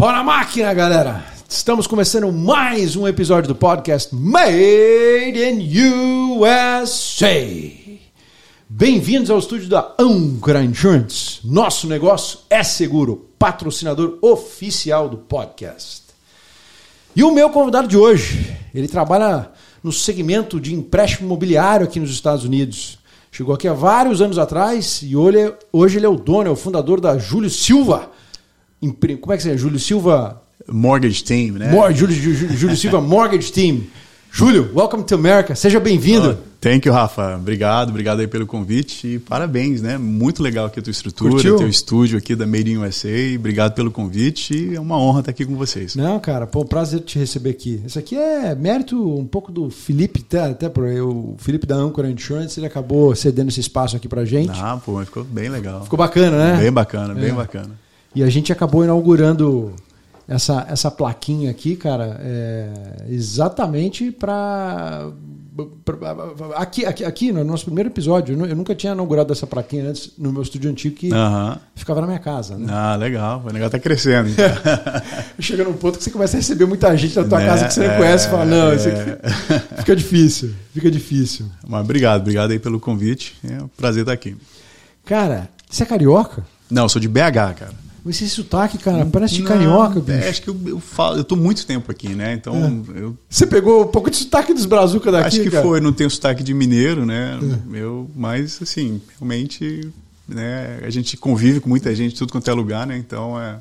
Na 0.00 0.22
máquina, 0.22 0.72
galera! 0.72 1.24
Estamos 1.48 1.88
começando 1.88 2.30
mais 2.30 2.94
um 2.94 3.08
episódio 3.08 3.48
do 3.48 3.54
podcast 3.54 4.14
Made 4.14 5.42
in 5.42 6.38
USA. 6.38 7.34
Bem-vindos 8.68 9.28
ao 9.28 9.40
estúdio 9.40 9.68
da 9.68 9.92
Ancora 9.98 10.62
Insurance. 10.62 11.40
Nosso 11.44 11.88
negócio 11.88 12.38
é 12.48 12.62
seguro, 12.62 13.28
patrocinador 13.40 14.18
oficial 14.22 15.08
do 15.08 15.16
podcast. 15.16 16.04
E 17.16 17.24
o 17.24 17.32
meu 17.32 17.50
convidado 17.50 17.88
de 17.88 17.96
hoje, 17.96 18.56
ele 18.72 18.86
trabalha 18.86 19.50
no 19.82 19.90
segmento 19.92 20.60
de 20.60 20.74
empréstimo 20.74 21.26
imobiliário 21.26 21.86
aqui 21.86 21.98
nos 21.98 22.10
Estados 22.10 22.44
Unidos. 22.44 23.00
Chegou 23.32 23.52
aqui 23.52 23.66
há 23.66 23.72
vários 23.72 24.22
anos 24.22 24.38
atrás 24.38 25.00
e 25.02 25.16
hoje 25.16 25.96
ele 25.96 26.06
é 26.06 26.08
o 26.08 26.16
dono, 26.16 26.48
é 26.48 26.52
o 26.52 26.56
fundador 26.56 27.00
da 27.00 27.18
Júlio 27.18 27.50
Silva. 27.50 28.12
Como 28.80 29.32
é 29.32 29.36
que 29.36 29.48
é? 29.48 29.56
Júlio 29.56 29.78
Silva 29.78 30.40
Mortgage 30.68 31.24
Team, 31.24 31.52
né? 31.54 31.70
Mor 31.72 31.92
Júlio, 31.92 32.14
Júlio, 32.14 32.56
Júlio 32.56 32.76
Silva 32.78 33.00
Mortgage 33.00 33.52
Team. 33.52 33.82
Júlio, 34.30 34.70
welcome 34.74 35.02
to 35.04 35.14
America. 35.14 35.54
Seja 35.54 35.80
bem-vindo. 35.80 36.38
Oh, 36.38 36.48
thank 36.60 36.86
you, 36.86 36.92
Rafa. 36.94 37.34
Obrigado, 37.36 37.88
obrigado 37.88 38.20
aí 38.20 38.26
pelo 38.28 38.46
convite 38.46 39.06
e 39.14 39.18
parabéns, 39.18 39.80
né? 39.80 39.96
Muito 39.96 40.42
legal 40.42 40.66
aqui 40.66 40.78
a 40.78 40.82
tua 40.82 40.90
estrutura, 40.90 41.30
Curtiu? 41.30 41.56
teu 41.56 41.66
estúdio 41.68 42.18
aqui 42.18 42.36
da 42.36 42.46
Made 42.46 42.70
in 42.70 42.76
USA. 42.76 43.08
Obrigado 43.36 43.72
pelo 43.74 43.90
convite 43.90 44.54
e 44.54 44.74
é 44.76 44.80
uma 44.80 44.98
honra 45.00 45.20
estar 45.20 45.30
aqui 45.30 45.46
com 45.46 45.56
vocês. 45.56 45.96
Não, 45.96 46.20
cara, 46.20 46.46
pô, 46.46 46.62
prazer 46.62 47.00
te 47.00 47.18
receber 47.18 47.50
aqui. 47.50 47.80
Isso 47.86 47.98
aqui 47.98 48.16
é 48.16 48.54
mérito 48.54 49.18
um 49.18 49.26
pouco 49.26 49.50
do 49.50 49.70
Felipe, 49.70 50.22
até, 50.28 50.50
até 50.50 50.68
por 50.68 50.84
o 50.84 51.34
Felipe 51.38 51.66
da 51.66 51.76
Ancora 51.76 52.10
Insurance, 52.10 52.60
ele 52.60 52.66
acabou 52.66 53.16
cedendo 53.16 53.48
esse 53.48 53.60
espaço 53.60 53.96
aqui 53.96 54.06
pra 54.06 54.26
gente. 54.26 54.50
Ah, 54.60 54.76
pô, 54.76 54.92
mas 54.92 55.06
ficou 55.06 55.24
bem 55.24 55.48
legal. 55.48 55.84
Ficou 55.84 55.96
bacana, 55.96 56.36
né? 56.52 56.60
Bem 56.60 56.70
bacana, 56.70 57.14
bem 57.14 57.30
É. 57.30 57.32
bacana. 57.32 57.70
E 58.18 58.22
a 58.24 58.28
gente 58.28 58.52
acabou 58.52 58.82
inaugurando 58.82 59.72
essa, 60.26 60.66
essa 60.68 60.90
plaquinha 60.90 61.52
aqui, 61.52 61.76
cara, 61.76 62.20
é, 62.20 62.68
exatamente 63.10 64.10
para 64.10 65.08
aqui, 66.56 66.84
aqui, 66.84 67.04
aqui 67.04 67.30
no 67.32 67.44
nosso 67.44 67.64
primeiro 67.66 67.88
episódio. 67.90 68.32
Eu 68.34 68.38
nu- 68.38 68.46
eu 68.46 68.56
nunca 68.56 68.74
tinha 68.74 68.92
inaugurado 68.92 69.32
essa 69.32 69.46
plaquinha 69.46 69.88
antes 69.90 70.10
no 70.18 70.32
meu 70.32 70.42
estúdio 70.42 70.68
antigo 70.68 70.96
que 70.96 71.12
Aham. 71.12 71.60
ficava 71.76 72.00
na 72.00 72.08
minha 72.08 72.18
casa. 72.18 72.58
Né? 72.58 72.66
Ah, 72.68 72.96
legal. 72.96 73.40
O 73.46 73.52
negócio 73.52 73.70
tá 73.70 73.78
crescendo. 73.78 74.28
então. 74.30 74.44
Chega 75.38 75.62
num 75.62 75.74
ponto 75.74 75.96
que 75.98 76.02
você 76.02 76.10
começa 76.10 76.36
a 76.36 76.40
receber 76.40 76.66
muita 76.66 76.96
gente 76.96 77.14
na 77.16 77.22
tua 77.24 77.38
Né? 77.38 77.46
casa 77.46 77.66
que 77.68 77.74
você 77.74 77.86
não 77.86 77.94
É, 77.94 77.96
conhece 77.98 78.26
e 78.26 78.30
fala, 78.32 78.44
não, 78.46 78.74
isso 78.74 78.88
é. 78.88 78.92
aqui 78.92 79.76
fica 79.78 79.94
difícil, 79.94 80.54
fica 80.74 80.90
difícil. 80.90 81.46
Mas 81.68 81.82
obrigado, 81.84 82.20
obrigado 82.22 82.50
aí 82.50 82.58
pelo 82.58 82.80
convite. 82.80 83.36
É 83.48 83.62
um 83.62 83.68
prazer 83.68 84.02
estar 84.02 84.12
aqui. 84.12 84.36
Cara, 85.04 85.48
você 85.70 85.84
é 85.84 85.86
carioca? 85.86 86.44
Não, 86.68 86.82
eu 86.82 86.88
sou 86.88 87.00
de 87.00 87.06
BH, 87.08 87.54
cara. 87.56 87.87
Esse 88.06 88.28
sotaque, 88.28 88.78
cara, 88.78 89.04
parece 89.06 89.34
de 89.34 89.42
Não, 89.42 89.48
carioca, 89.48 90.00
bicho. 90.00 90.12
é, 90.18 90.28
acho 90.28 90.42
que 90.42 90.48
eu, 90.48 90.56
eu 90.66 90.80
falo, 90.80 91.18
eu 91.18 91.24
tô 91.24 91.36
muito 91.36 91.66
tempo 91.66 91.90
aqui, 91.90 92.08
né? 92.10 92.32
Então 92.34 92.84
eu 92.94 93.16
Você 93.28 93.46
pegou 93.46 93.82
um 93.84 93.88
pouco 93.88 94.10
de 94.10 94.16
sotaque 94.16 94.54
dos 94.54 94.64
brazucas 94.66 95.12
daqui, 95.12 95.26
Acho 95.26 95.42
que 95.42 95.50
cara? 95.50 95.62
foi, 95.62 95.80
não 95.80 95.92
tenho 95.92 96.10
sotaque 96.10 96.42
de 96.42 96.54
mineiro, 96.54 97.04
né? 97.04 97.38
É. 97.74 97.78
Eu, 97.78 98.08
mas 98.16 98.58
assim, 98.62 99.00
realmente, 99.18 99.90
né, 100.26 100.80
a 100.82 100.90
gente 100.90 101.16
convive 101.16 101.60
com 101.60 101.68
muita 101.68 101.94
gente, 101.94 102.14
tudo 102.14 102.32
quanto 102.32 102.48
é 102.50 102.54
lugar, 102.54 102.86
né? 102.86 102.96
Então 102.96 103.38
é, 103.40 103.56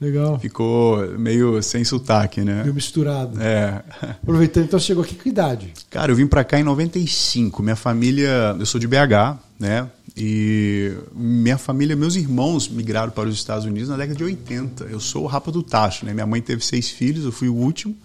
Legal. 0.00 0.38
ficou 0.38 1.18
meio 1.18 1.62
sem 1.62 1.82
sotaque, 1.82 2.42
né? 2.42 2.62
Meio 2.62 2.74
misturado. 2.74 3.40
É. 3.40 3.82
Aproveitando, 4.22 4.64
então 4.64 4.78
chegou 4.78 5.02
aqui 5.02 5.14
com 5.14 5.22
que 5.22 5.28
idade? 5.30 5.72
Cara, 5.90 6.12
eu 6.12 6.16
vim 6.16 6.26
pra 6.26 6.44
cá 6.44 6.60
em 6.60 6.62
95. 6.62 7.62
Minha 7.62 7.76
família, 7.76 8.54
eu 8.58 8.66
sou 8.66 8.78
de 8.78 8.86
BH, 8.86 9.38
né? 9.58 9.88
E 10.14 10.92
minha 11.14 11.56
família, 11.56 11.96
meus 11.96 12.14
irmãos 12.14 12.68
migraram 12.68 13.10
para 13.10 13.28
os 13.28 13.34
Estados 13.34 13.64
Unidos 13.64 13.88
na 13.88 13.96
década 13.96 14.16
de 14.16 14.24
80. 14.24 14.84
Eu 14.84 15.00
sou 15.00 15.24
o 15.24 15.26
rapa 15.26 15.50
do 15.50 15.62
tacho, 15.62 16.04
né? 16.04 16.12
Minha 16.12 16.26
mãe 16.26 16.42
teve 16.42 16.64
seis 16.64 16.90
filhos, 16.90 17.24
eu 17.24 17.32
fui 17.32 17.48
o 17.48 17.54
último. 17.54 17.96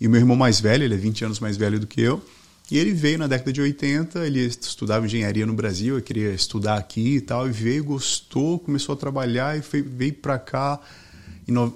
E 0.00 0.06
meu 0.06 0.20
irmão 0.20 0.36
mais 0.36 0.60
velho, 0.60 0.84
ele 0.84 0.94
é 0.94 0.98
20 0.98 1.24
anos 1.24 1.40
mais 1.40 1.56
velho 1.56 1.80
do 1.80 1.86
que 1.86 2.00
eu. 2.00 2.22
E 2.70 2.78
ele 2.78 2.92
veio 2.92 3.18
na 3.18 3.26
década 3.26 3.52
de 3.52 3.60
80, 3.60 4.26
ele 4.26 4.40
estudava 4.40 5.04
engenharia 5.04 5.44
no 5.44 5.52
Brasil, 5.52 5.96
eu 5.96 6.02
queria 6.02 6.30
estudar 6.30 6.76
aqui 6.76 7.16
e 7.16 7.20
tal, 7.20 7.46
e 7.46 7.52
veio, 7.52 7.84
gostou, 7.84 8.58
começou 8.58 8.94
a 8.94 8.96
trabalhar 8.96 9.58
e 9.58 9.60
foi, 9.60 9.82
veio 9.82 10.14
para 10.14 10.38
cá 10.38 10.80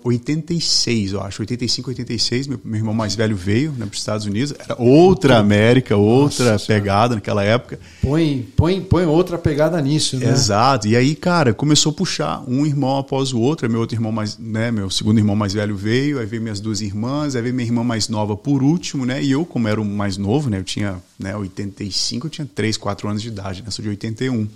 86, 0.02 1.12
eu 1.12 1.22
acho, 1.22 1.42
85, 1.42 1.90
86, 1.90 2.46
meu, 2.46 2.60
meu 2.64 2.76
irmão 2.76 2.94
mais 2.94 3.14
velho 3.14 3.36
veio 3.36 3.72
né, 3.72 3.84
para 3.84 3.92
os 3.92 3.98
Estados 3.98 4.24
Unidos, 4.24 4.54
era 4.58 4.74
outra 4.80 5.36
América, 5.38 5.94
outra 5.96 6.52
Nossa 6.52 6.66
pegada 6.66 7.14
naquela 7.16 7.44
época. 7.44 7.78
Põe, 8.00 8.48
põe, 8.56 8.80
põe 8.80 9.04
outra 9.04 9.36
pegada 9.36 9.80
nisso, 9.82 10.16
né? 10.16 10.30
Exato. 10.30 10.88
E 10.88 10.96
aí, 10.96 11.14
cara, 11.14 11.52
começou 11.52 11.92
a 11.92 11.94
puxar 11.94 12.42
um 12.48 12.64
irmão 12.64 12.96
após 12.96 13.32
o 13.34 13.40
outro. 13.40 13.68
Meu 13.68 13.80
outro 13.80 13.94
irmão 13.94 14.10
mais, 14.10 14.38
né, 14.38 14.70
meu 14.70 14.88
segundo 14.88 15.18
irmão 15.18 15.36
mais 15.36 15.52
velho 15.52 15.76
veio, 15.76 16.18
aí 16.18 16.24
veio 16.24 16.40
minhas 16.40 16.60
duas 16.60 16.80
irmãs, 16.80 17.36
aí 17.36 17.42
veio 17.42 17.54
minha 17.54 17.66
irmã 17.66 17.84
mais 17.84 18.08
nova 18.08 18.36
por 18.36 18.62
último, 18.62 19.04
né? 19.04 19.22
E 19.22 19.30
eu, 19.30 19.44
como 19.44 19.68
era 19.68 19.80
o 19.80 19.84
mais 19.84 20.16
novo, 20.16 20.48
né, 20.48 20.58
eu 20.58 20.64
tinha, 20.64 20.96
né, 21.18 21.36
85, 21.36 22.26
eu 22.26 22.30
tinha 22.30 22.48
3, 22.54 22.78
4 22.78 23.08
anos 23.08 23.20
de 23.20 23.28
idade, 23.28 23.62
né? 23.62 23.70
Sou 23.70 23.82
de 23.82 23.90
81. 23.90 24.48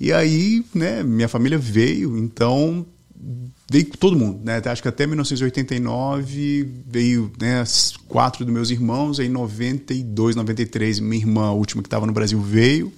E 0.00 0.12
aí, 0.12 0.64
né, 0.74 1.04
minha 1.04 1.28
família 1.28 1.58
veio, 1.58 2.18
então 2.18 2.84
veio 3.72 3.86
todo 3.86 4.18
mundo, 4.18 4.40
né? 4.44 4.60
Acho 4.66 4.82
que 4.82 4.88
até 4.88 5.06
1989 5.06 6.68
veio, 6.86 7.32
né, 7.40 7.64
quatro 8.06 8.44
dos 8.44 8.52
meus 8.52 8.70
irmãos, 8.70 9.18
em 9.18 9.30
92, 9.30 10.36
93, 10.36 11.00
minha 11.00 11.22
irmã, 11.22 11.46
a 11.46 11.52
última 11.52 11.82
que 11.82 11.86
estava 11.86 12.06
no 12.06 12.12
Brasil, 12.12 12.38
veio. 12.38 12.92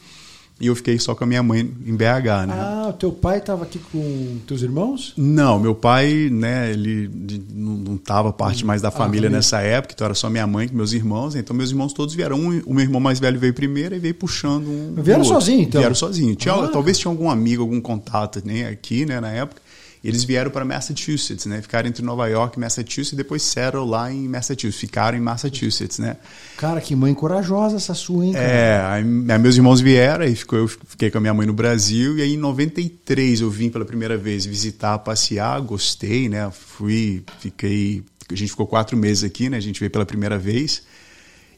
E 0.60 0.68
eu 0.68 0.76
fiquei 0.76 0.96
só 1.00 1.16
com 1.16 1.24
a 1.24 1.26
minha 1.26 1.42
mãe 1.42 1.60
em 1.60 1.96
BH, 1.96 2.46
né? 2.46 2.54
Ah, 2.54 2.86
o 2.88 2.92
teu 2.92 3.10
pai 3.10 3.38
estava 3.38 3.64
aqui 3.64 3.80
com 3.90 4.38
teus 4.46 4.62
irmãos? 4.62 5.12
Não, 5.16 5.58
meu 5.58 5.74
pai, 5.74 6.28
né, 6.30 6.70
ele 6.70 7.10
não, 7.52 7.72
não 7.72 7.96
tava 7.96 8.32
parte 8.32 8.64
mais 8.64 8.80
da 8.80 8.88
família 8.90 9.06
família. 9.06 9.30
nessa 9.30 9.60
época, 9.60 9.94
então 9.94 10.04
era 10.04 10.14
só 10.14 10.30
minha 10.30 10.46
mãe 10.46 10.68
com 10.68 10.76
meus 10.76 10.92
irmãos, 10.92 11.34
então 11.34 11.56
meus 11.56 11.70
irmãos 11.70 11.92
todos 11.92 12.14
vieram. 12.14 12.36
Um, 12.36 12.62
o 12.66 12.72
meu 12.72 12.84
irmão 12.84 13.00
mais 13.00 13.18
velho 13.18 13.38
veio 13.38 13.52
primeiro 13.52 13.96
e 13.96 13.98
veio 13.98 14.14
puxando 14.14 14.68
um. 14.68 14.94
Vieram 15.02 15.24
sozinho, 15.24 15.62
então? 15.62 15.80
Vieram 15.80 15.94
sozinho. 15.94 16.36
Tinha, 16.36 16.54
Ah. 16.54 16.68
Talvez 16.68 16.98
tinha 16.98 17.10
algum 17.10 17.28
amigo, 17.28 17.62
algum 17.62 17.80
contato 17.80 18.40
né, 18.44 18.68
aqui, 18.68 19.04
né, 19.04 19.20
na 19.20 19.30
época. 19.32 19.60
E 20.04 20.08
Eles 20.08 20.22
vieram 20.22 20.50
para 20.50 20.66
Massachusetts, 20.66 21.46
né? 21.46 21.62
Ficaram 21.62 21.88
entre 21.88 22.04
Nova 22.04 22.28
York 22.28 22.58
e 22.58 22.60
Massachusetts 22.60 23.12
e 23.12 23.16
depois 23.16 23.42
settled 23.42 23.88
lá 23.88 24.12
em 24.12 24.28
Massachusetts. 24.28 24.78
Ficaram 24.78 25.16
em 25.16 25.20
Massachusetts, 25.22 25.98
né? 25.98 26.18
Cara, 26.58 26.78
que 26.78 26.94
mãe 26.94 27.14
corajosa 27.14 27.76
essa 27.76 27.94
sua, 27.94 28.26
hein, 28.26 28.34
cara? 28.34 28.44
É, 28.44 28.80
aí, 28.82 29.02
aí 29.02 29.38
meus 29.38 29.56
irmãos 29.56 29.80
vieram, 29.80 30.26
aí 30.26 30.36
ficou, 30.36 30.58
eu 30.58 30.68
fiquei 30.68 31.10
com 31.10 31.16
a 31.16 31.20
minha 31.22 31.32
mãe 31.32 31.46
no 31.46 31.54
Brasil, 31.54 32.18
e 32.18 32.22
aí 32.22 32.34
em 32.34 32.36
93 32.36 33.40
eu 33.40 33.48
vim 33.48 33.70
pela 33.70 33.86
primeira 33.86 34.18
vez 34.18 34.44
visitar, 34.44 34.98
passear, 34.98 35.58
gostei, 35.62 36.28
né? 36.28 36.50
Fui, 36.52 37.24
fiquei. 37.40 38.04
A 38.30 38.34
gente 38.34 38.50
ficou 38.50 38.66
quatro 38.66 38.98
meses 38.98 39.24
aqui, 39.24 39.48
né? 39.48 39.56
A 39.56 39.60
gente 39.60 39.80
veio 39.80 39.90
pela 39.90 40.04
primeira 40.04 40.38
vez. 40.38 40.82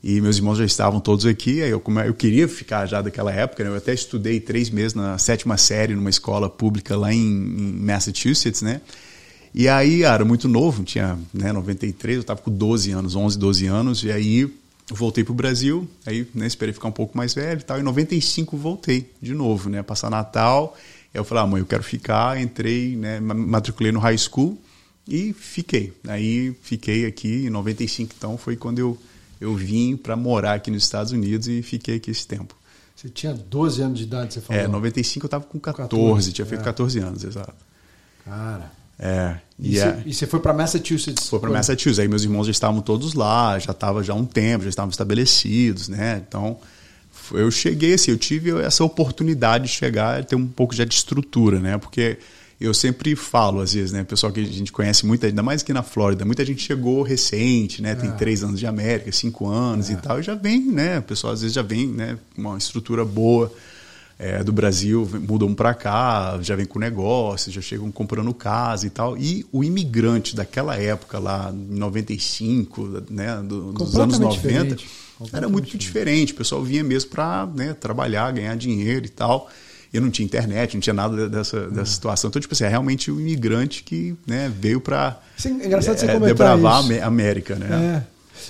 E 0.09 0.21
meus 0.21 0.37
irmãos 0.37 0.57
já 0.57 0.65
estavam 0.65 1.01
todos 1.01 1.27
aqui, 1.27 1.61
aí 1.61 1.71
eu, 1.71 1.83
eu 2.07 2.15
queria 2.15 2.47
ficar 2.47 2.87
já 2.87 3.03
daquela 3.03 3.33
época, 3.33 3.65
né? 3.65 3.71
Eu 3.71 3.75
até 3.75 3.93
estudei 3.93 4.39
três 4.39 4.71
meses 4.71 4.95
na 4.95 5.19
sétima 5.19 5.57
série 5.57 5.97
numa 5.97 6.09
escola 6.09 6.49
pública 6.49 6.97
lá 6.97 7.13
em, 7.13 7.19
em 7.19 7.73
Massachusetts, 7.81 8.63
né? 8.63 8.81
E 9.53 9.69
aí, 9.69 10.05
ah, 10.05 10.15
era 10.15 10.25
muito 10.25 10.47
novo, 10.47 10.85
tinha 10.85 11.19
né, 11.35 11.53
93, 11.53 12.19
eu 12.19 12.21
estava 12.21 12.41
com 12.41 12.53
12 12.53 12.93
anos, 12.93 13.17
11, 13.17 13.37
12 13.37 13.67
anos, 13.67 14.05
e 14.05 14.13
aí 14.13 14.49
voltei 14.93 15.25
para 15.25 15.33
o 15.33 15.35
Brasil, 15.35 15.89
aí 16.07 16.25
né, 16.33 16.47
esperei 16.47 16.73
ficar 16.73 16.87
um 16.87 16.93
pouco 16.93 17.19
mais 17.19 17.35
velho 17.35 17.59
e 17.59 17.65
tal, 17.65 17.81
em 17.81 17.83
95 17.83 18.57
voltei 18.57 19.11
de 19.21 19.35
novo, 19.35 19.69
né, 19.69 19.83
passar 19.83 20.09
Natal, 20.09 20.77
eu 21.13 21.25
falei, 21.25 21.43
ah, 21.43 21.47
mãe, 21.49 21.61
eu 21.61 21.67
quero 21.67 21.83
ficar, 21.83 22.41
entrei, 22.41 22.95
né, 22.95 23.19
ma- 23.19 23.35
matriculei 23.35 23.91
no 23.91 23.99
high 23.99 24.19
school 24.19 24.57
e 25.09 25.33
fiquei. 25.33 25.93
Aí 26.07 26.55
fiquei 26.63 27.07
aqui, 27.07 27.47
em 27.47 27.51
95 27.51 28.15
então, 28.17 28.39
foi 28.39 28.55
quando 28.55 28.79
eu, 28.79 28.97
eu 29.41 29.55
vim 29.55 29.97
para 29.97 30.17
morar 30.17 30.55
aqui 30.55 30.71
nos 30.71 30.83
Estados 30.83 31.13
Unidos 31.13 31.49
e 31.49 31.63
fiquei 31.63 31.97
aqui 31.97 32.11
esse 32.11 32.27
tempo. 32.27 32.55
Você 32.95 33.09
tinha 33.11 33.35
12 33.35 33.83
anos 33.83 33.99
de 33.99 34.05
idade, 34.05 34.33
você 34.35 34.41
falou. 34.41 34.63
É, 34.63 34.67
95 34.67 35.25
eu 35.25 35.27
estava 35.27 35.45
com 35.45 35.59
14, 35.61 35.91
14, 35.91 36.33
tinha 36.33 36.47
feito 36.47 36.61
é. 36.63 36.65
14 36.65 36.99
anos, 36.99 37.25
exato. 37.25 37.55
Cara. 38.25 38.73
É, 38.99 39.37
E, 39.59 39.77
e, 40.07 40.15
você, 40.15 40.25
é- 40.25 40.29
foi 40.29 40.41
pra 40.41 40.55
Massachusetts? 40.55 41.29
Foi 41.29 41.39
para? 41.39 41.51
Massachusetts. 41.51 41.99
Aí 41.99 42.09
meus 42.09 42.25
irmãos 42.25 42.47
já 42.47 42.51
estavam 42.51 42.81
todos 42.81 43.13
lá, 43.13 43.59
já 43.59 43.73
estava 43.73 44.03
já 44.03 44.15
há 44.15 44.17
um 44.17 44.25
tempo, 44.25 44.65
já 44.65 44.71
estavam 44.71 44.91
estabelecidos, 44.91 45.89
né? 45.89 46.23
Então, 46.27 46.59
eu 47.33 47.51
cheguei 47.51 47.93
assim, 47.95 48.11
eu 48.11 48.17
tive 48.17 48.59
essa 48.63 48.83
oportunidade 48.85 49.65
de 49.65 49.71
chegar 49.71 50.23
e 50.23 50.25
ter 50.25 50.37
um 50.37 50.47
pouco 50.47 50.75
já 50.75 50.85
de 50.85 50.95
estrutura, 50.95 51.61
né? 51.61 51.77
Porque 51.77 52.19
eu 52.61 52.73
sempre 52.73 53.15
falo, 53.15 53.61
às 53.61 53.73
vezes, 53.75 53.93
né? 53.93 54.03
Pessoal 54.05 54.33
que 54.33 54.41
a 54.41 54.45
gente 54.45 54.73
conhece 54.73 55.05
muito, 55.05 55.25
ainda 55.27 55.43
mais 55.43 55.63
aqui 55.63 55.73
na 55.73 55.83
Flórida, 55.83 56.25
muita 56.25 56.45
gente 56.45 56.63
chegou 56.63 57.03
recente, 57.03 57.83
né? 57.83 57.95
Tem 57.95 58.09
É. 58.09 58.13
três 58.13 58.43
anos 58.43 58.59
de 58.59 58.67
América, 58.67 59.13
cinco 59.13 59.47
anos 59.49 59.91
e 59.91 59.97
tal, 59.97 60.19
e 60.21 60.23
já 60.23 60.35
vem, 60.35 60.61
né? 60.61 60.99
O 60.99 61.03
pessoal 61.03 61.33
às 61.33 61.43
vezes 61.43 61.55
já 61.55 61.63
vem, 61.63 61.87
né? 61.87 62.19
Com 62.35 62.43
uma 62.43 62.57
estrutura 62.59 63.05
boa 63.05 63.53
é, 64.19 64.43
do 64.43 64.51
Brasil 64.51 65.07
mudam 65.29 65.55
para 65.55 65.75
cá, 65.75 66.39
já 66.41 66.57
vem 66.57 66.65
com 66.65 66.79
negócio, 66.79 67.53
já 67.53 67.61
chegam 67.61 67.93
comprando 67.93 68.33
casa 68.33 68.87
e 68.87 68.91
tal. 68.91 69.15
E 69.19 69.45
o 69.53 69.63
imigrante 69.63 70.35
daquela 70.35 70.75
época 70.75 71.19
lá, 71.19 71.53
em 71.55 71.75
95, 71.79 73.03
né, 73.11 73.37
do- 73.43 73.73
dos 73.75 73.95
anos 73.99 74.17
Completamente 74.17 74.37
90, 74.37 74.77
diferente. 74.77 74.87
era 75.35 75.49
muito 75.51 75.77
diferente. 75.77 76.33
O 76.33 76.37
pessoal 76.37 76.63
vinha 76.65 76.83
mesmo 76.83 77.11
para 77.11 77.47
né, 77.55 77.75
trabalhar, 77.75 78.31
ganhar 78.33 78.57
dinheiro 78.57 79.05
e 79.05 79.11
tal. 79.11 79.51
E 79.97 80.01
não 80.01 80.11
tinha 80.11 80.25
internet, 80.25 80.75
não 80.75 80.81
tinha 80.81 80.95
nada 80.95 81.29
dessa, 81.29 81.69
dessa 81.69 81.91
situação. 81.93 82.29
Então, 82.29 82.41
tipo 82.41 82.55
assim, 82.55 82.65
é 82.65 82.69
realmente 82.69 83.11
um 83.11 83.19
imigrante 83.21 83.83
que 83.83 84.15
né, 84.27 84.53
veio 84.61 84.81
para 84.81 85.21
é 85.45 85.49
engraçado 85.49 85.99
você 85.99 86.07
é, 86.07 86.13
comentar 86.15 86.29
debravar 86.57 86.85
isso. 86.91 87.03
a 87.03 87.07
América, 87.07 87.55
né? 87.57 88.05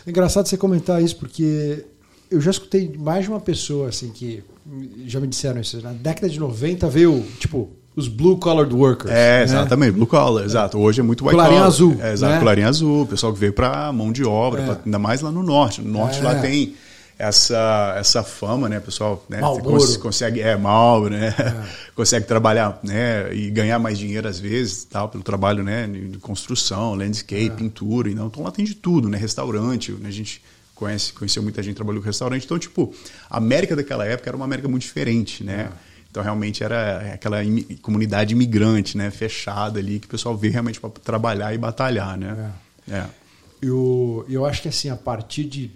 É. 0.06 0.08
é 0.08 0.10
engraçado 0.10 0.46
você 0.46 0.56
comentar 0.56 1.02
isso, 1.02 1.16
porque 1.16 1.84
eu 2.30 2.40
já 2.40 2.50
escutei 2.50 2.92
mais 2.98 3.24
de 3.24 3.30
uma 3.30 3.40
pessoa 3.40 3.88
assim 3.88 4.10
que 4.10 4.42
já 5.06 5.20
me 5.20 5.26
disseram 5.26 5.60
isso. 5.60 5.80
Na 5.80 5.92
década 5.92 6.28
de 6.28 6.38
90 6.40 6.88
veio, 6.88 7.24
tipo, 7.38 7.70
os 7.94 8.08
blue 8.08 8.36
collared 8.36 8.74
workers. 8.74 9.10
É, 9.10 9.38
né? 9.38 9.42
exatamente, 9.44 9.92
blue 9.92 10.06
collar, 10.06 10.44
exato. 10.44 10.76
Hoje 10.78 11.00
é 11.00 11.02
muito 11.02 11.22
white 11.24 11.32
colarinho 11.34 11.56
collar. 11.58 11.68
azul. 11.68 11.96
É, 12.00 12.12
exato, 12.12 12.32
né? 12.34 12.38
colarinho 12.40 12.68
azul, 12.68 13.02
o 13.02 13.06
pessoal 13.06 13.32
que 13.32 13.38
veio 13.38 13.52
para 13.52 13.92
mão 13.92 14.12
de 14.12 14.24
obra, 14.24 14.60
É. 14.62 14.66
pra- 14.66 14.80
ainda 14.84 14.98
mais 14.98 15.20
lá 15.20 15.30
no 15.30 15.42
norte. 15.42 15.80
No 15.80 15.90
norte 15.90 16.18
É. 16.18 16.22
lá 16.22 16.34
tem 16.40 16.74
essa, 17.18 17.94
essa 17.98 18.22
fama, 18.22 18.68
né, 18.68 18.78
pessoal? 18.80 19.24
Né, 19.28 19.40
cons- 19.62 19.96
consegue, 19.96 20.40
é, 20.40 20.56
mal, 20.56 21.08
né? 21.08 21.34
consegue 21.94 22.26
trabalhar, 22.26 22.78
né, 22.82 23.32
e 23.34 23.50
ganhar 23.50 23.78
mais 23.78 23.98
dinheiro 23.98 24.28
às 24.28 24.38
vezes, 24.38 24.84
tal, 24.84 25.08
pelo 25.08 25.22
trabalho, 25.24 25.62
né, 25.64 25.86
de 25.86 26.18
construção, 26.18 26.94
landscape, 26.94 27.50
pintura, 27.56 28.10
então, 28.10 28.26
então 28.26 28.42
lá 28.42 28.50
tem 28.50 28.64
de 28.64 28.74
tudo, 28.74 29.08
né, 29.08 29.16
restaurante, 29.16 29.92
né, 29.92 30.08
a 30.08 30.12
gente 30.12 30.42
conhece, 30.74 31.12
conheceu 31.14 31.42
muita 31.42 31.62
gente 31.62 31.72
que 31.72 31.76
trabalhou 31.76 32.02
com 32.02 32.06
restaurante, 32.06 32.44
então, 32.44 32.58
tipo, 32.58 32.92
a 33.30 33.38
América 33.38 33.74
daquela 33.74 34.04
época 34.04 34.28
era 34.28 34.36
uma 34.36 34.44
América 34.44 34.68
muito 34.68 34.82
diferente, 34.82 35.42
né? 35.42 35.70
Então, 36.10 36.22
realmente 36.22 36.62
era 36.62 37.12
aquela 37.14 37.42
imi- 37.42 37.76
comunidade 37.80 38.34
imigrante, 38.34 38.96
né, 38.96 39.10
fechada 39.10 39.78
ali, 39.78 39.98
que 39.98 40.06
o 40.06 40.10
pessoal 40.10 40.36
veio 40.36 40.52
realmente 40.52 40.78
para 40.80 40.90
trabalhar 40.90 41.54
e 41.54 41.58
batalhar, 41.58 42.16
né? 42.18 42.52
É. 42.90 43.04
Eu, 43.62 44.24
eu 44.28 44.44
acho 44.44 44.60
que 44.62 44.68
assim, 44.68 44.90
a 44.90 44.96
partir 44.96 45.44
de 45.44 45.70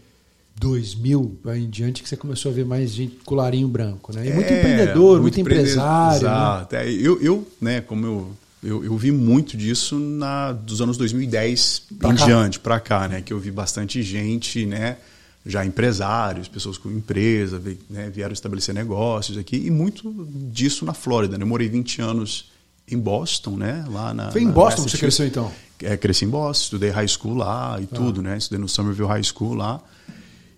2000 0.65 1.39
aí 1.47 1.65
em 1.65 1.71
diante 1.71 2.03
que 2.03 2.09
você 2.09 2.17
começou 2.17 2.53
a 2.53 2.55
ver 2.55 2.67
mais 2.67 2.91
gente 2.93 3.17
colarinho 3.25 3.67
branco, 3.67 4.13
né? 4.15 4.29
E 4.29 4.33
muito 4.33 4.47
É, 4.53 4.59
empreendedor, 4.59 5.21
muito, 5.23 5.41
empreende- 5.41 5.63
empresário. 5.71 6.13
né? 6.23 6.29
Exato. 6.29 6.77
É, 6.77 6.91
eu, 6.93 7.21
eu, 7.23 7.49
né, 7.61 7.81
como 7.81 8.07
eu, 8.07 8.31
eu, 8.63 8.85
eu 8.85 8.97
vi 8.99 9.11
muito 9.11 9.57
disso 9.57 9.99
na, 9.99 10.53
dos 10.53 10.83
anos 10.83 10.99
2010 10.99 11.83
Pra 11.99 12.11
em 12.13 12.17
cá. 12.17 12.25
diante, 12.27 12.61
para 12.61 12.79
cá, 12.79 13.09
né? 13.09 13.23
Que 13.23 13.33
eu 13.33 13.39
vi 13.41 13.51
bastante 13.51 14.03
gente, 14.03 14.67
né? 14.67 14.99
Já 15.47 15.65
empresários, 15.65 16.47
pessoas 16.49 16.77
com 16.77 16.91
empresa, 16.91 17.61
né, 17.89 18.11
vieram 18.15 18.35
estabelecer 18.35 18.75
negócios 18.75 19.39
aqui, 19.39 19.57
e 19.57 19.71
muito 19.71 20.13
disso 20.53 20.85
na 20.85 20.93
Flórida. 20.93 21.39
Né? 21.39 21.45
Eu 21.45 21.49
morei 21.49 21.67
20 21.67 22.03
anos 22.03 22.51
em 22.87 22.99
Boston, 22.99 23.57
né? 23.57 23.83
Lá 23.91 24.13
na, 24.13 24.31
Foi 24.31 24.43
em 24.43 24.47
na 24.47 24.53
Boston 24.53 24.85
que 24.85 24.91
você 24.91 24.99
cresceu 24.99 25.27
então? 25.27 25.51
É, 25.83 25.97
cresci 25.97 26.27
em 26.27 26.29
Boston, 26.29 26.65
estudei 26.65 26.91
high 26.91 27.09
school 27.09 27.35
lá 27.35 27.79
e 27.81 27.87
tudo, 27.87 28.21
né? 28.21 28.37
Estudei 28.37 28.59
no 28.61 28.69
Somerville 28.69 29.09
High 29.09 29.23
School 29.25 29.55
lá. 29.55 29.81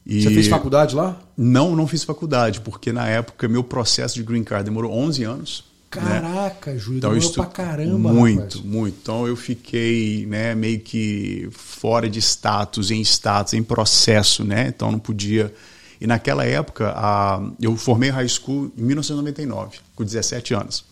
E 0.04 0.22
Você 0.22 0.30
fez 0.30 0.48
faculdade 0.48 0.94
lá? 0.96 1.18
Não, 1.36 1.76
não 1.76 1.86
fiz 1.86 2.02
faculdade, 2.02 2.60
porque 2.60 2.92
na 2.92 3.06
época 3.06 3.46
meu 3.48 3.62
processo 3.62 4.14
de 4.16 4.22
green 4.22 4.42
card 4.42 4.64
demorou 4.64 4.92
11 4.92 5.22
anos. 5.24 5.64
né? 5.94 6.00
Caraca, 6.02 6.76
Júlio, 6.76 6.98
Então, 6.98 7.10
demorou 7.12 7.32
pra 7.34 7.46
caramba, 7.46 8.12
Muito, 8.12 8.40
rapaz. 8.40 8.64
muito. 8.64 8.98
Então 9.02 9.26
eu 9.28 9.36
fiquei 9.36 10.26
né, 10.26 10.54
meio 10.54 10.80
que 10.80 11.48
fora 11.52 12.08
de 12.10 12.18
status, 12.20 12.90
em 12.90 13.00
status, 13.02 13.52
em 13.54 13.62
processo, 13.62 14.44
né? 14.44 14.68
Então 14.68 14.90
não 14.90 14.98
podia. 14.98 15.54
E 16.00 16.06
naquela 16.06 16.44
época, 16.44 16.92
a... 16.96 17.40
eu 17.60 17.76
formei 17.76 18.10
high 18.10 18.26
school 18.28 18.72
em 18.76 18.82
1999, 18.82 19.78
com 19.94 20.02
17 20.04 20.52
anos. 20.54 20.84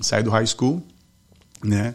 Saí 0.00 0.24
do 0.24 0.30
high 0.30 0.46
school, 0.46 0.82
né? 1.62 1.94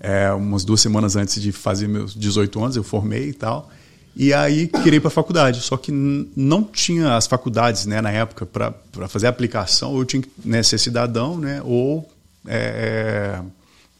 É, 0.00 0.30
umas 0.32 0.64
duas 0.64 0.80
semanas 0.82 1.16
antes 1.16 1.40
de 1.40 1.50
fazer 1.50 1.88
meus 1.88 2.14
18 2.14 2.62
anos, 2.62 2.76
eu 2.76 2.84
formei 2.84 3.30
e 3.30 3.32
tal. 3.32 3.70
E 4.16 4.32
aí 4.32 4.68
queria 4.68 4.98
ir 4.98 5.00
para 5.00 5.08
a 5.08 5.10
faculdade, 5.10 5.60
só 5.60 5.76
que 5.76 5.90
não 5.90 6.62
tinha 6.62 7.16
as 7.16 7.26
faculdades 7.26 7.84
né, 7.84 8.00
na 8.00 8.10
época 8.10 8.46
para 8.46 9.08
fazer 9.08 9.26
a 9.26 9.30
aplicação, 9.30 9.92
ou 9.92 10.00
eu 10.00 10.04
tinha 10.04 10.22
que 10.22 10.30
né, 10.44 10.62
ser 10.62 10.78
cidadão, 10.78 11.36
né, 11.36 11.60
ou 11.64 12.08
é, 12.46 13.40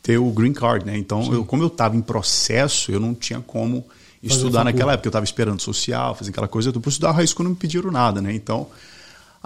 ter 0.02 0.18
o 0.18 0.30
green 0.30 0.52
card. 0.52 0.86
Né? 0.86 0.96
Então, 0.96 1.32
eu, 1.32 1.44
como 1.44 1.62
eu 1.62 1.66
estava 1.66 1.96
em 1.96 2.00
processo, 2.00 2.92
eu 2.92 3.00
não 3.00 3.14
tinha 3.14 3.40
como 3.40 3.84
estudar 4.22 4.64
naquela 4.64 4.92
época. 4.92 5.06
Eu 5.06 5.10
estava 5.10 5.24
esperando 5.24 5.60
social, 5.60 6.14
fazer 6.14 6.30
aquela 6.30 6.48
coisa. 6.48 6.72
Para 6.72 6.88
estudar 6.88 7.12
high 7.12 7.26
school 7.26 7.44
não 7.44 7.50
me 7.50 7.56
pediram 7.56 7.90
nada. 7.90 8.20
Né? 8.20 8.32
Então, 8.34 8.68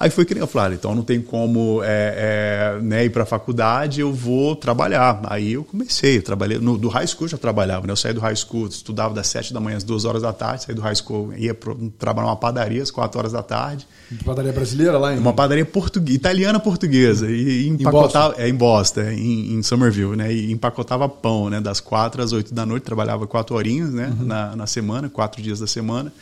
Aí 0.01 0.11
foi 0.11 0.25
que 0.25 0.33
nem 0.33 0.41
eu 0.41 0.47
falei, 0.47 0.75
ah, 0.75 0.79
então 0.79 0.95
não 0.95 1.03
tem 1.03 1.21
como 1.21 1.83
é, 1.83 2.77
é, 2.79 2.81
né, 2.81 3.07
ir 3.07 3.11
para 3.11 3.25
a 3.25 3.27
faculdade, 3.27 4.01
eu 4.01 4.13
vou 4.13 4.55
trabalhar. 4.55 5.21
Aí 5.25 5.55
eu 5.55 5.65
comecei, 5.65 6.19
eu 6.19 6.23
trabalhei, 6.23 6.57
no, 6.57 6.79
do 6.79 6.87
high 6.87 7.05
school 7.05 7.25
eu 7.25 7.31
já 7.31 7.37
trabalhava, 7.37 7.85
né? 7.85 7.91
Eu 7.93 7.97
saí 7.97 8.13
do 8.13 8.21
high 8.21 8.37
school, 8.37 8.69
estudava 8.69 9.13
das 9.13 9.27
7 9.27 9.53
da 9.53 9.59
manhã 9.59 9.77
às 9.77 9.83
2 9.83 10.05
horas 10.05 10.23
da 10.23 10.33
tarde, 10.33 10.63
saí 10.63 10.75
do 10.77 10.81
high 10.81 10.95
school, 10.95 11.35
ia 11.37 11.53
pro, 11.53 11.75
trabalhar 11.99 12.29
numa 12.29 12.37
padaria 12.37 12.81
às 12.81 12.93
4 12.93 13.19
horas 13.19 13.33
da 13.33 13.43
tarde. 13.43 13.89
Padaria 14.25 14.53
brasileira 14.53 14.99
lá 14.99 15.13
em. 15.13 15.19
Uma 15.19 15.33
padaria 15.33 15.67
portuguesa, 15.67 16.17
italiana 16.17 16.61
portuguesa. 16.61 17.29
E, 17.29 17.65
e 17.65 17.69
empacotava, 17.69 18.37
é, 18.39 18.49
em 18.49 18.55
Boston, 18.55 19.01
é, 19.01 19.15
em, 19.15 19.55
em 19.55 19.63
Somerville, 19.65 20.15
né? 20.15 20.33
E 20.33 20.53
empacotava 20.53 21.09
pão, 21.09 21.51
né? 21.51 21.61
Das 21.61 21.81
4 21.81 22.23
às 22.23 22.31
8 22.31 22.55
da 22.55 22.65
noite, 22.65 22.85
trabalhava 22.85 23.27
4 23.27 23.57
horinhas, 23.57 23.93
né? 23.93 24.13
Na, 24.21 24.55
na 24.55 24.67
semana, 24.69 25.09
4 25.09 25.43
dias 25.43 25.59
da 25.59 25.67
semana. 25.67 26.13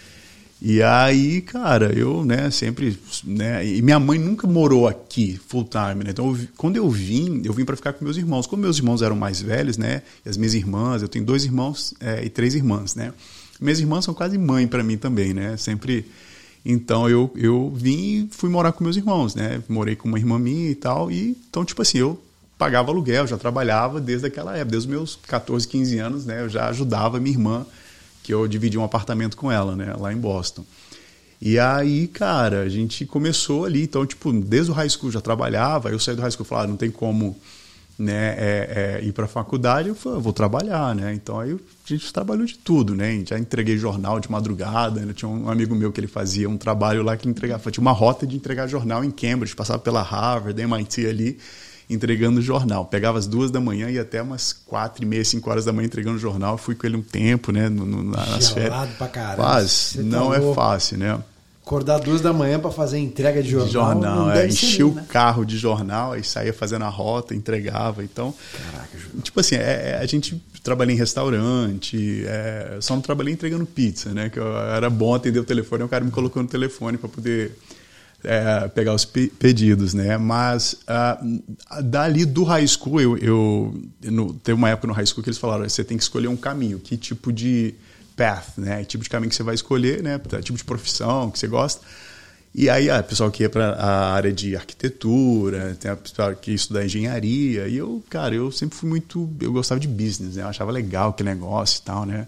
E 0.61 0.83
aí, 0.83 1.43
cara, 1.43 1.93
eu, 1.93 2.25
né, 2.25 2.51
sempre, 2.51 2.99
né, 3.23 3.67
e 3.67 3.83
minha 3.83 4.01
mãe 4.01 4.19
nunca 4.19 4.47
morou 4.47 4.89
aqui 4.89 5.39
full 5.47 5.65
time, 5.65 6.03
né? 6.03 6.11
Então, 6.11 6.35
eu 6.35 6.49
quando 6.57 6.77
eu 6.77 6.89
vim, 6.89 7.43
eu 7.45 7.53
vim 7.53 7.65
para 7.65 7.77
ficar 7.77 7.93
com 7.93 8.03
meus 8.03 8.17
irmãos. 8.17 8.47
Como 8.47 8.63
meus 8.63 8.79
irmãos 8.79 9.03
eram 9.03 9.17
mais 9.17 9.41
velhos, 9.41 9.77
né, 9.77 10.03
e 10.25 10.29
as 10.29 10.37
minhas 10.37 10.55
irmãs, 10.55 11.03
eu 11.03 11.09
tenho 11.09 11.25
dois 11.25 11.45
irmãos 11.45 11.93
é, 12.01 12.25
e 12.25 12.31
três 12.31 12.55
irmãs, 12.55 12.95
né? 12.95 13.13
Minhas 13.61 13.81
irmãs 13.81 14.05
são 14.05 14.15
quase 14.15 14.39
mãe 14.39 14.67
para 14.67 14.83
mim 14.83 14.97
também, 14.97 15.35
né? 15.35 15.57
Sempre 15.57 16.07
então 16.65 17.09
eu, 17.09 17.31
eu 17.37 17.71
vim 17.75 18.25
e 18.25 18.29
fui 18.31 18.51
morar 18.51 18.73
com 18.73 18.83
meus 18.83 18.97
irmãos, 18.97 19.35
né? 19.35 19.63
Morei 19.69 19.95
com 19.95 20.09
uma 20.09 20.19
irmã 20.19 20.39
minha 20.39 20.71
e 20.71 20.75
tal, 20.75 21.11
e 21.11 21.37
então 21.49 21.65
tipo 21.65 21.81
assim, 21.83 21.99
eu 21.99 22.21
pagava 22.59 22.91
aluguel, 22.91 23.27
já 23.27 23.37
trabalhava 23.37 24.01
desde 24.01 24.27
aquela 24.27 24.53
época, 24.57 24.71
desde 24.71 24.89
os 24.89 24.93
meus 24.93 25.19
14, 25.27 25.69
15 25.69 25.99
anos, 25.99 26.27
né? 26.27 26.41
Eu 26.43 26.49
já 26.49 26.69
ajudava 26.69 27.21
minha 27.21 27.35
irmã 27.35 27.67
que 28.27 28.35
eu 28.35 28.49
dividi 28.49 28.77
um 28.77 28.83
apartamento 28.83 29.37
com 29.37 29.53
ela, 29.53 29.77
né, 29.77 29.95
lá 29.97 30.13
em 30.13 30.17
Boston. 30.17 30.65
E 31.41 31.61
aí, 31.61 32.09
cara, 32.09 32.63
a 32.63 32.69
gente 32.69 33.07
começou 33.07 33.65
ali, 33.65 33.85
então, 33.85 34.05
tipo, 34.05 34.33
desde 34.33 34.73
o 34.73 34.75
high 34.75 34.89
school 34.89 35.13
já 35.13 35.21
trabalhava, 35.21 35.91
eu 35.91 35.99
saí 36.01 36.17
do 36.17 36.23
high 36.23 36.31
school 36.33 36.45
e 36.45 36.49
falei, 36.49 36.65
ah, 36.65 36.67
não 36.67 36.77
tem 36.77 36.91
como 36.91 37.37
né, 37.97 38.35
é, 38.37 38.99
é, 39.01 39.05
ir 39.05 39.13
para 39.13 39.27
a 39.27 39.29
faculdade, 39.29 39.91
eu 39.91 39.95
falei, 39.95 40.21
vou 40.21 40.33
trabalhar, 40.33 40.93
né? 40.93 41.15
Então 41.15 41.39
aí 41.39 41.53
a 41.53 41.89
gente 41.89 42.13
trabalhou 42.13 42.45
de 42.45 42.59
tudo, 42.59 42.97
né? 42.97 43.23
Já 43.25 43.39
entreguei 43.39 43.79
jornal 43.79 44.19
de 44.19 44.29
madrugada, 44.29 45.03
né? 45.03 45.13
tinha 45.13 45.29
um 45.29 45.49
amigo 45.49 45.73
meu 45.77 45.93
que 45.93 46.01
ele 46.01 46.09
fazia 46.09 46.49
um 46.49 46.57
trabalho 46.59 47.05
lá 47.05 47.17
que 47.17 47.29
entregava, 47.29 47.71
tinha 47.71 47.83
uma 47.83 47.93
rota 47.93 48.27
de 48.27 48.35
entregar 48.35 48.67
jornal 48.67 49.05
em 49.05 49.11
Cambridge, 49.13 49.55
passava 49.55 49.79
pela 49.79 50.03
Harvard, 50.03 50.61
MIT 50.61 51.07
ali, 51.07 51.39
entregando 51.89 52.43
jornal. 52.43 52.85
Pegava 52.85 53.19
às 53.19 53.27
duas 53.27 53.51
da 53.51 53.61
manhã 53.61 53.91
e 53.91 53.99
até 53.99 54.21
umas 54.21 54.53
quatro 54.53 55.03
e 55.03 55.07
meia, 55.07 55.25
cinco 55.25 55.51
horas 55.51 55.65
da 55.65 55.73
manhã 55.73 55.87
entregando 55.87 56.19
jornal. 56.19 56.59
Fui 56.59 56.75
com 56.75 56.87
ele 56.87 56.97
um 56.97 57.03
tempo, 57.03 57.53
né? 57.53 57.69
No, 57.69 57.87
no, 57.87 58.03
nas 58.03 58.51
férias. 58.51 58.73
Gelado 58.73 58.93
pra 58.99 59.09
caramba. 59.09 59.43
Mas 59.43 59.95
tá 59.97 60.03
não 60.03 60.35
é 60.35 60.55
fácil, 60.55 60.99
né? 60.99 61.19
Acordar 61.65 61.99
duas 61.99 62.21
da 62.21 62.33
manhã 62.33 62.61
pra 62.61 62.71
fazer 62.71 62.99
entrega 62.99 63.43
de 63.43 63.51
jornal. 63.51 63.67
De 63.67 63.73
jornal, 63.73 64.31
é, 64.31 64.47
enchia 64.47 64.87
o 64.87 64.95
né? 64.95 65.05
carro 65.09 65.45
de 65.45 65.59
jornal, 65.59 66.13
aí 66.13 66.23
saía 66.23 66.53
fazendo 66.53 66.85
a 66.85 66.89
rota, 66.89 67.35
entregava. 67.35 68.05
Então, 68.05 68.33
Caraca, 68.53 68.97
Júlio. 68.97 69.21
tipo 69.21 69.41
assim, 69.41 69.57
é, 69.57 69.91
é, 69.91 69.99
a 70.01 70.07
gente 70.07 70.41
trabalha 70.63 70.93
em 70.93 70.97
restaurante, 70.97 72.23
é, 72.25 72.79
só 72.81 72.95
não 72.95 73.03
trabalhei 73.03 73.35
entregando 73.35 73.67
pizza, 73.67 74.11
né? 74.11 74.31
Que 74.31 74.39
eu, 74.39 74.57
era 74.57 74.89
bom 74.89 75.13
atender 75.13 75.41
o 75.41 75.45
telefone, 75.45 75.83
o 75.83 75.89
cara 75.89 76.05
me 76.05 76.11
colocou 76.13 76.41
no 76.41 76.49
telefone 76.49 76.99
para 76.99 77.09
poder 77.09 77.51
é, 78.27 78.69
pegar 78.69 78.93
os 78.93 79.05
pe- 79.05 79.29
pedidos, 79.39 79.95
né? 79.95 80.19
Mas 80.19 80.77
ah, 80.87 81.19
dali 81.83 82.25
do 82.25 82.43
high 82.43 82.67
school, 82.67 83.01
eu, 83.01 83.17
eu 83.19 83.83
no, 84.05 84.35
teve 84.35 84.59
uma 84.59 84.69
época 84.69 84.89
no 84.89 84.93
high 84.93 85.07
school 85.07 85.23
que 85.23 85.31
eles 85.31 85.39
falaram, 85.39 85.67
você 85.69 85.85
tem 85.85 85.97
que 85.97 86.03
escolher 86.03 86.27
um 86.29 86.37
caminho, 86.37 86.79
que 86.81 86.97
tipo 86.97 87.33
de 87.33 87.75
path, 88.17 88.59
né? 88.59 88.85
Tipo 88.85 89.05
de 89.05 89.11
caminho 89.11 89.31
que 89.31 89.37
você 89.37 89.43
vai 89.45 89.55
escolher, 89.55 90.03
né? 90.03 90.21
Tipo 90.43 90.59
de 90.59 90.65
profissão 90.65 91.31
que 91.31 91.39
você 91.39 91.47
gosta. 91.47 91.81
E 92.53 92.71
aí, 92.71 92.89
a 92.89 93.03
pessoal 93.03 93.31
que 93.31 93.43
ia 93.43 93.51
para 93.51 93.73
a 93.73 94.15
área 94.15 94.33
de 94.33 94.57
arquitetura, 94.57 95.77
tem 95.79 95.91
a 95.91 95.97
pessoal 95.97 96.35
que 96.35 96.53
estudar 96.53 96.87
engenharia, 96.87 97.69
e 97.69 97.77
eu, 97.77 98.03
cara, 98.09 98.35
eu 98.35 98.51
sempre 98.51 98.79
fui 98.79 98.89
muito, 98.89 99.29
eu 99.41 99.53
gostava 99.53 99.79
de 99.79 99.87
business, 99.87 100.37
né? 100.37 100.43
Eu 100.43 100.49
achava 100.49 100.73
legal 100.73 101.11
aquele 101.11 101.29
negócio 101.29 101.79
e 101.79 101.83
tal, 101.83 102.07
né? 102.07 102.27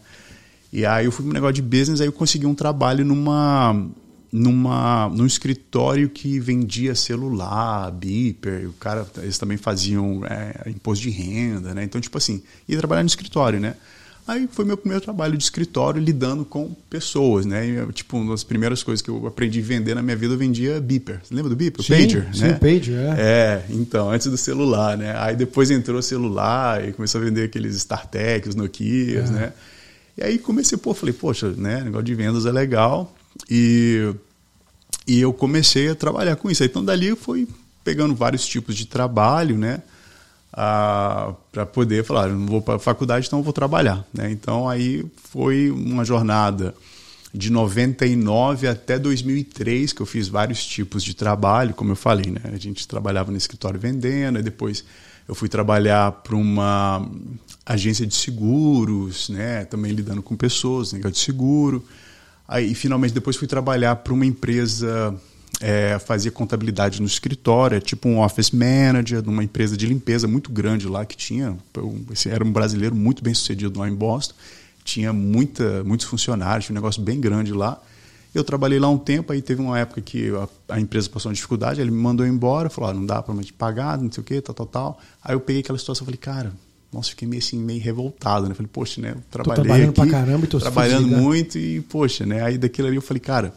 E 0.70 0.84
aí 0.84 1.06
eu 1.06 1.12
fui 1.12 1.24
para 1.24 1.30
um 1.30 1.34
negócio 1.34 1.54
de 1.54 1.62
business, 1.62 2.00
aí 2.02 2.06
eu 2.06 2.12
consegui 2.12 2.44
um 2.44 2.54
trabalho 2.54 3.06
numa 3.06 3.88
numa 4.30 5.08
num 5.08 5.26
escritório 5.26 6.08
que 6.08 6.38
vendia 6.38 6.94
celular, 6.94 7.90
beeper, 7.90 8.68
o 8.68 8.72
cara 8.74 9.06
eles 9.18 9.38
também 9.38 9.56
faziam 9.56 10.22
é, 10.26 10.68
imposto 10.70 11.02
de 11.02 11.10
renda, 11.10 11.74
né? 11.74 11.84
Então 11.84 12.00
tipo 12.00 12.18
assim, 12.18 12.42
ia 12.68 12.76
trabalhar 12.78 13.02
no 13.02 13.08
escritório, 13.08 13.58
né? 13.58 13.74
Aí 14.26 14.46
foi 14.52 14.66
meu 14.66 14.76
primeiro 14.76 15.02
trabalho 15.02 15.38
de 15.38 15.42
escritório 15.42 16.02
lidando 16.02 16.44
com 16.44 16.76
pessoas, 16.90 17.46
né? 17.46 17.66
E, 17.66 17.92
tipo, 17.94 18.18
uma 18.18 18.32
das 18.32 18.44
primeiras 18.44 18.82
coisas 18.82 19.00
que 19.00 19.08
eu 19.08 19.26
aprendi 19.26 19.58
a 19.58 19.62
vender 19.62 19.94
na 19.94 20.02
minha 20.02 20.14
vida, 20.14 20.34
eu 20.34 20.38
vendia 20.38 20.78
beeper. 20.82 21.20
Você 21.24 21.34
lembra 21.34 21.48
do 21.48 21.56
beeper? 21.56 21.82
Sim, 21.82 21.92
pager, 21.92 22.28
sim, 22.34 22.42
né? 22.42 22.52
pager, 22.52 22.94
é. 22.94 23.14
É, 23.18 23.64
então, 23.70 24.10
antes 24.10 24.26
do 24.26 24.36
celular, 24.36 24.98
né? 24.98 25.14
Aí 25.16 25.34
depois 25.34 25.70
entrou 25.70 25.98
o 25.98 26.02
celular 26.02 26.86
e 26.86 26.92
começou 26.92 27.22
a 27.22 27.24
vender 27.24 27.44
aqueles 27.44 27.74
StarTech, 27.76 28.50
os 28.50 28.54
Nokias, 28.54 29.30
É. 29.30 29.32
né? 29.32 29.52
E 30.18 30.22
aí 30.22 30.38
comecei, 30.38 30.76
pô, 30.76 30.92
falei, 30.92 31.14
poxa, 31.14 31.48
né? 31.56 31.82
Negócio 31.82 32.04
de 32.04 32.14
vendas 32.14 32.44
é 32.44 32.52
legal. 32.52 33.16
E, 33.50 34.14
e 35.06 35.20
eu 35.20 35.32
comecei 35.32 35.90
a 35.90 35.94
trabalhar 35.94 36.36
com 36.36 36.50
isso. 36.50 36.64
Então 36.64 36.84
dali 36.84 37.14
foi 37.16 37.48
pegando 37.84 38.14
vários 38.14 38.46
tipos 38.46 38.76
de 38.76 38.86
trabalho, 38.86 39.56
né? 39.56 39.82
para 40.50 41.66
poder 41.72 42.04
falar, 42.04 42.28
não 42.28 42.46
vou 42.46 42.60
para 42.60 42.76
a 42.76 42.78
faculdade, 42.78 43.26
então 43.26 43.38
eu 43.38 43.42
vou 43.42 43.52
trabalhar. 43.52 44.04
Né? 44.12 44.30
Então 44.30 44.68
aí 44.68 45.04
foi 45.30 45.70
uma 45.70 46.04
jornada 46.04 46.74
de 47.32 47.50
99 47.50 48.66
até 48.66 48.98
2003 48.98 49.92
que 49.92 50.00
eu 50.00 50.06
fiz 50.06 50.28
vários 50.28 50.64
tipos 50.66 51.04
de 51.04 51.14
trabalho, 51.14 51.74
como 51.74 51.92
eu 51.92 51.96
falei, 51.96 52.30
né? 52.30 52.40
A 52.44 52.56
gente 52.56 52.88
trabalhava 52.88 53.30
no 53.30 53.36
escritório 53.36 53.78
vendendo, 53.78 54.42
depois 54.42 54.82
eu 55.28 55.34
fui 55.34 55.48
trabalhar 55.48 56.10
para 56.10 56.34
uma 56.34 57.06
agência 57.66 58.06
de 58.06 58.14
seguros, 58.14 59.28
né? 59.28 59.66
Também 59.66 59.92
lidando 59.92 60.22
com 60.22 60.34
pessoas, 60.36 60.92
negócio 60.92 61.12
de 61.12 61.18
seguro. 61.18 61.84
Aí 62.48 62.74
finalmente 62.74 63.12
depois 63.12 63.36
fui 63.36 63.46
trabalhar 63.46 63.94
para 63.96 64.14
uma 64.14 64.24
empresa 64.24 65.14
é, 65.60 65.98
fazia 65.98 66.30
contabilidade 66.30 67.00
no 67.00 67.06
escritório, 67.06 67.76
é 67.76 67.80
tipo 67.80 68.08
um 68.08 68.20
office 68.20 68.50
manager 68.50 69.20
de 69.20 69.28
uma 69.28 69.42
empresa 69.42 69.76
de 69.76 69.86
limpeza 69.86 70.28
muito 70.28 70.50
grande 70.50 70.86
lá 70.88 71.04
que 71.04 71.16
tinha. 71.16 71.56
Era 72.26 72.44
um 72.44 72.52
brasileiro 72.52 72.94
muito 72.94 73.22
bem 73.22 73.34
sucedido 73.34 73.78
lá 73.78 73.88
em 73.88 73.94
Boston, 73.94 74.34
tinha 74.84 75.12
muita, 75.12 75.82
muitos 75.84 76.06
funcionários, 76.06 76.66
tinha 76.66 76.74
um 76.74 76.80
negócio 76.80 77.02
bem 77.02 77.20
grande 77.20 77.52
lá. 77.52 77.80
Eu 78.34 78.44
trabalhei 78.44 78.78
lá 78.78 78.88
um 78.88 78.98
tempo, 78.98 79.32
aí 79.32 79.42
teve 79.42 79.60
uma 79.60 79.78
época 79.78 80.00
que 80.00 80.30
a, 80.30 80.74
a 80.74 80.80
empresa 80.80 81.08
passou 81.08 81.30
uma 81.30 81.34
dificuldade, 81.34 81.80
ele 81.80 81.90
me 81.90 82.00
mandou 82.00 82.26
embora, 82.26 82.70
falou: 82.70 82.90
ah, 82.90 82.94
não 82.94 83.04
dá 83.04 83.22
para 83.22 83.34
me 83.34 83.44
pagar, 83.52 83.98
não 83.98 84.12
sei 84.12 84.20
o 84.20 84.24
quê, 84.24 84.40
tal, 84.40 84.54
tal, 84.54 84.66
tal. 84.66 85.00
Aí 85.24 85.34
eu 85.34 85.40
peguei 85.40 85.60
aquela 85.60 85.78
situação 85.78 86.04
e 86.04 86.06
falei: 86.06 86.18
cara, 86.18 86.52
nossa, 86.92 87.10
fiquei 87.10 87.28
meio 87.28 87.42
assim, 87.42 87.58
meio 87.58 87.82
revoltado, 87.82 88.48
né? 88.48 88.54
Falei, 88.54 88.70
poxa, 88.72 89.00
né? 89.00 89.14
Trabalhei 89.30 89.56
tô 89.56 89.62
trabalhando 89.62 89.90
aqui, 89.90 90.00
pra 90.00 90.10
caramba 90.10 90.44
e 90.44 90.48
tô 90.48 90.58
trabalhando 90.58 91.06
muito 91.06 91.58
e, 91.58 91.80
poxa, 91.82 92.24
né? 92.24 92.42
Aí 92.42 92.56
daquilo 92.56 92.88
ali 92.88 92.96
eu 92.96 93.02
falei, 93.02 93.20
cara, 93.20 93.54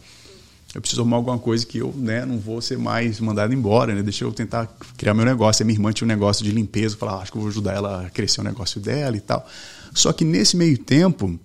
eu 0.76 0.82
preciso 0.82 1.02
arrumar 1.02 1.18
alguma 1.18 1.40
coisa 1.40 1.66
que 1.66 1.78
eu 1.78 1.94
né, 1.96 2.26
não 2.26 2.38
vou 2.38 2.62
ser 2.62 2.78
mais 2.78 3.20
mandado 3.20 3.54
embora, 3.54 3.96
né? 3.96 4.04
Deixa 4.04 4.26
eu 4.26 4.32
tentar 4.34 4.68
criar 4.98 5.14
meu 5.14 5.26
negócio. 5.26 5.64
A 5.64 5.66
minha 5.66 5.76
irmã 5.76 5.92
tinha 5.94 6.06
um 6.06 6.10
negócio 6.10 6.44
de 6.44 6.52
limpeza, 6.52 6.96
eu 6.96 7.00
falei, 7.00 7.16
ah, 7.16 7.18
acho 7.20 7.32
que 7.32 7.38
eu 7.38 7.42
vou 7.42 7.50
ajudar 7.50 7.74
ela 7.74 8.06
a 8.06 8.10
crescer 8.10 8.42
o 8.42 8.44
negócio 8.44 8.82
dela 8.82 9.16
e 9.16 9.22
tal. 9.22 9.48
Só 9.94 10.12
que 10.12 10.26
nesse 10.26 10.58
meio 10.58 10.78
tempo, 10.78 11.40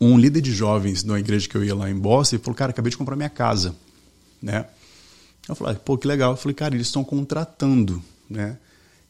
um 0.00 0.18
líder 0.18 0.40
de 0.40 0.52
jovens 0.52 1.02
de 1.02 1.10
uma 1.10 1.20
igreja 1.20 1.48
que 1.48 1.56
eu 1.56 1.64
ia 1.64 1.74
lá 1.74 1.90
em 1.90 1.96
Boston, 1.96 2.36
ele 2.36 2.42
falou, 2.42 2.56
cara, 2.56 2.70
acabei 2.70 2.90
de 2.90 2.96
comprar 2.96 3.16
minha 3.16 3.30
casa, 3.30 3.74
né? 4.42 4.66
Eu 5.48 5.54
falei, 5.54 5.76
pô, 5.76 5.96
que 5.96 6.06
legal. 6.06 6.32
Eu 6.32 6.36
falei, 6.36 6.54
cara, 6.54 6.74
eles 6.74 6.88
estão 6.88 7.04
contratando, 7.04 8.02
né? 8.28 8.58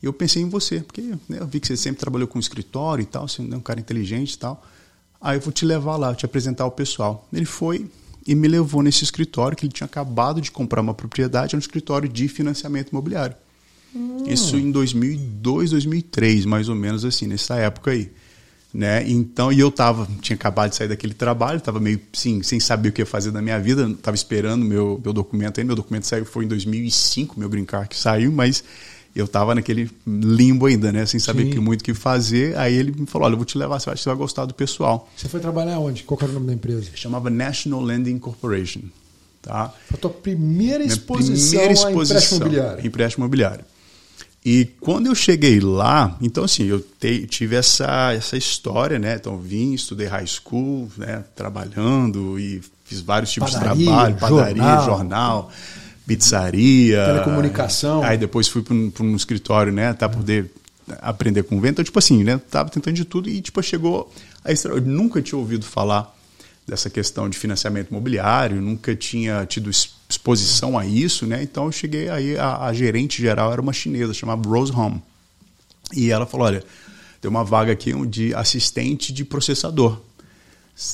Eu 0.02 0.12
pensei 0.12 0.42
em 0.42 0.48
você, 0.48 0.80
porque 0.80 1.00
né, 1.00 1.38
eu 1.40 1.46
vi 1.46 1.58
que 1.58 1.66
você 1.66 1.76
sempre 1.76 2.00
trabalhou 2.00 2.28
com 2.28 2.38
escritório 2.38 3.02
e 3.02 3.06
tal, 3.06 3.26
você 3.26 3.42
é 3.42 3.56
um 3.56 3.60
cara 3.60 3.80
inteligente 3.80 4.34
e 4.34 4.38
tal. 4.38 4.64
Aí 5.20 5.36
eu 5.38 5.40
vou 5.40 5.52
te 5.52 5.64
levar 5.64 5.96
lá, 5.96 6.14
te 6.14 6.24
apresentar 6.24 6.66
o 6.66 6.70
pessoal. 6.70 7.26
Ele 7.32 7.46
foi, 7.46 7.90
e 8.26 8.34
me 8.34 8.46
levou 8.48 8.82
nesse 8.82 9.04
escritório 9.04 9.56
que 9.56 9.64
ele 9.64 9.72
tinha 9.72 9.86
acabado 9.86 10.40
de 10.40 10.50
comprar 10.50 10.80
uma 10.80 10.94
propriedade, 10.94 11.54
é 11.54 11.56
um 11.56 11.60
escritório 11.60 12.08
de 12.08 12.28
financiamento 12.28 12.90
imobiliário. 12.90 13.36
Hum. 13.94 14.24
Isso 14.26 14.56
em 14.56 14.70
2002, 14.70 15.70
2003, 15.70 16.44
mais 16.44 16.68
ou 16.68 16.74
menos 16.74 17.04
assim, 17.04 17.26
nessa 17.26 17.56
época 17.56 17.92
aí. 17.92 18.10
Né? 18.74 19.08
Então, 19.08 19.50
e 19.50 19.58
eu 19.58 19.70
tava, 19.70 20.06
tinha 20.20 20.34
acabado 20.34 20.70
de 20.70 20.76
sair 20.76 20.88
daquele 20.88 21.14
trabalho, 21.14 21.56
estava 21.56 21.80
meio 21.80 21.98
sim, 22.12 22.42
sem 22.42 22.60
saber 22.60 22.90
o 22.90 22.92
que 22.92 23.00
ia 23.00 23.06
fazer 23.06 23.30
da 23.30 23.40
minha 23.40 23.58
vida, 23.58 23.88
estava 23.88 24.14
esperando 24.14 24.66
meu, 24.66 25.00
meu 25.02 25.14
documento 25.14 25.58
aí, 25.58 25.64
meu 25.64 25.74
documento 25.74 26.06
saiu 26.06 26.26
foi 26.26 26.44
em 26.44 26.48
2005, 26.48 27.40
meu 27.40 27.48
green 27.48 27.64
card 27.64 27.88
que 27.88 27.96
saiu, 27.96 28.30
mas 28.30 28.62
eu 29.16 29.24
estava 29.24 29.54
naquele 29.54 29.90
limbo 30.06 30.66
ainda, 30.66 30.92
né? 30.92 31.06
Sem 31.06 31.18
saber 31.18 31.46
que, 31.46 31.58
muito 31.58 31.80
o 31.80 31.84
que 31.84 31.94
fazer. 31.94 32.54
Aí 32.58 32.74
ele 32.74 32.92
me 32.92 33.06
falou: 33.06 33.24
olha, 33.24 33.32
eu 33.32 33.38
vou 33.38 33.46
te 33.46 33.56
levar, 33.56 33.80
você 33.80 33.90
vai 34.04 34.14
gostar 34.14 34.44
do 34.44 34.52
pessoal. 34.52 35.08
Você 35.16 35.26
foi 35.26 35.40
trabalhar 35.40 35.78
onde? 35.78 36.02
Qual 36.02 36.18
era 36.20 36.30
o 36.30 36.34
nome 36.34 36.48
da 36.48 36.52
empresa? 36.52 36.90
Chamava 36.94 37.30
National 37.30 37.80
Lending 37.80 38.18
Corporation. 38.18 38.82
Tá? 39.40 39.72
Foi 39.88 39.96
a 39.96 40.00
tua 40.00 40.10
primeira 40.10 40.84
exposição, 40.84 41.60
primeira 41.60 41.72
exposição 41.72 41.96
a 41.96 42.20
empréstimo 42.20 42.36
imobiliário. 42.42 42.86
Empréstimo 42.86 43.24
imobiliário. 43.24 43.64
E 44.44 44.66
quando 44.80 45.06
eu 45.06 45.14
cheguei 45.14 45.60
lá, 45.60 46.16
então 46.20 46.44
assim, 46.44 46.64
eu 46.64 46.80
te, 46.80 47.26
tive 47.26 47.56
essa, 47.56 48.12
essa 48.12 48.36
história, 48.36 48.98
né? 48.98 49.14
Então 49.14 49.38
vim, 49.38 49.72
estudei 49.72 50.08
high 50.08 50.26
school, 50.26 50.90
né? 50.98 51.24
Trabalhando 51.34 52.38
e 52.38 52.60
fiz 52.84 53.00
vários 53.00 53.32
tipos 53.32 53.52
padaria, 53.52 53.76
de 53.76 53.84
trabalho, 53.84 54.16
padaria, 54.16 54.62
jornal. 54.62 54.84
jornal 54.84 55.52
pizzaria. 56.06 57.04
Telecomunicação. 57.04 58.02
Aí 58.02 58.16
depois 58.16 58.48
fui 58.48 58.62
para 58.62 58.74
um, 58.74 58.92
um, 59.00 59.16
escritório, 59.16 59.72
né? 59.72 59.92
Tá 59.92 60.08
poder 60.08 60.50
aprender 61.00 61.42
com 61.42 61.60
vento. 61.60 61.72
Então, 61.72 61.84
tipo 61.84 61.98
assim, 61.98 62.22
né? 62.22 62.40
Tava 62.50 62.70
tentando 62.70 62.94
de 62.94 63.04
tudo 63.04 63.28
e, 63.28 63.40
tipo, 63.40 63.62
chegou 63.62 64.10
a 64.44 64.52
Eu 64.52 64.80
nunca 64.80 65.20
tinha 65.20 65.38
ouvido 65.38 65.64
falar 65.64 66.14
dessa 66.66 66.90
questão 66.90 67.28
de 67.28 67.38
financiamento 67.38 67.90
imobiliário, 67.90 68.60
nunca 68.60 68.94
tinha 68.94 69.46
tido 69.46 69.70
exposição 69.70 70.76
a 70.78 70.84
isso, 70.84 71.26
né? 71.26 71.42
Então 71.42 71.66
eu 71.66 71.72
cheguei 71.72 72.08
aí, 72.08 72.36
a, 72.36 72.64
a 72.64 72.72
gerente 72.72 73.22
geral 73.22 73.52
era 73.52 73.60
uma 73.60 73.72
chinesa, 73.72 74.12
chamada 74.12 74.48
Rose 74.48 74.72
Home. 74.72 75.02
E 75.92 76.10
ela 76.10 76.26
falou: 76.26 76.46
olha, 76.46 76.64
tem 77.20 77.28
uma 77.28 77.44
vaga 77.44 77.72
aqui 77.72 77.92
de 78.06 78.34
assistente 78.34 79.12
de 79.12 79.24
processador 79.24 80.00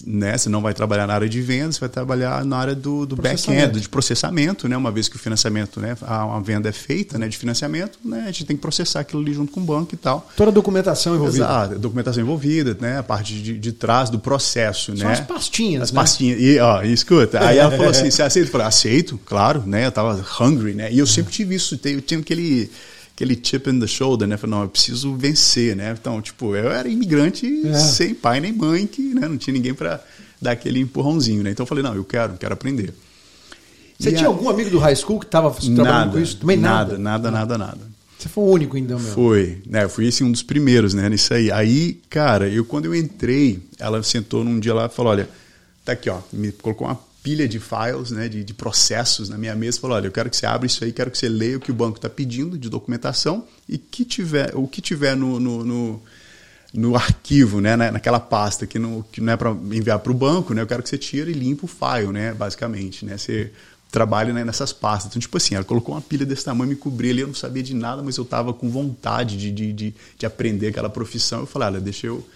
né? 0.07 0.39
Você 0.39 0.49
não 0.49 0.63
vai 0.63 0.73
trabalhar 0.73 1.09
na 1.09 1.15
área 1.15 1.29
de 1.29 1.41
vendas, 1.41 1.75
você 1.75 1.81
vai 1.81 1.89
trabalhar 1.89 2.45
na 2.45 2.57
área 2.57 2.75
do, 2.75 3.05
do 3.05 3.17
back-end, 3.17 3.81
de 3.81 3.89
processamento, 3.89 4.69
né? 4.69 4.77
Uma 4.77 4.93
vez 4.93 5.09
que 5.09 5.17
o 5.17 5.19
financiamento, 5.19 5.81
né? 5.81 5.97
A, 6.03 6.39
venda 6.39 6.69
é 6.69 6.73
feita, 6.73 7.19
né? 7.19 7.27
De 7.27 7.37
financiamento, 7.37 7.99
né? 8.05 8.23
A 8.23 8.27
gente 8.27 8.45
tem 8.45 8.57
que 8.57 8.63
processar 8.63 9.01
aquilo 9.01 9.21
ali 9.21 9.35
junto 9.35 9.51
com 9.51 9.61
o 9.61 9.65
banco 9.65 9.95
e 9.95 9.97
tal. 9.99 10.29
Toda 10.37 10.51
a 10.51 10.55
documentação 10.55 11.17
envolvida. 11.17 11.45
Exato, 11.45 11.79
documentação 11.79 12.23
envolvida, 12.23 12.77
né? 12.81 12.99
A 12.99 13.03
parte 13.03 13.35
de, 13.35 13.59
de 13.59 13.73
trás 13.73 14.09
do 14.09 14.21
processo, 14.21 14.97
São 14.97 15.09
né? 15.09 15.15
as 15.15 15.21
pastinhas, 15.21 15.83
As 15.83 15.93
né? 15.93 16.01
pastinhas. 16.01 16.41
E, 16.41 16.59
ó, 16.61 16.83
e 16.83 16.93
escuta, 16.93 17.45
aí 17.45 17.59
ela 17.59 17.71
falou 17.71 17.89
assim, 17.89 18.09
você 18.11 18.23
aceita? 18.23 18.49
Eu 18.49 18.53
falei, 18.53 18.67
aceito, 18.69 19.21
claro, 19.25 19.65
né? 19.67 19.87
Eu 19.87 19.93
tava 19.93 20.25
hungry, 20.41 20.75
né? 20.75 20.93
E 20.93 20.99
eu 20.99 21.07
sempre 21.07 21.33
tive 21.33 21.57
isso, 21.57 21.79
eu 21.85 22.01
tinha 22.01 22.21
aquele 22.21 22.71
aquele 23.23 23.39
chip 23.41 23.71
in 23.71 23.79
the 23.79 23.87
shoulder, 23.87 24.27
né? 24.27 24.37
Falei, 24.37 24.57
não, 24.57 24.63
eu 24.63 24.69
preciso 24.69 25.15
vencer, 25.15 25.77
né? 25.77 25.95
Então, 25.99 26.21
tipo, 26.21 26.57
eu 26.57 26.71
era 26.73 26.89
imigrante 26.89 27.67
é. 27.67 27.75
sem 27.75 28.15
pai 28.15 28.41
nem 28.41 28.53
mãe, 28.53 28.87
que 28.87 29.01
né, 29.15 29.29
não 29.29 29.39
tinha 29.39 29.55
ninguém 29.55 29.73
para 29.73 30.03
dar 30.41 30.53
aquele 30.53 30.81
empurrãozinho, 30.81 31.43
né? 31.43 31.51
Então 31.51 31.63
eu 31.63 31.69
falei, 31.69 31.85
não, 31.85 31.95
eu 31.95 32.05
quero, 32.05 32.35
quero 32.35 32.53
aprender. 32.53 32.93
Você 33.99 34.11
e 34.11 34.15
tinha 34.15 34.27
a... 34.27 34.29
algum 34.29 34.49
amigo 34.49 34.71
do 34.71 34.79
high 34.79 34.97
school 34.97 35.21
que 35.21 35.27
estava 35.27 35.51
trabalhando 35.51 35.85
nada, 35.85 36.11
com 36.11 36.19
isso? 36.19 36.37
Também 36.39 36.57
nada? 36.57 36.99
Nada, 36.99 37.31
nada, 37.31 37.57
nada, 37.57 37.59
nada. 37.59 37.93
Você 38.19 38.29
foi 38.29 38.45
o 38.45 38.49
único 38.49 38.77
então, 38.77 38.99
meu? 38.99 39.13
Foi, 39.13 39.63
né? 39.67 39.85
Eu 39.85 39.89
fui 39.89 40.09
assim, 40.09 40.25
um 40.25 40.33
dos 40.33 40.43
primeiros, 40.43 40.95
né? 40.95 41.09
Nisso 41.09 41.33
aí. 41.33 41.51
Aí, 41.51 42.01
cara, 42.11 42.49
eu 42.49 42.65
quando 42.65 42.87
eu 42.87 42.95
entrei, 42.95 43.61
ela 43.79 44.03
sentou 44.03 44.45
num 44.45 44.59
dia 44.59 44.75
lá 44.75 44.87
e 44.87 44.89
falou, 44.89 45.13
olha, 45.13 45.29
tá 45.85 45.93
aqui, 45.93 46.11
ó, 46.11 46.19
me 46.33 46.51
colocou 46.53 46.87
uma 46.87 46.99
pilha 47.23 47.49
de 47.49 47.61
files, 47.61 48.11
né, 48.11 48.29
de, 48.29 48.43
de, 48.43 48.53
processos 48.53 49.29
na 49.29 49.39
minha 49.39 49.55
mesa, 49.55 49.81
falou, 49.81 49.97
olha, 49.97 50.07
eu 50.07 50.13
quero 50.13 50.29
que 50.29 50.37
você 50.37 50.45
abra 50.45 50.67
isso 50.67 50.83
aí, 50.85 50.93
quero 50.93 51.11
que 51.11 51.19
você 51.19 51.29
leia 51.29 51.57
o 51.57 51.61
que 51.61 51.71
o 51.71 51.75
banco 51.75 51.97
está 51.97 52.11
pedindo 52.11 52.59
de 52.59 52.69
documentação 52.69 53.47
e 53.69 53.79
que 53.79 54.05
tiver, 54.05 54.55
o 54.55 54.67
que 54.67 54.81
tiver 54.81 55.17
no, 55.17 55.39
no, 55.39 55.65
no, 55.65 56.03
no 56.75 56.97
arquivo, 56.97 57.61
né, 57.61 57.77
naquela 57.77 58.19
pasta 58.19 58.67
que 58.67 58.79
não, 58.79 59.03
que 59.03 59.21
não 59.21 59.33
é 59.33 59.37
para 59.37 59.51
enviar 59.51 60.01
para 60.01 60.11
o 60.11 60.15
banco, 60.15 60.53
né, 60.53 60.63
eu 60.63 60.67
quero 60.67 60.83
que 60.83 60.89
você 60.89 60.99
tire 60.99 61.31
e 61.31 61.35
limpe 61.35 61.65
o 61.65 61.69
file, 61.69 62.13
né, 62.13 62.35
basicamente, 62.35 63.05
né, 63.05 63.17
você 63.17 63.53
trabalha 63.93 64.33
né, 64.33 64.43
nessas 64.43 64.73
pastas. 64.73 65.11
Então, 65.11 65.21
tipo 65.21 65.37
assim, 65.37 65.55
ela 65.55 65.65
colocou 65.65 65.95
uma 65.95 66.01
pilha 66.01 66.25
desse 66.25 66.45
tamanho, 66.45 66.71
me 66.71 66.77
cobria 66.77 67.13
ali, 67.13 67.21
eu 67.21 67.27
não 67.27 67.35
sabia 67.35 67.63
de 67.63 67.75
nada, 67.75 68.03
mas 68.03 68.17
eu 68.17 68.25
estava 68.25 68.53
com 68.55 68.71
vontade 68.71 69.37
de, 69.37 69.53
de, 69.53 69.73
de, 69.73 69.95
de 70.19 70.27
aprender 70.27 70.69
aquela 70.69 70.89
profissão. 70.89 71.41
Eu 71.41 71.47
falei, 71.47 71.69
olha, 71.69 71.81
deixa 71.81 72.07
eu 72.07 72.27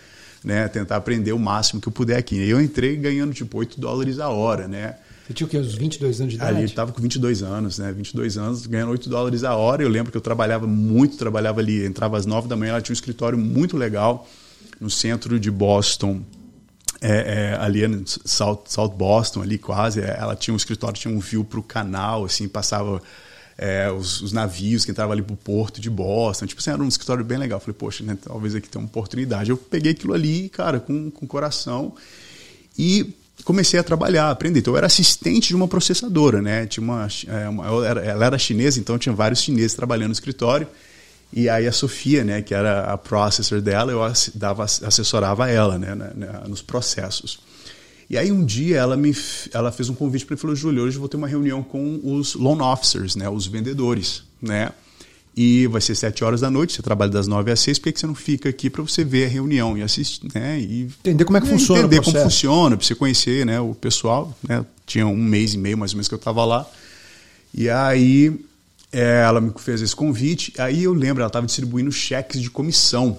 né, 0.47 0.69
tentar 0.69 0.95
aprender 0.95 1.33
o 1.33 1.39
máximo 1.41 1.81
que 1.81 1.89
eu 1.89 1.93
puder 1.93 2.17
aqui. 2.17 2.37
E 2.37 2.49
eu 2.49 2.61
entrei 2.61 2.95
ganhando 2.95 3.35
tipo 3.35 3.59
8 3.59 3.81
dólares 3.81 4.21
a 4.21 4.29
hora, 4.29 4.69
né? 4.69 4.95
Você 5.27 5.35
tinha 5.35 5.45
o 5.45 5.51
quê? 5.51 5.59
Uns 5.59 5.75
22 5.75 6.21
anos 6.21 6.33
de 6.35 6.39
idade? 6.39 6.57
Ali 6.57 6.65
estava 6.65 6.93
com 6.93 7.03
22 7.03 7.43
anos, 7.43 7.81
né? 7.81 7.91
22 7.91 8.39
anos, 8.39 8.65
ganhando 8.65 8.93
8 8.93 9.11
dólares 9.11 9.43
a 9.43 9.57
hora. 9.57 9.83
Eu 9.83 9.89
lembro 9.89 10.13
que 10.13 10.17
eu 10.17 10.21
trabalhava 10.21 10.65
muito, 10.65 11.17
trabalhava 11.17 11.59
ali, 11.59 11.85
entrava 11.85 12.17
às 12.17 12.25
9 12.25 12.47
da 12.47 12.55
manhã, 12.55 12.71
ela 12.71 12.81
tinha 12.81 12.93
um 12.93 12.95
escritório 12.95 13.37
muito 13.37 13.77
legal 13.77 14.29
no 14.81 14.89
centro 14.89 15.41
de 15.41 15.51
Boston. 15.51 16.23
É, 17.01 17.51
é, 17.53 17.57
ali 17.61 17.85
em 17.85 18.05
South, 18.07 18.63
South 18.69 18.91
Boston, 18.91 19.43
ali 19.43 19.59
quase, 19.59 20.01
é, 20.01 20.17
ela 20.19 20.37
tinha 20.37 20.55
um 20.55 20.57
escritório, 20.57 20.97
tinha 20.97 21.13
um 21.13 21.19
view 21.19 21.45
para 21.45 21.59
o 21.59 21.63
canal, 21.63 22.25
assim, 22.25 22.49
passava 22.49 23.03
é, 23.59 23.91
os, 23.91 24.21
os, 24.21 24.33
navios 24.33 24.85
que 24.85 24.91
entravam 24.91 25.13
ali 25.13 25.23
pro 25.23 25.37
porto 25.37 25.81
de 25.81 25.89
Boston. 25.89 26.47
Tipo 26.47 26.61
assim, 26.61 26.71
era 26.71 26.83
um 26.83 26.89
escritório 26.89 27.25
bem 27.25 27.39
legal. 27.39 27.59
Falei, 27.59 27.75
poxa, 27.75 28.05
né, 28.05 28.17
talvez 28.23 28.55
aqui 28.55 28.69
tenha 28.69 28.81
uma 28.81 28.89
oportunidade. 28.89 29.51
Eu 29.51 29.57
peguei 29.57 29.93
aquilo 29.93 30.13
ali, 30.13 30.49
cara, 30.49 30.79
com, 30.79 31.11
com 31.11 31.27
coração 31.27 31.95
e 32.79 33.15
comecei 33.45 33.79
a 33.79 33.83
trabalhar, 33.83 34.31
aprender. 34.31 34.61
Então 34.61 34.75
eu 34.75 34.79
era 34.79 34.87
assistente 34.87 35.49
de 35.49 35.57
uma 35.57 35.69
processadora, 35.69 36.43
né? 36.43 36.67
Tinha 36.67 36.85
uma, 36.85 37.09
é, 37.27 37.49
uma 37.49 37.67
ela 37.67 38.27
era 38.27 38.39
chinesa, 38.39 38.79
então 38.79 38.99
tinha 38.99 39.15
vários 39.15 39.41
chineses 39.41 39.75
trabalhando 39.75 40.09
no 40.09 40.13
escritório. 40.13 40.67
E 41.33 41.49
aí 41.49 41.67
a 41.67 41.73
Sofia, 41.73 42.23
né, 42.25 42.41
que 42.41 42.55
era 42.55 42.85
a 42.85 42.97
processor 42.97 43.61
dela, 43.61 43.91
eu 43.91 44.01
dava, 44.35 44.65
assessorava 44.65 45.51
ela, 45.51 45.77
né, 45.77 45.95
nos 46.47 46.63
processos. 46.63 47.41
E 48.09 48.17
aí 48.17 48.31
um 48.31 48.45
dia 48.45 48.77
ela 48.79 48.97
me 48.97 49.15
ela 49.53 49.73
fez 49.73 49.89
um 49.89 49.95
convite 49.95 50.25
para 50.25 50.35
mim 50.35 50.39
e 50.39 50.41
falou: 50.41 50.57
"Júlio, 50.57 50.85
hoje 50.85 50.97
eu 50.97 51.01
vou 51.01 51.09
ter 51.09 51.17
uma 51.17 51.27
reunião 51.27 51.63
com 51.63 52.01
os 52.05 52.35
loan 52.35 52.63
officers, 52.63 53.17
né, 53.17 53.29
os 53.29 53.47
vendedores, 53.47 54.23
né? 54.41 54.71
E 55.39 55.67
vai 55.67 55.83
ser 55.83 55.95
sete 55.95 56.25
horas 56.25 56.41
da 56.41 56.51
noite, 56.51 56.73
você 56.73 56.81
trabalha 56.83 57.11
das 57.11 57.27
nove 57.27 57.51
às 57.51 57.61
seis, 57.61 57.79
por 57.79 57.93
que 57.93 58.01
você 58.01 58.07
não 58.07 58.15
fica 58.15 58.49
aqui 58.49 58.71
para 58.71 58.81
você 58.81 59.05
ver 59.05 59.27
a 59.27 59.29
reunião 59.29 59.77
e 59.77 59.83
assistir, 59.83 60.27
né? 60.35 60.59
E 60.59 60.83
entender 60.85 61.25
como 61.27 61.37
é 61.37 61.41
que 61.43 61.47
funciona 61.47 61.81
Entender 61.81 62.03
como 62.03 62.19
funciona, 62.19 62.77
para 62.77 62.87
você 62.87 62.95
conhecer 62.95 63.45
né, 63.45 63.61
o 63.61 63.75
pessoal, 63.75 64.35
né? 64.49 64.65
Tinha 64.87 65.07
um 65.07 65.17
mês 65.17 65.53
e 65.53 65.59
meio 65.59 65.77
mais 65.77 65.93
ou 65.93 65.97
menos 65.97 66.09
que 66.09 66.15
eu 66.15 66.19
estava 66.19 66.43
lá. 66.45 66.67
E 67.53 67.69
aí 67.69 68.33
É, 68.93 69.25
ela 69.27 69.41
me 69.41 69.53
fez 69.59 69.83
esse 69.83 69.95
convite. 69.95 70.55
Aí 70.59 70.85
eu 70.85 70.95
lembro, 70.95 71.21
ela 71.21 71.29
estava 71.29 71.45
distribuindo 71.45 71.93
cheques 71.93 72.41
de 72.41 72.49
comissão 72.49 73.19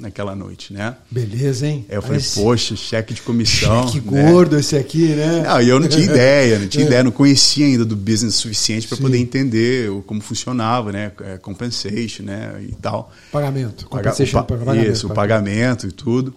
naquela 0.00 0.34
noite, 0.34 0.72
né? 0.72 0.96
Beleza, 1.10 1.66
hein? 1.66 1.84
Aí 1.88 1.96
eu 1.96 2.02
falei, 2.02 2.18
esse... 2.18 2.40
poxa, 2.40 2.74
cheque 2.74 3.14
de 3.14 3.22
comissão. 3.22 3.88
Cheque 3.88 4.10
né? 4.10 4.30
gordo 4.30 4.58
esse 4.58 4.76
aqui, 4.76 5.08
né? 5.08 5.42
Não, 5.42 5.60
e 5.60 5.68
eu 5.68 5.78
não 5.78 5.88
tinha 5.88 6.04
ideia, 6.04 6.58
não 6.58 6.68
tinha 6.68 6.84
ideia, 6.86 7.04
não 7.04 7.10
conhecia 7.10 7.66
ainda 7.66 7.84
do 7.84 7.96
business 7.96 8.36
suficiente 8.36 8.88
para 8.88 8.98
poder 8.98 9.18
entender 9.18 9.90
como 10.06 10.20
funcionava, 10.20 10.90
né? 10.90 11.12
É, 11.22 11.38
compensation, 11.38 12.24
né? 12.24 12.64
E 12.68 12.74
tal. 12.74 13.12
Pagamento. 13.30 13.86
Compensation, 13.86 14.42
Paga, 14.42 14.64
pagamento. 14.64 14.92
Isso, 14.92 15.06
o 15.06 15.14
pagamento 15.14 15.86
e 15.86 15.92
tudo. 15.92 16.34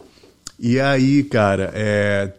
E 0.60 0.80
aí, 0.80 1.24
cara, 1.24 1.72
é, 1.74 2.32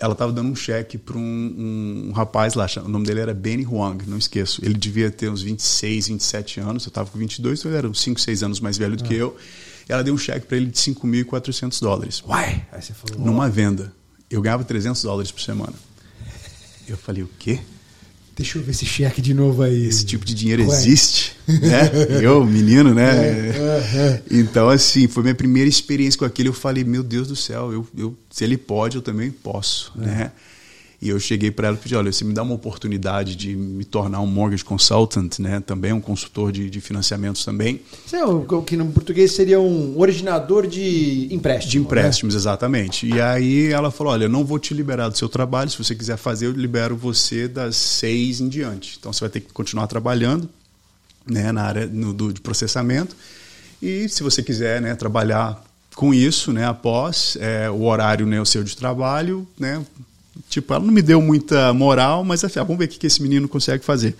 ela 0.00 0.14
estava 0.14 0.32
dando 0.32 0.50
um 0.50 0.56
cheque 0.56 0.96
para 0.96 1.16
um, 1.16 1.20
um, 1.20 2.08
um, 2.08 2.12
rapaz 2.12 2.54
lá, 2.54 2.66
o 2.82 2.88
nome 2.88 3.06
dele 3.06 3.20
era 3.20 3.34
Benny 3.34 3.66
Huang, 3.66 4.08
não 4.08 4.16
esqueço. 4.16 4.64
Ele 4.64 4.74
devia 4.74 5.10
ter 5.10 5.30
uns 5.30 5.42
26, 5.42 6.08
27 6.08 6.60
anos, 6.60 6.84
eu 6.84 6.88
estava 6.88 7.10
com 7.10 7.18
22, 7.18 7.58
então 7.58 7.70
ele 7.70 7.78
era 7.78 7.88
uns 7.88 8.00
5, 8.00 8.18
6 8.18 8.42
anos 8.42 8.60
mais 8.60 8.78
velho 8.78 8.96
do 8.96 9.04
ah. 9.04 9.06
que 9.06 9.14
eu. 9.14 9.36
Ela 9.90 10.04
deu 10.04 10.14
um 10.14 10.18
cheque 10.18 10.46
para 10.46 10.56
ele 10.56 10.66
de 10.66 10.78
5.400 10.78 11.80
dólares. 11.80 12.22
Uai! 12.26 12.64
Aí 12.70 12.80
você 12.80 12.92
falou, 12.92 13.24
numa 13.24 13.48
venda. 13.48 13.92
Eu 14.30 14.40
ganhava 14.40 14.62
300 14.62 15.02
dólares 15.02 15.32
por 15.32 15.40
semana. 15.40 15.74
Eu 16.86 16.96
falei, 16.96 17.22
o 17.22 17.30
quê? 17.38 17.58
Deixa 18.36 18.58
eu 18.58 18.62
ver 18.62 18.70
esse 18.70 18.86
cheque 18.86 19.20
de 19.20 19.34
novo 19.34 19.62
aí. 19.62 19.86
Esse 19.86 20.04
tipo 20.04 20.24
de 20.24 20.32
dinheiro 20.32 20.66
Ué. 20.66 20.74
existe, 20.74 21.36
né? 21.46 21.90
Eu, 22.22 22.46
menino, 22.46 22.94
né? 22.94 23.10
É, 23.10 23.56
é, 23.56 23.98
é. 23.98 24.22
Então, 24.30 24.68
assim, 24.68 25.08
foi 25.08 25.24
minha 25.24 25.34
primeira 25.34 25.68
experiência 25.68 26.18
com 26.18 26.24
aquilo. 26.24 26.48
Eu 26.48 26.54
falei, 26.54 26.84
meu 26.84 27.02
Deus 27.02 27.28
do 27.28 27.36
céu, 27.36 27.72
eu, 27.72 27.86
eu, 27.96 28.16
se 28.30 28.44
ele 28.44 28.56
pode, 28.56 28.96
eu 28.96 29.02
também 29.02 29.30
posso, 29.30 29.92
é. 29.98 30.06
né? 30.06 30.32
E 31.02 31.08
eu 31.08 31.18
cheguei 31.18 31.50
para 31.50 31.68
ela 31.68 31.76
e 31.76 31.80
pedi, 31.80 31.96
olha, 31.96 32.12
você 32.12 32.24
me 32.24 32.34
dá 32.34 32.42
uma 32.42 32.54
oportunidade 32.54 33.34
de 33.34 33.56
me 33.56 33.86
tornar 33.86 34.20
um 34.20 34.26
mortgage 34.26 34.62
consultant, 34.62 35.38
né? 35.38 35.58
Também 35.58 35.94
um 35.94 36.00
consultor 36.00 36.52
de, 36.52 36.68
de 36.68 36.78
financiamentos 36.78 37.42
também. 37.42 37.80
É 38.12 38.22
o 38.22 38.62
que 38.62 38.76
no 38.76 38.86
português 38.92 39.32
seria 39.32 39.58
um 39.58 39.98
originador 39.98 40.66
de 40.66 41.26
empréstimos. 41.30 41.72
De 41.72 41.78
empréstimos, 41.78 42.34
né? 42.34 42.38
exatamente. 42.40 43.06
E 43.06 43.18
aí 43.18 43.72
ela 43.72 43.90
falou, 43.90 44.12
olha, 44.12 44.24
eu 44.24 44.28
não 44.28 44.44
vou 44.44 44.58
te 44.58 44.74
liberar 44.74 45.08
do 45.08 45.16
seu 45.16 45.28
trabalho, 45.28 45.70
se 45.70 45.78
você 45.78 45.94
quiser 45.94 46.18
fazer, 46.18 46.46
eu 46.46 46.52
libero 46.52 46.94
você 46.94 47.48
das 47.48 47.76
seis 47.76 48.38
em 48.42 48.48
diante. 48.48 48.98
Então 49.00 49.10
você 49.10 49.20
vai 49.20 49.30
ter 49.30 49.40
que 49.40 49.50
continuar 49.54 49.86
trabalhando 49.86 50.50
né, 51.26 51.50
na 51.50 51.62
área 51.62 51.86
no, 51.86 52.12
do, 52.12 52.30
de 52.30 52.42
processamento. 52.42 53.16
E 53.80 54.06
se 54.06 54.22
você 54.22 54.42
quiser 54.42 54.82
né, 54.82 54.94
trabalhar 54.94 55.64
com 55.94 56.12
isso, 56.12 56.52
né, 56.52 56.66
após 56.66 57.38
é, 57.40 57.70
o 57.70 57.84
horário 57.84 58.26
né, 58.26 58.38
o 58.38 58.44
seu 58.44 58.62
de 58.62 58.76
trabalho, 58.76 59.48
né, 59.58 59.82
Tipo, 60.48 60.74
ela 60.74 60.84
não 60.84 60.92
me 60.92 61.02
deu 61.02 61.20
muita 61.20 61.72
moral, 61.72 62.24
mas 62.24 62.44
ah, 62.44 62.48
vamos 62.56 62.78
ver 62.78 62.86
o 62.86 62.88
que 62.88 63.06
esse 63.06 63.22
menino 63.22 63.48
consegue 63.48 63.84
fazer. 63.84 64.16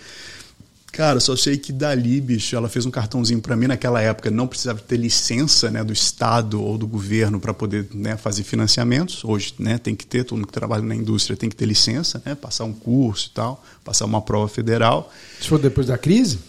Cara, 0.92 1.20
só 1.20 1.36
sei 1.36 1.56
que 1.56 1.72
dali, 1.72 2.20
bicho, 2.20 2.56
ela 2.56 2.68
fez 2.68 2.84
um 2.84 2.90
cartãozinho 2.90 3.40
para 3.40 3.56
mim 3.56 3.68
naquela 3.68 4.02
época, 4.02 4.28
não 4.28 4.46
precisava 4.48 4.80
ter 4.80 4.96
licença, 4.96 5.70
né, 5.70 5.84
do 5.84 5.92
estado 5.92 6.60
ou 6.60 6.76
do 6.76 6.86
governo 6.86 7.38
para 7.38 7.54
poder, 7.54 7.86
né, 7.94 8.16
fazer 8.16 8.42
financiamentos. 8.42 9.24
Hoje, 9.24 9.54
né, 9.58 9.78
tem 9.78 9.94
que 9.94 10.04
ter, 10.04 10.24
todo 10.24 10.38
mundo 10.38 10.48
que 10.48 10.52
trabalha 10.52 10.82
na 10.82 10.94
indústria 10.94 11.36
tem 11.36 11.48
que 11.48 11.54
ter 11.54 11.66
licença, 11.66 12.20
né, 12.26 12.34
passar 12.34 12.64
um 12.64 12.72
curso 12.72 13.28
e 13.30 13.34
tal, 13.34 13.64
passar 13.84 14.04
uma 14.04 14.20
prova 14.20 14.48
federal. 14.48 15.12
Isso 15.38 15.48
foi 15.48 15.60
depois 15.60 15.86
da 15.86 15.96
crise? 15.96 16.40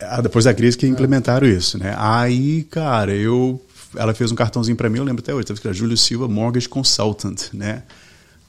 Ah, 0.00 0.22
depois 0.22 0.46
da 0.46 0.54
crise 0.54 0.78
que 0.78 0.86
implementaram 0.86 1.46
isso, 1.46 1.78
né? 1.78 1.94
Aí, 1.96 2.64
cara, 2.64 3.14
eu 3.14 3.60
ela 3.96 4.12
fez 4.12 4.32
um 4.32 4.34
cartãozinho 4.34 4.76
para 4.76 4.88
mim, 4.88 4.98
eu 4.98 5.04
lembro 5.04 5.22
até 5.22 5.32
hoje, 5.32 5.46
que 5.46 5.66
era 5.66 5.74
Júlio 5.74 5.96
Silva 5.96 6.26
Mortgage 6.26 6.68
Consultant, 6.68 7.52
né? 7.52 7.84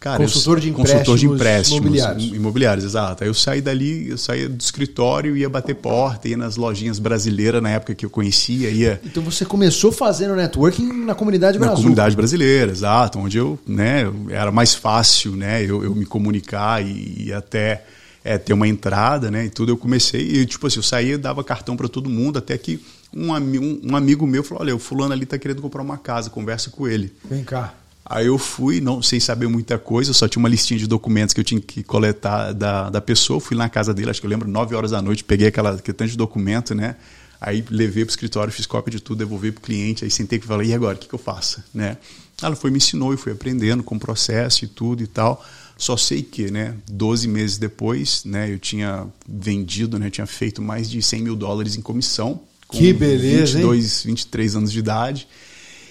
Cara, 0.06 0.20
consultor 0.20 0.60
de 0.60 0.70
empréstimos, 0.70 1.00
consultor 1.00 1.18
de 1.18 1.26
empréstimos 1.26 1.80
imobiliários. 1.80 2.26
imobiliários. 2.26 2.86
exato. 2.86 3.24
Aí 3.24 3.28
eu 3.28 3.34
saí 3.34 3.60
dali, 3.60 4.12
eu 4.12 4.20
saía 4.20 4.48
do 4.48 4.62
escritório, 4.62 5.36
ia 5.36 5.50
bater 5.50 5.74
porta, 5.74 6.28
ia 6.28 6.38
nas 6.38 6.58
lojinhas 6.58 7.00
brasileiras 7.00 7.60
na 7.60 7.72
época 7.72 7.96
que 7.96 8.06
eu 8.06 8.10
conhecia, 8.12 8.70
ia. 8.70 9.02
Então 9.04 9.24
você 9.24 9.44
começou 9.44 9.92
fazendo 9.92 10.36
networking 10.36 11.06
na 11.06 11.16
comunidade 11.16 11.58
brasileira? 11.58 11.72
Na 11.72 11.76
comunidade 11.76 12.16
brasileira, 12.16 12.72
exato, 12.72 13.18
onde 13.18 13.40
eu, 13.40 13.58
né, 13.66 14.04
era 14.30 14.52
mais 14.52 14.76
fácil, 14.76 15.36
né, 15.36 15.64
eu, 15.64 15.84
eu 15.84 15.96
me 15.96 16.06
comunicar 16.06 16.86
e, 16.86 17.26
e 17.26 17.34
até 17.34 17.84
é, 18.24 18.38
ter 18.38 18.54
uma 18.54 18.68
entrada, 18.68 19.32
né, 19.32 19.46
e 19.46 19.50
tudo. 19.50 19.72
Eu 19.72 19.78
comecei 19.78 20.22
e 20.22 20.46
tipo 20.46 20.68
assim, 20.68 20.78
eu 20.78 20.84
saía, 20.84 21.18
dava 21.18 21.44
cartão 21.44 21.76
para 21.76 21.88
todo 21.88 22.12
mundo, 22.12 22.38
até 22.38 22.56
que 22.60 22.80
um, 23.12 23.34
um, 23.34 23.82
um 23.84 23.96
amigo 23.96 24.28
meu 24.28 24.44
falou, 24.44 24.62
olha, 24.62 24.76
o 24.76 24.78
fulano 24.78 25.14
ali 25.14 25.26
tá 25.26 25.40
querendo 25.40 25.64
comprar 25.64 25.82
uma 25.82 25.98
casa, 25.98 26.30
conversa 26.30 26.70
com 26.70 26.88
ele. 26.88 27.12
Vem 27.28 27.44
cá. 27.44 27.74
Aí 28.08 28.28
eu 28.28 28.38
fui, 28.38 28.80
não 28.80 29.02
sem 29.02 29.20
saber 29.20 29.48
muita 29.48 29.80
coisa, 29.80 30.14
só 30.14 30.28
tinha 30.28 30.40
uma 30.40 30.48
listinha 30.48 30.80
de 30.80 30.86
documentos 30.86 31.34
que 31.34 31.40
eu 31.40 31.44
tinha 31.44 31.60
que 31.60 31.82
coletar 31.82 32.54
da, 32.54 32.90
da 32.92 33.02
pessoa. 33.02 33.40
Fui 33.40 33.58
na 33.58 33.68
casa 33.68 33.94
dele, 33.96 34.12
acho 34.12 34.22
que 34.22 34.28
eu 34.28 34.30
lembro, 34.30 34.48
9 34.48 34.76
horas 34.76 34.92
da 34.92 35.02
noite, 35.02 35.24
peguei 35.24 35.48
aquela, 35.48 35.72
aquele 35.72 35.98
tanto 35.98 36.12
de 36.12 36.18
documento, 36.18 36.76
né? 36.76 36.96
Aí 37.42 37.66
levei 37.70 38.06
para 38.06 38.10
o 38.10 38.14
escritório, 38.14 38.54
fiz 38.54 38.66
cópia 38.66 38.92
de 38.92 39.00
tudo, 39.02 39.20
devolvi 39.20 39.52
para 39.52 39.60
o 39.60 39.62
cliente, 39.62 40.04
aí 40.04 40.12
sentei 40.12 40.40
e 40.40 40.42
falei, 40.42 40.70
e 40.70 40.74
agora, 40.74 40.96
o 40.96 41.00
que, 41.00 41.08
que 41.08 41.16
eu 41.16 41.20
faço? 41.20 41.64
Né? 41.74 41.98
Ela 42.42 42.56
foi 42.56 42.72
me 42.72 42.78
ensinou 42.78 43.14
e 43.14 43.18
fui 43.18 43.32
aprendendo 43.32 43.84
com 43.84 43.96
o 43.96 44.00
processo 44.00 44.66
e 44.66 44.68
tudo 44.68 45.04
e 45.04 45.08
tal. 45.08 45.44
Só 45.78 45.98
sei 45.98 46.24
que, 46.24 46.50
né, 46.50 46.76
12 46.90 47.28
meses 47.28 47.58
depois, 47.58 48.24
né, 48.24 48.52
eu 48.52 48.58
tinha 48.58 49.06
vendido, 49.28 50.00
né, 50.00 50.10
tinha 50.10 50.26
feito 50.26 50.62
mais 50.62 50.90
de 50.90 51.02
100 51.02 51.22
mil 51.22 51.36
dólares 51.36 51.76
em 51.76 51.82
comissão. 51.82 52.42
que 52.72 52.94
beleza, 52.94 53.54
22, 53.54 54.06
hein? 54.06 54.12
23 54.12 54.56
anos 54.56 54.72
de 54.72 54.80
idade. 54.80 55.28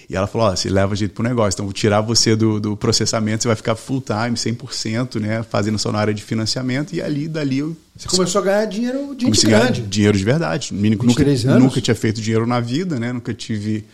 E 0.09 0.15
ela 0.15 0.27
falou: 0.27 0.47
Ó, 0.47 0.55
você 0.55 0.69
leva 0.69 0.95
jeito 0.95 1.13
pro 1.13 1.23
negócio, 1.23 1.55
então 1.55 1.65
vou 1.65 1.73
tirar 1.73 2.01
você 2.01 2.35
do, 2.35 2.59
do 2.59 2.77
processamento, 2.77 3.43
você 3.43 3.47
vai 3.47 3.55
ficar 3.55 3.75
full 3.75 4.01
time, 4.01 4.35
100%, 4.35 5.19
né? 5.19 5.43
Fazendo 5.43 5.77
só 5.79 5.91
na 5.91 5.99
área 5.99 6.13
de 6.13 6.23
financiamento. 6.23 6.93
E 6.93 7.01
ali, 7.01 7.27
dali 7.27 7.59
eu. 7.59 7.75
Você 7.95 8.07
começou 8.07 8.41
a 8.41 8.45
ganhar 8.45 8.65
dinheiro 8.65 9.15
de 9.15 9.25
gente 9.25 9.45
grande. 9.45 9.81
Dinheiro 9.81 10.17
de 10.17 10.23
verdade. 10.23 10.73
Nunca, 10.73 11.23
anos? 11.23 11.43
nunca 11.43 11.81
tinha 11.81 11.95
feito 11.95 12.21
dinheiro 12.21 12.45
na 12.45 12.59
vida, 12.59 12.99
né? 12.99 13.11
Nunca 13.11 13.33
tive. 13.33 13.85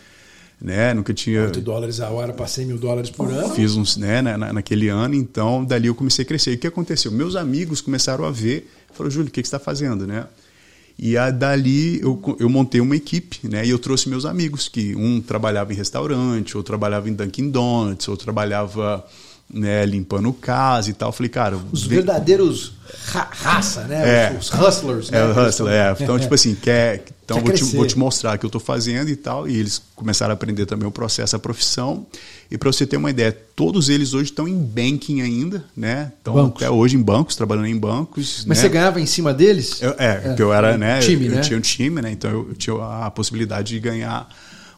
Né? 0.60 0.94
Nunca 0.94 1.14
tinha. 1.14 1.44
8 1.44 1.62
dólares 1.62 2.00
a 2.00 2.10
hora 2.10 2.34
para 2.34 2.46
100 2.46 2.66
mil 2.66 2.78
dólares 2.78 3.10
por 3.10 3.32
ano. 3.32 3.50
Fiz 3.50 3.76
uns, 3.76 3.98
né, 3.98 4.22
na, 4.22 4.54
naquele 4.54 4.90
ano, 4.90 5.16
então 5.16 5.66
dali 5.66 5.88
eu 5.88 5.96
comecei 5.96 6.24
a 6.24 6.28
crescer. 6.28 6.52
E 6.52 6.56
o 6.56 6.58
que 6.60 6.68
aconteceu? 6.68 7.12
Meus 7.12 7.36
amigos 7.36 7.82
começaram 7.82 8.26
a 8.26 8.30
ver, 8.30 8.70
falaram, 8.94 9.12
Júlio, 9.12 9.30
o 9.30 9.32
que, 9.32 9.42
que 9.42 9.48
você 9.48 9.56
está 9.56 9.60
fazendo, 9.60 10.06
né? 10.06 10.28
E 11.02 11.18
a, 11.18 11.32
dali 11.32 12.00
eu, 12.00 12.22
eu 12.40 12.48
montei 12.48 12.80
uma 12.80 12.96
equipe, 12.96 13.40
né? 13.48 13.66
E 13.66 13.72
eu 13.72 13.80
trouxe 13.80 14.08
meus 14.08 14.24
amigos, 14.24 14.70
que 14.70 14.96
um 14.96 15.20
trabalhava 15.20 15.74
em 15.74 15.76
restaurante, 15.76 16.56
outro 16.56 16.70
trabalhava 16.70 17.10
em 17.10 17.14
Dunkin' 17.14 17.50
Donuts, 17.50 18.08
outro 18.08 18.26
trabalhava 18.26 19.04
né, 19.52 19.84
limpando 19.84 20.32
casa 20.32 20.92
e 20.92 20.94
tal. 20.94 21.12
Falei, 21.12 21.30
cara. 21.30 21.58
Os 21.72 21.82
vem... 21.82 21.98
verdadeiros 21.98 22.74
ra 23.06 23.28
raça, 23.32 23.84
né? 23.84 24.32
É, 24.34 24.38
os 24.38 24.50
hustlers, 24.50 25.10
né? 25.10 25.20
É, 25.20 25.26
o 25.26 25.48
hustler, 25.48 25.74
é. 25.74 25.96
Então, 26.02 26.20
tipo 26.20 26.34
assim, 26.34 26.56
quer. 26.56 27.04
Então, 27.24 27.38
quer 27.42 27.48
vou, 27.48 27.54
te, 27.54 27.76
vou 27.76 27.88
te 27.88 27.98
mostrar 27.98 28.36
o 28.36 28.40
que 28.40 28.46
eu 28.46 28.50
estou 28.50 28.62
fazendo 28.62 29.10
e 29.10 29.16
tal. 29.16 29.48
E 29.48 29.58
eles 29.58 29.82
começaram 29.96 30.32
a 30.32 30.34
aprender 30.34 30.66
também 30.66 30.88
o 30.88 30.92
processo, 30.92 31.36
a 31.36 31.40
profissão. 31.40 32.06
E 32.50 32.58
para 32.58 32.72
você 32.72 32.86
ter 32.86 32.98
uma 32.98 33.10
ideia, 33.10 33.32
todos 33.56 33.88
eles 33.88 34.14
hoje 34.14 34.26
estão 34.26 34.48
em 34.48 34.58
banking 34.58 35.22
ainda, 35.22 35.64
né? 35.76 36.12
Estão 36.18 36.46
até 36.48 36.70
hoje 36.70 36.98
em 36.98 37.02
bancos, 37.02 37.36
trabalhando 37.36 37.68
em 37.68 37.78
bancos. 37.78 38.44
Mas 38.46 38.58
né? 38.58 38.64
você 38.64 38.70
ganhava 38.70 39.00
em 39.00 39.06
cima 39.06 39.34
deles? 39.34 39.82
Eu, 39.82 39.92
é, 39.98 40.06
é, 40.06 40.16
porque 40.16 40.42
eu 40.42 40.54
era, 40.54 40.78
né? 40.78 41.00
Time, 41.00 41.28
eu, 41.28 41.32
né? 41.32 41.38
eu 41.38 41.42
tinha 41.42 41.58
um 41.58 41.62
time, 41.62 42.02
né? 42.02 42.12
Então 42.12 42.30
eu 42.30 42.54
tinha 42.56 42.76
a 43.06 43.12
possibilidade 43.12 43.74
de 43.74 43.80
ganhar 43.80 44.28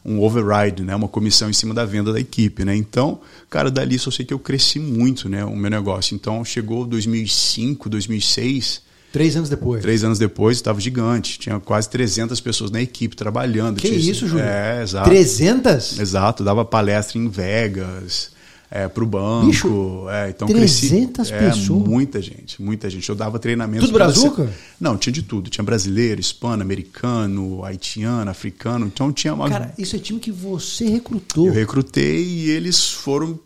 um 0.05 0.21
override, 0.21 0.83
né, 0.83 0.95
uma 0.95 1.07
comissão 1.07 1.49
em 1.49 1.53
cima 1.53 1.73
da 1.73 1.85
venda 1.85 2.11
da 2.11 2.19
equipe, 2.19 2.65
né? 2.65 2.75
Então, 2.75 3.21
cara, 3.49 3.71
dali 3.71 3.97
só 3.97 4.11
sei 4.11 4.25
que 4.25 4.33
eu 4.33 4.39
cresci 4.39 4.79
muito, 4.79 5.29
né, 5.29 5.45
o 5.45 5.55
meu 5.55 5.71
negócio. 5.71 6.13
Então, 6.15 6.43
chegou 6.43 6.85
2005, 6.85 7.89
2006, 7.89 8.81
Três 9.13 9.35
anos 9.35 9.47
depois. 9.47 9.79
Três 9.83 10.03
anos 10.03 10.17
depois 10.17 10.57
estava 10.57 10.81
gigante. 10.81 11.37
Tinha 11.37 11.59
quase 11.59 11.87
300 11.87 12.41
pessoas 12.41 12.71
na 12.71 12.81
equipe 12.81 13.15
trabalhando. 13.15 13.79
Que 13.79 13.87
tinha, 13.87 14.11
isso, 14.11 14.27
Júlio? 14.27 14.43
É, 14.43 14.81
exato. 14.81 15.07
300? 15.07 15.99
Exato. 15.99 16.43
Dava 16.43 16.65
palestra 16.65 17.19
em 17.19 17.29
Vegas 17.29 18.32
é, 18.75 18.87
para 18.87 19.03
o 19.03 19.05
banco. 19.07 19.45
Bicho, 19.45 20.09
é, 20.09 20.29
então 20.29 20.47
300 20.47 21.29
cresci, 21.29 21.45
pessoas? 21.45 21.85
É, 21.85 21.87
muita 21.87 22.19
gente, 22.19 22.59
muita 22.59 22.89
gente. 22.89 23.07
Eu 23.07 23.13
dava 23.13 23.37
treinamento. 23.37 23.85
Tudo 23.85 23.93
brazuca? 23.93 24.51
Não, 24.81 24.97
tinha 24.97 25.13
de 25.13 25.21
tudo. 25.21 25.47
Tinha 25.47 25.63
brasileiro, 25.63 26.19
hispano, 26.19 26.63
americano, 26.63 27.63
haitiano, 27.63 28.31
africano. 28.31 28.87
Então 28.87 29.13
tinha 29.13 29.31
uma... 29.35 29.47
Cara, 29.47 29.71
isso 29.77 29.95
é 29.95 29.99
time 29.99 30.19
que 30.19 30.31
você 30.31 30.85
recrutou. 30.85 31.45
Eu 31.45 31.53
recrutei 31.53 32.23
e 32.25 32.49
eles 32.49 32.89
foram 32.89 33.39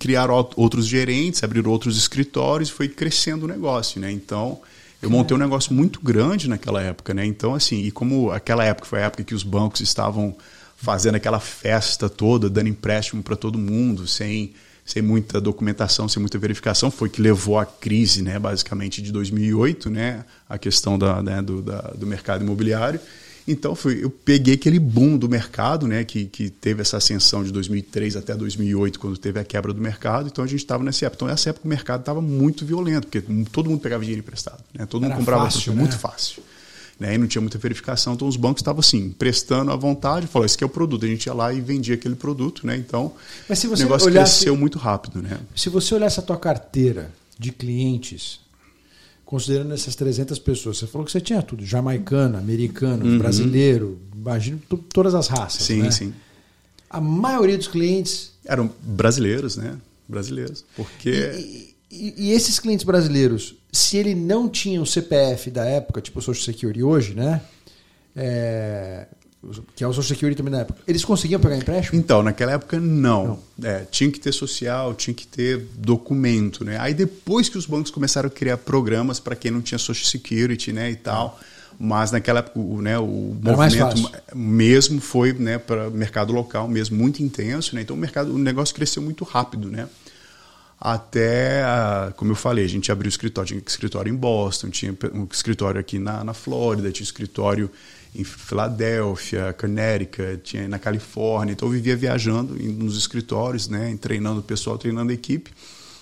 criar 0.00 0.28
outros 0.32 0.84
gerentes, 0.84 1.44
abriram 1.44 1.70
outros 1.70 1.96
escritórios 1.96 2.68
e 2.68 2.72
foi 2.72 2.88
crescendo 2.88 3.44
o 3.44 3.48
negócio, 3.48 4.00
né? 4.00 4.10
Então... 4.10 4.60
Eu 5.00 5.10
montei 5.10 5.36
um 5.36 5.40
negócio 5.40 5.74
muito 5.74 6.00
grande 6.00 6.48
naquela 6.48 6.80
época, 6.80 7.12
né? 7.12 7.26
Então, 7.26 7.56
assim, 7.56 7.82
e 7.82 7.90
como 7.90 8.30
aquela 8.30 8.64
época 8.64 8.86
foi 8.86 9.02
a 9.02 9.06
época 9.06 9.24
que 9.24 9.34
os 9.34 9.42
bancos 9.42 9.80
estavam 9.80 10.36
fazendo 10.76 11.16
aquela 11.16 11.40
festa 11.40 12.08
toda, 12.08 12.48
dando 12.48 12.68
empréstimo 12.68 13.20
para 13.20 13.34
todo 13.34 13.58
mundo, 13.58 14.06
sem 14.06 14.52
sem 14.84 15.02
muita 15.02 15.40
documentação, 15.40 16.08
sem 16.08 16.20
muita 16.20 16.38
verificação, 16.38 16.90
foi 16.90 17.08
que 17.08 17.22
levou 17.22 17.58
à 17.58 17.64
crise, 17.64 18.22
né, 18.22 18.38
basicamente 18.38 19.00
de 19.00 19.12
2008, 19.12 19.88
né, 19.88 20.24
a 20.48 20.58
questão 20.58 20.98
da, 20.98 21.22
né, 21.22 21.40
do, 21.40 21.62
da, 21.62 21.80
do 21.96 22.06
mercado 22.06 22.42
imobiliário. 22.42 23.00
Então 23.46 23.74
foi, 23.74 24.04
eu 24.04 24.10
peguei 24.10 24.54
aquele 24.54 24.78
boom 24.78 25.16
do 25.16 25.28
mercado, 25.28 25.86
né, 25.88 26.04
que, 26.04 26.26
que 26.26 26.48
teve 26.48 26.80
essa 26.82 26.96
ascensão 26.96 27.42
de 27.42 27.50
2003 27.52 28.16
até 28.16 28.34
2008, 28.34 29.00
quando 29.00 29.16
teve 29.18 29.40
a 29.40 29.44
quebra 29.44 29.72
do 29.72 29.80
mercado. 29.80 30.28
Então 30.28 30.44
a 30.44 30.46
gente 30.46 30.60
estava 30.60 30.84
nessa 30.84 31.06
época. 31.06 31.16
Então 31.16 31.28
nessa 31.28 31.50
época 31.50 31.66
o 31.66 31.68
mercado 31.68 32.00
estava 32.00 32.20
muito 32.20 32.64
violento, 32.64 33.08
porque 33.08 33.20
todo 33.50 33.68
mundo 33.68 33.80
pegava 33.80 34.02
dinheiro 34.02 34.20
emprestado, 34.20 34.62
né, 34.72 34.86
todo 34.86 35.04
Era 35.04 35.14
mundo 35.14 35.18
comprava 35.20 35.44
fácil, 35.44 35.72
né? 35.72 35.78
muito 35.80 35.98
fácil. 35.98 36.42
Né? 37.02 37.14
E 37.14 37.18
não 37.18 37.26
tinha 37.26 37.42
muita 37.42 37.58
verificação, 37.58 38.14
então 38.14 38.26
os 38.28 38.36
bancos 38.36 38.60
estavam 38.60 38.80
assim, 38.80 39.10
prestando 39.10 39.70
à 39.72 39.76
vontade, 39.76 40.26
falou, 40.26 40.46
esse 40.46 40.54
aqui 40.54 40.64
é 40.64 40.66
o 40.66 40.70
produto, 40.70 41.04
a 41.04 41.08
gente 41.08 41.26
ia 41.26 41.34
lá 41.34 41.52
e 41.52 41.60
vendia 41.60 41.94
aquele 41.96 42.14
produto, 42.14 42.66
né? 42.66 42.76
Então, 42.76 43.12
Mas 43.48 43.58
se 43.58 43.66
o 43.66 43.70
você 43.70 43.82
negócio 43.82 44.06
olhasse, 44.06 44.36
cresceu 44.36 44.56
muito 44.56 44.78
rápido, 44.78 45.20
né? 45.20 45.38
se 45.54 45.68
você 45.68 45.94
olhasse 45.94 46.18
a 46.20 46.22
tua 46.22 46.36
carteira 46.36 47.10
de 47.38 47.50
clientes, 47.50 48.40
considerando 49.26 49.74
essas 49.74 49.96
300 49.96 50.38
pessoas, 50.38 50.78
você 50.78 50.86
falou 50.86 51.04
que 51.04 51.10
você 51.12 51.20
tinha 51.20 51.42
tudo, 51.42 51.64
jamaicano, 51.66 52.38
americano, 52.38 53.18
brasileiro, 53.18 53.98
imagino 54.14 54.60
todas 54.92 55.14
as 55.14 55.26
raças, 55.28 55.62
Sim, 55.64 55.82
né? 55.82 55.90
sim. 55.90 56.14
A 56.88 57.00
maioria 57.00 57.56
dos 57.56 57.68
clientes 57.68 58.32
Eram 58.44 58.70
brasileiros, 58.82 59.56
né? 59.56 59.78
Brasileiros. 60.06 60.64
Porque. 60.76 61.08
E, 61.10 61.40
e- 61.40 61.71
e 61.92 62.32
esses 62.32 62.58
clientes 62.58 62.84
brasileiros, 62.84 63.54
se 63.70 63.98
ele 63.98 64.14
não 64.14 64.48
tinha 64.48 64.80
o 64.80 64.86
CPF 64.86 65.50
da 65.50 65.64
época, 65.64 66.00
tipo 66.00 66.18
o 66.18 66.22
Social 66.22 66.44
Security 66.44 66.82
hoje, 66.82 67.14
né? 67.14 67.42
É, 68.16 69.06
que 69.74 69.82
é 69.82 69.86
o 69.86 69.92
Social 69.92 70.16
Security 70.16 70.36
também 70.36 70.52
na 70.52 70.60
época, 70.60 70.80
eles 70.86 71.04
conseguiam 71.04 71.40
pegar 71.40 71.56
empréstimo? 71.56 71.98
Então, 71.98 72.22
naquela 72.22 72.52
época, 72.52 72.78
não. 72.78 73.40
É, 73.62 73.84
tinha 73.90 74.10
que 74.10 74.20
ter 74.20 74.32
social, 74.32 74.94
tinha 74.94 75.12
que 75.12 75.26
ter 75.26 75.58
documento, 75.76 76.64
né? 76.64 76.78
Aí 76.78 76.94
depois 76.94 77.48
que 77.48 77.58
os 77.58 77.66
bancos 77.66 77.90
começaram 77.90 78.28
a 78.28 78.30
criar 78.30 78.56
programas 78.56 79.20
para 79.20 79.34
quem 79.34 79.50
não 79.50 79.60
tinha 79.60 79.78
Social 79.78 80.06
Security, 80.06 80.72
né, 80.72 80.90
e 80.90 80.96
tal. 80.96 81.38
Mas 81.78 82.12
naquela 82.12 82.38
época, 82.38 82.58
o, 82.58 82.80
né, 82.80 82.98
o 82.98 83.36
Era 83.44 83.56
movimento 83.56 84.12
mesmo 84.34 85.00
foi, 85.00 85.32
né, 85.32 85.58
para 85.58 85.90
mercado 85.90 86.32
local 86.32 86.68
mesmo 86.68 86.96
muito 86.96 87.22
intenso, 87.22 87.74
né? 87.74 87.82
Então 87.82 87.96
o 87.96 87.98
mercado, 87.98 88.32
o 88.32 88.38
negócio 88.38 88.74
cresceu 88.74 89.02
muito 89.02 89.24
rápido, 89.24 89.68
né? 89.68 89.88
Até, 90.84 91.62
como 92.16 92.32
eu 92.32 92.34
falei, 92.34 92.64
a 92.64 92.68
gente 92.68 92.90
abriu 92.90 93.08
escritório, 93.08 93.46
tinha 93.46 93.62
escritório 93.64 94.12
em 94.12 94.16
Boston, 94.16 94.68
tinha 94.68 94.92
um 95.14 95.28
escritório 95.30 95.80
aqui 95.80 95.96
na, 95.96 96.24
na 96.24 96.34
Flórida, 96.34 96.90
tinha 96.90 97.04
escritório 97.04 97.70
em 98.12 98.24
Filadélfia, 98.24 99.52
Connecticut, 99.52 100.38
tinha 100.42 100.66
na 100.66 100.80
Califórnia. 100.80 101.52
Então 101.52 101.68
eu 101.68 101.72
vivia 101.72 101.94
viajando 101.94 102.54
nos 102.54 102.98
escritórios, 102.98 103.68
né, 103.68 103.96
treinando 104.00 104.40
o 104.40 104.42
pessoal, 104.42 104.76
treinando 104.76 105.12
a 105.12 105.14
equipe, 105.14 105.52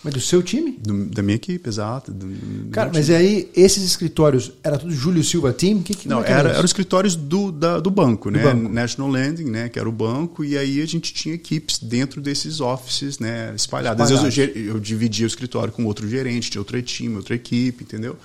Mas 0.03 0.15
do 0.15 0.21
seu 0.21 0.43
time? 0.43 0.79
do- 0.81 1.05
da 1.07 1.23
minha 1.23 1.37
equipe, 1.37 1.69
exato. 1.69 2.11
do- 2.11 2.27
do 2.27 2.71
Cara, 2.71 2.91
mas 2.95 3.07
time. 3.07 3.19
aí, 3.19 3.51
esses 3.55 3.83
escritórios, 3.85 4.51
era 4.65 4.79
tudo 4.79 4.93
Júlio 4.93 5.23
Silva 5.23 5.53
Team? 5.53 5.83
Que, 5.83 5.95
que, 5.95 6.09
Não, 6.09 6.25
é 6.25 6.31
era, 6.31 6.49
eram 6.51 6.59
os 6.61 6.65
escritórios 6.65 7.15
do, 7.15 7.53
da- 7.53 7.79
do 7.81 7.91
banco, 7.91 8.31
né? 8.31 8.43
banco. 8.43 8.69
National 8.73 9.11
Lending, 9.11 9.45
né? 9.51 9.69
Que 9.69 9.79
era 9.79 9.89
o 9.89 9.93
banco, 9.93 10.43
e 10.43 10.57
aí 10.57 10.81
a 10.81 10.87
gente 10.87 11.13
tinha 11.13 11.35
equipes 11.35 11.79
dentro 11.79 12.21
desses 12.21 12.61
offices, 12.61 13.19
né? 13.19 13.53
Espalhadas. 13.55 14.11
Às 14.11 14.23
vezes 14.23 14.39
eu, 14.39 14.47
eu 14.75 14.81
dividia 14.81 15.27
o 15.27 15.29
escritório 15.29 15.73
com 15.73 15.85
outro 15.85 16.09
gerente 16.09 16.51
de 16.51 16.59
outro 16.59 16.81
time, 16.81 17.17
outra 17.17 17.35
equipe, 17.35 17.85
entendeu? 17.85 18.17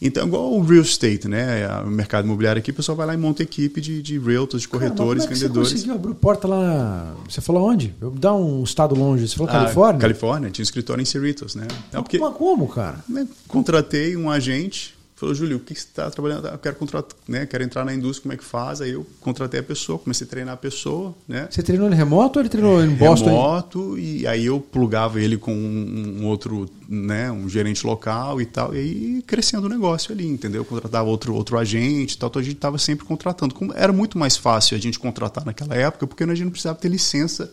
Então, 0.00 0.26
igual 0.28 0.52
o 0.52 0.62
real 0.62 0.82
estate, 0.82 1.26
né? 1.26 1.66
O 1.84 1.88
mercado 1.88 2.24
imobiliário 2.24 2.60
aqui, 2.60 2.70
o 2.70 2.74
pessoal 2.74 2.94
vai 2.96 3.06
lá 3.06 3.14
e 3.14 3.16
monta 3.16 3.42
equipe 3.42 3.80
de, 3.80 4.00
de 4.00 4.18
realtors, 4.18 4.62
de 4.62 4.68
Cara, 4.68 4.84
corretores, 4.84 5.24
como 5.24 5.32
é 5.32 5.36
que 5.36 5.42
vendedores. 5.42 5.68
Você 5.70 5.74
conseguiu 5.74 5.94
abrir 5.96 6.14
porta 6.14 6.46
lá. 6.46 7.14
Você 7.28 7.40
falou 7.40 7.68
onde? 7.68 7.94
Eu 8.00 8.10
Dá 8.10 8.34
um 8.34 8.62
estado 8.62 8.94
longe. 8.94 9.26
Você 9.26 9.34
falou 9.36 9.50
Ah, 9.50 9.54
Califórnia? 9.60 10.00
Califórnia, 10.00 10.50
tinha 10.50 10.62
um 10.62 10.64
escritório 10.64 11.02
em 11.02 11.04
Cerritos, 11.04 11.54
né? 11.54 11.66
Então, 11.88 12.02
porque, 12.02 12.18
Mas 12.18 12.34
como, 12.34 12.68
cara? 12.68 12.98
né, 13.08 13.26
contratei 13.48 14.16
um 14.16 14.30
agente, 14.30 14.94
falou, 15.18 15.34
Júlio, 15.34 15.56
o 15.56 15.60
que 15.60 15.74
você 15.74 15.80
está 15.80 16.10
trabalhando? 16.10 16.48
Eu 16.48 16.58
quero 16.58 16.76
contratar, 16.76 17.16
né? 17.26 17.46
Quero 17.46 17.64
entrar 17.64 17.84
na 17.84 17.92
indústria, 17.94 18.22
como 18.22 18.32
é 18.34 18.36
que 18.36 18.44
faz? 18.44 18.80
Aí 18.80 18.92
eu 18.92 19.06
contratei 19.20 19.60
a 19.60 19.62
pessoa, 19.62 19.98
comecei 19.98 20.26
a 20.26 20.30
treinar 20.30 20.54
a 20.54 20.56
pessoa, 20.56 21.14
né? 21.26 21.48
Você 21.50 21.62
treinou 21.62 21.90
em 21.90 21.94
remoto 21.94 22.38
ou 22.38 22.42
ele 22.42 22.48
treinou 22.48 22.82
em 22.82 22.94
Boston? 22.94 23.26
remoto 23.26 23.98
e 23.98 24.26
aí 24.26 24.46
eu 24.46 24.60
plugava 24.60 25.20
ele 25.20 25.36
com 25.36 25.52
um 25.54 26.18
um 26.18 26.26
outro, 26.26 26.68
né, 26.88 27.30
um 27.30 27.48
gerente 27.48 27.86
local 27.86 28.40
e 28.40 28.46
tal, 28.46 28.74
e 28.74 28.78
aí 28.78 29.22
crescendo 29.26 29.66
o 29.66 29.68
negócio 29.68 30.12
ali, 30.12 30.26
entendeu? 30.26 30.62
Eu 30.62 30.64
contratava 30.64 31.08
outro 31.08 31.34
outro 31.34 31.58
agente, 31.58 32.14
e 32.14 32.18
tal, 32.18 32.28
então 32.28 32.40
a 32.40 32.44
gente 32.44 32.56
estava 32.56 32.78
sempre 32.78 33.04
contratando. 33.04 33.54
Como 33.54 33.72
era 33.74 33.92
muito 33.92 34.18
mais 34.18 34.36
fácil 34.36 34.76
a 34.76 34.80
gente 34.80 34.98
contratar 34.98 35.44
naquela 35.44 35.74
época, 35.74 36.06
porque 36.06 36.24
a 36.24 36.26
gente 36.26 36.44
não 36.44 36.50
precisava 36.50 36.78
ter 36.78 36.88
licença 36.88 37.50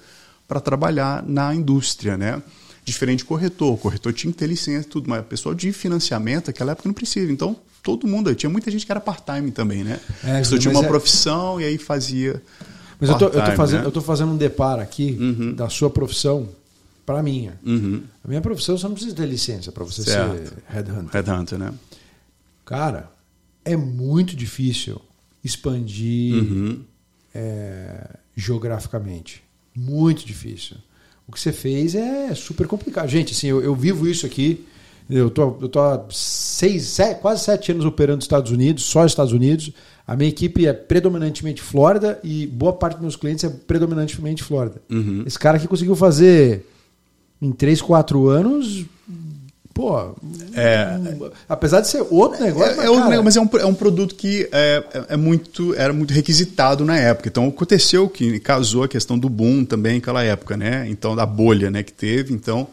para 0.47 0.59
trabalhar 0.59 1.23
na 1.27 1.53
indústria, 1.53 2.17
né? 2.17 2.41
Diferente 2.85 3.19
de 3.19 3.25
corretor, 3.25 3.73
o 3.73 3.77
corretor 3.77 4.13
tinha 4.13 4.31
que 4.31 4.37
ter 4.37 4.45
licença 4.47 4.85
e 4.87 4.89
tudo, 4.89 5.09
mas 5.09 5.21
o 5.21 5.23
pessoal 5.23 5.55
de 5.55 5.73
financiamento 5.73 6.47
naquela 6.47 6.73
época 6.73 6.87
não 6.87 6.93
precisa. 6.93 7.31
Então, 7.31 7.57
todo 7.81 8.07
mundo, 8.07 8.33
tinha 8.35 8.49
muita 8.49 8.69
gente 8.69 8.85
que 8.85 8.91
era 8.91 9.01
part-time 9.01 9.49
também, 9.51 9.83
né? 9.83 9.99
É, 10.23 10.41
tinha 10.41 10.71
uma 10.71 10.85
é- 10.85 10.87
profissão 10.87 11.59
e 11.59 11.63
aí 11.65 11.77
fazia 11.79 12.41
Mas 12.99 13.09
eu 13.09 13.17
tô, 13.17 13.25
eu, 13.25 13.43
tô 13.43 13.51
fazendo, 13.53 13.81
né? 13.81 13.87
eu 13.87 13.91
tô 13.91 14.01
fazendo 14.01 14.31
um 14.33 14.37
deparo 14.37 14.81
aqui 14.81 15.17
da 15.55 15.67
sua 15.67 15.89
profissão 15.89 16.47
para 17.05 17.19
a 17.19 17.23
minha. 17.23 17.59
Uhum. 17.65 18.03
A 18.23 18.27
minha 18.27 18.41
profissão 18.41 18.77
você 18.77 18.85
não 18.87 18.93
precisa 18.93 19.15
ter 19.15 19.25
licença 19.25 19.71
para 19.71 19.83
você 19.83 20.03
Certo. 20.03 20.49
ser 20.49 20.53
headhunter. 20.67 21.09
Headhunter, 21.11 21.57
né? 21.59 21.73
Cara, 22.63 23.11
é 23.63 23.75
muito 23.75 24.35
difícil 24.35 25.01
expandir 25.43 26.35
Uhum. 26.35 26.81
é, 27.33 28.09
geograficamente. 28.35 29.43
Muito 29.75 30.25
difícil. 30.25 30.77
O 31.27 31.31
que 31.31 31.39
você 31.39 31.51
fez 31.51 31.95
é 31.95 32.33
super 32.35 32.67
complicado. 32.67 33.07
Gente, 33.07 33.33
assim, 33.33 33.47
eu, 33.47 33.61
eu 33.61 33.75
vivo 33.75 34.07
isso 34.07 34.25
aqui. 34.25 34.65
Eu 35.09 35.29
tô, 35.29 35.57
eu 35.61 35.69
tô 35.69 35.79
há 35.79 36.03
seis, 36.09 36.83
sete, 36.83 37.21
quase 37.21 37.43
sete 37.43 37.71
anos 37.71 37.85
operando 37.85 38.17
nos 38.17 38.25
Estados 38.25 38.51
Unidos, 38.51 38.83
só 38.83 39.03
nos 39.03 39.11
Estados 39.11 39.33
Unidos. 39.33 39.71
A 40.07 40.15
minha 40.15 40.29
equipe 40.29 40.65
é 40.65 40.73
predominantemente 40.73 41.61
Flórida 41.61 42.19
e 42.23 42.47
boa 42.47 42.73
parte 42.73 42.95
dos 42.95 43.01
meus 43.01 43.15
clientes 43.15 43.43
é 43.43 43.49
predominantemente 43.49 44.43
Flórida. 44.43 44.81
Uhum. 44.89 45.23
Esse 45.25 45.37
cara 45.37 45.57
aqui 45.57 45.67
conseguiu 45.67 45.95
fazer 45.95 46.65
em 47.41 47.51
3, 47.51 47.81
4 47.81 48.27
anos. 48.29 48.85
Pô, 49.75 50.15
É. 50.53 50.97
um- 50.97 51.29
apesar 51.49 51.81
de 51.81 51.89
ser 51.89 52.01
outro 52.09 52.41
negócio, 52.41 52.71
É, 52.71 52.75
mas, 52.77 52.85
é 52.85 52.89
outro 52.89 53.03
cara, 53.03 53.09
negócio, 53.17 53.23
mas 53.25 53.35
é 53.35 53.41
um, 53.41 53.61
é 53.61 53.65
um 53.65 53.73
produto 53.75 54.15
que 54.15 54.47
é, 54.49 54.81
é- 54.93 55.05
é 55.09 55.17
muito, 55.17 55.75
era 55.75 55.91
muito 55.91 56.13
requisitado 56.13 56.85
na 56.85 56.97
época. 56.97 57.27
Então 57.27 57.45
aconteceu 57.49 58.07
que 58.07 58.39
casou 58.39 58.83
a 58.83 58.87
questão 58.87 59.19
do 59.19 59.27
boom 59.27 59.65
também 59.65 59.95
naquela 59.95 60.23
época, 60.23 60.55
né? 60.55 60.87
Então 60.89 61.13
da 61.13 61.25
bolha, 61.25 61.69
né, 61.69 61.83
que 61.83 61.91
teve. 61.91 62.33
Então 62.33 62.69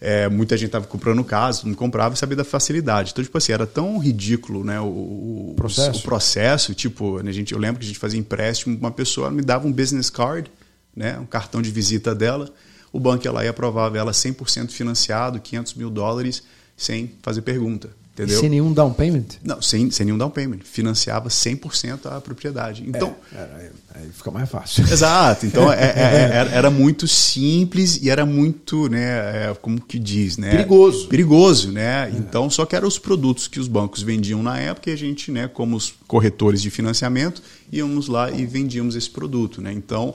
é, 0.00 0.28
muita 0.28 0.56
gente 0.56 0.66
estava 0.68 0.86
comprando 0.86 1.24
casa, 1.24 1.58
todo 1.58 1.66
mundo 1.68 1.76
comprava 1.78 2.14
e 2.14 2.18
sabia 2.18 2.36
da 2.36 2.44
facilidade. 2.44 3.10
Então 3.10 3.24
tipo 3.24 3.36
assim 3.36 3.50
era 3.52 3.66
tão 3.66 3.98
ridículo, 3.98 4.62
né, 4.62 4.78
o, 4.80 4.84
o- 4.84 5.54
Processo. 5.56 5.98
o 5.98 6.02
processo. 6.02 6.74
Tipo, 6.74 7.20
né, 7.24 7.32
gente, 7.32 7.54
eu 7.54 7.58
lembro 7.58 7.80
que 7.80 7.86
a 7.86 7.88
gente 7.88 7.98
fazia 7.98 8.20
empréstimo, 8.20 8.78
uma 8.78 8.92
pessoa 8.92 9.32
me 9.32 9.42
dava 9.42 9.66
um 9.66 9.72
business 9.72 10.08
card, 10.10 10.48
né, 10.94 11.18
um 11.18 11.26
cartão 11.26 11.60
de 11.60 11.72
visita 11.72 12.14
dela. 12.14 12.48
O 12.96 13.00
banco 13.00 13.26
ia 13.26 13.32
lá 13.32 13.44
e 13.44 13.48
aprovava 13.48 13.98
ela 13.98 14.12
100% 14.12 14.70
financiado, 14.70 15.38
500 15.38 15.74
mil 15.74 15.90
dólares, 15.90 16.42
sem 16.76 17.10
fazer 17.22 17.42
pergunta. 17.42 17.90
Entendeu? 18.14 18.40
sem 18.40 18.48
nenhum 18.48 18.72
down 18.72 18.94
payment. 18.94 19.26
Não, 19.44 19.60
sem, 19.60 19.90
sem 19.90 20.06
nenhum 20.06 20.16
down 20.16 20.30
payment. 20.30 20.60
Financiava 20.64 21.28
100% 21.28 22.06
a 22.06 22.18
propriedade. 22.18 22.82
Então, 22.86 23.14
É, 23.30 23.46
aí, 23.58 23.68
aí 23.94 24.08
fica 24.10 24.30
mais 24.30 24.48
fácil. 24.48 24.84
exato. 24.90 25.44
Então, 25.44 25.70
é- 25.70 25.76
é- 25.76 26.30
era, 26.32 26.50
era 26.50 26.70
muito 26.70 27.06
simples 27.06 27.98
e 28.00 28.08
era 28.08 28.24
muito, 28.24 28.88
né, 28.88 29.50
é, 29.50 29.56
como 29.60 29.78
que 29.82 29.98
diz, 29.98 30.38
né? 30.38 30.50
Perigoso. 30.50 31.08
Perigoso, 31.08 31.70
né? 31.72 32.10
Então, 32.16 32.48
só 32.48 32.64
que 32.64 32.74
eram 32.74 32.88
os 32.88 32.98
produtos 32.98 33.46
que 33.48 33.60
os 33.60 33.68
bancos 33.68 34.00
vendiam 34.02 34.42
na 34.42 34.58
época 34.58 34.88
e 34.88 34.94
a 34.94 34.96
gente, 34.96 35.30
né, 35.30 35.46
como 35.46 35.76
os 35.76 35.92
corretores 36.08 36.62
de 36.62 36.70
financiamento, 36.70 37.42
íamos 37.70 38.08
lá 38.08 38.30
e 38.30 38.46
vendíamos 38.46 38.96
esse 38.96 39.10
produto, 39.10 39.60
né? 39.60 39.74
Então, 39.74 40.14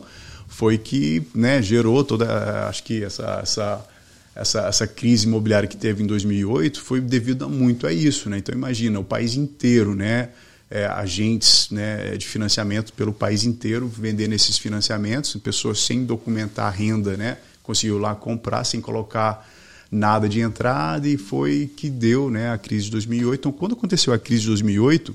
foi 0.52 0.78
que, 0.78 1.24
né, 1.34 1.62
gerou 1.62 2.04
toda, 2.04 2.68
acho 2.68 2.84
que 2.84 3.04
essa, 3.04 3.40
essa 3.42 3.88
essa, 4.36 4.62
essa 4.62 4.88
crise 4.88 5.28
imobiliária 5.28 5.68
que 5.68 5.76
teve 5.76 6.04
em 6.04 6.08
2008 6.08 6.82
foi 6.82 7.02
devido 7.02 7.46
a 7.46 7.50
muito 7.50 7.86
a 7.86 7.92
isso, 7.92 8.30
né? 8.30 8.38
Então 8.38 8.56
imagina 8.56 9.00
o 9.00 9.04
país 9.04 9.36
inteiro, 9.36 9.96
né? 9.96 10.30
É, 10.70 10.86
agentes 10.86 11.68
né, 11.70 12.16
de 12.16 12.26
financiamento 12.26 12.94
pelo 12.94 13.12
país 13.12 13.44
inteiro 13.44 13.90
vendendo 13.90 14.32
esses 14.32 14.58
financiamentos, 14.58 15.36
pessoas 15.36 15.82
sem 15.82 16.06
documentar 16.06 16.68
a 16.68 16.70
renda, 16.70 17.18
né? 17.18 17.38
Conseguiu 17.62 17.98
lá 17.98 18.16
comprar 18.16 18.64
sem 18.64 18.80
colocar 18.80 19.46
nada 19.92 20.30
de 20.30 20.40
entrada 20.40 21.10
e 21.10 21.18
foi 21.18 21.70
que 21.76 21.90
deu, 21.90 22.30
né? 22.30 22.54
A 22.54 22.58
crise 22.58 22.86
de 22.86 22.92
2008. 22.92 23.40
Então 23.40 23.52
quando 23.52 23.74
aconteceu 23.74 24.14
a 24.14 24.20
crise 24.20 24.44
de 24.44 24.48
2008 24.48 25.14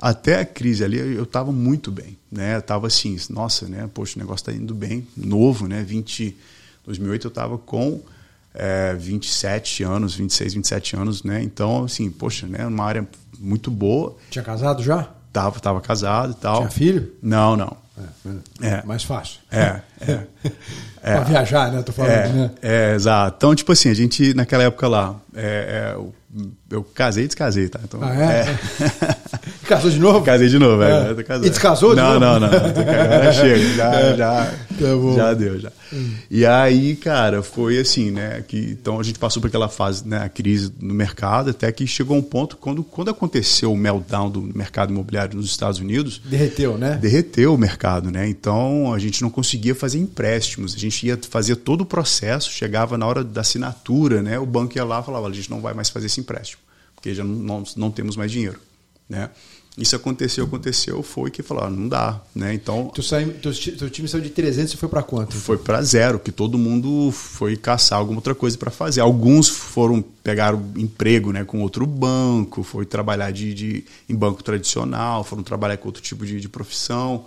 até 0.00 0.40
a 0.40 0.44
crise 0.44 0.84
ali 0.84 0.98
eu 0.98 1.22
estava 1.24 1.52
muito 1.52 1.90
bem, 1.90 2.16
né? 2.30 2.56
Eu 2.56 2.62
tava 2.62 2.86
assim, 2.86 3.16
nossa, 3.30 3.68
né? 3.68 3.88
Poxa, 3.92 4.16
o 4.16 4.18
negócio 4.18 4.42
está 4.42 4.52
indo 4.52 4.74
bem, 4.74 5.06
novo, 5.16 5.66
né? 5.68 5.82
20 5.82 6.36
2008 6.86 7.26
eu 7.26 7.28
estava 7.28 7.58
com 7.58 8.00
é, 8.54 8.94
27 8.94 9.82
anos, 9.84 10.14
26, 10.14 10.54
27 10.54 10.96
anos, 10.96 11.22
né? 11.22 11.42
Então, 11.42 11.84
assim, 11.84 12.10
poxa, 12.10 12.46
né? 12.46 12.66
Uma 12.66 12.84
área 12.84 13.06
muito 13.38 13.70
boa. 13.70 14.16
Tinha 14.30 14.42
casado 14.44 14.82
já? 14.82 15.08
Tava, 15.32 15.58
tava 15.60 15.80
casado 15.80 16.32
e 16.32 16.34
tal. 16.36 16.58
Tinha 16.58 16.70
filho? 16.70 17.12
Não, 17.22 17.56
não. 17.56 17.76
É, 18.62 18.66
É. 18.66 18.82
mais 18.84 19.04
fácil. 19.04 19.40
É, 21.04 21.12
é. 21.12 21.14
pra 21.16 21.24
viajar, 21.24 21.72
né? 21.72 21.82
Tô 21.82 21.92
falando, 21.92 22.12
É, 22.12 22.28
né? 22.28 22.50
é, 22.62 22.94
exato. 22.94 23.34
Então, 23.36 23.54
tipo 23.56 23.72
assim, 23.72 23.88
a 23.88 23.94
gente, 23.94 24.34
naquela 24.34 24.62
época 24.64 24.86
lá, 24.86 25.16
é, 25.34 25.94
é, 25.96 25.96
eu, 26.70 26.82
casei 26.94 27.24
e 27.24 27.26
descasei, 27.26 27.68
tá? 27.68 27.80
Então, 27.82 28.00
Ah, 28.02 28.14
é? 28.32 28.58
Casou 29.66 29.90
de 29.90 29.98
novo? 29.98 30.24
Casei 30.24 30.48
de 30.48 30.58
novo, 30.58 30.82
é. 30.82 31.08
é. 31.10 31.46
E 31.46 31.50
te 31.50 31.58
casou 31.60 31.90
de 31.90 32.00
não, 32.00 32.18
novo? 32.18 32.20
Não, 32.20 32.40
não, 32.40 32.48
não. 32.48 32.58
Agora 32.58 33.32
chega, 33.32 33.58
já, 33.74 33.94
É. 33.94 34.16
já, 34.16 34.52
Tá 34.72 35.14
já 35.16 35.34
deu, 35.34 35.60
já. 35.60 35.70
Hum. 35.92 36.14
E 36.30 36.44
aí, 36.46 36.96
cara, 36.96 37.42
foi 37.42 37.78
assim, 37.78 38.10
né? 38.10 38.42
Que, 38.48 38.58
então 38.80 38.98
a 38.98 39.02
gente 39.02 39.18
passou 39.18 39.40
por 39.40 39.48
aquela 39.48 39.68
fase, 39.68 40.06
né? 40.08 40.18
A 40.24 40.28
crise 40.28 40.72
no 40.80 40.94
mercado, 40.94 41.50
até 41.50 41.70
que 41.70 41.86
chegou 41.86 42.16
um 42.16 42.22
ponto, 42.22 42.56
quando, 42.56 42.82
quando 42.82 43.10
aconteceu 43.10 43.72
o 43.72 43.76
meltdown 43.76 44.30
do 44.30 44.40
mercado 44.42 44.90
imobiliário 44.92 45.36
nos 45.36 45.46
Estados 45.46 45.78
Unidos, 45.78 46.20
Derreteu, 46.24 46.76
né? 46.78 46.98
derreteu 47.00 47.54
o 47.54 47.58
mercado, 47.58 48.10
né? 48.10 48.26
Então 48.28 48.92
a 48.92 48.98
gente 48.98 49.20
não 49.22 49.30
conseguia 49.42 49.74
fazer 49.74 49.98
empréstimos, 49.98 50.74
a 50.74 50.78
gente 50.78 51.04
ia 51.06 51.18
fazer 51.28 51.56
todo 51.56 51.80
o 51.80 51.84
processo, 51.86 52.48
chegava 52.50 52.96
na 52.96 53.04
hora 53.06 53.24
da 53.24 53.40
assinatura, 53.40 54.22
né? 54.22 54.38
O 54.38 54.46
banco 54.46 54.76
ia 54.76 54.84
lá 54.84 55.00
e 55.00 55.04
falava: 55.04 55.26
a 55.28 55.32
gente 55.32 55.50
não 55.50 55.60
vai 55.60 55.74
mais 55.74 55.90
fazer 55.90 56.06
esse 56.06 56.20
empréstimo, 56.20 56.62
porque 56.94 57.12
já 57.14 57.24
não, 57.24 57.34
não, 57.34 57.64
não 57.76 57.90
temos 57.90 58.16
mais 58.16 58.30
dinheiro, 58.30 58.58
né? 59.08 59.30
Isso 59.76 59.96
aconteceu, 59.96 60.44
aconteceu, 60.44 61.02
foi 61.02 61.30
que 61.30 61.42
falaram, 61.42 61.70
não 61.70 61.88
dá, 61.88 62.20
né? 62.34 62.52
Então 62.52 62.90
Tu 62.94 63.02
sai, 63.02 63.24
teu, 63.24 63.50
ti- 63.54 63.72
teu 63.72 63.88
time 63.88 64.06
saiu 64.06 64.22
de 64.22 64.28
300 64.28 64.74
e 64.74 64.76
foi 64.76 64.86
pra 64.86 65.02
quanto? 65.02 65.34
foi 65.34 65.56
para 65.56 65.80
zero, 65.80 66.18
que 66.18 66.30
todo 66.30 66.58
mundo 66.58 67.10
foi 67.10 67.56
caçar 67.56 67.98
alguma 67.98 68.18
outra 68.18 68.34
coisa 68.34 68.58
para 68.58 68.70
fazer. 68.70 69.00
Alguns 69.00 69.48
foram 69.48 70.02
pegar 70.22 70.52
emprego, 70.76 71.32
né, 71.32 71.42
com 71.42 71.62
outro 71.62 71.86
banco, 71.86 72.62
foi 72.62 72.84
trabalhar 72.84 73.30
de, 73.30 73.54
de- 73.54 73.84
em 74.10 74.14
banco 74.14 74.42
tradicional, 74.44 75.24
foram 75.24 75.42
trabalhar 75.42 75.78
com 75.78 75.88
outro 75.88 76.02
tipo 76.02 76.26
de, 76.26 76.38
de 76.38 76.48
profissão. 76.50 77.24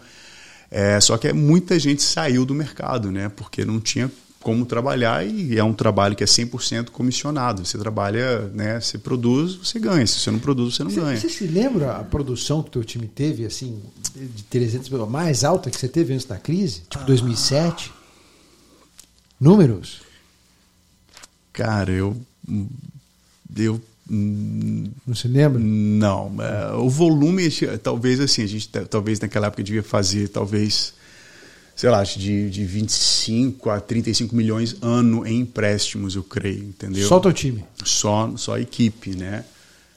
É, 0.77 0.99
só 0.99 1.17
que 1.17 1.31
muita 1.31 1.79
gente 1.79 2.03
saiu 2.03 2.45
do 2.45 2.53
mercado, 2.53 3.09
né, 3.09 3.29
porque 3.29 3.63
não 3.63 3.79
tinha 3.79 4.11
como 4.41 4.65
trabalhar 4.65 5.25
e 5.25 5.57
é 5.57 5.63
um 5.63 5.73
trabalho 5.73 6.17
que 6.17 6.23
é 6.23 6.27
100% 6.27 6.89
comissionado. 6.89 7.65
Você 7.65 7.77
trabalha, 7.77 8.41
né, 8.53 8.81
você 8.81 8.97
produz, 8.97 9.55
você 9.55 9.79
ganha. 9.79 10.05
Se 10.05 10.19
você 10.19 10.29
não 10.31 10.37
produz, 10.37 10.75
você 10.75 10.83
não 10.83 10.91
Você, 10.91 10.99
ganha. 10.99 11.17
você 11.17 11.29
se 11.29 11.47
lembra 11.47 11.93
a 11.93 12.03
produção 12.03 12.61
que 12.61 12.71
teu 12.71 12.83
time 12.83 13.07
teve, 13.07 13.45
assim, 13.45 13.81
de 14.13 14.43
300 14.43 14.89
mil, 14.89 15.07
mais 15.07 15.45
alta 15.45 15.71
que 15.71 15.77
você 15.77 15.87
teve 15.87 16.13
antes 16.13 16.25
da 16.25 16.37
crise? 16.37 16.81
Tipo 16.89 17.05
2007? 17.05 17.93
Números? 19.39 20.01
Cara, 21.53 21.89
eu 21.89 22.17
eu 23.57 23.81
Não 24.09 25.15
se 25.15 25.27
lembra? 25.27 25.59
Não, 25.59 26.31
é, 26.39 26.73
o 26.75 26.89
volume, 26.89 27.49
talvez 27.81 28.19
assim, 28.19 28.43
a 28.43 28.47
gente 28.47 28.69
ta- 28.69 28.85
talvez 28.85 29.19
naquela 29.19 29.47
época 29.47 29.63
devia 29.63 29.81
fazer, 29.83 30.27
talvez, 30.29 30.93
sei 31.75 31.89
lá, 31.89 32.03
de, 32.03 32.49
de 32.49 32.65
25 32.65 33.69
a 33.69 33.79
35 33.79 34.35
milhões 34.35 34.75
ano 34.81 35.25
em 35.25 35.39
empréstimos, 35.41 36.15
eu 36.15 36.23
creio, 36.23 36.63
entendeu? 36.65 37.07
Só 37.07 37.17
o 37.17 37.21
teu 37.21 37.33
time. 37.33 37.63
Só, 37.83 38.31
só 38.37 38.55
a 38.55 38.61
equipe, 38.61 39.15
né? 39.15 39.43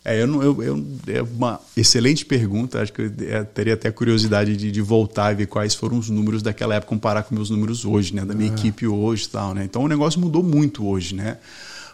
É, 0.04 0.22
eu 0.22 0.26
não, 0.26 0.42
eu, 0.42 0.62
eu- 0.62 0.86
é 1.08 1.20
uma 1.20 1.60
excelente 1.76 2.24
pergunta, 2.24 2.80
acho 2.80 2.92
que 2.94 3.02
eu 3.02 3.12
é, 3.28 3.44
teria 3.44 3.74
até 3.74 3.90
curiosidade 3.90 4.56
de, 4.56 4.70
de 4.72 4.80
voltar 4.80 5.32
e 5.32 5.34
ver 5.34 5.46
quais 5.46 5.74
foram 5.74 5.98
os 5.98 6.08
números 6.08 6.42
daquela 6.42 6.74
época, 6.76 6.88
comparar 6.88 7.24
com 7.24 7.34
meus 7.34 7.50
números 7.50 7.84
hoje, 7.84 8.14
né? 8.14 8.24
Da 8.24 8.34
minha 8.34 8.48
equipe 8.50 8.86
hoje 8.86 9.24
e 9.24 9.28
tal, 9.28 9.52
né? 9.52 9.64
Então 9.64 9.82
o 9.82 9.88
negócio 9.88 10.18
mudou 10.18 10.42
muito 10.42 10.86
hoje, 10.86 11.14
né? 11.14 11.36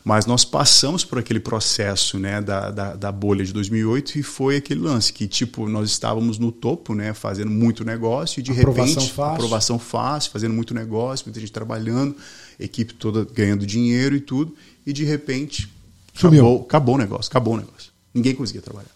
Mas 0.04 0.26
nós 0.26 0.44
passamos 0.44 1.02
por 1.02 1.18
aquele 1.18 1.40
processo 1.40 2.18
né, 2.18 2.38
da, 2.42 2.70
da, 2.70 2.94
da 2.94 3.10
bolha 3.10 3.42
de 3.42 3.54
2008 3.54 4.18
e 4.18 4.22
foi 4.22 4.56
aquele 4.56 4.80
lance 4.80 5.10
que, 5.10 5.26
tipo, 5.26 5.66
nós 5.66 5.88
estávamos 5.88 6.38
no 6.38 6.52
topo, 6.52 6.94
né, 6.94 7.14
fazendo 7.14 7.50
muito 7.50 7.82
negócio 7.86 8.38
e 8.38 8.42
de 8.42 8.52
Aprovação 8.52 8.94
repente, 9.00 9.12
fácil. 9.14 9.34
aprovação 9.34 9.78
fácil, 9.78 10.30
fazendo 10.30 10.52
muito 10.52 10.74
negócio, 10.74 11.24
muita 11.24 11.40
gente 11.40 11.50
trabalhando, 11.50 12.14
equipe 12.60 12.92
toda 12.92 13.24
ganhando 13.24 13.64
dinheiro 13.64 14.14
e 14.14 14.20
tudo, 14.20 14.54
e 14.86 14.92
de 14.92 15.04
repente 15.04 15.72
Sumiu. 16.12 16.44
acabou, 16.44 16.60
acabou 16.60 16.94
o 16.96 16.98
negócio, 16.98 17.30
acabou 17.30 17.54
o 17.54 17.56
negócio. 17.56 17.90
Ninguém 18.12 18.34
conseguia 18.34 18.60
trabalhar. 18.60 18.90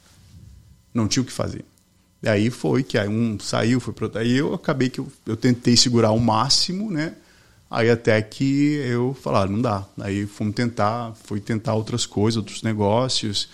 Não 0.93 1.09
tinha 1.09 1.23
o 1.23 1.27
que 1.27 1.33
fazer. 1.33 1.65
E 2.23 2.29
aí 2.29 2.51
foi 2.51 2.83
que 2.83 2.99
aí 2.99 3.09
um 3.09 3.41
saiu, 3.41 3.81
foi 3.81 3.95
para 3.95 4.05
outro. 4.05 4.21
Aí 4.21 4.37
eu 4.37 4.53
acabei 4.53 4.91
que 4.91 4.99
eu, 4.99 5.11
eu 5.25 5.37
tentei 5.39 5.75
segurar 5.75 6.09
ao 6.09 6.19
máximo, 6.19 6.91
né? 6.91 7.15
Aí 7.71 7.91
até 7.91 8.21
que 8.23 8.75
eu 8.87 9.15
falar, 9.23 9.49
não 9.49 9.61
dá. 9.61 9.85
Aí 10.01 10.27
fomos 10.27 10.55
tentar, 10.55 11.13
fui 11.25 11.39
tentar 11.41 11.75
outras 11.75 12.07
coisas, 12.07 12.37
outros 12.39 12.63
negócios. 12.63 13.49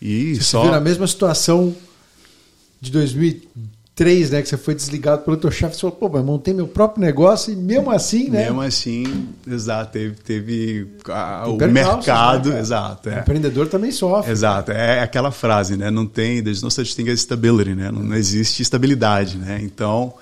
E 0.00 0.36
Você 0.36 0.42
só. 0.42 0.62
viu 0.62 0.70
na 0.70 0.80
mesma 0.80 1.06
situação 1.06 1.74
de 2.80 2.92
2003, 2.92 4.30
né? 4.30 4.42
Que 4.42 4.48
você 4.48 4.56
foi 4.56 4.74
desligado 4.74 5.22
pelo 5.22 5.36
teu 5.36 5.50
chefe 5.50 5.76
e 5.76 5.80
falou, 5.80 5.96
pô, 5.96 6.08
mas 6.08 6.24
montei 6.24 6.52
meu 6.54 6.68
próprio 6.68 7.00
negócio 7.04 7.52
e 7.52 7.56
mesmo 7.56 7.90
assim, 7.90 8.28
né? 8.30 8.44
Mesmo 8.44 8.60
assim, 8.60 9.28
exato, 9.46 9.92
teve, 9.92 10.14
teve 10.16 10.86
a- 11.08 11.48
o 11.48 11.56
percalços, 11.58 11.96
mercado, 12.06 12.50
né, 12.50 12.60
exato. 12.60 13.08
O 13.08 13.12
É. 13.12 13.18
empreendedor 13.20 13.66
também 13.68 13.90
sofre. 13.90 14.30
Exato, 14.30 14.70
é 14.70 15.00
aquela 15.00 15.30
frase, 15.32 15.76
né? 15.76 15.90
Não 15.90 16.06
tem, 16.06 16.42
there's 16.42 16.62
no 16.62 16.70
such 16.70 16.94
thing 16.94 17.08
as 17.10 17.20
stability, 17.20 17.74
né? 17.74 17.90
Não, 17.90 18.02
não 18.02 18.16
existe 18.16 18.62
estabilidade, 18.62 19.36
né? 19.38 19.58
Então, 19.62 20.14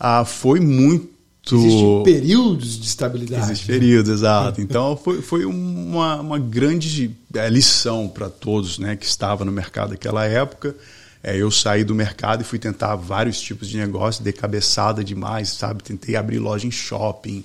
ah, 0.00 0.24
foi 0.24 0.60
muito. 0.60 1.14
Existem 1.54 2.02
períodos 2.02 2.78
de 2.78 2.86
estabilidade. 2.86 3.44
Existe 3.44 3.70
né? 3.70 3.78
período, 3.78 4.12
exato. 4.12 4.60
Então 4.60 4.96
foi, 4.96 5.22
foi 5.22 5.44
uma, 5.44 6.20
uma 6.20 6.38
grande 6.38 7.16
eh, 7.32 7.48
lição 7.48 8.08
para 8.08 8.28
todos 8.28 8.78
né, 8.78 8.96
que 8.96 9.06
estava 9.06 9.44
no 9.44 9.52
mercado 9.52 9.90
naquela 9.90 10.24
época. 10.24 10.74
Eh, 11.22 11.36
eu 11.36 11.50
saí 11.50 11.84
do 11.84 11.94
mercado 11.94 12.40
e 12.40 12.44
fui 12.44 12.58
tentar 12.58 12.96
vários 12.96 13.40
tipos 13.40 13.68
de 13.68 13.76
negócio, 13.76 14.24
dei 14.24 14.32
cabeçada 14.32 15.04
demais, 15.04 15.50
sabe? 15.50 15.84
Tentei 15.84 16.16
abrir 16.16 16.38
loja 16.38 16.66
em 16.66 16.70
shopping. 16.70 17.44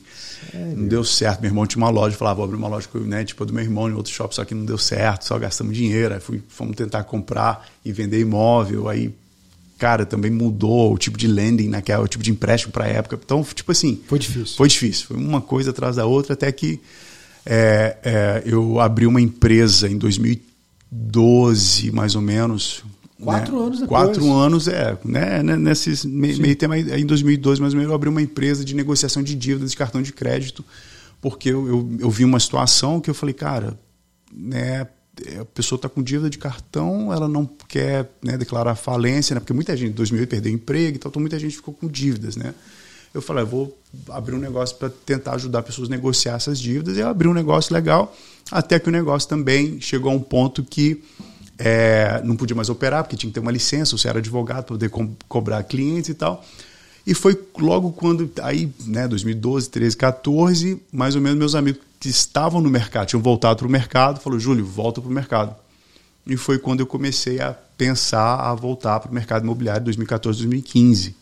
Não 0.53 0.87
deu 0.87 1.03
certo. 1.03 1.41
Meu 1.41 1.49
irmão 1.49 1.67
tinha 1.67 1.83
uma 1.83 1.91
loja, 1.91 2.17
falava, 2.17 2.37
vou 2.37 2.45
abrir 2.45 2.57
uma 2.57 2.67
loja 2.67 2.87
né, 2.95 3.23
tipo 3.23 3.45
do 3.45 3.53
meu 3.53 3.63
irmão 3.63 3.87
em 3.87 3.93
outro 3.93 4.11
shopping, 4.11 4.35
só 4.35 4.43
que 4.43 4.55
não 4.55 4.65
deu 4.65 4.77
certo, 4.77 5.25
só 5.25 5.37
gastamos 5.37 5.75
dinheiro. 5.75 6.13
Aí 6.13 6.19
fui, 6.19 6.41
fomos 6.49 6.75
tentar 6.75 7.03
comprar 7.03 7.67
e 7.85 7.91
vender 7.91 8.19
imóvel. 8.19 8.89
Aí, 8.89 9.13
cara, 9.81 10.05
também 10.05 10.29
mudou 10.29 10.93
o 10.93 10.97
tipo 10.97 11.17
de 11.17 11.25
lending, 11.25 11.67
naquela, 11.67 12.03
o 12.03 12.07
tipo 12.07 12.23
de 12.23 12.29
empréstimo 12.29 12.71
para 12.71 12.85
a 12.85 12.87
época. 12.87 13.19
Então, 13.25 13.43
tipo 13.43 13.71
assim. 13.71 13.99
Foi 14.05 14.19
difícil. 14.19 14.55
Foi 14.55 14.67
difícil. 14.67 15.07
Foi 15.07 15.17
uma 15.17 15.41
coisa 15.41 15.71
atrás 15.71 15.95
da 15.95 16.05
outra, 16.05 16.33
até 16.33 16.51
que 16.51 16.79
é, 17.43 17.97
é, 18.03 18.43
eu 18.45 18.79
abri 18.79 19.07
uma 19.07 19.19
empresa 19.19 19.89
em 19.89 19.97
2012, 19.97 21.91
mais 21.91 22.13
ou 22.13 22.21
menos. 22.21 22.83
Quatro 23.19 23.55
né? 23.55 23.65
anos 23.65 23.79
depois. 23.79 24.03
Quatro 24.03 24.31
anos, 24.31 24.67
é. 24.67 24.95
Né? 25.03 25.41
né, 25.41 25.73
Sim. 25.73 26.07
meio 26.09 26.55
tempo, 26.55 26.75
em 26.75 27.05
2012, 27.05 27.59
mais 27.59 27.73
ou 27.73 27.79
menos, 27.79 27.89
eu 27.89 27.95
abri 27.95 28.07
uma 28.07 28.21
empresa 28.21 28.63
de 28.63 28.75
negociação 28.75 29.23
de 29.23 29.33
dívidas 29.33 29.71
de 29.71 29.77
cartão 29.77 30.03
de 30.03 30.13
crédito, 30.13 30.63
porque 31.19 31.49
eu, 31.49 31.67
eu, 31.67 31.97
eu 32.01 32.09
vi 32.11 32.23
uma 32.23 32.39
situação 32.39 33.01
que 33.01 33.09
eu 33.09 33.15
falei, 33.15 33.33
cara, 33.33 33.79
né, 34.31 34.85
a 35.39 35.45
pessoa 35.45 35.77
está 35.77 35.89
com 35.89 36.01
dívida 36.01 36.29
de 36.29 36.37
cartão, 36.37 37.11
ela 37.13 37.27
não 37.27 37.45
quer 37.67 38.09
né, 38.23 38.37
declarar 38.37 38.75
falência, 38.75 39.33
né, 39.33 39.39
porque 39.39 39.53
muita 39.53 39.75
gente 39.75 39.91
em 39.91 39.95
2008 39.95 40.29
perdeu 40.29 40.51
emprego, 40.51 40.97
então 40.97 41.11
muita 41.19 41.37
gente 41.37 41.55
ficou 41.55 41.73
com 41.73 41.87
dívidas, 41.87 42.35
né? 42.35 42.53
Eu 43.13 43.21
falei, 43.21 43.43
eu 43.43 43.47
vou 43.47 43.77
abrir 44.09 44.35
um 44.35 44.39
negócio 44.39 44.77
para 44.77 44.89
tentar 44.89 45.33
ajudar 45.33 45.63
pessoas 45.63 45.89
a 45.89 45.91
negociar 45.91 46.35
essas 46.35 46.57
dívidas. 46.57 46.95
E 46.95 47.01
eu 47.01 47.09
abri 47.09 47.27
um 47.27 47.33
negócio 47.33 47.73
legal, 47.73 48.15
até 48.49 48.79
que 48.79 48.87
o 48.87 48.91
negócio 48.91 49.27
também 49.27 49.81
chegou 49.81 50.09
a 50.09 50.15
um 50.15 50.19
ponto 50.19 50.63
que 50.63 51.03
é, 51.57 52.21
não 52.23 52.37
podia 52.37 52.55
mais 52.55 52.69
operar, 52.69 53.03
porque 53.03 53.17
tinha 53.17 53.29
que 53.29 53.33
ter 53.33 53.41
uma 53.41 53.51
licença, 53.51 53.97
você 53.97 54.07
era 54.07 54.19
advogado 54.19 54.63
para 54.63 54.75
poder 54.75 54.89
co 54.89 55.09
cobrar 55.27 55.61
clientes 55.63 56.09
e 56.09 56.13
tal. 56.13 56.43
E 57.05 57.13
foi 57.13 57.37
logo 57.57 57.91
quando, 57.91 58.31
aí, 58.41 58.71
né, 58.85 59.07
2012, 59.07 59.69
13, 59.69 59.97
14, 59.97 60.81
mais 60.91 61.13
ou 61.13 61.21
menos 61.21 61.37
meus 61.37 61.53
amigos 61.53 61.81
que 62.01 62.09
estavam 62.09 62.59
no 62.59 62.69
mercado, 62.69 63.07
tinham 63.07 63.21
voltado 63.21 63.57
para 63.59 63.67
o 63.67 63.69
mercado, 63.69 64.19
falou, 64.19 64.37
Júlio, 64.39 64.65
volta 64.65 64.99
para 64.99 65.09
o 65.09 65.13
mercado. 65.13 65.55
E 66.27 66.35
foi 66.35 66.57
quando 66.59 66.79
eu 66.81 66.87
comecei 66.87 67.39
a 67.39 67.53
pensar 67.77 68.35
a 68.39 68.53
voltar 68.55 68.99
para 68.99 69.09
o 69.11 69.13
mercado 69.13 69.43
imobiliário 69.43 69.83
2014, 69.85 70.39
2015. 70.39 71.15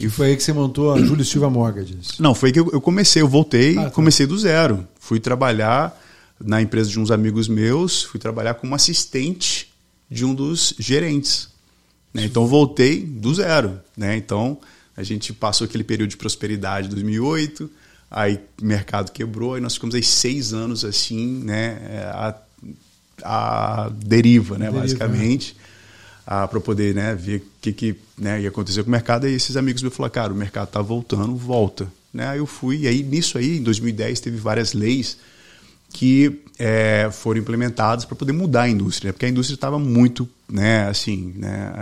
E 0.00 0.08
foi 0.08 0.28
aí 0.28 0.36
que 0.36 0.42
você 0.42 0.52
montou 0.52 0.92
a 0.94 0.98
Júlio 1.04 1.24
Silva 1.24 1.50
Mortgages. 1.50 2.18
Não, 2.20 2.34
foi 2.34 2.52
que 2.52 2.60
eu, 2.60 2.70
eu 2.72 2.80
comecei, 2.80 3.20
eu 3.20 3.28
voltei, 3.28 3.76
Ah, 3.76 3.84
tá. 3.84 3.90
comecei 3.90 4.26
do 4.26 4.38
zero. 4.38 4.86
Fui 5.00 5.18
trabalhar 5.18 6.00
na 6.40 6.62
empresa 6.62 6.88
de 6.90 7.00
uns 7.00 7.10
amigos 7.10 7.48
meus, 7.48 8.02
fui 8.04 8.20
trabalhar 8.20 8.54
como 8.54 8.74
assistente 8.74 9.72
de 10.10 10.24
um 10.24 10.34
dos 10.34 10.72
gerentes. 10.78 11.48
né? 12.14 12.24
Então 12.24 12.46
voltei 12.46 13.00
do 13.04 13.34
zero. 13.34 13.80
Né? 13.96 14.16
Então 14.16 14.58
a 14.96 15.02
gente 15.02 15.32
passou 15.32 15.64
aquele 15.64 15.82
período 15.84 16.10
de 16.10 16.16
prosperidade 16.16 16.88
2008, 16.88 17.68
aí 18.10 18.40
o 18.60 18.64
mercado 18.64 19.12
quebrou, 19.12 19.54
aí 19.54 19.60
nós 19.60 19.74
ficamos 19.74 19.94
aí 19.94 20.02
seis 20.02 20.52
anos 20.52 20.84
assim, 20.84 21.42
né, 21.44 21.78
a, 22.12 22.34
a 23.22 23.90
deriva, 23.90 24.58
né, 24.58 24.66
Deriva, 24.66 24.80
basicamente 24.80 25.56
para 26.26 26.60
poder 26.60 26.92
né, 26.92 27.14
ver 27.14 27.36
o 27.36 27.42
que, 27.60 27.72
que 27.72 27.96
né, 28.18 28.42
ia 28.42 28.48
acontecer 28.48 28.82
com 28.82 28.88
o 28.88 28.90
mercado. 28.90 29.28
E 29.28 29.32
esses 29.32 29.56
amigos 29.56 29.80
me 29.80 29.90
falaram, 29.90 30.12
cara, 30.12 30.32
o 30.32 30.36
mercado 30.36 30.66
está 30.66 30.82
voltando, 30.82 31.36
volta. 31.36 31.86
Né? 32.12 32.26
Aí 32.26 32.38
eu 32.38 32.46
fui, 32.46 32.78
e 32.78 32.88
aí 32.88 33.02
nisso 33.02 33.38
aí, 33.38 33.58
em 33.58 33.62
2010, 33.62 34.20
teve 34.20 34.36
várias 34.36 34.72
leis 34.72 35.18
que 35.92 36.42
é, 36.58 37.08
foram 37.12 37.40
implementadas 37.40 38.04
para 38.04 38.16
poder 38.16 38.32
mudar 38.32 38.62
a 38.62 38.68
indústria, 38.68 39.08
né? 39.08 39.12
porque 39.12 39.24
a 39.24 39.28
indústria 39.28 39.54
estava 39.54 39.78
muito 39.78 40.28
né, 40.48 40.88
assim, 40.88 41.32
né, 41.36 41.72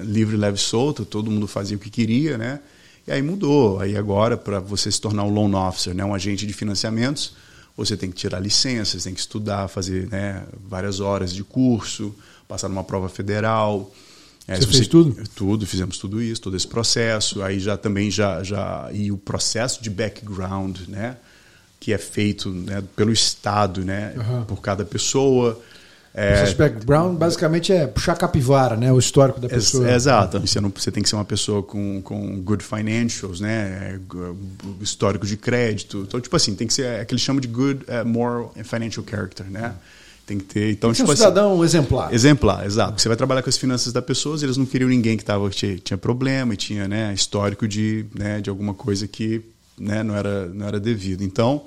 é, 0.00 0.04
livre, 0.04 0.36
leve, 0.36 0.58
solta, 0.58 1.04
todo 1.04 1.30
mundo 1.30 1.46
fazia 1.46 1.76
o 1.76 1.80
que 1.80 1.90
queria, 1.90 2.38
né? 2.38 2.60
E 3.06 3.12
aí 3.12 3.22
mudou. 3.22 3.80
Aí 3.80 3.96
agora, 3.96 4.36
para 4.36 4.60
você 4.60 4.90
se 4.90 5.00
tornar 5.00 5.24
um 5.24 5.30
loan 5.30 5.56
officer, 5.68 5.94
né, 5.94 6.04
um 6.04 6.14
agente 6.14 6.46
de 6.46 6.52
financiamentos, 6.52 7.34
você 7.76 7.96
tem 7.96 8.10
que 8.10 8.16
tirar 8.16 8.38
licença, 8.38 8.98
você 8.98 9.04
tem 9.04 9.14
que 9.14 9.20
estudar, 9.20 9.68
fazer 9.68 10.08
né, 10.08 10.44
várias 10.68 11.00
horas 11.00 11.32
de 11.32 11.42
curso, 11.42 12.14
passar 12.46 12.68
numa 12.68 12.84
prova 12.84 13.08
federal. 13.08 13.90
É, 14.46 14.56
você 14.56 14.66
fez 14.66 14.88
tudo? 14.88 15.16
Tudo, 15.34 15.66
fizemos 15.66 15.98
tudo 15.98 16.20
isso, 16.20 16.40
todo 16.40 16.56
esse 16.56 16.66
processo. 16.66 17.42
Aí 17.42 17.58
já 17.58 17.76
também 17.76 18.10
já, 18.10 18.42
já 18.42 18.90
e 18.92 19.10
o 19.10 19.16
processo 19.16 19.82
de 19.82 19.88
background, 19.88 20.80
né, 20.88 21.16
que 21.80 21.92
é 21.92 21.98
feito 21.98 22.50
né, 22.50 22.82
pelo 22.94 23.12
Estado, 23.12 23.84
né, 23.84 24.14
uhum. 24.16 24.44
por 24.44 24.60
cada 24.60 24.84
pessoa. 24.84 25.60
É, 26.14 26.44
Esse 26.44 26.54
background 26.54 27.16
basicamente 27.16 27.72
é 27.72 27.86
puxar 27.86 28.14
capivara, 28.16 28.76
né? 28.76 28.92
O 28.92 28.98
histórico 28.98 29.40
da 29.40 29.48
pessoa. 29.48 29.90
É, 29.90 29.94
exato. 29.94 30.38
Você, 30.40 30.60
não, 30.60 30.70
você 30.74 30.90
tem 30.90 31.02
que 31.02 31.08
ser 31.08 31.16
uma 31.16 31.24
pessoa 31.24 31.62
com, 31.62 32.02
com 32.02 32.38
good 32.42 32.62
financials, 32.62 33.40
né? 33.40 33.94
É, 33.94 33.98
histórico 34.82 35.26
de 35.26 35.38
crédito. 35.38 36.04
Então, 36.06 36.20
tipo 36.20 36.36
assim, 36.36 36.54
tem 36.54 36.66
que 36.66 36.74
ser 36.74 36.84
é, 36.84 37.04
que 37.04 37.14
eles 37.14 37.22
chamam 37.22 37.40
de 37.40 37.48
good 37.48 37.84
uh, 37.84 38.06
moral 38.06 38.52
and 38.58 38.64
financial 38.64 39.04
character, 39.08 39.46
né? 39.50 39.74
Tem 40.26 40.36
que 40.36 40.44
ter. 40.44 40.70
Então, 40.72 40.90
tem 40.90 40.96
tipo 40.96 41.08
um 41.08 41.12
assim, 41.12 41.22
cidadão 41.22 41.64
exemplar. 41.64 42.12
Exemplar, 42.12 42.66
exato. 42.66 43.00
Você 43.00 43.08
vai 43.08 43.16
trabalhar 43.16 43.42
com 43.42 43.48
as 43.48 43.56
finanças 43.56 43.90
das 43.90 44.04
pessoas, 44.04 44.42
eles 44.42 44.58
não 44.58 44.66
queriam 44.66 44.90
ninguém 44.90 45.16
que 45.16 45.24
tava, 45.24 45.48
tinha, 45.48 45.78
tinha 45.78 45.96
problema 45.96 46.52
e 46.52 46.56
tinha 46.58 46.86
né, 46.86 47.12
histórico 47.14 47.66
de, 47.66 48.04
né, 48.14 48.40
de 48.42 48.50
alguma 48.50 48.74
coisa 48.74 49.08
que 49.08 49.40
né, 49.78 50.02
não, 50.02 50.14
era, 50.14 50.46
não 50.48 50.68
era 50.68 50.78
devido. 50.78 51.24
Então 51.24 51.64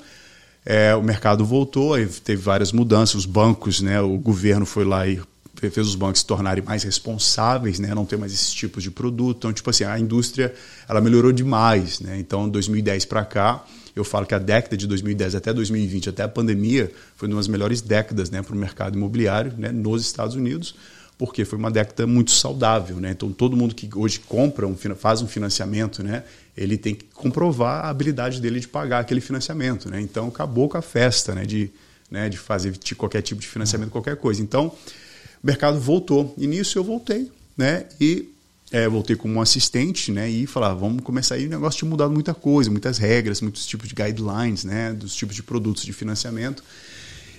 é, 0.66 0.96
o 0.96 1.04
mercado 1.04 1.46
voltou, 1.46 1.94
aí 1.94 2.08
teve 2.08 2.42
várias 2.42 2.72
mudanças, 2.72 3.16
os 3.16 3.26
bancos, 3.26 3.82
né, 3.82 4.02
o 4.02 4.18
governo 4.18 4.66
foi 4.66 4.84
lá 4.84 5.08
e 5.08 5.22
fez 5.56 5.88
os 5.88 5.96
bancos 5.96 6.20
se 6.20 6.26
tornarem 6.26 6.64
mais 6.64 6.84
responsáveis, 6.84 7.80
né, 7.80 7.94
não 7.94 8.06
ter 8.06 8.18
mais 8.18 8.34
esses 8.34 8.54
tipos 8.54 8.84
de 8.84 8.92
produto. 8.92 9.38
Então, 9.38 9.54
tipo 9.54 9.70
assim, 9.70 9.84
a 9.84 10.00
indústria 10.00 10.54
ela 10.88 11.02
melhorou 11.02 11.32
demais, 11.32 12.00
né? 12.00 12.20
Então, 12.20 12.48
2010 12.48 13.06
para 13.06 13.26
cá, 13.26 13.66
eu 13.96 14.04
falo 14.04 14.26
que 14.26 14.36
a 14.36 14.40
década 14.40 14.76
de 14.78 14.86
2010 14.86 15.34
até 15.34 15.54
2020, 15.54 16.10
até 16.10 16.24
a 16.24 16.28
pandemia, 16.28 16.92
foi 17.16 17.28
uma 17.28 17.38
das 17.38 17.48
melhores 17.48 17.82
décadas, 17.82 18.30
né, 18.30 18.42
para 18.42 18.54
o 18.54 18.58
mercado 18.58 18.96
imobiliário, 18.96 19.54
né, 19.58 19.72
nos 19.72 20.04
Estados 20.04 20.36
Unidos 20.36 20.76
porque 21.18 21.46
foi 21.46 21.58
uma 21.58 21.72
década 21.72 22.06
muito 22.06 22.32
saudável, 22.32 22.98
né? 22.98 23.12
Então 23.12 23.32
todo 23.32 23.56
mundo 23.56 23.74
que 23.74 23.90
hoje 23.96 24.20
compra, 24.20 24.68
um, 24.68 24.76
faz 24.96 25.22
um 25.22 25.28
financiamento, 25.28 26.04
né? 26.04 26.24
Ele 26.58 26.78
tem 26.78 26.94
que 26.94 27.06
comprovar 27.14 27.86
a 27.86 27.90
habilidade 27.90 28.42
dele 28.42 28.60
de 28.60 28.68
pagar 28.68 29.00
aquele 29.00 29.22
financiamento, 29.22 29.90
né? 29.90 30.02
Então 30.02 30.28
acabou 30.28 30.68
com 30.68 30.78
a 30.78 30.82
festa, 30.82 31.34
né? 31.34 31.46
De, 31.46 31.72
né? 32.12 32.28
de 32.28 32.38
fazer 32.38 32.78
qualquer 32.98 33.22
tipo 33.22 33.40
de 33.40 33.48
financiamento, 33.48 33.92
qualquer 33.92 34.18
coisa. 34.18 34.42
Então 34.42 34.68
o 34.68 35.46
mercado 35.46 35.80
voltou 35.80 36.34
e 36.38 36.48
nisso 36.48 36.78
eu 36.78 36.84
voltei, 36.84 37.32
né? 37.58 37.86
E 38.00 38.30
é, 38.72 38.90
voltei 38.90 39.16
como 39.16 39.36
um 39.36 39.42
assistente, 39.42 40.12
né? 40.12 40.30
E 40.30 40.46
falar, 40.46 40.74
vamos 40.74 41.02
começar 41.02 41.36
aí 41.36 41.46
o 41.46 41.50
negócio 41.50 41.80
tinha 41.80 41.90
mudado 41.90 42.12
muita 42.12 42.34
coisa, 42.34 42.70
muitas 42.70 42.98
regras, 42.98 43.40
muitos 43.40 43.66
tipos 43.66 43.88
de 43.88 43.96
guidelines, 43.96 44.66
né? 44.66 44.92
Dos 44.92 45.16
tipos 45.16 45.34
de 45.34 45.44
produtos 45.44 45.84
de 45.84 45.94
financiamento. 45.94 46.62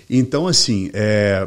Então 0.09 0.47
assim, 0.47 0.89
é, 0.95 1.47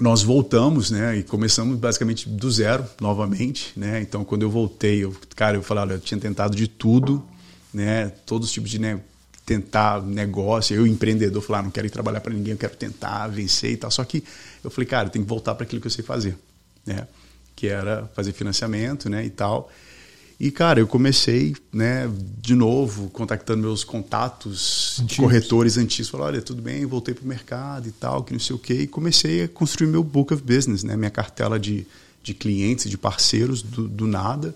nós 0.00 0.22
voltamos, 0.22 0.90
né, 0.90 1.18
e 1.18 1.22
começamos 1.22 1.78
basicamente 1.78 2.28
do 2.28 2.50
zero 2.50 2.84
novamente, 3.00 3.72
né? 3.76 4.00
Então, 4.00 4.24
quando 4.24 4.42
eu 4.42 4.50
voltei, 4.50 5.04
eu, 5.04 5.14
cara, 5.34 5.56
eu 5.56 5.62
falei, 5.62 5.82
olha, 5.82 5.92
eu 5.94 6.00
tinha 6.00 6.20
tentado 6.20 6.56
de 6.56 6.68
tudo, 6.68 7.24
né? 7.72 8.08
Todos 8.24 8.48
os 8.48 8.52
tipos 8.52 8.70
de 8.70 8.78
né, 8.78 9.00
tentar 9.44 10.02
negócio. 10.02 10.76
Eu 10.76 10.86
empreendedor, 10.86 11.42
falei, 11.42 11.60
ah, 11.60 11.62
não 11.64 11.70
quero 11.70 11.86
ir 11.86 11.90
trabalhar 11.90 12.20
para 12.20 12.32
ninguém, 12.32 12.52
eu 12.52 12.58
quero 12.58 12.76
tentar 12.76 13.26
vencer 13.28 13.72
e 13.72 13.76
tal. 13.76 13.90
Só 13.90 14.04
que 14.04 14.22
eu 14.62 14.70
falei, 14.70 14.86
cara, 14.86 15.08
tenho 15.08 15.24
que 15.24 15.28
voltar 15.28 15.54
para 15.54 15.64
aquilo 15.64 15.80
que 15.80 15.86
eu 15.86 15.90
sei 15.90 16.04
fazer, 16.04 16.36
né? 16.86 17.06
Que 17.56 17.66
era 17.66 18.08
fazer 18.14 18.32
financiamento, 18.32 19.08
né, 19.08 19.24
e 19.24 19.30
tal. 19.30 19.70
E, 20.40 20.52
cara, 20.52 20.78
eu 20.78 20.86
comecei, 20.86 21.56
né, 21.72 22.08
de 22.40 22.54
novo, 22.54 23.10
contactando 23.10 23.62
meus 23.62 23.82
contatos, 23.82 25.00
antigos. 25.00 25.16
corretores 25.16 25.76
antigos. 25.76 26.08
Falei, 26.08 26.26
olha, 26.26 26.42
tudo 26.42 26.62
bem, 26.62 26.86
voltei 26.86 27.12
para 27.12 27.24
o 27.24 27.28
mercado 27.28 27.88
e 27.88 27.90
tal, 27.90 28.22
que 28.22 28.32
não 28.32 28.38
sei 28.38 28.54
o 28.54 28.58
quê. 28.58 28.74
E 28.74 28.86
comecei 28.86 29.42
a 29.42 29.48
construir 29.48 29.88
meu 29.88 30.04
book 30.04 30.32
of 30.32 30.40
business, 30.42 30.84
né, 30.84 30.96
minha 30.96 31.10
cartela 31.10 31.58
de, 31.58 31.84
de 32.22 32.34
clientes, 32.34 32.88
de 32.88 32.96
parceiros 32.96 33.62
do, 33.62 33.88
do 33.88 34.06
nada. 34.06 34.54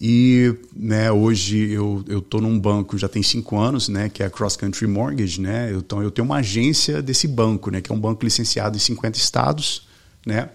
E 0.00 0.54
né, 0.74 1.10
hoje 1.10 1.70
eu 1.70 2.04
estou 2.08 2.40
num 2.40 2.56
banco 2.56 2.96
já 2.96 3.08
tem 3.08 3.24
cinco 3.24 3.58
anos, 3.58 3.88
né, 3.88 4.08
que 4.08 4.22
é 4.22 4.26
a 4.26 4.30
Cross 4.30 4.56
Country 4.56 4.86
Mortgage. 4.86 5.40
Né, 5.40 5.72
então 5.72 6.00
eu 6.00 6.12
tenho 6.12 6.24
uma 6.24 6.36
agência 6.36 7.02
desse 7.02 7.26
banco, 7.26 7.72
né, 7.72 7.80
que 7.80 7.90
é 7.90 7.94
um 7.94 7.98
banco 7.98 8.24
licenciado 8.24 8.76
em 8.76 8.80
50 8.80 9.18
estados. 9.18 9.84
Né, 10.24 10.48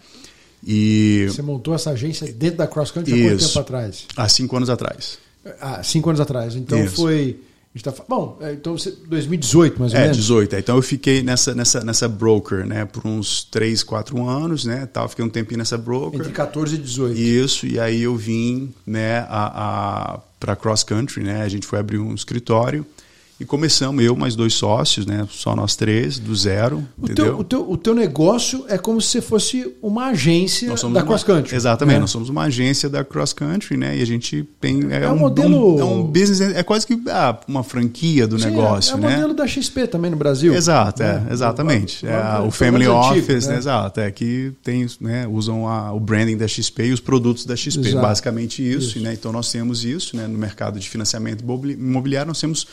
e 0.66 1.26
Você 1.28 1.42
montou 1.42 1.74
essa 1.74 1.92
agência 1.92 2.32
dentro 2.32 2.58
da 2.58 2.68
Cross 2.68 2.92
Country 2.92 3.14
há 3.14 3.30
quanto 3.30 3.48
tempo 3.48 3.60
atrás? 3.60 4.06
Há 4.16 4.30
cinco 4.30 4.58
anos 4.58 4.70
atrás. 4.70 5.18
Ah, 5.60 5.82
cinco 5.84 6.10
anos 6.10 6.20
atrás. 6.20 6.56
Então 6.56 6.84
Isso. 6.84 6.96
foi. 6.98 7.40
Tá, 7.82 7.94
bom, 8.08 8.38
é, 8.42 8.52
então 8.52 8.76
2018 9.08 9.80
mais 9.80 9.94
ou 9.94 9.98
é, 9.98 10.02
menos. 10.02 10.18
É, 10.18 10.20
18. 10.20 10.56
Então 10.58 10.76
eu 10.76 10.82
fiquei 10.82 11.24
nessa, 11.24 11.56
nessa, 11.56 11.82
nessa 11.82 12.06
broker, 12.06 12.66
né, 12.66 12.84
por 12.84 13.08
uns 13.08 13.46
3, 13.46 13.82
4 13.82 14.28
anos, 14.28 14.66
né, 14.66 14.86
tal, 14.92 15.08
fiquei 15.08 15.24
um 15.24 15.30
tempinho 15.30 15.58
nessa 15.58 15.78
broker. 15.78 16.20
Entre 16.20 16.34
14 16.34 16.76
e 16.76 16.78
18. 16.78 17.18
Isso, 17.18 17.66
e 17.66 17.80
aí 17.80 18.02
eu 18.02 18.14
vim, 18.18 18.74
né, 18.86 19.20
a, 19.20 20.16
a 20.16 20.20
para 20.38 20.54
cross 20.58 20.84
country, 20.84 21.24
né, 21.24 21.44
a 21.44 21.48
gente 21.48 21.66
foi 21.66 21.80
abrir 21.80 21.98
um 21.98 22.14
escritório 22.14 22.86
e 23.42 23.46
começamos, 23.46 24.04
eu 24.06 24.16
mais 24.16 24.36
dois 24.36 24.54
sócios, 24.54 25.04
né? 25.04 25.28
Só 25.32 25.56
nós 25.56 25.76
três, 25.76 26.20
do 26.20 26.36
zero. 26.36 26.88
O, 26.96 27.10
teu, 27.10 27.40
o, 27.40 27.44
teu, 27.44 27.72
o 27.72 27.76
teu 27.76 27.96
negócio 27.96 28.66
é 28.68 28.78
como 28.78 29.02
se 29.02 29.14
você 29.14 29.22
fosse 29.22 29.76
uma 29.82 30.10
agência 30.10 30.76
da 30.76 31.02
Cross 31.02 31.24
Country. 31.24 31.56
Exatamente, 31.56 31.96
né? 31.96 32.02
nós 32.02 32.12
somos 32.12 32.30
uma 32.30 32.44
agência 32.44 32.88
da 32.88 33.04
Cross 33.04 33.34
Country, 33.34 33.78
né? 33.78 33.98
E 33.98 34.02
a 34.04 34.06
gente 34.06 34.48
tem. 34.60 34.92
É, 34.92 35.06
é 35.06 35.10
um, 35.10 35.18
modelo. 35.18 35.76
Um, 35.76 35.80
é 35.80 35.84
um 35.84 36.04
business, 36.04 36.40
é 36.40 36.62
quase 36.62 36.86
que 36.86 37.02
ah, 37.10 37.36
uma 37.48 37.64
franquia 37.64 38.28
do 38.28 38.38
Sim, 38.38 38.52
negócio. 38.52 38.92
É, 38.92 38.94
é 38.94 38.96
o 38.96 39.02
né? 39.02 39.10
modelo 39.10 39.34
da 39.34 39.48
XP 39.48 39.88
também 39.88 40.12
no 40.12 40.18
Brasil. 40.18 40.54
Exato, 40.54 41.02
é, 41.02 41.14
né? 41.14 41.28
exatamente. 41.32 42.06
É, 42.06 42.42
o, 42.42 42.50
o 42.50 42.52
Family 42.52 42.88
Office, 42.88 43.28
antigo, 43.28 43.52
né? 43.54 43.58
exato. 43.58 44.00
É 44.02 44.12
que 44.12 44.54
tem, 44.62 44.86
né, 45.00 45.28
usam 45.28 45.68
a, 45.68 45.92
o 45.92 46.00
branding 46.00 46.38
da 46.38 46.48
XP 46.48 46.84
e 46.86 46.94
os 46.94 47.00
produtos 47.00 47.44
da 47.44 47.56
XP. 47.56 47.88
Exato. 47.88 48.04
Basicamente 48.04 48.62
isso, 48.62 48.98
isso. 48.98 49.00
Né? 49.00 49.14
Então 49.14 49.32
nós 49.32 49.52
temos 49.52 49.84
isso, 49.84 50.16
né? 50.16 50.28
No 50.28 50.38
mercado 50.38 50.80
de 50.80 50.88
financiamento 50.88 51.44
imobiliário, 51.44 52.28
nós 52.28 52.40
temos 52.40 52.68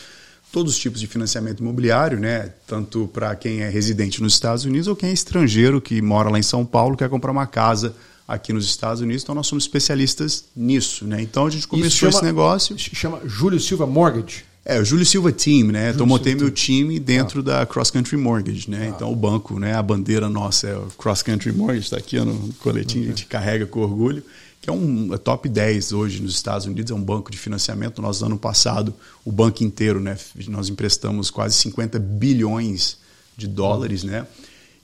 todos 0.51 0.73
os 0.73 0.79
tipos 0.79 1.01
de 1.01 1.07
financiamento 1.07 1.61
imobiliário, 1.61 2.19
né? 2.19 2.53
tanto 2.67 3.09
para 3.13 3.35
quem 3.37 3.61
é 3.61 3.69
residente 3.69 4.23
nos 4.23 4.33
Estados 4.35 4.65
Unidos 4.65 4.89
ou 4.89 4.97
quem 4.97 5.11
é 5.11 5.13
estrangeiro 5.13 5.81
que 5.81 6.01
mora 6.01 6.31
lá 6.31 6.39
em 6.39 6.43
São 6.43 6.65
Paulo 6.65 6.97
quer 6.97 7.09
comprar 7.09 7.31
uma 7.31 7.47
casa 7.47 7.95
aqui 8.27 8.53
nos 8.53 8.67
Estados 8.67 9.01
Unidos. 9.01 9.23
Então 9.23 9.35
nós 9.35 9.47
somos 9.47 9.65
especialistas 9.65 10.45
nisso. 10.55 11.07
Né? 11.07 11.23
Então 11.23 11.47
a 11.47 11.51
gente 11.51 11.67
começou 11.67 12.11
chama, 12.11 12.11
esse 12.11 12.25
negócio. 12.25 12.77
Chama 12.79 13.21
Júlio 13.25 13.61
Silva 13.61 13.87
Mortgage. 13.87 14.45
É, 14.65 14.79
o 14.79 14.85
Júlio 14.85 15.07
Silva 15.07 15.33
Team, 15.33 15.69
né? 15.69 15.93
então 15.95 16.07
montei 16.07 16.35
meu 16.35 16.51
time 16.51 17.01
dentro 17.01 17.41
ah. 17.41 17.43
da 17.43 17.67
Cross 17.67 17.91
Country 17.91 18.19
Mortgage, 18.19 18.71
né? 18.71 18.81
Ah. 18.83 18.95
Então 18.95 19.11
o 19.11 19.17
banco, 19.17 19.59
né? 19.59 19.75
A 19.75 19.83
bandeira 19.83 20.29
nossa 20.29 20.67
é 20.67 20.77
o 20.77 20.89
Cross 20.99 21.23
Country 21.23 21.53
Mortgage, 21.53 21.87
está 21.87 21.97
aqui 21.97 22.21
no 22.21 22.53
coletinho, 22.61 23.05
okay. 23.05 23.15
a 23.15 23.17
gente 23.17 23.27
carrega 23.27 23.65
com 23.65 23.81
orgulho 23.81 24.23
que 24.61 24.68
é 24.68 24.73
um 24.73 25.14
é 25.14 25.18
top 25.18 25.49
10 25.49 25.92
hoje 25.92 26.23
nos 26.23 26.35
Estados 26.35 26.66
Unidos, 26.66 26.90
é 26.90 26.94
um 26.94 27.03
banco 27.03 27.31
de 27.31 27.38
financiamento. 27.38 28.03
Nós, 28.03 28.23
ano 28.23 28.38
passado, 28.38 28.94
o 29.25 29.33
banco 29.33 29.62
inteiro, 29.64 30.01
né, 30.01 30.16
nós 30.49 30.68
emprestamos 30.68 31.31
quase 31.31 31.55
50 31.57 31.99
bilhões 31.99 32.99
de 33.37 33.47
dólares, 33.47 34.03
né? 34.03 34.27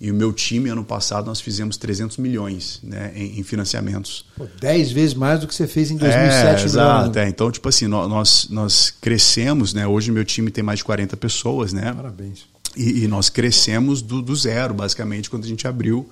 E 0.00 0.10
o 0.10 0.14
meu 0.14 0.32
time, 0.32 0.68
ano 0.68 0.84
passado, 0.84 1.26
nós 1.26 1.40
fizemos 1.40 1.76
300 1.76 2.18
milhões 2.18 2.80
né, 2.82 3.12
em, 3.14 3.38
em 3.38 3.42
financiamentos. 3.42 4.26
Pô, 4.36 4.46
10 4.60 4.92
vezes 4.92 5.14
mais 5.14 5.40
do 5.40 5.46
que 5.46 5.54
você 5.54 5.66
fez 5.66 5.90
em 5.90 5.96
2007. 5.96 6.62
É, 6.62 6.64
exato. 6.64 7.18
É. 7.18 7.28
Então, 7.28 7.50
tipo 7.50 7.68
assim, 7.68 7.86
nós, 7.86 8.48
nós 8.50 8.90
crescemos, 8.90 9.72
né? 9.72 9.86
Hoje 9.86 10.10
meu 10.10 10.24
time 10.24 10.50
tem 10.50 10.64
mais 10.64 10.80
de 10.80 10.84
40 10.84 11.16
pessoas, 11.16 11.72
né? 11.72 11.92
Parabéns. 11.92 12.44
E, 12.76 13.04
e 13.04 13.08
nós 13.08 13.28
crescemos 13.28 14.02
do, 14.02 14.20
do 14.20 14.34
zero, 14.34 14.74
basicamente, 14.74 15.30
quando 15.30 15.44
a 15.44 15.48
gente 15.48 15.66
abriu 15.66 16.08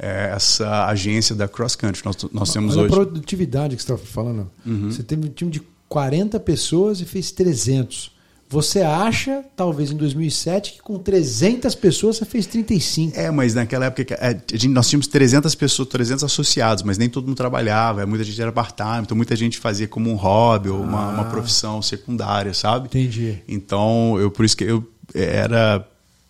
é, 0.00 0.32
essa 0.34 0.86
agência 0.86 1.34
da 1.34 1.46
Cross 1.46 1.76
Country. 1.76 2.02
Nós, 2.04 2.16
nós 2.32 2.52
temos 2.52 2.76
Olha 2.76 2.84
hoje. 2.84 2.94
A 2.94 2.96
produtividade 2.96 3.76
que 3.76 3.82
você 3.82 3.92
estava 3.92 4.10
falando. 4.10 4.50
Uhum. 4.64 4.90
Você 4.90 5.02
teve 5.02 5.26
um 5.26 5.30
time 5.30 5.50
de 5.50 5.62
40 5.88 6.40
pessoas 6.40 7.00
e 7.00 7.04
fez 7.04 7.30
300. 7.30 8.18
Você 8.48 8.80
acha, 8.80 9.44
talvez 9.54 9.92
em 9.92 9.96
2007, 9.96 10.72
que 10.72 10.82
com 10.82 10.98
300 10.98 11.72
pessoas 11.76 12.16
você 12.16 12.24
fez 12.24 12.46
35. 12.46 13.16
É, 13.16 13.30
mas 13.30 13.54
naquela 13.54 13.86
época 13.86 14.18
é, 14.18 14.36
gente, 14.52 14.68
nós 14.68 14.88
tínhamos 14.88 15.06
300 15.06 15.54
pessoas, 15.54 15.88
300 15.88 16.24
associados, 16.24 16.82
mas 16.82 16.98
nem 16.98 17.08
todo 17.08 17.28
mundo 17.28 17.36
trabalhava, 17.36 18.04
muita 18.06 18.24
gente 18.24 18.42
era 18.42 18.50
part-time, 18.50 19.02
então 19.02 19.16
muita 19.16 19.36
gente 19.36 19.56
fazia 19.56 19.86
como 19.86 20.10
um 20.10 20.16
hobby 20.16 20.68
ou 20.68 20.82
uma, 20.82 21.10
ah. 21.10 21.12
uma 21.12 21.24
profissão 21.26 21.80
secundária, 21.80 22.52
sabe? 22.52 22.86
Entendi. 22.86 23.38
Então, 23.46 24.18
eu 24.18 24.32
por 24.32 24.44
isso 24.44 24.56
que 24.56 24.64
eu 24.64 24.84
era 25.14 25.86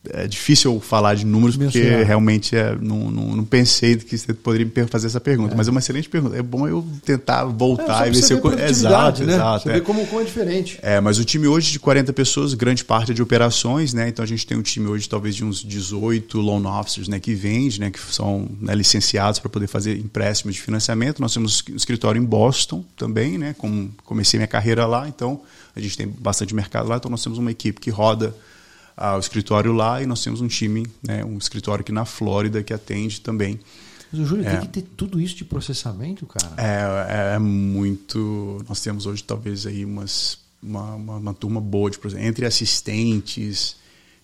é 0.08 0.26
difícil 0.26 0.80
falar 0.80 1.14
de 1.14 1.26
números 1.26 1.58
porque 1.58 2.02
realmente 2.04 2.56
é, 2.56 2.74
não, 2.80 3.10
não, 3.10 3.36
não, 3.36 3.44
pensei 3.44 3.96
que 3.96 4.16
você 4.16 4.32
poderia 4.32 4.64
me 4.64 4.86
fazer 4.86 5.08
essa 5.08 5.20
pergunta. 5.20 5.52
É. 5.52 5.56
Mas 5.56 5.68
é 5.68 5.70
uma 5.70 5.80
excelente 5.80 6.08
pergunta. 6.08 6.38
É 6.38 6.42
bom 6.42 6.66
eu 6.66 6.86
tentar 7.04 7.44
voltar 7.44 8.06
é, 8.06 8.08
e 8.08 8.12
ver 8.12 8.22
se 8.22 8.32
eu. 8.32 8.40
Exato, 8.58 9.22
né? 9.24 9.34
exato. 9.34 9.64
Você 9.64 9.68
é. 9.68 9.72
vê 9.74 9.80
como, 9.82 10.06
como 10.06 10.22
é 10.22 10.24
diferente. 10.24 10.78
É, 10.80 11.00
mas 11.00 11.18
o 11.18 11.24
time 11.24 11.46
hoje 11.46 11.72
de 11.72 11.78
40 11.78 12.14
pessoas, 12.14 12.54
grande 12.54 12.82
parte 12.82 13.10
é 13.10 13.14
de 13.14 13.20
operações, 13.20 13.92
né? 13.92 14.08
Então 14.08 14.22
a 14.22 14.26
gente 14.26 14.46
tem 14.46 14.56
um 14.56 14.62
time 14.62 14.86
hoje 14.86 15.06
talvez 15.06 15.36
de 15.36 15.44
uns 15.44 15.62
18 15.62 16.40
loan 16.40 16.66
officers 16.80 17.06
né, 17.06 17.20
que 17.20 17.34
vende, 17.34 17.78
né, 17.78 17.90
que 17.90 18.00
são 18.00 18.48
né, 18.58 18.74
licenciados 18.74 19.38
para 19.38 19.50
poder 19.50 19.66
fazer 19.66 19.98
empréstimos 19.98 20.54
de 20.54 20.62
financiamento. 20.62 21.20
Nós 21.20 21.34
temos 21.34 21.62
um 21.70 21.76
escritório 21.76 22.20
em 22.20 22.24
Boston 22.24 22.82
também, 22.96 23.36
né? 23.36 23.54
Como 23.58 23.90
comecei 24.04 24.38
minha 24.38 24.48
carreira 24.48 24.86
lá, 24.86 25.06
então 25.06 25.42
a 25.76 25.80
gente 25.80 25.94
tem 25.94 26.08
bastante 26.08 26.54
mercado 26.54 26.88
lá, 26.88 26.96
então 26.96 27.10
nós 27.10 27.22
temos 27.22 27.38
uma 27.38 27.50
equipe 27.50 27.78
que 27.78 27.90
roda 27.90 28.34
o 29.16 29.18
escritório 29.18 29.72
lá 29.72 30.02
e 30.02 30.06
nós 30.06 30.22
temos 30.22 30.40
um 30.40 30.48
time, 30.48 30.86
né, 31.02 31.24
um 31.24 31.38
escritório 31.38 31.82
aqui 31.82 31.92
na 31.92 32.04
Flórida 32.04 32.62
que 32.62 32.72
atende 32.72 33.20
também 33.20 33.58
Mas 34.12 34.20
o 34.20 34.24
Júlio 34.24 34.46
é. 34.46 34.50
tem 34.50 34.60
que 34.60 34.68
ter 34.68 34.82
tudo 34.96 35.20
isso 35.20 35.34
de 35.34 35.44
processamento, 35.44 36.26
cara. 36.26 36.52
É, 36.56 37.34
é 37.36 37.38
muito. 37.38 38.64
Nós 38.68 38.80
temos 38.80 39.06
hoje 39.06 39.22
talvez 39.24 39.66
aí 39.66 39.84
umas, 39.84 40.38
uma, 40.62 40.94
uma, 40.94 41.16
uma 41.16 41.34
turma 41.34 41.60
boa 41.60 41.90
de 41.90 41.98
entre 42.18 42.44
assistentes 42.44 43.76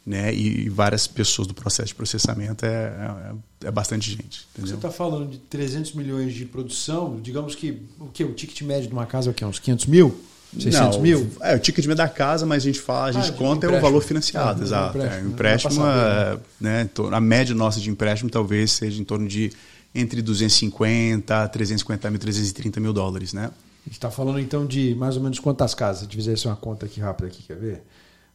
né, 0.07 0.33
e, 0.33 0.69
várias 0.69 1.09
pessoas 1.09 1.49
do 1.49 1.55
processo 1.55 1.89
de 1.89 1.95
processamento 1.97 2.65
é, 2.65 3.35
é, 3.63 3.67
é 3.67 3.71
bastante 3.73 4.11
gente. 4.11 4.47
Entendeu? 4.53 4.71
Você 4.71 4.75
está 4.77 4.91
falando 4.91 5.29
de 5.29 5.39
300 5.39 5.95
milhões 5.95 6.33
de 6.33 6.45
produção, 6.47 7.19
digamos 7.21 7.57
que 7.57 7.83
o 7.99 8.07
que 8.07 8.23
o 8.23 8.33
ticket 8.33 8.63
médio 8.63 8.89
de 8.89 8.93
uma 8.93 9.05
casa 9.05 9.31
é 9.31 9.33
o 9.33 9.35
quê? 9.35 9.45
Uns 9.45 9.59
500 9.59 9.87
mil? 9.87 10.21
600 10.59 10.97
não, 10.97 11.03
mil? 11.03 11.31
É, 11.41 11.55
o 11.55 11.59
ticket 11.59 11.85
médio 11.85 11.97
da 11.97 12.09
casa, 12.09 12.47
mas 12.47 12.63
a 12.63 12.67
gente 12.67 12.81
fala, 12.81 13.07
a 13.07 13.13
gente 13.13 13.31
ah, 13.31 13.33
conta 13.33 13.67
é 13.67 13.79
o 13.79 13.81
valor 13.81 14.03
financiado, 14.03 14.63
ah, 14.63 14.65
exato. 14.65 14.99
Empréstimo, 14.99 15.19
é, 15.19 15.33
empréstimo 15.33 15.87
é, 15.87 16.39
né, 16.61 16.91
a 17.13 17.21
média 17.21 17.55
nossa 17.55 17.81
de 17.81 17.91
empréstimo 17.91 18.31
talvez 18.31 18.73
seja 18.73 19.01
em 19.01 19.05
torno 19.05 19.29
de 19.29 19.53
entre 19.95 20.21
250, 20.23 21.49
350 21.49 22.11
mil, 22.11 22.19
330 22.19 22.81
mil 22.81 22.93
dólares, 22.93 23.33
né? 23.33 23.51
A 23.87 23.89
gente 23.89 23.95
está 23.99 24.11
falando 24.11 24.41
então 24.41 24.67
de 24.67 24.95
mais 24.97 25.17
ou 25.17 25.23
menos 25.23 25.39
quantas 25.39 25.75
casas? 25.75 26.09
Se 26.09 26.15
fizesse 26.15 26.47
uma 26.47 26.57
conta 26.57 26.87
aqui 26.87 27.01
rápida 27.01 27.29
aqui, 27.29 27.43
quer 27.43 27.57
ver? 27.57 27.83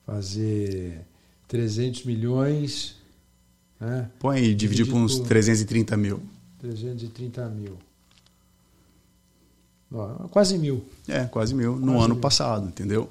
Fazer 0.06 1.02
300 1.48 2.06
milhões. 2.06 2.96
Né? 3.80 4.10
Põe 4.20 4.38
aí, 4.38 4.56
dividir 4.56 4.88
por 4.88 4.96
uns 4.96 5.20
330 5.20 5.98
mil. 5.98 6.22
330 6.60 7.50
mil. 7.50 7.78
Quase 10.30 10.58
mil. 10.58 10.86
É, 11.08 11.26
quase 11.26 11.54
mil 11.54 11.74
quase 11.74 11.86
no 11.86 12.00
ano 12.00 12.14
mil. 12.14 12.22
passado, 12.22 12.68
entendeu? 12.68 13.10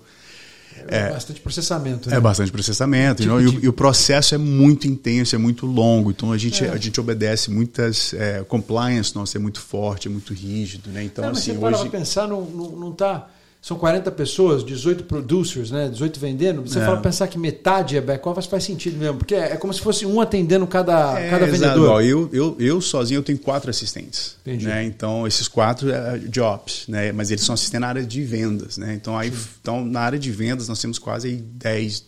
É, 0.89 0.99
é, 0.99 1.11
bastante 1.11 1.41
processamento. 1.41 2.09
Né? 2.09 2.17
É 2.17 2.21
bastante 2.21 2.51
processamento. 2.51 3.23
Tipo, 3.23 3.41
e, 3.41 3.65
e, 3.65 3.69
o 3.69 3.73
processo 3.73 4.35
é 4.35 4.39
muito 4.39 4.87
intenso, 4.87 5.35
é 5.35 5.39
muito 5.39 5.67
longo. 5.67 6.11
Então 6.11 6.33
a 6.33 6.39
gente, 6.39 6.65
é. 6.65 6.71
a 6.71 6.77
gente 6.77 6.99
obedece 6.99 7.51
muitas. 7.51 8.15
É, 8.15 8.43
compliance 8.45 9.15
nosso 9.15 9.37
é 9.37 9.41
muito 9.41 9.61
forte, 9.61 10.09
é 10.09 10.11
muito 10.11 10.33
rígido. 10.33 10.91
Né? 10.91 11.05
Então, 11.05 11.25
não, 11.25 11.33
assim, 11.33 11.53
você 11.53 11.67
hoje. 11.67 11.91
Para 11.91 11.99
pensar, 11.99 12.27
não, 12.27 12.43
não, 12.43 12.71
não 12.71 12.93
tá 12.93 13.29
são 13.63 13.77
40 13.77 14.11
pessoas, 14.13 14.65
18 14.65 15.05
producers, 15.05 15.71
né? 15.71 15.89
18 15.91 16.19
vendendo. 16.19 16.63
Você 16.63 16.79
é. 16.79 16.85
fala 16.85 16.97
pensar 16.97 17.29
que 17.29 17.39
metade 17.39 17.95
é 17.95 18.01
back-office 18.01 18.47
faz 18.47 18.65
sentido 18.65 18.97
mesmo, 18.97 19.19
porque 19.19 19.35
é, 19.35 19.55
como 19.57 19.73
se 19.75 19.83
fosse 19.83 20.07
um 20.07 20.19
atendendo 20.19 20.67
cada, 20.67 21.21
é, 21.21 21.29
cada 21.29 21.45
vendedor. 21.45 22.03
Eu, 22.03 22.31
eu, 22.33 22.57
eu 22.59 22.81
sozinho 22.81 23.19
eu 23.19 23.23
tenho 23.23 23.39
quatro 23.39 23.69
assistentes. 23.69 24.39
Entendi. 24.41 24.65
Né? 24.65 24.85
Então, 24.85 25.27
esses 25.27 25.47
quatro 25.47 25.93
é 25.93 26.19
jobs, 26.19 26.87
né? 26.89 27.13
mas 27.13 27.31
eles 27.31 27.45
são 27.45 27.53
assistentes 27.53 27.81
na 27.83 27.89
área 27.89 28.03
de 28.03 28.23
vendas. 28.25 28.79
Né? 28.79 28.95
Então, 28.95 29.17
aí, 29.17 29.31
então, 29.61 29.85
na 29.85 30.01
área 30.01 30.19
de 30.19 30.31
vendas, 30.31 30.67
nós 30.67 30.81
temos 30.81 30.99
quase 30.99 31.37
10, 31.37 32.05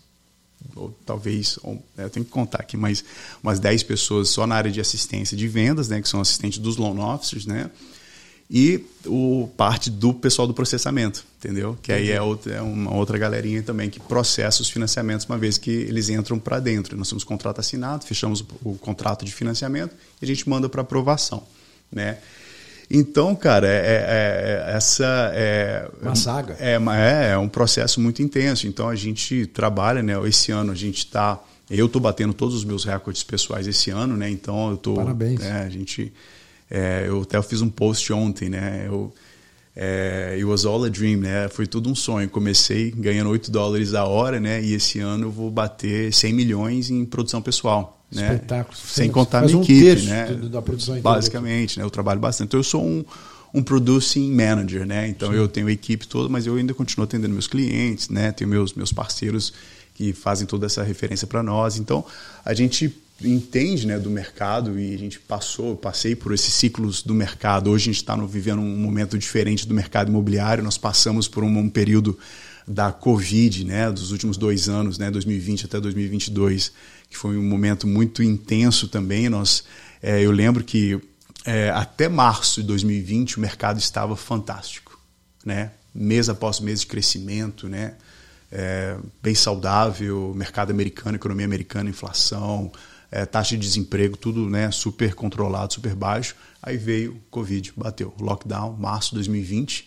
ou 0.75 0.91
talvez, 1.05 1.59
ou, 1.63 1.85
eu 1.99 2.09
tenho 2.09 2.25
que 2.25 2.33
contar 2.33 2.63
aqui, 2.63 2.79
mas 2.79 3.05
umas 3.43 3.61
10 3.61 3.83
pessoas 3.83 4.31
só 4.31 4.47
na 4.47 4.55
área 4.55 4.71
de 4.71 4.81
assistência 4.81 5.37
de 5.37 5.47
vendas, 5.49 5.91
né? 5.91 6.01
que 6.01 6.09
são 6.09 6.19
assistentes 6.19 6.59
dos 6.59 6.79
loan 6.79 6.99
officers, 7.15 7.45
né? 7.45 7.71
E 8.55 8.85
o 9.07 9.49
parte 9.57 9.89
do 9.89 10.13
pessoal 10.13 10.47
do 10.47 10.53
processamento, 10.53 11.25
entendeu? 11.39 11.79
Que 11.81 11.91
aí 11.91 12.11
é, 12.11 12.21
outra, 12.21 12.57
é 12.57 12.61
uma 12.61 12.95
outra 12.95 13.17
galerinha 13.17 13.63
também 13.63 13.89
que 13.89 13.99
processa 13.99 14.61
os 14.61 14.69
financiamentos 14.69 15.25
uma 15.25 15.39
vez 15.39 15.57
que 15.57 15.71
eles 15.71 16.11
entram 16.11 16.39
para 16.39 16.61
dentro. 16.61 16.95
Nós 16.95 17.09
temos 17.09 17.25
contrato 17.25 17.61
assinado, 17.61 18.05
fechamos 18.05 18.45
o, 18.63 18.75
contrato 18.75 19.25
de 19.25 19.33
financiamento 19.33 19.97
e 20.21 20.25
a 20.27 20.29
gente 20.29 20.47
manda 20.47 20.69
para 20.69 20.83
aprovação, 20.83 21.43
né? 21.91 22.19
Então, 22.91 23.35
cara, 23.35 23.67
é, 23.67 23.71
é, 23.71 24.71
é 24.71 24.77
essa 24.77 25.33
é 25.33 25.89
uma 26.03 26.15
saga. 26.15 26.55
É, 26.61 26.75
é, 26.75 27.31
é 27.33 27.39
um 27.39 27.49
processo 27.49 28.03
muito 28.03 28.21
intenso. 28.21 28.67
Então 28.67 28.87
a 28.87 28.95
gente 28.95 29.47
trabalha, 29.47 30.03
né? 30.03 30.13
Esse 30.29 30.53
ano 30.53 30.73
a 30.73 30.75
gente 30.75 30.99
está 30.99 31.43
eu 31.71 31.87
estou 31.87 32.03
batendo 32.03 32.35
todos 32.35 32.55
os 32.55 32.65
meus 32.65 32.85
recordes 32.85 33.23
pessoais 33.23 33.67
esse 33.67 33.89
ano, 33.89 34.15
né? 34.15 34.29
Então 34.29 34.73
eu 34.73 34.77
tô. 34.77 34.93
Parabéns. 34.93 35.41
É, 35.41 35.63
a 35.63 35.71
gente 35.71 36.13
é, 36.75 37.05
eu 37.07 37.21
até 37.21 37.41
fiz 37.43 37.61
um 37.61 37.69
post 37.69 38.11
ontem, 38.15 38.49
né? 38.49 38.85
Eu, 38.87 39.13
é, 39.77 40.33
it 40.37 40.45
was 40.45 40.65
all 40.65 40.83
a 40.85 40.89
dream, 40.89 41.21
né? 41.21 41.47
Foi 41.51 41.67
tudo 41.67 41.91
um 41.91 41.95
sonho. 41.95 42.31
Comecei 42.31 42.91
ganhando 42.91 43.29
8 43.29 43.51
dólares 43.51 43.93
a 43.93 44.07
hora, 44.07 44.41
né? 44.41 44.63
E 44.63 44.73
esse 44.73 44.99
ano 44.99 45.27
eu 45.27 45.31
vou 45.31 45.51
bater 45.51 46.11
100 46.11 46.33
milhões 46.33 46.89
em 46.89 47.05
produção 47.05 47.43
pessoal. 47.43 48.03
Né? 48.11 48.35
Espetáculo. 48.35 48.75
Sem 48.75 49.11
contar 49.11 49.41
a 49.41 49.43
minha 49.43 49.59
um 49.59 49.63
equipe, 49.63 50.03
né? 50.03 50.33
Da 50.51 50.63
produção 50.63 50.99
Basicamente, 50.99 51.79
né? 51.79 51.85
Eu 51.85 51.91
trabalho 51.91 52.21
bastante. 52.21 52.49
Então 52.49 52.61
eu 52.61 52.65
sou 52.65 52.83
um, 52.83 53.05
um 53.53 53.63
producing 53.63 54.33
manager, 54.33 54.87
né? 54.87 55.09
Então 55.09 55.31
Sim. 55.31 55.37
eu 55.37 55.49
tenho 55.49 55.67
a 55.67 55.73
equipe 55.73 56.07
toda, 56.07 56.27
mas 56.31 56.47
eu 56.47 56.57
ainda 56.57 56.73
continuo 56.73 57.05
atendendo 57.05 57.35
meus 57.35 57.47
clientes, 57.47 58.09
né? 58.09 58.33
Tenho 58.33 58.49
meus, 58.49 58.73
meus 58.73 58.95
parceiros 58.95 59.53
que 59.95 60.15
fazem 60.15 60.47
toda 60.47 60.65
essa 60.65 60.83
referência 60.83 61.27
para 61.27 61.43
nós. 61.43 61.77
Então 61.77 62.03
a 62.43 62.55
gente 62.55 62.95
entende 63.25 63.87
né, 63.87 63.99
do 63.99 64.11
mercado 64.11 64.79
e 64.79 64.95
a 64.95 64.99
gente 64.99 65.19
passou, 65.19 65.77
passei 65.77 66.15
por 66.15 66.33
esses 66.33 66.53
ciclos 66.53 67.03
do 67.03 67.15
mercado. 67.15 67.71
Hoje 67.71 67.85
a 67.85 67.93
gente 67.93 68.03
está 68.03 68.17
vivendo 68.17 68.61
um 68.61 68.77
momento 68.77 69.19
diferente 69.19 69.67
do 69.67 69.75
mercado 69.75 70.09
imobiliário. 70.09 70.63
Nós 70.63 70.79
passamos 70.79 71.29
por 71.29 71.45
um, 71.45 71.59
um, 71.59 71.69
período 71.69 72.19
da 72.67 72.93
Covid, 72.93 73.65
né, 73.65 73.91
dos 73.91 74.13
últimos 74.13 74.37
dois 74.37 74.69
anos, 74.69 74.99
né, 74.99 75.11
2020 75.11 75.67
até 75.67 75.81
2022, 75.81 76.73
que 77.11 77.17
foi 77.17 77.37
um 77.37 77.43
momento 77.43 77.87
muito 77.87 78.23
intenso 78.23 78.89
também. 78.89 79.29
Nós, 79.29 79.65
é, 80.03 80.21
eu 80.21 80.31
lembro 80.31 80.63
que 80.63 81.01
é, 81.45 81.71
até 81.71 82.09
março 82.09 82.61
de 82.61 82.67
2020 82.69 83.39
o 83.39 83.41
mercado 83.41 83.79
estava 83.79 84.17
fantástico, 84.17 84.99
né, 85.45 85.73
mês 85.95 86.29
após 86.29 86.61
mês 86.61 86.81
de 86.81 86.87
crescimento, 86.87 87.69
né, 87.69 87.95
é, 88.51 88.97
bem 89.23 89.35
saudável, 89.35 90.33
mercado 90.37 90.71
americano, 90.71 91.17
economia 91.17 91.47
americana, 91.47 91.91
inflação, 91.91 92.71
é, 93.13 93.27
taxa 93.27 93.55
de 93.55 93.61
desemprego, 93.61 94.17
tudo 94.17 94.49
né, 94.49 94.71
super 94.71 95.15
controlado, 95.15 95.75
super 95.75 95.95
baixo. 95.95 96.35
Aí 96.63 96.79
veio 96.79 97.21
Covid, 97.31 97.75
bateu. 97.77 98.15
Lockdown, 98.19 98.75
março 98.79 99.11
de 99.11 99.17
2020. 99.17 99.87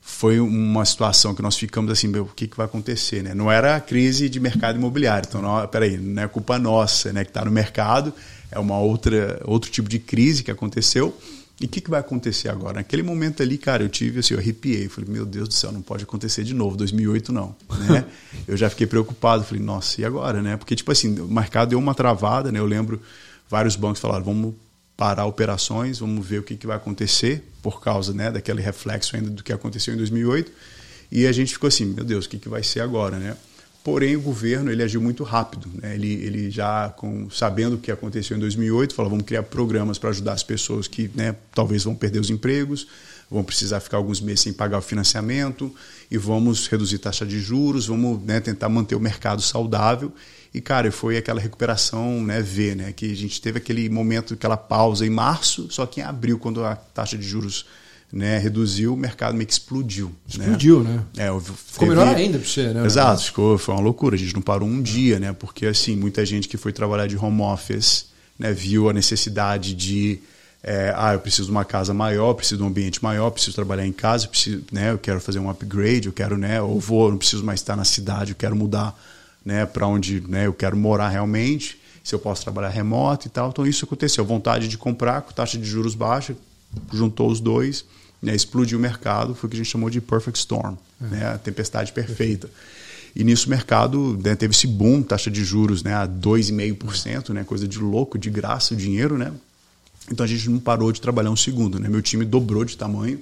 Foi 0.00 0.40
uma 0.40 0.84
situação 0.84 1.34
que 1.34 1.42
nós 1.42 1.56
ficamos 1.56 1.92
assim, 1.92 2.08
meu, 2.08 2.24
o 2.24 2.28
que, 2.28 2.48
que 2.48 2.56
vai 2.56 2.66
acontecer? 2.66 3.22
Né? 3.22 3.32
Não 3.32 3.50
era 3.50 3.76
a 3.76 3.80
crise 3.80 4.28
de 4.28 4.40
mercado 4.40 4.76
imobiliário, 4.76 5.28
então, 5.28 5.40
não, 5.40 5.66
peraí, 5.68 5.96
não 5.98 6.22
é 6.22 6.26
culpa 6.26 6.58
nossa 6.58 7.12
né, 7.12 7.24
que 7.24 7.30
está 7.30 7.44
no 7.44 7.50
mercado, 7.50 8.12
é 8.50 8.58
uma 8.58 8.78
outra, 8.78 9.40
outro 9.44 9.70
tipo 9.70 9.88
de 9.88 9.98
crise 9.98 10.42
que 10.42 10.50
aconteceu. 10.50 11.16
E 11.60 11.66
o 11.66 11.68
que, 11.68 11.80
que 11.80 11.90
vai 11.90 11.98
acontecer 11.98 12.48
agora? 12.48 12.74
Naquele 12.74 13.02
momento 13.02 13.42
ali, 13.42 13.58
cara, 13.58 13.82
eu 13.82 13.88
tive 13.88 14.20
assim, 14.20 14.34
eu 14.34 14.40
arrepiei. 14.40 14.88
Falei, 14.88 15.10
meu 15.10 15.26
Deus 15.26 15.48
do 15.48 15.54
céu, 15.54 15.72
não 15.72 15.82
pode 15.82 16.04
acontecer 16.04 16.44
de 16.44 16.54
novo. 16.54 16.76
2008 16.76 17.32
não. 17.32 17.54
Né? 17.88 18.04
eu 18.46 18.56
já 18.56 18.70
fiquei 18.70 18.86
preocupado. 18.86 19.42
Falei, 19.42 19.62
nossa, 19.62 20.00
e 20.00 20.04
agora? 20.04 20.40
Né? 20.40 20.56
Porque, 20.56 20.76
tipo 20.76 20.92
assim, 20.92 21.18
o 21.18 21.26
mercado 21.26 21.70
deu 21.70 21.78
uma 21.78 21.94
travada. 21.94 22.52
Né? 22.52 22.60
Eu 22.60 22.66
lembro 22.66 23.02
vários 23.48 23.74
bancos 23.74 24.00
falaram, 24.00 24.24
vamos 24.24 24.54
parar 24.96 25.26
operações, 25.26 25.98
vamos 25.98 26.26
ver 26.26 26.40
o 26.40 26.42
que, 26.42 26.56
que 26.56 26.66
vai 26.66 26.76
acontecer 26.76 27.42
por 27.62 27.80
causa 27.80 28.12
né, 28.12 28.30
daquele 28.30 28.60
reflexo 28.60 29.14
ainda 29.14 29.30
do 29.30 29.42
que 29.42 29.52
aconteceu 29.52 29.94
em 29.94 29.96
2008. 29.96 30.50
E 31.10 31.26
a 31.26 31.32
gente 31.32 31.52
ficou 31.52 31.68
assim, 31.68 31.86
meu 31.86 32.04
Deus, 32.04 32.26
o 32.26 32.28
que, 32.28 32.38
que 32.38 32.48
vai 32.48 32.62
ser 32.62 32.80
agora? 32.80 33.16
Né? 33.16 33.36
Porém, 33.82 34.16
o 34.16 34.20
governo 34.20 34.70
ele 34.70 34.82
agiu 34.82 35.00
muito 35.00 35.22
rápido. 35.24 35.70
Né? 35.80 35.94
Ele, 35.94 36.12
ele 36.12 36.50
já, 36.50 36.90
com, 36.90 37.30
sabendo 37.30 37.76
o 37.76 37.78
que 37.78 37.90
aconteceu 37.90 38.36
em 38.36 38.40
2008, 38.40 38.94
falou: 38.94 39.10
vamos 39.10 39.24
criar 39.24 39.42
programas 39.44 39.98
para 39.98 40.10
ajudar 40.10 40.32
as 40.32 40.42
pessoas 40.42 40.86
que 40.86 41.10
né, 41.14 41.34
talvez 41.54 41.84
vão 41.84 41.94
perder 41.94 42.18
os 42.18 42.28
empregos, 42.28 42.86
vão 43.30 43.42
precisar 43.44 43.80
ficar 43.80 43.96
alguns 43.96 44.20
meses 44.20 44.40
sem 44.40 44.52
pagar 44.52 44.78
o 44.78 44.82
financiamento 44.82 45.74
e 46.10 46.18
vamos 46.18 46.66
reduzir 46.66 46.98
taxa 46.98 47.24
de 47.24 47.40
juros, 47.40 47.86
vamos 47.86 48.22
né, 48.22 48.40
tentar 48.40 48.68
manter 48.68 48.94
o 48.94 49.00
mercado 49.00 49.40
saudável. 49.40 50.12
E, 50.52 50.60
cara, 50.60 50.90
foi 50.90 51.16
aquela 51.16 51.40
recuperação 51.40 52.22
né, 52.22 52.40
V, 52.40 52.74
né, 52.74 52.92
que 52.92 53.12
a 53.12 53.16
gente 53.16 53.40
teve 53.40 53.58
aquele 53.58 53.88
momento, 53.88 54.34
aquela 54.34 54.56
pausa 54.56 55.06
em 55.06 55.10
março, 55.10 55.68
só 55.70 55.84
que 55.84 56.00
em 56.00 56.04
abril, 56.04 56.38
quando 56.38 56.64
a 56.64 56.74
taxa 56.74 57.16
de 57.16 57.26
juros 57.26 57.66
né, 58.12 58.38
reduziu, 58.38 58.94
o 58.94 58.96
mercado 58.96 59.34
meio 59.34 59.46
que 59.46 59.52
explodiu. 59.52 60.06
Né? 60.06 60.12
Explodiu, 60.28 60.82
né? 60.82 61.04
né? 61.14 61.26
É, 61.26 61.40
ficou 61.54 61.88
melhor 61.88 62.14
ainda 62.14 62.38
para 62.38 62.48
você, 62.48 62.72
né? 62.72 62.84
Exato, 62.84 63.22
ficou, 63.22 63.58
foi 63.58 63.74
uma 63.74 63.82
loucura. 63.82 64.16
A 64.16 64.18
gente 64.18 64.34
não 64.34 64.42
parou 64.42 64.68
um 64.68 64.80
dia, 64.80 65.20
né? 65.20 65.32
Porque 65.32 65.66
assim, 65.66 65.94
muita 65.94 66.24
gente 66.24 66.48
que 66.48 66.56
foi 66.56 66.72
trabalhar 66.72 67.06
de 67.06 67.16
home 67.16 67.42
office 67.42 68.06
né, 68.38 68.52
viu 68.52 68.88
a 68.88 68.92
necessidade 68.92 69.74
de 69.74 70.20
é, 70.62 70.92
ah, 70.96 71.12
eu 71.12 71.20
preciso 71.20 71.46
de 71.46 71.50
uma 71.50 71.64
casa 71.64 71.94
maior, 71.94 72.34
preciso 72.34 72.58
de 72.58 72.62
um 72.62 72.66
ambiente 72.66 73.02
maior, 73.02 73.30
preciso 73.30 73.54
trabalhar 73.54 73.86
em 73.86 73.92
casa, 73.92 74.26
preciso, 74.26 74.64
né, 74.72 74.90
eu 74.90 74.98
quero 74.98 75.20
fazer 75.20 75.38
um 75.38 75.48
upgrade, 75.48 76.08
eu 76.08 76.12
quero, 76.12 76.36
né, 76.36 76.60
ou 76.60 76.80
vou, 76.80 77.10
não 77.10 77.18
preciso 77.18 77.44
mais 77.44 77.60
estar 77.60 77.76
na 77.76 77.84
cidade, 77.84 78.32
eu 78.32 78.36
quero 78.36 78.56
mudar, 78.56 78.98
né, 79.44 79.64
para 79.64 79.86
onde, 79.86 80.20
né, 80.20 80.46
eu 80.46 80.52
quero 80.52 80.76
morar 80.76 81.08
realmente, 81.10 81.78
se 82.02 82.14
eu 82.14 82.18
posso 82.18 82.42
trabalhar 82.42 82.70
remoto 82.70 83.26
e 83.28 83.30
tal. 83.30 83.50
Então 83.50 83.66
isso 83.66 83.84
aconteceu, 83.84 84.24
vontade 84.24 84.66
de 84.66 84.76
comprar 84.76 85.22
com 85.22 85.32
taxa 85.32 85.56
de 85.56 85.64
juros 85.64 85.94
baixa, 85.94 86.36
juntou 86.92 87.30
os 87.30 87.38
dois, 87.38 87.84
né, 88.22 88.34
explodiu 88.34 88.78
o 88.78 88.80
mercado, 88.80 89.34
foi 89.34 89.46
o 89.46 89.50
que 89.50 89.56
a 89.56 89.58
gente 89.58 89.70
chamou 89.70 89.88
de 89.90 90.00
perfect 90.00 90.38
storm, 90.38 90.76
é. 91.00 91.06
né, 91.06 91.26
a 91.26 91.38
tempestade 91.38 91.92
perfeita. 91.92 92.50
E 93.14 93.24
nisso 93.24 93.46
o 93.46 93.50
mercado 93.50 94.18
né, 94.22 94.34
teve 94.36 94.54
esse 94.54 94.66
boom, 94.66 95.02
taxa 95.02 95.30
de 95.30 95.44
juros 95.44 95.82
né, 95.82 95.94
a 95.94 96.06
2,5%, 96.06 97.30
né, 97.30 97.44
coisa 97.44 97.66
de 97.66 97.78
louco, 97.78 98.18
de 98.18 98.30
graça 98.30 98.74
o 98.74 98.76
dinheiro. 98.76 99.16
Né? 99.16 99.32
Então 100.10 100.24
a 100.24 100.26
gente 100.26 100.48
não 100.48 100.58
parou 100.58 100.92
de 100.92 101.00
trabalhar 101.00 101.30
um 101.30 101.36
segundo. 101.36 101.78
Né? 101.80 101.88
Meu 101.88 102.02
time 102.02 102.24
dobrou 102.24 102.64
de 102.64 102.76
tamanho. 102.76 103.20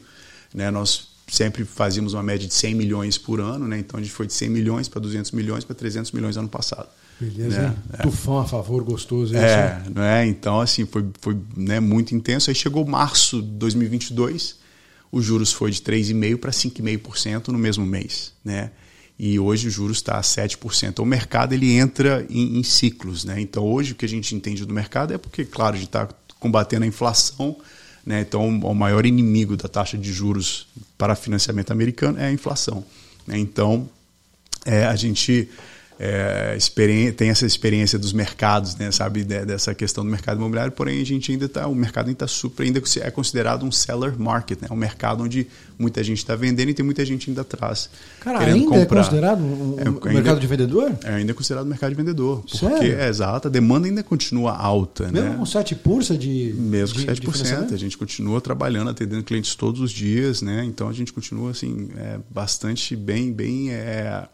Né? 0.52 0.70
Nós 0.70 1.08
sempre 1.28 1.64
fazíamos 1.64 2.14
uma 2.14 2.22
média 2.22 2.46
de 2.46 2.54
100 2.54 2.74
milhões 2.74 3.18
por 3.18 3.40
ano, 3.40 3.66
né? 3.66 3.78
Então 3.78 3.98
a 3.98 4.02
gente 4.02 4.12
foi 4.12 4.26
de 4.26 4.32
100 4.32 4.48
milhões 4.48 4.88
para 4.88 5.00
200 5.00 5.32
milhões 5.32 5.64
para 5.64 5.74
300 5.74 6.12
milhões 6.12 6.36
ano 6.36 6.48
passado. 6.48 6.88
Beleza, 7.18 7.62
né? 7.62 7.76
é. 7.94 8.02
Tufão 8.02 8.38
a 8.38 8.44
favor, 8.44 8.84
gostoso. 8.84 9.34
É, 9.34 9.82
não 9.92 10.02
é? 10.02 10.26
Então, 10.26 10.60
assim, 10.60 10.84
foi, 10.84 11.04
foi 11.20 11.36
né, 11.56 11.80
muito 11.80 12.14
intenso. 12.14 12.50
Aí 12.50 12.54
chegou 12.54 12.84
março 12.86 13.42
de 13.42 13.48
2022, 13.48 14.56
os 15.10 15.24
juros 15.24 15.52
foi 15.52 15.70
de 15.70 15.80
3,5% 15.80 16.38
para 16.38 16.50
5,5% 16.50 17.48
no 17.48 17.58
mesmo 17.58 17.84
mês, 17.84 18.32
né? 18.44 18.70
E 19.18 19.38
hoje 19.38 19.68
o 19.68 19.70
juros 19.70 19.96
está 19.96 20.18
a 20.18 20.20
7%. 20.20 20.98
O 20.98 21.06
mercado 21.06 21.54
ele 21.54 21.72
entra 21.72 22.26
em, 22.28 22.58
em, 22.58 22.62
ciclos, 22.62 23.24
né? 23.24 23.40
Então, 23.40 23.64
hoje 23.64 23.92
o 23.92 23.94
que 23.94 24.04
a 24.04 24.08
gente 24.08 24.34
entende 24.34 24.64
do 24.66 24.74
mercado 24.74 25.14
é 25.14 25.18
porque, 25.18 25.44
claro, 25.44 25.74
a 25.74 25.78
gente 25.78 25.88
está 25.88 26.06
combatendo 26.38 26.84
a 26.84 26.86
inflação, 26.86 27.56
né? 28.04 28.20
Então, 28.20 28.46
o 28.46 28.74
maior 28.74 29.06
inimigo 29.06 29.56
da 29.56 29.68
taxa 29.68 29.96
de 29.96 30.12
juros 30.12 30.68
para 30.98 31.14
financiamento 31.14 31.70
americano 31.70 32.18
é 32.18 32.26
a 32.26 32.32
inflação. 32.32 32.84
Né? 33.26 33.38
Então, 33.38 33.88
é, 34.66 34.84
a 34.84 34.94
gente 34.96 35.48
é, 35.98 36.56
tem 37.16 37.30
essa 37.30 37.46
experiência 37.46 37.98
dos 37.98 38.12
mercados, 38.12 38.76
né, 38.76 38.90
sabe, 38.90 39.24
dessa 39.24 39.74
questão 39.74 40.04
do 40.04 40.10
mercado 40.10 40.36
imobiliário, 40.36 40.72
porém 40.72 41.00
a 41.00 41.04
gente 41.04 41.32
ainda 41.32 41.46
está, 41.46 41.66
o 41.66 41.74
mercado 41.74 42.06
ainda 42.08 42.16
está 42.16 42.26
super, 42.26 42.64
ainda 42.64 42.82
é 43.00 43.10
considerado 43.10 43.64
um 43.64 43.72
seller 43.72 44.18
market, 44.18 44.60
né, 44.60 44.68
um 44.70 44.76
mercado 44.76 45.22
onde 45.22 45.46
muita 45.78 46.02
gente 46.04 46.18
está 46.18 46.36
vendendo 46.36 46.68
e 46.70 46.74
tem 46.74 46.84
muita 46.84 47.04
gente 47.04 47.30
ainda 47.30 47.40
atrás. 47.42 47.88
Cara, 48.20 48.40
ainda 48.40 48.76
é 48.76 48.80
comprar. 48.80 49.00
é 49.00 49.04
considerado 49.04 49.40
um, 49.40 49.76
é, 49.78 49.88
um 49.88 50.12
mercado 50.12 50.38
de 50.38 50.46
vendedor? 50.46 50.92
É 51.02 51.14
ainda 51.14 51.32
é 51.32 51.34
considerado 51.34 51.64
um 51.64 51.70
mercado 51.70 51.90
de 51.90 51.96
vendedor, 51.96 52.44
porque 52.46 52.86
é 52.86 53.08
exato, 53.08 53.48
a 53.48 53.50
demanda 53.50 53.88
ainda 53.88 54.02
continua 54.02 54.54
alta, 54.54 55.10
Mesmo 55.10 55.30
né? 55.30 55.36
com 55.38 55.46
7 55.46 55.74
pursa 55.76 56.16
de 56.16 56.54
Mesmo 56.58 57.00
com 57.00 57.12
7%, 57.12 57.68
de 57.68 57.74
a 57.74 57.78
gente 57.78 57.96
continua 57.96 58.40
trabalhando, 58.40 58.90
atendendo 58.90 59.22
clientes 59.22 59.54
todos 59.54 59.80
os 59.80 59.90
dias, 59.90 60.42
né? 60.42 60.62
Então 60.66 60.88
a 60.88 60.92
gente 60.92 61.12
continua 61.12 61.52
assim, 61.52 61.88
é, 61.96 62.18
bastante 62.30 62.94
bem, 62.94 63.32
bem 63.32 63.70
é, 63.70 64.24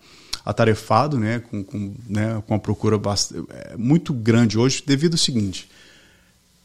atarefado, 0.44 1.18
né, 1.18 1.40
com, 1.40 1.62
com, 1.62 1.94
né, 2.08 2.42
com 2.46 2.54
uma 2.54 2.60
procura 2.60 2.98
bastante, 2.98 3.46
é, 3.50 3.76
muito 3.76 4.12
grande 4.12 4.58
hoje, 4.58 4.82
devido 4.84 5.14
ao 5.14 5.18
seguinte. 5.18 5.68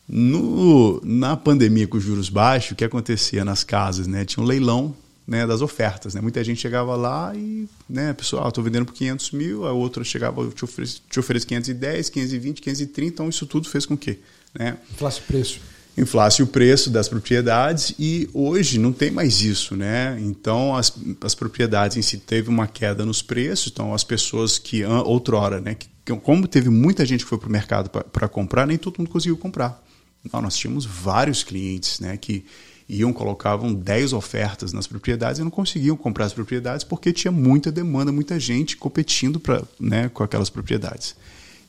No, 0.07 1.01
na 1.03 1.35
pandemia 1.35 1.87
com 1.87 1.97
os 1.97 2.03
juros 2.03 2.29
baixos, 2.29 2.71
o 2.71 2.75
que 2.75 2.85
acontecia 2.85 3.43
nas 3.43 3.63
casas? 3.63 4.07
Né, 4.07 4.25
tinha 4.25 4.43
um 4.43 4.47
leilão 4.47 4.95
né, 5.27 5.45
das 5.45 5.61
ofertas. 5.61 6.13
Né? 6.13 6.21
Muita 6.21 6.43
gente 6.43 6.61
chegava 6.61 6.95
lá 6.95 7.33
e, 7.35 7.67
né, 7.89 8.13
pessoal, 8.13 8.47
estou 8.47 8.63
vendendo 8.63 8.85
por 8.85 8.93
500 8.93 9.31
mil, 9.31 9.65
a 9.65 9.73
outra 9.73 10.03
chegava, 10.03 10.47
te 10.49 10.63
ofereço, 10.63 11.01
te 11.09 11.19
ofereço 11.19 11.45
510, 11.45 12.09
520, 12.09 12.61
530, 12.61 13.13
então 13.13 13.29
isso 13.29 13.45
tudo 13.45 13.69
fez 13.69 13.85
com 13.85 13.97
que? 13.97 14.19
Né? 14.57 14.77
Inflasse 14.91 15.21
preço 15.21 15.59
inflasse 15.97 16.43
o 16.43 16.47
preço 16.47 16.91
das 16.91 17.09
propriedades 17.09 17.93
e 17.97 18.29
hoje 18.31 18.77
não 18.77 18.93
tem 18.93 19.09
mais 19.09 19.41
isso, 19.41 19.75
né? 19.75 20.17
Então 20.21 20.75
as, 20.75 20.93
as 21.21 21.33
propriedades 21.33 21.97
em 21.97 22.01
si 22.03 22.19
teve 22.19 22.49
uma 22.49 22.67
queda 22.67 23.03
nos 23.03 23.21
preços, 23.23 23.71
então 23.73 23.93
as 23.93 24.03
pessoas 24.03 24.59
que 24.59 24.85
outrora, 24.85 25.59
né, 25.59 25.75
que, 25.75 25.87
como 26.17 26.47
teve 26.47 26.69
muita 26.69 27.05
gente 27.05 27.23
que 27.23 27.29
foi 27.29 27.39
para 27.39 27.49
o 27.49 27.51
mercado 27.51 27.89
para 27.89 28.27
comprar, 28.29 28.67
nem 28.67 28.77
todo 28.77 28.99
mundo 28.99 29.09
conseguiu 29.09 29.37
comprar. 29.37 29.83
Nós 30.31 30.55
tínhamos 30.55 30.85
vários 30.85 31.43
clientes, 31.43 31.99
né, 31.99 32.15
que 32.15 32.45
iam 32.87 33.11
colocavam 33.11 33.73
10 33.73 34.13
ofertas 34.13 34.71
nas 34.71 34.87
propriedades 34.87 35.39
e 35.39 35.43
não 35.43 35.49
conseguiam 35.49 35.97
comprar 35.97 36.25
as 36.25 36.33
propriedades 36.33 36.83
porque 36.85 37.11
tinha 37.11 37.31
muita 37.31 37.71
demanda, 37.71 38.11
muita 38.11 38.39
gente 38.39 38.77
competindo 38.77 39.39
para, 39.39 39.63
né, 39.79 40.09
com 40.09 40.23
aquelas 40.23 40.49
propriedades. 40.49 41.15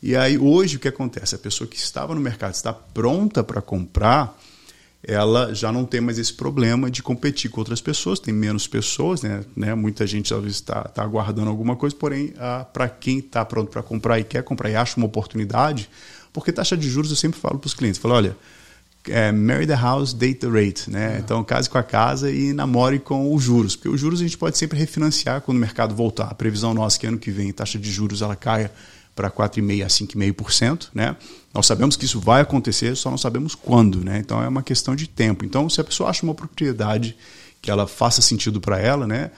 E 0.02 0.16
aí 0.16 0.38
hoje 0.38 0.76
o 0.76 0.80
que 0.80 0.88
acontece? 0.88 1.34
A 1.34 1.38
pessoa 1.38 1.68
que 1.68 1.76
estava 1.76 2.14
no 2.14 2.20
mercado 2.20 2.54
está 2.54 2.72
pronta 2.72 3.42
para 3.42 3.60
comprar, 3.60 4.38
ela 5.02 5.54
já 5.54 5.72
não 5.72 5.84
tem 5.84 6.00
mais 6.00 6.18
esse 6.18 6.32
problema 6.32 6.90
de 6.90 7.02
competir 7.02 7.50
com 7.50 7.60
outras 7.60 7.80
pessoas, 7.80 8.18
tem 8.18 8.34
menos 8.34 8.66
pessoas, 8.66 9.22
né? 9.22 9.44
né? 9.56 9.74
Muita 9.74 10.06
gente 10.06 10.30
talvez 10.30 10.54
está 10.54 10.82
tá 10.84 11.02
aguardando 11.02 11.48
alguma 11.48 11.76
coisa, 11.76 11.94
porém, 11.94 12.32
para 12.72 12.88
quem 12.88 13.18
está 13.18 13.44
pronto 13.44 13.70
para 13.70 13.82
comprar 13.82 14.18
e 14.18 14.24
quer 14.24 14.42
comprar 14.42 14.70
e 14.70 14.76
acha 14.76 14.96
uma 14.96 15.06
oportunidade, 15.06 15.88
porque 16.32 16.52
taxa 16.52 16.76
de 16.76 16.88
juros 16.88 17.10
eu 17.10 17.16
sempre 17.16 17.40
falo 17.40 17.58
para 17.58 17.66
os 17.66 17.74
clientes, 17.74 18.00
falo, 18.00 18.14
olha, 18.14 18.36
é, 19.08 19.32
marry 19.32 19.66
the 19.66 19.74
house, 19.74 20.12
date 20.12 20.40
the 20.40 20.48
rate, 20.48 20.90
né? 20.90 21.16
É. 21.16 21.18
Então 21.18 21.42
case 21.42 21.68
com 21.68 21.78
a 21.78 21.82
casa 21.82 22.30
e 22.30 22.52
namore 22.52 22.98
com 22.98 23.34
os 23.34 23.42
juros, 23.42 23.74
porque 23.74 23.88
os 23.88 24.00
juros 24.00 24.20
a 24.20 24.24
gente 24.24 24.36
pode 24.36 24.58
sempre 24.58 24.78
refinanciar 24.78 25.40
quando 25.40 25.56
o 25.56 25.60
mercado 25.60 25.94
voltar. 25.94 26.24
A 26.24 26.34
previsão 26.34 26.74
nossa 26.74 26.98
é 26.98 27.00
que 27.00 27.06
ano 27.06 27.18
que 27.18 27.30
vem 27.30 27.50
a 27.50 27.52
taxa 27.52 27.78
de 27.78 27.90
juros 27.90 28.20
ela 28.22 28.36
caia 28.36 28.70
para 29.18 29.28
4,5% 29.28 29.84
a 29.84 29.88
5,5%. 29.88 30.88
Né? 30.94 31.16
Nós 31.52 31.66
sabemos 31.66 31.96
que 31.96 32.04
isso 32.04 32.20
vai 32.20 32.40
acontecer, 32.40 32.94
só 32.94 33.10
não 33.10 33.18
sabemos 33.18 33.56
quando. 33.56 34.04
Né? 34.04 34.18
Então 34.18 34.40
é 34.40 34.46
uma 34.46 34.62
questão 34.62 34.94
de 34.94 35.08
tempo. 35.08 35.44
Então, 35.44 35.68
se 35.68 35.80
a 35.80 35.84
pessoa 35.84 36.08
acha 36.08 36.22
uma 36.22 36.34
propriedade 36.34 37.16
que 37.60 37.68
ela 37.68 37.88
faça 37.88 38.22
sentido 38.22 38.60
para 38.60 38.78
ela, 38.78 39.08
né? 39.08 39.32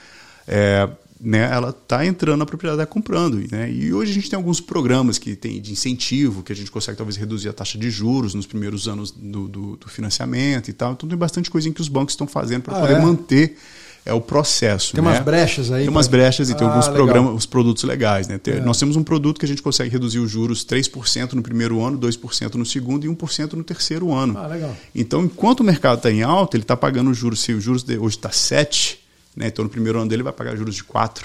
É, 0.47 0.87
né, 1.19 1.49
ela 1.51 1.69
está 1.69 2.05
entrando 2.05 2.39
na 2.39 2.45
propriedade, 2.45 2.81
está 2.81 2.91
comprando. 2.91 3.43
Né? 3.51 3.71
E 3.71 3.91
hoje 3.93 4.11
a 4.11 4.13
gente 4.13 4.29
tem 4.29 4.37
alguns 4.37 4.59
programas 4.59 5.17
que 5.17 5.35
tem 5.35 5.59
de 5.59 5.71
incentivo, 5.71 6.43
que 6.43 6.51
a 6.51 6.55
gente 6.55 6.69
consegue 6.69 6.97
talvez 6.97 7.15
reduzir 7.15 7.49
a 7.49 7.53
taxa 7.53 7.77
de 7.77 7.89
juros 7.89 8.33
nos 8.35 8.45
primeiros 8.45 8.87
anos 8.87 9.11
do, 9.11 9.47
do, 9.47 9.77
do 9.77 9.89
financiamento 9.89 10.69
e 10.69 10.73
tal. 10.73 10.93
Então 10.93 11.09
tem 11.09 11.17
bastante 11.17 11.49
coisa 11.49 11.69
em 11.69 11.73
que 11.73 11.81
os 11.81 11.87
bancos 11.87 12.13
estão 12.13 12.27
fazendo 12.27 12.63
para 12.63 12.77
ah, 12.77 12.81
poder 12.81 12.95
é? 12.95 12.99
manter 12.99 13.57
é 14.05 14.13
o 14.13 14.19
processo. 14.19 14.93
Tem 14.93 15.03
né? 15.03 15.09
umas 15.09 15.19
brechas 15.19 15.71
aí. 15.71 15.81
Tem 15.81 15.89
umas 15.89 16.07
brechas 16.07 16.49
e 16.49 16.55
tem 16.55 16.65
ah, 16.65 16.69
alguns 16.69 16.87
legal. 16.87 17.05
programas, 17.05 17.35
os 17.35 17.45
produtos 17.45 17.83
legais. 17.83 18.27
Né? 18.27 18.37
Tem, 18.37 18.55
é. 18.55 18.59
Nós 18.59 18.77
temos 18.79 18.95
um 18.95 19.03
produto 19.03 19.39
que 19.39 19.45
a 19.45 19.47
gente 19.47 19.61
consegue 19.61 19.89
reduzir 19.89 20.19
os 20.19 20.29
juros 20.29 20.65
3% 20.65 21.33
no 21.33 21.43
primeiro 21.43 21.83
ano, 21.83 21.99
2% 21.99 22.55
no 22.55 22.65
segundo 22.65 23.05
e 23.05 23.09
1% 23.09 23.53
no 23.53 23.63
terceiro 23.63 24.11
ano. 24.13 24.37
Ah, 24.37 24.47
legal. 24.47 24.75
Então, 24.93 25.23
enquanto 25.23 25.59
o 25.59 25.63
mercado 25.63 25.97
está 25.97 26.11
em 26.11 26.23
alta, 26.23 26.57
ele 26.57 26.63
está 26.63 26.75
pagando 26.75 27.11
os 27.11 27.17
juros, 27.17 27.39
se 27.41 27.53
o 27.53 27.61
juros 27.61 27.83
de, 27.83 27.97
hoje 27.97 28.15
está 28.15 28.29
7%, 28.29 28.97
né? 29.35 29.47
então 29.47 29.63
no 29.63 29.69
primeiro 29.69 29.99
ano 29.99 30.09
dele 30.09 30.23
vai 30.23 30.33
pagar 30.33 30.55
juros 30.55 30.75
de 30.75 30.83
4%, 30.83 31.23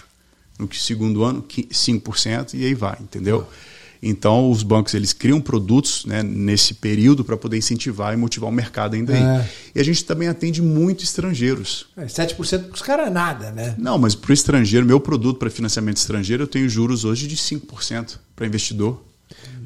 no 0.58 0.72
segundo 0.72 1.22
ano 1.22 1.42
5% 1.42 2.54
e 2.54 2.64
aí 2.64 2.74
vai, 2.74 2.96
entendeu? 3.00 3.46
Ah. 3.50 3.75
Então, 4.08 4.50
os 4.50 4.62
bancos 4.62 4.94
eles 4.94 5.12
criam 5.12 5.40
produtos 5.40 6.04
né, 6.04 6.22
nesse 6.22 6.74
período 6.74 7.24
para 7.24 7.36
poder 7.36 7.58
incentivar 7.58 8.14
e 8.14 8.16
motivar 8.16 8.48
o 8.48 8.52
mercado 8.52 8.94
ainda 8.94 9.12
é. 9.12 9.16
aí. 9.16 9.46
E 9.74 9.80
a 9.80 9.84
gente 9.84 10.04
também 10.04 10.28
atende 10.28 10.62
muito 10.62 11.02
estrangeiros. 11.02 11.86
É, 11.96 12.04
7% 12.04 12.36
para 12.66 12.74
os 12.74 12.82
caras 12.82 13.08
é 13.08 13.10
nada, 13.10 13.50
né? 13.50 13.74
Não, 13.76 13.98
mas 13.98 14.14
para 14.14 14.30
o 14.30 14.32
estrangeiro, 14.32 14.86
meu 14.86 15.00
produto 15.00 15.38
para 15.38 15.50
financiamento 15.50 15.96
estrangeiro, 15.96 16.44
eu 16.44 16.46
tenho 16.46 16.68
juros 16.68 17.04
hoje 17.04 17.26
de 17.26 17.36
5% 17.36 18.18
para 18.36 18.46
investidor. 18.46 19.02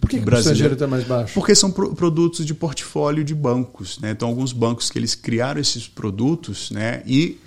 Por 0.01 0.09
que, 0.09 0.18
que 0.18 0.28
o 0.28 0.34
estrangeiro 0.34 0.72
está 0.72 0.86
mais 0.86 1.05
baixo? 1.05 1.34
Porque 1.34 1.55
são 1.55 1.70
pro 1.70 1.95
produtos 1.95 2.47
de 2.47 2.55
portfólio 2.55 3.22
de 3.22 3.34
bancos. 3.34 3.99
Né? 3.99 4.12
Então, 4.12 4.28
alguns 4.28 4.55
bancos 4.55 4.88
que 4.88 4.99
eles 4.99 5.14
criaram 5.14 5.61
esses 5.61 5.86
produtos 5.86 6.70
né? 6.70 7.03
e 7.05 7.38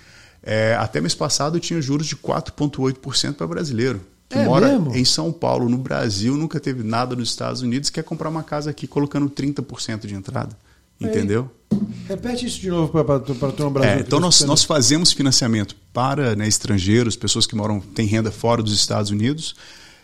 é, 0.43 0.75
até 0.79 1.01
mês 1.01 1.15
passado 1.15 1.59
tinha 1.59 1.81
juros 1.81 2.05
de 2.05 2.15
4,8% 2.15 3.33
para 3.33 3.47
brasileiro 3.47 4.12
que 4.29 4.37
é 4.37 4.45
mora 4.45 4.67
mesmo? 4.67 4.95
em 4.95 5.05
São 5.05 5.31
Paulo, 5.31 5.69
no 5.69 5.77
Brasil, 5.77 6.35
nunca 6.35 6.59
teve 6.59 6.83
nada 6.83 7.15
nos 7.15 7.29
Estados 7.29 7.61
Unidos, 7.61 7.89
quer 7.89 8.03
comprar 8.03 8.29
uma 8.29 8.43
casa 8.43 8.69
aqui 8.69 8.87
colocando 8.87 9.29
30% 9.29 10.05
de 10.05 10.15
entrada. 10.15 10.57
Entendeu? 10.99 11.51
Repete 12.07 12.45
isso 12.45 12.59
de 12.59 12.69
novo 12.69 12.91
para 12.91 13.19
turma 13.19 13.71
brasileira. 13.71 13.99
É, 13.99 13.99
então 13.99 14.19
nós, 14.19 14.41
nós 14.41 14.63
fazemos 14.63 15.11
financiamento 15.11 15.75
para 15.91 16.35
né, 16.35 16.47
estrangeiros, 16.47 17.15
pessoas 17.15 17.45
que 17.45 17.55
moram, 17.55 17.79
têm 17.79 18.05
renda 18.05 18.31
fora 18.31 18.61
dos 18.61 18.73
Estados 18.73 19.11
Unidos. 19.11 19.55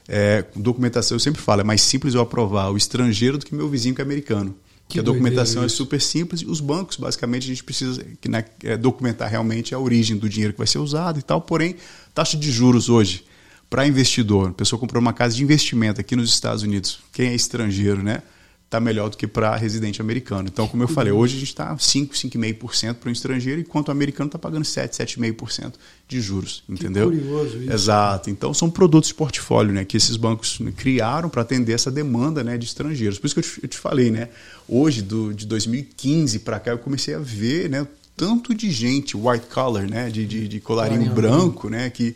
É, 0.07 0.43
documentação, 0.55 1.15
eu 1.15 1.19
sempre 1.19 1.41
falo, 1.41 1.61
é 1.61 1.63
mais 1.63 1.81
simples 1.81 2.15
eu 2.15 2.21
aprovar 2.21 2.71
o 2.71 2.77
estrangeiro 2.77 3.37
do 3.37 3.45
que 3.45 3.53
meu 3.53 3.69
vizinho 3.69 3.93
que 3.93 4.01
é 4.01 4.03
americano. 4.03 4.55
Que, 4.87 4.93
que 4.93 4.99
a 4.99 5.03
documentação 5.03 5.63
é 5.63 5.69
super 5.69 6.01
simples 6.01 6.41
e 6.41 6.47
os 6.47 6.59
bancos, 6.59 6.97
basicamente, 6.97 7.43
a 7.43 7.47
gente 7.47 7.63
precisa 7.63 8.03
que, 8.19 8.27
né, 8.27 8.43
é, 8.63 8.75
documentar 8.75 9.29
realmente 9.29 9.75
a 9.75 9.79
origem 9.79 10.17
do 10.17 10.27
dinheiro 10.27 10.53
que 10.53 10.57
vai 10.57 10.65
ser 10.65 10.79
usado 10.79 11.19
e 11.19 11.21
tal. 11.21 11.39
Porém, 11.39 11.75
taxa 12.13 12.35
de 12.35 12.51
juros 12.51 12.89
hoje 12.89 13.23
para 13.69 13.87
investidor, 13.87 14.49
a 14.49 14.53
pessoa 14.53 14.79
comprou 14.79 14.99
uma 14.99 15.13
casa 15.13 15.35
de 15.35 15.43
investimento 15.43 16.01
aqui 16.01 16.15
nos 16.15 16.33
Estados 16.33 16.63
Unidos, 16.63 16.99
quem 17.13 17.27
é 17.27 17.35
estrangeiro, 17.35 18.01
né? 18.01 18.23
Está 18.65 18.79
melhor 18.79 19.09
do 19.09 19.17
que 19.17 19.25
para 19.25 19.55
residente 19.55 19.99
americano. 19.99 20.47
Então, 20.47 20.67
como 20.67 20.83
eu 20.83 20.87
falei, 20.87 21.11
hoje 21.11 21.35
a 21.35 21.39
gente 21.39 21.49
está 21.49 21.75
5, 21.75 22.13
5,5% 22.13 22.95
para 22.95 23.09
o 23.09 23.11
estrangeiro, 23.11 23.59
enquanto 23.61 23.87
o 23.87 23.91
americano 23.91 24.27
está 24.27 24.37
pagando 24.37 24.63
7, 24.63 24.95
7,5% 24.95 25.73
de 26.07 26.21
juros. 26.21 26.63
Entendeu? 26.69 27.09
Que 27.09 27.17
curioso 27.17 27.57
isso. 27.57 27.71
Exato. 27.71 28.29
Então, 28.29 28.53
são 28.53 28.69
produtos 28.69 29.07
de 29.07 29.15
portfólio 29.15 29.73
né, 29.73 29.83
que 29.85 29.97
esses 29.97 30.15
bancos 30.15 30.59
criaram 30.77 31.29
para 31.29 31.41
atender 31.41 31.73
essa 31.73 31.89
demanda 31.89 32.43
né, 32.43 32.59
de 32.59 32.65
estrangeiros. 32.67 33.17
Por 33.17 33.25
isso 33.25 33.33
que 33.33 33.39
eu 33.39 33.43
te, 33.43 33.63
eu 33.63 33.69
te 33.69 33.77
falei, 33.77 34.11
né? 34.11 34.29
Hoje, 34.67 35.01
do, 35.01 35.33
de 35.33 35.47
2015 35.47 36.37
para 36.39 36.59
cá, 36.59 36.69
eu 36.69 36.77
comecei 36.77 37.15
a 37.15 37.19
ver 37.19 37.71
né, 37.71 37.87
tanto 38.15 38.53
de 38.53 38.69
gente 38.69 39.17
white 39.17 39.47
collar, 39.47 39.89
né, 39.89 40.11
de, 40.11 40.27
de, 40.27 40.47
de 40.47 40.59
colarinho 40.59 41.11
branco, 41.11 41.69
né, 41.69 41.89
que 41.89 42.15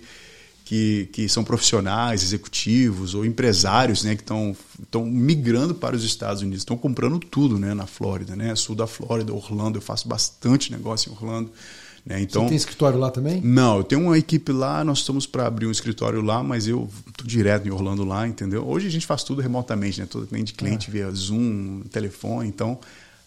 que, 0.63 1.09
que 1.11 1.27
são 1.27 1.43
profissionais, 1.43 2.23
executivos 2.23 3.13
ou 3.13 3.25
empresários 3.25 4.03
né, 4.03 4.15
que 4.15 4.23
estão 4.23 4.55
migrando 5.05 5.75
para 5.75 5.95
os 5.95 6.03
Estados 6.03 6.41
Unidos, 6.41 6.61
estão 6.61 6.77
comprando 6.77 7.19
tudo 7.19 7.59
né, 7.59 7.73
na 7.73 7.85
Flórida, 7.85 8.35
né, 8.35 8.55
sul 8.55 8.75
da 8.75 8.87
Flórida, 8.87 9.33
Orlando. 9.33 9.77
Eu 9.77 9.81
faço 9.81 10.07
bastante 10.07 10.71
negócio 10.71 11.11
em 11.11 11.15
Orlando. 11.15 11.51
Né, 12.05 12.21
então, 12.21 12.43
Você 12.43 12.49
tem 12.49 12.57
escritório 12.57 12.97
lá 12.97 13.11
também? 13.11 13.41
Não, 13.41 13.77
eu 13.77 13.83
tenho 13.83 14.01
uma 14.01 14.17
equipe 14.17 14.51
lá, 14.51 14.83
nós 14.83 14.99
estamos 14.99 15.25
para 15.25 15.47
abrir 15.47 15.67
um 15.67 15.71
escritório 15.71 16.21
lá, 16.21 16.41
mas 16.43 16.67
eu 16.67 16.89
estou 17.07 17.25
direto 17.25 17.67
em 17.67 17.71
Orlando 17.71 18.03
lá, 18.03 18.27
entendeu? 18.27 18.65
Hoje 18.67 18.87
a 18.87 18.91
gente 18.91 19.05
faz 19.05 19.23
tudo 19.23 19.41
remotamente, 19.41 19.99
né? 19.99 20.07
Todo 20.09 20.27
de 20.27 20.53
cliente 20.53 20.87
ah. 20.89 20.91
via 20.91 21.11
Zoom, 21.11 21.81
telefone, 21.91 22.49
então 22.49 22.79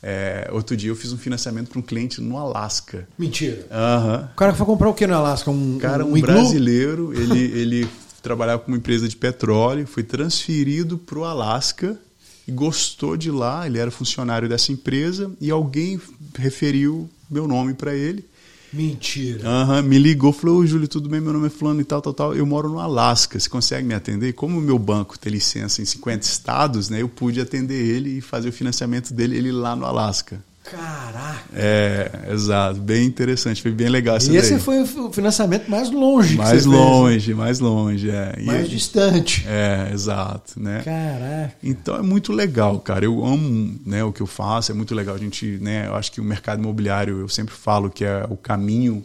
É, 0.08 0.48
outro 0.52 0.76
dia 0.76 0.88
eu 0.88 0.94
fiz 0.94 1.12
um 1.12 1.18
financiamento 1.18 1.68
para 1.68 1.80
um 1.80 1.82
cliente 1.82 2.20
no 2.20 2.38
Alasca. 2.38 3.08
Mentira. 3.18 3.66
Aham. 3.72 4.30
O 4.32 4.36
cara 4.36 4.54
foi 4.54 4.64
comprar 4.64 4.88
o 4.88 4.94
que 4.94 5.04
no 5.04 5.14
Alasca? 5.14 5.50
Um, 5.50 5.78
Cara, 5.80 6.04
um, 6.06 6.12
um, 6.12 6.16
iglu? 6.16 6.32
brasileiro, 6.32 7.10
ele, 7.20 7.40
ele 7.40 7.88
trabalhava 8.22 8.62
com 8.62 8.68
uma 8.68 8.76
empresa 8.76 9.08
de 9.08 9.16
petróleo, 9.16 9.84
foi 9.84 10.04
transferido 10.04 10.96
para 10.96 11.18
o 11.18 11.24
Alasca 11.24 11.98
e 12.46 12.52
gostou 12.52 13.16
de 13.16 13.32
lá. 13.32 13.66
Ele 13.66 13.80
era 13.80 13.90
funcionário 13.90 14.48
dessa 14.48 14.70
empresa 14.70 15.32
e 15.40 15.50
alguém 15.50 16.00
referiu 16.38 17.10
meu 17.28 17.48
nome 17.48 17.74
para 17.74 17.92
ele. 17.92 18.24
Mentira. 18.72 19.48
Aham, 19.48 19.82
me 19.82 19.98
ligou, 19.98 20.32
falou: 20.32 20.58
Ô 20.58 20.66
Júlio, 20.66 20.88
tudo 20.88 21.08
bem? 21.08 21.20
Meu 21.20 21.32
nome 21.32 21.46
é 21.46 21.50
Fulano 21.50 21.80
e 21.80 21.84
tal, 21.84 22.02
tal, 22.02 22.12
tal. 22.12 22.34
Eu 22.34 22.44
moro 22.44 22.68
no 22.68 22.78
Alasca, 22.78 23.38
você 23.38 23.48
consegue 23.48 23.86
me 23.86 23.94
atender? 23.94 24.28
E 24.28 24.32
Como 24.32 24.58
o 24.58 24.62
meu 24.62 24.78
banco 24.78 25.18
tem 25.18 25.32
licença 25.32 25.80
em 25.80 25.84
50 25.84 26.24
estados, 26.24 26.88
né, 26.88 27.02
eu 27.02 27.08
pude 27.08 27.40
atender 27.40 27.80
ele 27.80 28.18
e 28.18 28.20
fazer 28.20 28.48
o 28.48 28.52
financiamento 28.52 29.14
dele 29.14 29.36
ele 29.36 29.52
lá 29.52 29.74
no 29.74 29.86
Alasca. 29.86 30.42
Caraca. 30.70 31.44
É, 31.54 32.10
exato, 32.32 32.80
bem 32.80 33.06
interessante, 33.06 33.62
foi 33.62 33.70
bem 33.70 33.88
legal 33.88 34.16
essa 34.16 34.30
E 34.32 34.36
esse 34.36 34.50
daí. 34.50 34.60
foi 34.60 34.82
o 34.82 35.12
financiamento 35.12 35.70
mais 35.70 35.90
longe 35.90 36.30
que 36.30 36.36
mais 36.36 36.48
você 36.48 36.54
fez, 36.54 36.66
né? 36.66 36.76
longe, 36.76 37.34
mais 37.34 37.60
longe, 37.60 38.10
é. 38.10 38.34
Mais 38.42 38.68
distante. 38.68 39.44
É, 39.46 39.90
exato, 39.92 40.60
né? 40.60 40.82
Caraca. 40.84 41.54
Então 41.62 41.96
é 41.96 42.02
muito 42.02 42.32
legal, 42.32 42.80
cara. 42.80 43.04
Eu 43.04 43.24
amo 43.24 43.78
né, 43.86 44.02
o 44.02 44.12
que 44.12 44.20
eu 44.20 44.26
faço, 44.26 44.72
é 44.72 44.74
muito 44.74 44.94
legal. 44.94 45.14
A 45.14 45.18
gente, 45.18 45.58
né, 45.60 45.86
eu 45.86 45.94
acho 45.94 46.10
que 46.10 46.20
o 46.20 46.24
mercado 46.24 46.60
imobiliário, 46.60 47.20
eu 47.20 47.28
sempre 47.28 47.54
falo 47.54 47.88
que 47.88 48.04
é 48.04 48.26
o 48.28 48.36
caminho, 48.36 49.04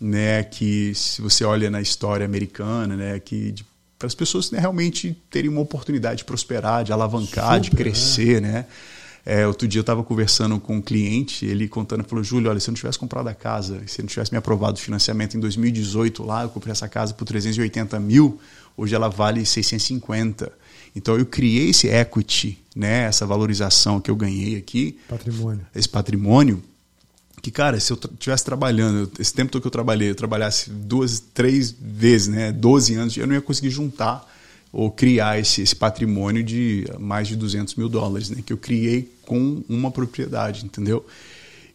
né, 0.00 0.42
que 0.44 0.94
se 0.94 1.20
você 1.20 1.44
olha 1.44 1.70
na 1.70 1.80
história 1.80 2.24
americana, 2.24 2.96
né, 2.96 3.18
que 3.18 3.54
para 3.98 4.08
as 4.08 4.14
pessoas 4.14 4.50
né, 4.50 4.58
realmente 4.58 5.16
terem 5.30 5.48
uma 5.48 5.60
oportunidade 5.60 6.18
de 6.18 6.24
prosperar, 6.24 6.82
de 6.82 6.92
alavancar, 6.92 7.60
de 7.60 7.70
Super, 7.70 7.84
crescer, 7.84 8.40
né? 8.40 8.66
É, 9.24 9.46
outro 9.46 9.68
dia 9.68 9.78
eu 9.78 9.82
estava 9.82 10.02
conversando 10.02 10.58
com 10.58 10.76
um 10.76 10.82
cliente, 10.82 11.46
ele 11.46 11.68
contando, 11.68 12.02
falou, 12.02 12.24
Júlio, 12.24 12.50
olha, 12.50 12.58
se 12.58 12.68
eu 12.68 12.72
não 12.72 12.76
tivesse 12.76 12.98
comprado 12.98 13.28
a 13.28 13.34
casa, 13.34 13.80
se 13.86 14.00
eu 14.00 14.02
não 14.02 14.08
tivesse 14.08 14.32
me 14.32 14.38
aprovado 14.38 14.78
o 14.78 14.80
financiamento 14.80 15.36
em 15.36 15.40
2018 15.40 16.24
lá, 16.24 16.42
eu 16.42 16.48
comprei 16.48 16.72
essa 16.72 16.88
casa 16.88 17.14
por 17.14 17.24
380 17.24 18.00
mil, 18.00 18.40
hoje 18.76 18.94
ela 18.94 19.08
vale 19.08 19.46
650. 19.46 20.52
Então 20.94 21.16
eu 21.16 21.24
criei 21.24 21.70
esse 21.70 21.86
equity, 21.88 22.58
né, 22.74 23.04
essa 23.04 23.24
valorização 23.24 24.00
que 24.00 24.10
eu 24.10 24.16
ganhei 24.16 24.56
aqui, 24.56 24.98
Patrimônio. 25.08 25.66
esse 25.74 25.88
patrimônio, 25.88 26.62
que, 27.40 27.50
cara, 27.50 27.78
se 27.78 27.92
eu 27.92 27.98
estivesse 28.12 28.44
trabalhando, 28.44 29.10
esse 29.18 29.32
tempo 29.32 29.52
todo 29.52 29.62
que 29.62 29.66
eu 29.66 29.72
trabalhei, 29.72 30.10
eu 30.10 30.14
trabalhasse 30.14 30.70
duas, 30.70 31.20
três 31.20 31.74
vezes, 31.80 32.28
né, 32.28 32.52
12 32.52 32.94
anos, 32.94 33.16
eu 33.16 33.26
não 33.26 33.34
ia 33.34 33.40
conseguir 33.40 33.70
juntar 33.70 34.31
ou 34.72 34.90
criar 34.90 35.38
esse, 35.38 35.60
esse 35.62 35.76
patrimônio 35.76 36.42
de 36.42 36.86
mais 36.98 37.28
de 37.28 37.36
200 37.36 37.74
mil 37.74 37.88
dólares, 37.88 38.30
né, 38.30 38.42
que 38.44 38.52
eu 38.52 38.56
criei 38.56 39.12
com 39.26 39.62
uma 39.68 39.90
propriedade, 39.90 40.64
entendeu? 40.64 41.04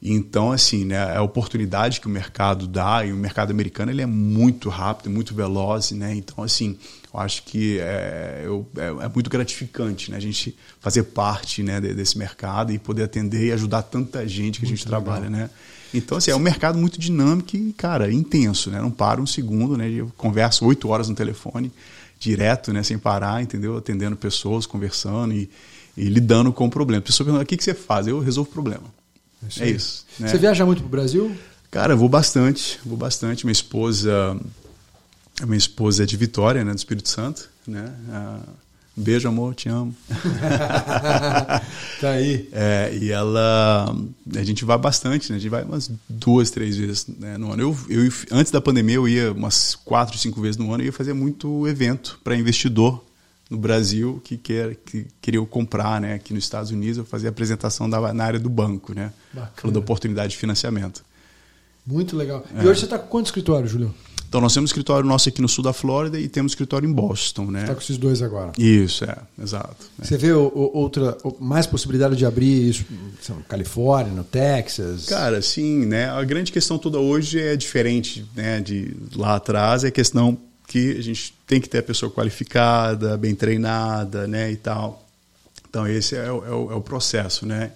Então, 0.01 0.51
assim, 0.51 0.85
né, 0.85 1.15
a 1.15 1.21
oportunidade 1.23 1.99
que 1.99 2.07
o 2.07 2.09
mercado 2.09 2.67
dá, 2.67 3.03
e 3.05 3.11
o 3.11 3.15
mercado 3.15 3.49
americano 3.51 3.91
ele 3.91 4.01
é 4.01 4.05
muito 4.05 4.69
rápido, 4.69 5.09
muito 5.09 5.33
veloz, 5.33 5.89
né? 5.91 6.13
Então, 6.15 6.43
assim, 6.43 6.77
eu 7.11 7.19
acho 7.19 7.41
que 7.43 7.79
é, 7.79 8.43
eu, 8.45 8.65
é, 8.77 9.05
é 9.05 9.09
muito 9.11 9.27
gratificante 9.27 10.11
né, 10.11 10.17
a 10.17 10.19
gente 10.19 10.55
fazer 10.79 11.01
parte 11.03 11.63
né, 11.63 11.81
de- 11.81 11.95
desse 11.95 12.15
mercado 12.17 12.71
e 12.71 12.77
poder 12.77 13.03
atender 13.03 13.47
e 13.47 13.51
ajudar 13.51 13.81
tanta 13.83 14.27
gente 14.27 14.59
que 14.59 14.65
a 14.65 14.69
gente 14.69 14.85
trabalha, 14.85 15.29
né? 15.31 15.49
Então, 15.93 16.17
assim, 16.17 16.29
é 16.29 16.35
um 16.35 16.39
mercado 16.39 16.77
muito 16.77 16.99
dinâmico 16.99 17.55
e, 17.55 17.73
cara, 17.73 18.11
intenso, 18.11 18.69
né? 18.69 18.79
Não 18.79 18.91
para 18.91 19.19
um 19.19 19.25
segundo, 19.25 19.75
né? 19.75 19.89
Eu 19.89 20.11
converso 20.15 20.63
oito 20.65 20.89
horas 20.89 21.09
no 21.09 21.15
telefone, 21.15 21.71
direto, 22.19 22.73
né? 22.73 22.83
Sem 22.83 22.97
parar, 22.97 23.41
entendeu? 23.41 23.77
Atendendo 23.77 24.15
pessoas, 24.15 24.65
conversando 24.65 25.33
e, 25.33 25.49
e 25.95 26.05
lidando 26.05 26.51
com 26.51 26.65
o 26.65 26.69
problema. 26.69 26.99
A 26.99 27.05
pessoa 27.05 27.25
pergunta, 27.25 27.43
o 27.43 27.47
que, 27.47 27.57
que 27.57 27.63
você 27.63 27.73
faz? 27.73 28.07
Eu 28.07 28.19
resolvo 28.19 28.49
o 28.49 28.53
problema. 28.53 28.83
Isso 29.47 29.63
É 29.63 29.69
isso. 29.69 30.05
né? 30.19 30.27
Você 30.27 30.37
viaja 30.37 30.65
muito 30.65 30.79
pro 30.81 30.89
Brasil? 30.89 31.35
Cara, 31.69 31.93
eu 31.93 31.97
vou 31.97 32.09
bastante, 32.09 32.79
vou 32.85 32.97
bastante. 32.97 33.45
Minha 33.45 33.51
esposa, 33.51 34.37
minha 35.43 35.57
esposa 35.57 36.03
é 36.03 36.05
de 36.05 36.15
Vitória, 36.17 36.63
né, 36.63 36.71
do 36.71 36.77
Espírito 36.77 37.09
Santo, 37.09 37.49
né? 37.67 37.93
Um 38.09 38.66
beijo, 38.97 39.27
amor, 39.27 39.53
te 39.53 39.69
amo. 39.69 39.95
tá 42.01 42.09
aí. 42.09 42.49
É, 42.51 42.97
e 42.99 43.11
ela, 43.11 43.95
a 44.35 44.43
gente 44.43 44.65
vai 44.65 44.77
bastante, 44.77 45.29
né? 45.29 45.37
A 45.37 45.39
gente 45.39 45.49
vai 45.49 45.63
umas 45.63 45.91
duas, 46.09 46.49
três 46.49 46.75
vezes 46.75 47.07
né, 47.07 47.37
no 47.37 47.53
ano. 47.53 47.61
Eu, 47.61 47.77
eu, 47.87 48.11
antes 48.31 48.51
da 48.51 48.59
pandemia, 48.59 48.95
eu 48.95 49.07
ia 49.07 49.31
umas 49.31 49.75
quatro, 49.75 50.17
cinco 50.17 50.41
vezes 50.41 50.57
no 50.57 50.73
ano 50.73 50.83
e 50.83 50.87
ia 50.87 50.93
fazer 50.93 51.13
muito 51.13 51.67
evento 51.67 52.19
para 52.23 52.35
investidor 52.35 53.05
no 53.49 53.57
Brasil 53.57 54.19
que, 54.23 54.37
quer, 54.37 54.75
que 54.75 55.05
queria 55.21 55.45
comprar, 55.45 56.01
né? 56.01 56.15
Aqui 56.15 56.33
nos 56.33 56.43
Estados 56.43 56.71
Unidos, 56.71 56.97
eu 56.97 57.05
fazia 57.05 57.29
apresentação 57.29 57.89
da, 57.89 58.13
na 58.13 58.23
área 58.23 58.39
do 58.39 58.49
banco, 58.49 58.93
né? 58.93 59.13
Bacana. 59.31 59.53
Falando 59.55 59.73
da 59.75 59.79
oportunidade 59.79 60.31
de 60.31 60.37
financiamento. 60.37 61.03
Muito 61.85 62.17
legal. 62.17 62.43
É. 62.53 62.63
E 62.63 62.67
hoje 62.67 62.81
você 62.81 62.85
está 62.85 62.99
com 62.99 63.07
quanto 63.07 63.27
escritório, 63.27 63.67
Júlio? 63.67 63.93
Então, 64.27 64.41
nós 64.41 64.53
temos 64.53 64.69
um 64.69 64.71
escritório 64.71 65.07
nosso 65.07 65.29
aqui 65.29 65.41
no 65.41 65.47
sul 65.47 65.63
da 65.63 65.71
Flórida 65.71 66.19
e 66.19 66.27
temos 66.27 66.51
um 66.51 66.53
escritório 66.53 66.87
em 66.87 66.91
Boston, 66.91 67.45
né? 67.45 67.61
Está 67.61 67.73
com 67.73 67.81
esses 67.81 67.97
dois 67.97 68.21
agora. 68.21 68.51
Isso, 68.57 69.05
é, 69.05 69.15
exato. 69.41 69.77
Você 70.01 70.17
vê 70.17 70.33
o- 70.33 70.47
o- 70.53 70.77
outra, 70.77 71.17
mais 71.39 71.65
possibilidade 71.65 72.15
de 72.17 72.25
abrir 72.25 72.69
isso 72.69 72.85
no 73.29 73.43
Califórnia, 73.43 74.13
no 74.13 74.23
Texas? 74.25 75.05
Cara, 75.05 75.41
sim, 75.41 75.85
né? 75.85 76.09
A 76.09 76.23
grande 76.25 76.51
questão 76.51 76.77
toda 76.77 76.99
hoje 76.99 77.39
é 77.39 77.55
diferente, 77.55 78.25
né, 78.35 78.59
de 78.59 78.93
lá 79.15 79.35
atrás, 79.37 79.83
é 79.85 79.87
a 79.87 79.91
questão 79.91 80.37
que 80.67 80.97
a 80.97 81.01
gente 81.01 81.33
tem 81.47 81.61
que 81.61 81.69
ter 81.69 81.77
a 81.77 81.83
pessoa 81.83 82.11
qualificada, 82.11 83.15
bem 83.17 83.33
treinada, 83.33 84.27
né, 84.27 84.51
e 84.51 84.57
tal. 84.57 85.07
Então 85.69 85.87
esse 85.87 86.15
é 86.17 86.29
o, 86.29 86.45
é 86.45 86.51
o, 86.51 86.71
é 86.71 86.75
o 86.75 86.81
processo, 86.81 87.45
né? 87.45 87.71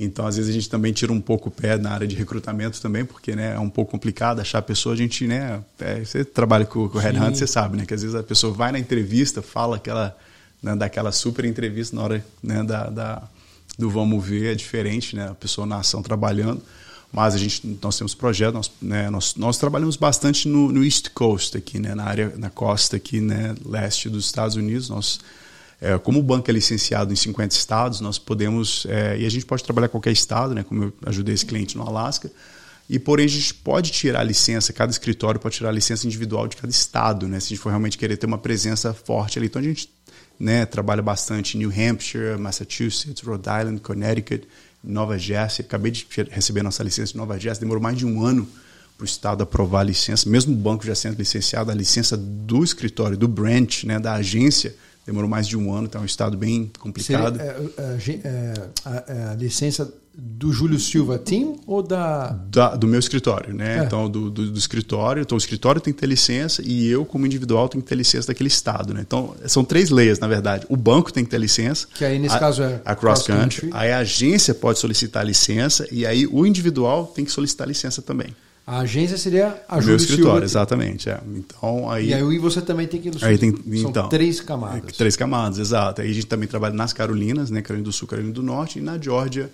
Então 0.00 0.26
às 0.26 0.36
vezes 0.36 0.50
a 0.50 0.52
gente 0.52 0.68
também 0.68 0.92
tira 0.92 1.12
um 1.12 1.20
pouco 1.20 1.48
o 1.48 1.52
pé 1.52 1.76
na 1.76 1.90
área 1.92 2.06
de 2.06 2.16
recrutamento 2.16 2.80
também, 2.80 3.04
porque 3.04 3.36
né, 3.36 3.54
é 3.54 3.58
um 3.58 3.68
pouco 3.68 3.92
complicado 3.92 4.40
achar 4.40 4.58
a 4.58 4.62
pessoa. 4.62 4.94
A 4.94 4.98
gente, 4.98 5.26
né, 5.26 5.62
é, 5.78 6.02
você 6.02 6.24
trabalha 6.24 6.64
com, 6.64 6.88
com 6.88 6.98
o 6.98 7.00
Headhunt, 7.00 7.36
você 7.36 7.46
sabe, 7.46 7.76
né, 7.76 7.86
que 7.86 7.94
às 7.94 8.02
vezes 8.02 8.16
a 8.16 8.22
pessoa 8.22 8.52
vai 8.52 8.72
na 8.72 8.78
entrevista, 8.78 9.42
fala 9.42 9.76
aquela, 9.76 10.16
né, 10.62 10.74
daquela 10.74 11.12
super 11.12 11.44
entrevista 11.44 11.94
na 11.94 12.02
hora, 12.02 12.24
né, 12.42 12.62
da, 12.62 12.88
da 12.88 13.22
do 13.80 13.88
vamos 13.88 14.24
ver 14.24 14.52
é 14.52 14.54
diferente, 14.54 15.16
né? 15.16 15.28
A 15.30 15.34
pessoa 15.34 15.66
na 15.66 15.78
ação 15.78 16.02
trabalhando. 16.02 16.62
Mas 17.12 17.34
a 17.34 17.38
gente, 17.38 17.78
nós 17.82 17.98
temos 17.98 18.14
projetos, 18.14 18.54
nós, 18.54 18.72
né, 18.80 19.10
nós, 19.10 19.34
nós 19.34 19.58
trabalhamos 19.58 19.96
bastante 19.96 20.46
no, 20.46 20.70
no 20.70 20.84
East 20.84 21.08
Coast 21.10 21.56
aqui, 21.56 21.80
né, 21.80 21.92
na 21.92 22.04
área, 22.04 22.32
na 22.36 22.48
costa 22.50 22.96
aqui, 22.96 23.20
né, 23.20 23.52
leste 23.66 24.08
dos 24.08 24.26
Estados 24.26 24.54
Unidos. 24.54 24.88
Nós, 24.88 25.18
é, 25.80 25.96
como 25.98 26.18
o 26.18 26.22
banco 26.22 26.50
é 26.50 26.52
licenciado 26.52 27.12
em 27.12 27.16
50 27.16 27.54
estados, 27.54 28.00
nós 28.00 28.18
podemos, 28.18 28.86
é, 28.88 29.18
e 29.18 29.24
a 29.24 29.30
gente 29.30 29.46
pode 29.46 29.64
trabalhar 29.64 29.86
em 29.86 29.90
qualquer 29.90 30.12
estado, 30.12 30.54
né, 30.54 30.62
como 30.62 30.84
eu 30.84 30.92
ajudei 31.06 31.34
esse 31.34 31.46
cliente 31.46 31.76
no 31.76 31.82
Alasca, 31.82 32.30
e 32.88 32.98
porém 32.98 33.24
a 33.24 33.28
gente 33.28 33.54
pode 33.54 33.90
tirar 33.90 34.20
a 34.20 34.24
licença, 34.24 34.72
cada 34.72 34.90
escritório 34.90 35.40
pode 35.40 35.54
tirar 35.54 35.70
a 35.70 35.72
licença 35.72 36.06
individual 36.06 36.46
de 36.48 36.56
cada 36.56 36.70
estado, 36.70 37.26
né, 37.26 37.40
se 37.40 37.46
a 37.46 37.48
gente 37.50 37.60
for 37.60 37.70
realmente 37.70 37.96
querer 37.96 38.16
ter 38.16 38.26
uma 38.26 38.36
presença 38.36 38.92
forte 38.92 39.38
ali. 39.38 39.46
Então 39.46 39.62
a 39.62 39.64
gente 39.64 39.88
né, 40.38 40.66
trabalha 40.66 41.02
bastante 41.02 41.56
em 41.56 41.60
New 41.60 41.70
Hampshire, 41.70 42.36
Massachusetts, 42.38 43.22
Rhode 43.22 43.48
Island, 43.48 43.80
Connecticut, 43.80 44.48
Nova 44.82 45.18
Jersey. 45.18 45.64
Acabei 45.64 45.92
de 45.92 46.06
receber 46.30 46.62
nossa 46.62 46.82
licença 46.82 47.12
de 47.12 47.18
Nova 47.18 47.38
Jersey, 47.38 47.60
demorou 47.60 47.82
mais 47.82 47.96
de 47.96 48.04
um 48.04 48.24
ano 48.24 48.48
para 48.96 49.04
o 49.04 49.06
Estado 49.06 49.42
aprovar 49.42 49.80
a 49.80 49.84
licença, 49.84 50.28
mesmo 50.28 50.52
o 50.52 50.56
banco 50.56 50.84
já 50.84 50.94
sendo 50.94 51.16
licenciado, 51.16 51.70
a 51.70 51.74
licença 51.74 52.16
do 52.16 52.62
escritório, 52.62 53.16
do 53.16 53.28
branch, 53.28 53.86
né, 53.86 53.98
da 53.98 54.14
agência, 54.14 54.74
demorou 55.06 55.28
mais 55.28 55.46
de 55.46 55.56
um 55.56 55.72
ano, 55.72 55.88
é 55.92 55.98
um 55.98 56.04
Estado 56.04 56.36
bem 56.36 56.70
complicado. 56.78 57.36
Seria, 57.36 57.52
é, 57.52 57.82
é, 57.82 58.20
é, 58.24 58.54
a, 58.84 59.04
é, 59.08 59.24
a 59.30 59.34
licença 59.34 59.92
do 60.12 60.52
Júlio 60.52 60.78
Silva 60.78 61.18
Team 61.18 61.56
ou 61.66 61.82
da. 61.82 62.28
Da- 62.50 62.76
do 62.76 62.86
meu 62.86 62.98
escritório, 62.98 63.54
né? 63.54 63.78
É. 63.78 63.84
Então, 63.84 64.10
do, 64.10 64.30
do, 64.30 64.50
do 64.50 64.58
escritório. 64.58 65.22
Então, 65.22 65.36
o 65.36 65.38
escritório 65.38 65.80
tem 65.80 65.94
que 65.94 66.00
ter 66.00 66.06
licença 66.06 66.62
e 66.64 66.88
eu, 66.88 67.04
como 67.04 67.24
individual, 67.24 67.68
tenho 67.68 67.82
que 67.82 67.88
ter 67.88 67.94
licença 67.94 68.28
daquele 68.28 68.48
estado, 68.48 68.92
né? 68.92 69.00
Então, 69.00 69.34
são 69.46 69.64
três 69.64 69.88
leis, 69.88 70.18
na 70.18 70.26
verdade. 70.26 70.66
O 70.68 70.76
banco 70.76 71.12
tem 71.12 71.24
que 71.24 71.30
ter 71.30 71.38
licença. 71.38 71.86
Que 71.94 72.04
aí, 72.04 72.18
nesse 72.18 72.34
a, 72.34 72.38
caso, 72.38 72.62
é 72.62 72.80
a 72.84 72.94
cross 72.94 73.22
country. 73.22 73.60
cross-country. 73.60 73.70
Aí 73.72 73.92
a 73.92 73.98
agência 73.98 74.54
pode 74.54 74.78
solicitar 74.78 75.24
licença 75.24 75.86
e 75.90 76.04
aí 76.04 76.26
o 76.26 76.44
individual 76.44 77.06
tem 77.06 77.24
que 77.24 77.30
solicitar 77.32 77.66
licença 77.66 78.02
também. 78.02 78.34
A 78.70 78.78
agência 78.82 79.18
seria 79.18 79.60
a 79.68 79.74
O 79.74 79.78
meu 79.78 79.82
Júlio 79.82 79.96
escritório, 79.96 80.30
Silva. 80.30 80.44
exatamente. 80.44 81.10
É. 81.10 81.20
Então, 81.34 81.90
aí... 81.90 82.10
E 82.10 82.14
aí 82.14 82.38
você 82.38 82.60
também 82.60 82.86
tem 82.86 83.00
que. 83.00 83.10
Aí 83.20 83.36
tem- 83.36 83.52
são 83.80 83.90
então. 83.90 84.08
três 84.08 84.40
camadas. 84.40 84.96
Três 84.96 85.16
camadas, 85.16 85.58
exato. 85.58 86.00
Aí 86.02 86.08
a 86.08 86.14
gente 86.14 86.26
também 86.26 86.46
trabalha 86.46 86.72
nas 86.72 86.92
Carolinas, 86.92 87.50
né? 87.50 87.62
Carolina 87.62 87.84
do 87.84 87.92
Sul, 87.92 88.06
Carolina 88.06 88.32
do 88.32 88.44
Norte, 88.44 88.78
e 88.78 88.82
na 88.82 88.96
Geórgia, 88.96 89.50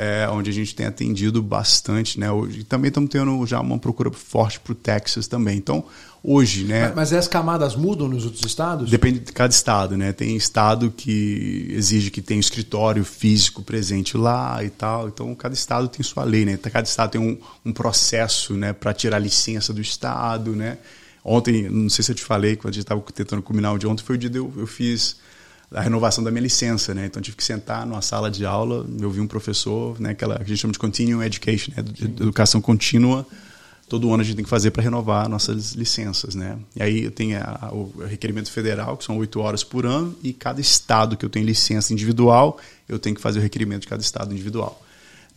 é, 0.00 0.28
onde 0.30 0.48
a 0.48 0.52
gente 0.52 0.76
tem 0.76 0.86
atendido 0.86 1.42
bastante, 1.42 2.20
né? 2.20 2.30
Hoje, 2.30 2.62
também 2.62 2.86
estamos 2.86 3.10
tendo 3.10 3.44
já 3.44 3.60
uma 3.60 3.80
procura 3.80 4.12
forte 4.12 4.60
para 4.60 4.70
o 4.70 4.74
Texas 4.76 5.26
também. 5.26 5.58
Então, 5.58 5.84
hoje, 6.22 6.62
né? 6.62 6.86
Mas, 6.94 7.10
mas 7.10 7.12
as 7.14 7.26
camadas 7.26 7.74
mudam 7.74 8.06
nos 8.06 8.24
outros 8.24 8.44
estados? 8.44 8.88
Depende 8.88 9.18
de 9.18 9.32
cada 9.32 9.52
estado, 9.52 9.96
né? 9.96 10.12
Tem 10.12 10.36
estado 10.36 10.94
que 10.96 11.66
exige 11.70 12.12
que 12.12 12.22
tenha 12.22 12.38
um 12.38 12.40
escritório 12.40 13.04
físico 13.04 13.60
presente 13.60 14.16
lá 14.16 14.62
e 14.62 14.70
tal. 14.70 15.08
Então, 15.08 15.34
cada 15.34 15.54
estado 15.54 15.88
tem 15.88 16.04
sua 16.04 16.22
lei, 16.22 16.44
né? 16.44 16.56
Cada 16.56 16.86
estado 16.86 17.10
tem 17.10 17.20
um, 17.20 17.36
um 17.64 17.72
processo, 17.72 18.54
né, 18.54 18.72
para 18.72 18.94
tirar 18.94 19.18
licença 19.18 19.72
do 19.72 19.80
estado, 19.80 20.54
né? 20.54 20.78
Ontem, 21.24 21.68
não 21.68 21.90
sei 21.90 22.04
se 22.04 22.12
eu 22.12 22.14
te 22.14 22.22
falei, 22.22 22.54
quando 22.54 22.68
a 22.68 22.74
gente 22.74 22.84
estava 22.84 23.02
tentando 23.12 23.42
combinar 23.42 23.72
o 23.72 23.78
de 23.78 23.86
ontem, 23.88 24.04
foi 24.04 24.14
o 24.14 24.18
dia 24.18 24.30
que 24.30 24.38
eu, 24.38 24.52
eu 24.56 24.66
fiz 24.68 25.16
a 25.72 25.80
renovação 25.80 26.24
da 26.24 26.30
minha 26.30 26.42
licença, 26.42 26.94
né? 26.94 27.06
Então 27.06 27.20
tive 27.20 27.36
que 27.36 27.44
sentar 27.44 27.86
numa 27.86 28.00
sala 28.00 28.30
de 28.30 28.46
aula, 28.46 28.86
eu 29.00 29.10
vi 29.10 29.20
um 29.20 29.26
professor, 29.26 30.00
né, 30.00 30.10
aquela 30.10 30.36
que 30.36 30.42
a 30.42 30.46
gente 30.46 30.58
chama 30.58 30.72
de 30.72 30.78
continuing 30.78 31.24
education, 31.24 31.72
né, 31.76 31.82
de 31.82 32.04
educação 32.04 32.60
contínua. 32.60 33.26
Todo 33.88 34.12
ano 34.12 34.20
a 34.20 34.24
gente 34.24 34.36
tem 34.36 34.44
que 34.44 34.50
fazer 34.50 34.70
para 34.70 34.82
renovar 34.82 35.28
nossas 35.30 35.72
licenças, 35.72 36.34
né? 36.34 36.58
E 36.76 36.82
aí 36.82 37.04
eu 37.04 37.10
tenho 37.10 37.38
a, 37.38 37.70
o 37.72 38.04
requerimento 38.06 38.50
federal, 38.50 38.98
que 38.98 39.04
são 39.04 39.16
oito 39.16 39.40
horas 39.40 39.64
por 39.64 39.86
ano, 39.86 40.14
e 40.22 40.32
cada 40.34 40.60
estado 40.60 41.16
que 41.16 41.24
eu 41.24 41.30
tenho 41.30 41.46
licença 41.46 41.92
individual, 41.92 42.58
eu 42.86 42.98
tenho 42.98 43.16
que 43.16 43.22
fazer 43.22 43.38
o 43.38 43.42
requerimento 43.42 43.82
de 43.82 43.88
cada 43.88 44.02
estado 44.02 44.32
individual. 44.32 44.82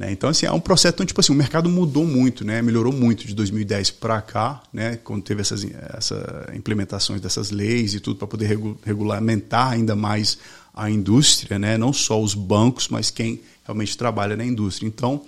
Né? 0.02 0.12
Então, 0.12 0.32
assim, 0.32 0.47
é 0.47 0.52
um 0.52 0.60
processo, 0.60 0.95
então, 0.95 1.06
tipo 1.06 1.22
assim, 1.22 1.32
o 1.32 1.36
mercado 1.36 1.70
mudou 1.70 2.08
muito, 2.08 2.43
né? 2.43 2.60
melhorou 2.60 2.91
muito 2.91 3.28
de 3.28 3.36
2010 3.36 3.91
para 3.91 4.20
cá, 4.20 4.64
né? 4.74 4.97
quando 5.04 5.22
teve 5.22 5.41
essas 5.41 5.64
essa 5.95 6.52
implementações 6.56 7.22
dessas 7.22 7.52
leis 7.52 7.93
e 7.93 7.99
tudo 7.99 8.16
para 8.16 8.28
poder 8.28 8.60
regulamentar 8.84 9.74
ainda 9.74 9.95
mais 9.95 10.39
a 10.74 10.89
indústria, 10.89 11.60
né? 11.60 11.78
não 11.78 11.93
só 11.93 12.20
os 12.20 12.34
bancos, 12.34 12.88
mas 12.88 13.12
quem 13.12 13.41
realmente 13.64 13.95
trabalha 13.95 14.36
na 14.36 14.43
indústria. 14.43 14.88
Então, 14.88 15.24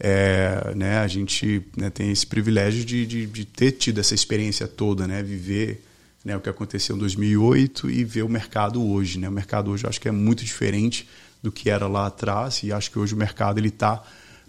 é, 0.00 0.72
né, 0.74 0.98
a 0.98 1.06
gente 1.06 1.62
né, 1.76 1.88
tem 1.88 2.10
esse 2.10 2.26
privilégio 2.26 2.84
de, 2.84 3.06
de, 3.06 3.26
de, 3.26 3.44
ter 3.44 3.70
tido 3.72 4.00
essa 4.00 4.14
experiência 4.14 4.66
toda, 4.66 5.06
né, 5.06 5.22
viver 5.22 5.84
né, 6.24 6.36
o 6.36 6.40
que 6.40 6.48
aconteceu 6.48 6.96
em 6.96 6.98
2008 6.98 7.88
e 7.88 8.02
ver 8.02 8.24
o 8.24 8.28
mercado 8.28 8.84
hoje. 8.84 9.20
Né? 9.20 9.28
O 9.28 9.32
mercado 9.32 9.70
hoje 9.70 9.84
eu 9.84 9.88
acho 9.88 10.00
que 10.00 10.08
é 10.08 10.12
muito 10.12 10.44
diferente 10.44 11.06
do 11.42 11.50
que 11.50 11.70
era 11.70 11.86
lá 11.86 12.06
atrás 12.06 12.62
e 12.62 12.72
acho 12.72 12.90
que 12.90 12.98
hoje 12.98 13.14
o 13.14 13.16
mercado 13.16 13.58
ele 13.58 13.68
está 13.68 14.02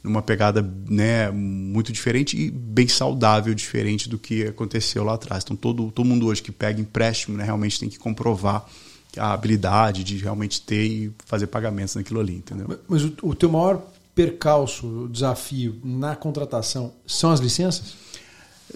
numa 0.03 0.21
pegada 0.21 0.67
né, 0.89 1.29
muito 1.29 1.91
diferente 1.91 2.35
e 2.35 2.49
bem 2.49 2.87
saudável, 2.87 3.53
diferente 3.53 4.09
do 4.09 4.17
que 4.17 4.47
aconteceu 4.47 5.03
lá 5.03 5.13
atrás. 5.13 5.43
Então 5.43 5.55
todo, 5.55 5.91
todo 5.91 6.05
mundo 6.05 6.25
hoje 6.27 6.41
que 6.41 6.51
pega 6.51 6.81
empréstimo 6.81 7.37
né, 7.37 7.43
realmente 7.43 7.79
tem 7.79 7.87
que 7.87 7.99
comprovar 7.99 8.65
a 9.17 9.33
habilidade 9.33 10.03
de 10.03 10.17
realmente 10.17 10.61
ter 10.61 10.85
e 10.85 11.13
fazer 11.25 11.47
pagamentos 11.47 11.95
naquilo 11.95 12.19
ali, 12.19 12.35
entendeu? 12.35 12.79
Mas 12.87 13.03
o, 13.03 13.13
o 13.23 13.35
teu 13.35 13.49
maior 13.49 13.85
percalço, 14.15 14.87
o 14.87 15.09
desafio 15.09 15.79
na 15.83 16.15
contratação 16.15 16.93
são 17.05 17.31
as 17.31 17.39
licenças? 17.39 17.93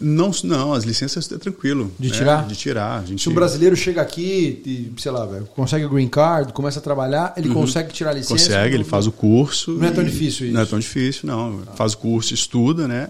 Não, 0.01 0.31
não, 0.43 0.73
as 0.73 0.83
licenças 0.83 1.31
é 1.31 1.37
tranquilo. 1.37 1.91
De 1.99 2.09
né? 2.09 2.15
tirar? 2.15 2.47
De 2.47 2.55
tirar. 2.55 2.99
A 2.99 3.05
gente... 3.05 3.21
Se 3.21 3.29
um 3.29 3.33
brasileiro 3.33 3.75
chega 3.75 4.01
aqui 4.01 4.61
e, 4.65 5.01
sei 5.01 5.11
lá, 5.11 5.27
consegue 5.55 5.85
o 5.85 5.89
green 5.89 6.07
card, 6.07 6.53
começa 6.53 6.79
a 6.79 6.81
trabalhar, 6.81 7.33
ele 7.37 7.49
uhum. 7.49 7.55
consegue 7.55 7.93
tirar 7.93 8.11
a 8.11 8.13
licença? 8.13 8.33
Consegue, 8.33 8.75
ele 8.75 8.83
faz 8.83 9.07
o 9.07 9.11
curso. 9.11 9.71
Não 9.71 9.87
é 9.87 9.91
tão 9.91 10.03
difícil 10.03 10.47
isso? 10.47 10.55
Não 10.55 10.61
é 10.61 10.65
tão 10.65 10.79
difícil, 10.79 11.27
não. 11.27 11.61
Ah. 11.67 11.71
Faz 11.75 11.93
o 11.93 11.97
curso, 11.97 12.33
estuda, 12.33 12.87
né? 12.87 13.09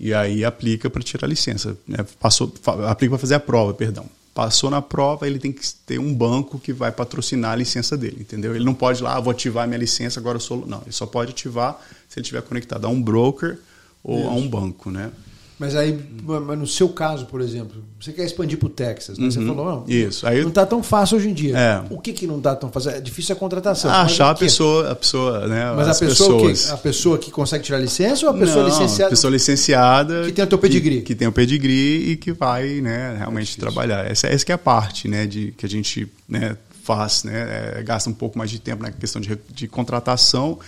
E 0.00 0.14
aí 0.14 0.44
aplica 0.44 0.88
para 0.88 1.02
tirar 1.02 1.26
a 1.26 1.28
licença. 1.28 1.76
Né? 1.86 1.98
Passou, 2.20 2.52
aplica 2.88 3.10
para 3.10 3.18
fazer 3.18 3.34
a 3.34 3.40
prova, 3.40 3.74
perdão. 3.74 4.06
Passou 4.32 4.70
na 4.70 4.80
prova, 4.80 5.26
ele 5.26 5.38
tem 5.38 5.50
que 5.50 5.62
ter 5.84 5.98
um 5.98 6.14
banco 6.14 6.60
que 6.60 6.72
vai 6.72 6.92
patrocinar 6.92 7.52
a 7.52 7.56
licença 7.56 7.96
dele, 7.96 8.18
entendeu? 8.20 8.54
Ele 8.54 8.64
não 8.64 8.74
pode 8.74 9.00
ir 9.00 9.02
lá, 9.02 9.16
ah, 9.16 9.20
vou 9.20 9.32
ativar 9.32 9.66
minha 9.66 9.78
licença, 9.78 10.20
agora 10.20 10.36
eu 10.36 10.40
sou. 10.40 10.64
Não, 10.64 10.80
ele 10.82 10.92
só 10.92 11.06
pode 11.06 11.32
ativar 11.32 11.80
se 12.08 12.20
ele 12.20 12.22
estiver 12.22 12.42
conectado 12.42 12.84
a 12.84 12.88
um 12.88 13.02
broker 13.02 13.58
ou 14.04 14.20
isso. 14.20 14.28
a 14.28 14.32
um 14.34 14.48
banco, 14.48 14.92
né? 14.92 15.10
Mas 15.58 15.74
aí, 15.74 15.98
no 16.22 16.66
seu 16.68 16.88
caso, 16.88 17.26
por 17.26 17.40
exemplo, 17.40 17.82
você 18.00 18.12
quer 18.12 18.24
expandir 18.24 18.56
para 18.58 18.66
o 18.66 18.70
Texas, 18.70 19.18
né? 19.18 19.24
Uhum, 19.24 19.30
você 19.30 19.44
falou, 19.44 19.64
não, 19.64 19.84
isso. 19.88 20.24
Aí, 20.24 20.40
não 20.40 20.50
está 20.50 20.64
tão 20.64 20.84
fácil 20.84 21.16
hoje 21.16 21.28
em 21.28 21.34
dia. 21.34 21.58
É. 21.58 21.82
O 21.90 21.98
que, 21.98 22.12
que 22.12 22.28
não 22.28 22.38
está 22.38 22.54
tão 22.54 22.70
fácil? 22.70 22.90
É 22.90 23.00
difícil 23.00 23.34
a 23.34 23.38
contratação. 23.38 23.90
Ah, 23.90 24.02
achar 24.02 24.30
a 24.30 24.34
pessoa, 24.36 24.92
a 24.92 24.94
pessoa, 24.94 25.48
né? 25.48 25.72
Mas 25.74 25.88
a 25.88 26.06
pessoa, 26.06 26.52
que, 26.52 26.70
a 26.70 26.76
pessoa 26.76 27.18
que 27.18 27.30
consegue 27.32 27.64
tirar 27.64 27.78
licença 27.78 28.24
ou 28.26 28.30
a 28.30 28.38
pessoa 28.38 28.62
não, 28.62 28.70
licenciada? 28.70 29.06
A 29.06 29.10
pessoa 29.10 29.30
licenciada. 29.32 30.22
Que 30.26 30.32
tem 30.32 30.44
o 30.44 30.48
teu 30.48 30.58
pedigree. 30.58 30.98
Que, 30.98 31.06
que 31.06 31.14
tem 31.16 31.26
o 31.26 31.32
pedigree 31.32 32.12
e 32.12 32.16
que 32.16 32.32
vai 32.32 32.80
né, 32.80 33.16
realmente 33.18 33.56
é 33.58 33.60
trabalhar. 33.60 34.08
Essa, 34.08 34.28
essa 34.28 34.44
que 34.44 34.52
é 34.52 34.54
a 34.54 34.58
parte 34.58 35.08
né, 35.08 35.26
de, 35.26 35.52
que 35.56 35.66
a 35.66 35.68
gente 35.68 36.08
né, 36.28 36.56
faz, 36.84 37.24
né? 37.24 37.78
É, 37.78 37.82
gasta 37.82 38.08
um 38.08 38.14
pouco 38.14 38.38
mais 38.38 38.48
de 38.48 38.60
tempo 38.60 38.80
na 38.80 38.92
questão 38.92 39.20
de, 39.20 39.36
de 39.52 39.66
contratação 39.66 40.60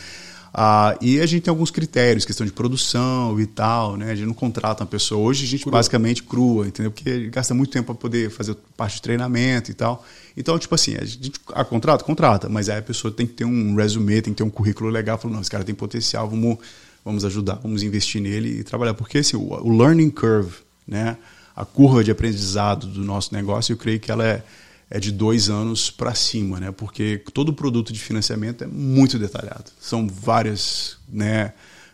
ah, 0.53 0.97
e 1.01 1.21
a 1.21 1.27
gente 1.27 1.45
tem 1.45 1.51
alguns 1.51 1.71
critérios, 1.71 2.25
questão 2.25 2.45
de 2.45 2.53
produção 2.53 3.41
e 3.41 3.47
tal, 3.47 3.97
né? 3.97 4.11
A 4.11 4.15
gente 4.15 4.27
não 4.27 4.35
contrata 4.35 4.83
uma 4.83 4.89
pessoa. 4.89 5.21
Hoje 5.21 5.45
a 5.45 5.49
gente 5.49 5.63
crua. 5.63 5.73
basicamente 5.73 6.23
crua, 6.25 6.67
entendeu? 6.67 6.91
Porque 6.91 7.29
gasta 7.29 7.55
muito 7.55 7.71
tempo 7.71 7.87
para 7.87 7.95
poder 7.95 8.31
fazer 8.31 8.57
parte 8.77 8.97
de 8.97 9.03
treinamento 9.03 9.71
e 9.71 9.75
tal. 9.75 10.05
Então, 10.37 10.59
tipo 10.59 10.75
assim, 10.75 10.97
a 10.97 11.05
gente 11.05 11.33
a 11.55 11.65
contrata, 11.65 12.03
contrata, 12.03 12.49
mas 12.49 12.69
aí 12.69 12.79
a 12.79 12.83
pessoa 12.83 13.13
tem 13.13 13.27
que 13.27 13.35
ter 13.35 13.45
um 13.45 13.77
resume, 13.77 14.23
tem 14.23 14.33
que 14.33 14.39
ter 14.39 14.43
um 14.43 14.51
currículo 14.51 14.91
legal, 14.91 15.19
falando, 15.19 15.35
não, 15.35 15.41
esse 15.41 15.51
cara 15.51 15.63
tem 15.63 15.75
potencial, 15.75 16.29
vamos, 16.29 16.59
vamos 17.05 17.25
ajudar, 17.25 17.55
vamos 17.63 17.85
investir 17.85 18.21
nele 18.21 18.59
e 18.59 18.65
trabalhar. 18.65 18.95
Porque 18.95 19.19
assim, 19.19 19.37
o, 19.37 19.53
o 19.53 19.77
learning 19.77 20.11
curve, 20.11 20.57
né? 20.87 21.17
A 21.55 21.65
curva 21.65 22.03
de 22.03 22.11
aprendizado 22.11 22.87
do 22.87 23.05
nosso 23.05 23.35
negócio, 23.35 23.73
eu 23.73 23.77
creio 23.77 24.01
que 24.01 24.11
ela 24.11 24.25
é 24.25 24.43
é 24.91 24.99
de 24.99 25.13
dois 25.13 25.49
anos 25.49 25.89
para 25.89 26.15
cima, 26.15 26.59
né? 26.59 26.73
Porque 26.73 27.23
todo 27.33 27.53
produto 27.53 27.93
de 27.93 28.01
financiamento 28.01 28.65
é 28.65 28.67
muito 28.67 29.19
detalhado. 29.19 29.71
São 29.81 30.09
várias, 30.09 30.99
né? 31.09 31.53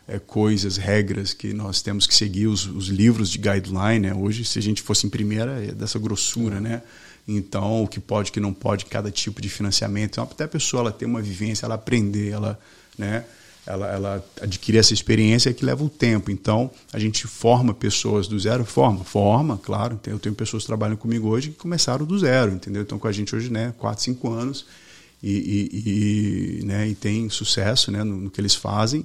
É, 0.09 0.21
coisas, 0.21 0.77
regras 0.77 1.35
que 1.35 1.53
nós 1.53 1.83
temos 1.83 2.07
que 2.07 2.15
seguir, 2.15 2.47
os, 2.47 2.65
os 2.65 2.87
livros 2.87 3.29
de 3.29 3.39
guideline, 3.39 3.99
né? 3.99 4.15
Hoje, 4.15 4.45
se 4.45 4.57
a 4.57 4.63
gente 4.63 4.81
fosse 4.81 5.05
imprimir, 5.05 5.41
era 5.41 5.61
dessa 5.73 5.99
grossura, 5.99 6.61
né? 6.61 6.81
Então, 7.27 7.83
o 7.83 7.89
que 7.89 7.99
pode, 7.99 8.31
o 8.31 8.33
que 8.33 8.39
não 8.39 8.55
pode, 8.55 8.87
cada 8.87 9.11
tipo 9.11 9.43
de 9.43 9.49
financiamento. 9.49 10.13
Então, 10.13 10.25
até 10.25 10.45
a 10.45 10.49
pessoa 10.49 10.83
ela 10.83 10.93
ter 10.93 11.07
uma 11.07 11.21
vivência, 11.21 11.67
ela 11.67 11.75
aprender, 11.75 12.31
ela, 12.31 12.59
né? 12.97 13.25
Ela, 13.67 13.93
ela 13.93 14.25
adquirir 14.41 14.79
essa 14.79 14.95
experiência 14.95 15.53
que 15.53 15.65
leva 15.65 15.83
o 15.83 15.89
tempo. 15.89 16.31
Então, 16.31 16.71
a 16.93 16.99
gente 16.99 17.27
forma 17.27 17.75
pessoas 17.75 18.29
do 18.29 18.39
zero, 18.39 18.65
forma, 18.65 19.05
forma, 19.05 19.59
claro. 19.59 19.99
Eu 20.07 20.19
tenho 20.19 20.35
pessoas 20.35 20.63
que 20.63 20.69
trabalham 20.69 20.97
comigo 20.97 21.29
hoje 21.29 21.51
que 21.51 21.57
começaram 21.57 22.07
do 22.07 22.17
zero, 22.19 22.53
entendeu? 22.53 22.83
Estão 22.83 22.99
com 22.99 23.09
a 23.09 23.13
gente 23.13 23.35
hoje, 23.35 23.51
né, 23.51 23.75
4, 23.77 24.05
5 24.05 24.33
anos 24.33 24.67
e, 25.23 25.33
e, 25.33 26.61
e, 26.61 26.65
né, 26.65 26.89
e 26.89 26.95
tem 26.95 27.29
sucesso 27.29 27.91
né, 27.91 28.05
no, 28.05 28.17
no, 28.17 28.31
que 28.31 28.41
eles 28.41 28.55
fazem. 28.55 29.05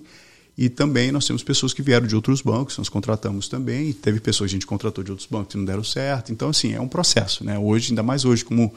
E 0.56 0.70
também 0.70 1.12
nós 1.12 1.26
temos 1.26 1.42
pessoas 1.42 1.74
que 1.74 1.82
vieram 1.82 2.06
de 2.06 2.16
outros 2.16 2.42
bancos, 2.42 2.78
nós 2.78 2.90
contratamos 2.90 3.48
também, 3.48 3.90
e 3.90 3.94
teve 3.94 4.20
pessoas 4.20 4.52
que 4.52 4.56
a 4.56 4.58
gente 4.58 4.68
contratou 4.68 5.04
de 5.04 5.10
outros 5.10 5.28
bancos 5.28 5.54
que 5.54 5.58
não 5.58 5.66
deram 5.66 5.84
certo. 5.84 6.32
Então, 6.32 6.50
assim, 6.50 6.74
é 6.74 6.80
um 6.80 6.88
processo. 6.88 7.44
Né? 7.44 7.58
Hoje, 7.58 7.92
ainda 7.92 8.04
mais 8.04 8.26
hoje, 8.26 8.46
como 8.46 8.72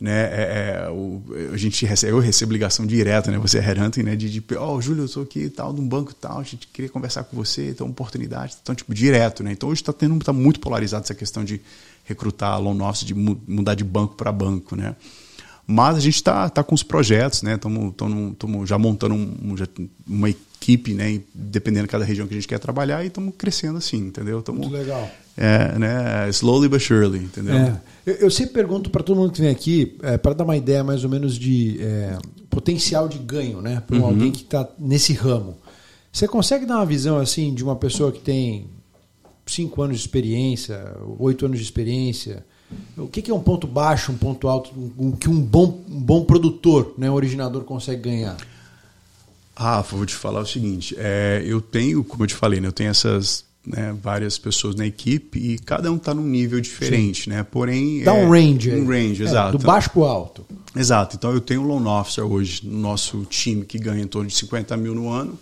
né, 0.00 0.22
é, 0.32 0.86
é, 0.86 0.90
o, 0.90 1.22
a 1.52 1.56
gente 1.58 1.84
recebe, 1.84 2.12
eu 2.12 2.18
recebo 2.18 2.52
ligação 2.52 2.86
direta, 2.86 3.30
né, 3.30 3.36
você 3.36 3.58
é 3.58 3.60
headhunting, 3.60 4.02
né, 4.02 4.16
de, 4.16 4.30
de 4.30 4.42
oh, 4.58 4.80
Júlio, 4.80 5.02
eu 5.02 5.06
estou 5.06 5.22
aqui 5.22 5.50
tal, 5.50 5.74
de 5.74 5.80
um 5.80 5.86
banco 5.86 6.14
tal, 6.14 6.38
a 6.40 6.42
gente 6.42 6.66
queria 6.68 6.88
conversar 6.88 7.24
com 7.24 7.36
você, 7.36 7.76
uma 7.80 7.90
oportunidade, 7.90 8.56
então, 8.62 8.74
tipo, 8.74 8.94
direto, 8.94 9.44
né, 9.44 9.52
então 9.52 9.68
hoje 9.68 9.82
está 9.82 9.92
tendo, 9.92 10.18
tá 10.24 10.32
muito 10.32 10.58
polarizado 10.58 11.04
essa 11.04 11.14
questão 11.14 11.44
de 11.44 11.60
recrutar 12.04 12.58
loan 12.58 12.82
office, 12.82 13.04
de 13.04 13.12
mudar 13.14 13.74
de 13.74 13.84
banco 13.84 14.14
para 14.14 14.32
banco, 14.32 14.74
né, 14.74 14.96
mas 15.66 15.96
a 15.96 16.00
gente 16.00 16.16
está 16.16 16.48
tá 16.48 16.64
com 16.64 16.74
os 16.74 16.82
projetos, 16.82 17.42
né, 17.42 17.56
estamos 17.56 18.68
já 18.68 18.78
montando 18.78 19.14
um, 19.14 19.54
já, 19.54 19.68
uma 20.08 20.30
equipe, 20.30 20.94
né, 20.94 21.20
dependendo 21.34 21.86
de 21.86 21.90
cada 21.90 22.06
região 22.06 22.26
que 22.26 22.32
a 22.32 22.36
gente 22.38 22.48
quer 22.48 22.58
trabalhar 22.58 23.04
e 23.04 23.08
estamos 23.08 23.34
crescendo 23.36 23.76
assim, 23.76 23.98
entendeu? 23.98 24.42
Tamo, 24.42 24.60
muito 24.60 24.72
legal. 24.72 25.08
É, 25.36 25.78
né, 25.78 26.28
slowly 26.30 26.68
but 26.68 26.80
surely, 26.80 27.18
entendeu? 27.18 27.54
É. 27.54 27.80
Eu, 28.04 28.14
eu, 28.14 28.30
sempre 28.30 28.54
pergunto 28.54 28.90
para 28.90 29.02
todo 29.02 29.18
mundo 29.18 29.32
que 29.32 29.40
vem 29.40 29.50
aqui, 29.50 29.96
é, 30.02 30.16
para 30.16 30.32
dar 30.32 30.44
uma 30.44 30.56
ideia 30.56 30.82
mais 30.82 31.04
ou 31.04 31.10
menos 31.10 31.38
de 31.38 31.78
é, 31.82 32.18
potencial 32.48 33.08
de 33.08 33.18
ganho, 33.18 33.60
né? 33.60 33.82
Para 33.86 33.98
uhum. 33.98 34.06
alguém 34.06 34.32
que 34.32 34.42
está 34.42 34.68
nesse 34.78 35.12
ramo. 35.12 35.56
Você 36.12 36.26
consegue 36.26 36.66
dar 36.66 36.76
uma 36.76 36.86
visão 36.86 37.18
assim 37.18 37.54
de 37.54 37.62
uma 37.62 37.76
pessoa 37.76 38.10
que 38.10 38.20
tem 38.20 38.66
cinco 39.46 39.82
anos 39.82 39.96
de 39.98 40.02
experiência, 40.02 40.96
oito 41.18 41.44
anos 41.44 41.58
de 41.58 41.64
experiência? 41.64 42.44
O 42.96 43.08
que, 43.08 43.20
que, 43.20 43.30
é 43.30 43.34
um 43.34 43.42
ponto 43.42 43.66
baixo, 43.66 44.12
um 44.12 44.16
ponto 44.16 44.48
alto, 44.48 44.70
um, 44.98 45.12
que 45.12 45.28
um 45.28 45.40
bom, 45.40 45.82
um 45.88 46.00
bom 46.00 46.24
produtor, 46.24 46.94
né, 46.96 47.10
um 47.10 47.14
originador 47.14 47.64
consegue 47.64 48.02
ganhar? 48.02 48.36
Rafa, 49.56 49.96
vou 49.96 50.06
te 50.06 50.14
falar 50.14 50.40
o 50.40 50.46
seguinte: 50.46 50.94
é, 50.98 51.42
eu 51.44 51.60
tenho, 51.60 52.04
como 52.04 52.22
eu 52.22 52.28
te 52.28 52.34
falei, 52.34 52.60
né, 52.60 52.68
eu 52.68 52.72
tenho 52.72 52.90
essas 52.90 53.44
né, 53.66 53.94
várias 54.02 54.38
pessoas 54.38 54.74
na 54.74 54.86
equipe 54.86 55.38
e 55.38 55.58
cada 55.58 55.90
um 55.92 55.96
está 55.96 56.14
num 56.14 56.26
nível 56.26 56.60
diferente, 56.60 57.24
Sim. 57.24 57.30
né? 57.30 57.42
Porém 57.42 58.02
dá 58.02 58.16
é, 58.16 58.24
um 58.24 58.30
range, 58.30 58.70
um 58.70 58.86
range, 58.86 59.22
é, 59.22 59.26
exato. 59.26 59.58
Do 59.58 59.64
baixo 59.64 59.90
para 59.90 60.00
o 60.00 60.04
alto. 60.04 60.46
Exato. 60.74 61.16
Então 61.16 61.32
eu 61.32 61.40
tenho 61.40 61.62
um 61.62 61.66
loan 61.66 62.00
officer 62.00 62.24
hoje 62.24 62.66
no 62.66 62.78
nosso 62.78 63.24
time 63.24 63.64
que 63.64 63.78
ganha 63.78 64.02
em 64.02 64.06
torno 64.06 64.28
de 64.28 64.36
50 64.36 64.76
mil 64.76 64.94
no 64.94 65.10
ano 65.10 65.38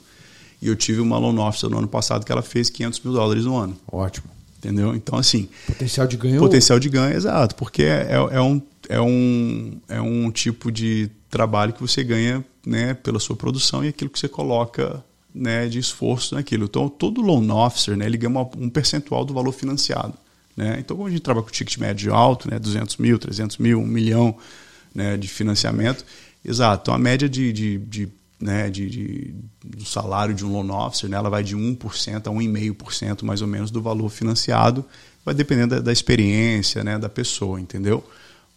e 0.61 0.67
eu 0.67 0.75
tive 0.75 1.01
uma 1.01 1.19
loan 1.19 1.41
officer 1.47 1.71
no 1.71 1.79
ano 1.79 1.89
passado 1.89 2.25
que 2.25 2.33
ela 2.33 2.43
fez 2.43 2.69
500 2.69 3.01
mil 3.01 3.13
dólares 3.13 3.45
no 3.45 3.57
ano. 3.57 3.77
Ótimo. 3.91 4.27
Entendeu? 4.59 4.95
Então 4.95 5.17
assim. 5.17 5.49
Potencial 5.67 6.07
de 6.07 6.17
ganho. 6.17 6.41
Potencial 6.41 6.79
de 6.81 6.89
ganho, 6.89 7.17
exato, 7.17 7.55
porque 7.55 7.85
é, 7.85 8.09
é, 8.11 8.37
é 8.37 8.41
um 8.41 8.61
é 8.89 9.01
um 9.01 9.81
é 9.89 10.01
um 10.01 10.31
tipo 10.31 10.73
de 10.73 11.09
trabalho 11.31 11.73
que 11.73 11.81
você 11.81 12.03
ganha 12.03 12.45
né, 12.67 12.95
pela 12.95 13.21
sua 13.21 13.37
produção 13.37 13.85
e 13.85 13.89
aquilo 13.89 14.11
que 14.11 14.19
você 14.19 14.29
coloca 14.29 15.05
né, 15.35 15.67
de 15.67 15.79
esforço 15.79 16.35
naquilo. 16.35 16.65
Então, 16.65 16.89
todo 16.89 17.21
loan 17.21 17.53
officer, 17.55 17.97
né, 17.97 18.07
ele 18.07 18.17
ganha 18.17 18.31
uma, 18.31 18.49
um 18.57 18.69
percentual 18.69 19.25
do 19.25 19.35
valor 19.35 19.53
financiado. 19.53 20.15
Né? 20.57 20.77
Então, 20.81 20.97
como 20.97 21.09
a 21.09 21.11
gente 21.11 21.23
trabalha 21.23 21.45
com 21.45 21.53
ticket 21.53 21.79
médio 21.79 22.13
alto, 22.15 22.51
né, 22.51 22.59
200 22.59 22.97
mil, 22.97 23.19
300 23.19 23.59
mil, 23.59 23.81
1 23.81 23.87
milhão 23.87 24.37
né, 24.95 25.17
de 25.17 25.29
financiamento, 25.29 26.05
exato. 26.45 26.83
Então, 26.83 26.95
a 26.95 26.99
média 26.99 27.29
de, 27.29 27.53
de, 27.53 27.79
de, 27.79 28.09
né, 28.41 28.69
de, 28.69 28.89
de 28.89 29.35
do 29.65 29.85
salário 29.85 30.35
de 30.35 30.45
um 30.45 30.53
loan 30.53 30.75
officer, 30.75 31.09
né, 31.09 31.17
ela 31.17 31.31
vai 31.31 31.45
de 31.45 31.57
1% 31.57 32.17
a 32.17 32.31
1,5% 32.31 33.23
mais 33.23 33.43
ou 33.43 33.47
menos 33.47 33.71
do 33.71 33.81
valor 33.81 34.09
financiado, 34.09 34.85
vai 35.25 35.35
dependendo 35.35 35.77
da, 35.77 35.81
da 35.81 35.93
experiência 35.93 36.83
né, 36.83 36.99
da 36.99 37.09
pessoa, 37.09 37.61
entendeu? 37.61 38.03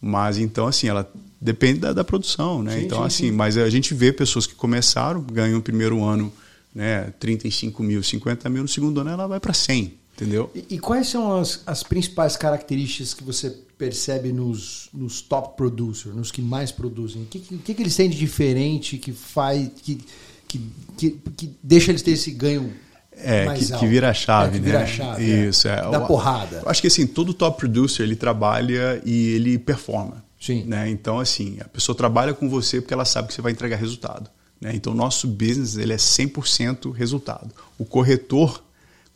Mas, 0.00 0.38
então, 0.38 0.66
assim, 0.66 0.88
ela 0.88 1.08
Depende 1.42 1.80
da, 1.80 1.92
da 1.92 2.04
produção, 2.04 2.62
né? 2.62 2.76
Sim, 2.76 2.84
então, 2.84 2.98
sim, 2.98 3.04
assim, 3.04 3.24
sim. 3.24 3.32
mas 3.32 3.58
a 3.58 3.68
gente 3.68 3.92
vê 3.94 4.12
pessoas 4.12 4.46
que 4.46 4.54
começaram, 4.54 5.20
ganham 5.20 5.56
no 5.56 5.62
primeiro 5.62 6.04
ano 6.04 6.32
né, 6.74 7.12
35 7.18 7.82
mil, 7.82 8.02
50 8.02 8.48
mil, 8.48 8.62
no 8.62 8.68
segundo 8.68 9.00
ano 9.00 9.10
ela 9.10 9.26
vai 9.26 9.38
para 9.40 9.52
100, 9.52 9.94
entendeu? 10.16 10.50
E, 10.54 10.76
e 10.76 10.78
quais 10.78 11.08
são 11.08 11.38
as, 11.38 11.62
as 11.66 11.82
principais 11.82 12.36
características 12.36 13.12
que 13.14 13.22
você 13.24 13.50
percebe 13.76 14.32
nos, 14.32 14.88
nos 14.94 15.20
top 15.20 15.56
producers, 15.56 16.14
nos 16.14 16.30
que 16.30 16.40
mais 16.40 16.70
produzem? 16.72 17.22
O 17.22 17.26
que, 17.26 17.40
que, 17.40 17.74
que 17.74 17.82
eles 17.82 17.96
têm 17.96 18.08
de 18.08 18.16
diferente 18.16 18.96
que 18.98 19.12
faz. 19.12 19.68
que, 19.82 20.00
que, 20.48 20.60
que, 20.96 21.10
que 21.36 21.56
deixa 21.62 21.90
eles 21.90 22.02
ter 22.02 22.12
esse 22.12 22.30
ganho 22.30 22.72
É, 23.10 23.44
mais 23.44 23.66
que, 23.66 23.72
alto? 23.72 23.84
que 23.84 23.88
vira 23.90 24.10
a 24.10 24.14
chave, 24.14 24.48
É, 24.48 24.52
que 24.52 24.58
né? 24.60 24.64
vira 24.66 24.82
a 24.82 24.86
chave. 24.86 25.30
é. 25.32 25.48
Isso, 25.48 25.66
é. 25.68 25.76
Da 25.90 25.98
Eu- 25.98 26.06
porrada. 26.06 26.60
Eu 26.64 26.68
acho 26.70 26.80
que 26.80 26.86
assim, 26.86 27.06
todo 27.06 27.34
top 27.34 27.58
producer 27.58 28.02
ele 28.04 28.16
trabalha 28.16 29.02
e 29.04 29.28
ele 29.30 29.58
performa. 29.58 30.24
Sim. 30.40 30.64
Né? 30.64 30.88
Então, 30.90 31.18
assim, 31.20 31.58
a 31.60 31.68
pessoa 31.68 31.96
trabalha 31.96 32.34
com 32.34 32.48
você 32.48 32.80
porque 32.80 32.92
ela 32.94 33.04
sabe 33.04 33.28
que 33.28 33.34
você 33.34 33.40
vai 33.42 33.52
entregar 33.52 33.76
resultado. 33.76 34.28
Né? 34.62 34.70
Então, 34.76 34.94
nosso 34.94 35.26
business 35.26 35.76
ele 35.76 35.92
é 35.92 35.96
100% 35.96 36.92
resultado. 36.92 37.52
O 37.76 37.84
corretor 37.84 38.62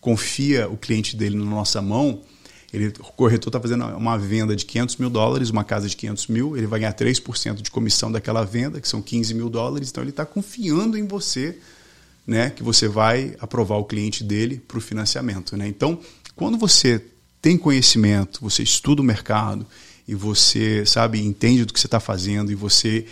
confia 0.00 0.68
o 0.68 0.76
cliente 0.76 1.16
dele 1.16 1.36
na 1.36 1.44
nossa 1.44 1.80
mão. 1.80 2.20
Ele, 2.72 2.88
o 2.98 3.12
corretor 3.12 3.50
está 3.50 3.60
fazendo 3.60 3.84
uma 3.96 4.18
venda 4.18 4.56
de 4.56 4.66
500 4.66 4.96
mil 4.96 5.08
dólares, 5.08 5.48
uma 5.48 5.62
casa 5.62 5.88
de 5.88 5.96
500 5.96 6.26
mil, 6.26 6.56
ele 6.56 6.66
vai 6.66 6.80
ganhar 6.80 6.92
3% 6.92 7.62
de 7.62 7.70
comissão 7.70 8.10
daquela 8.10 8.44
venda, 8.44 8.80
que 8.80 8.88
são 8.88 9.00
15 9.00 9.32
mil 9.34 9.48
dólares. 9.48 9.88
Então, 9.88 10.02
ele 10.02 10.10
está 10.10 10.26
confiando 10.26 10.98
em 10.98 11.06
você 11.06 11.56
né, 12.26 12.50
que 12.50 12.64
você 12.64 12.88
vai 12.88 13.36
aprovar 13.38 13.76
o 13.76 13.84
cliente 13.84 14.24
dele 14.24 14.60
para 14.66 14.78
o 14.78 14.80
financiamento. 14.80 15.56
Né? 15.56 15.68
Então, 15.68 16.00
quando 16.34 16.58
você 16.58 17.00
tem 17.40 17.56
conhecimento, 17.56 18.40
você 18.42 18.64
estuda 18.64 19.00
o 19.00 19.04
mercado 19.04 19.64
e 20.08 20.14
você 20.16 20.84
sabe 20.84 21.20
entende 21.24 21.64
do 21.64 21.72
que 21.72 21.78
você 21.78 21.86
está 21.86 22.00
fazendo 22.00 22.50
e 22.50 22.56
você 22.56 23.06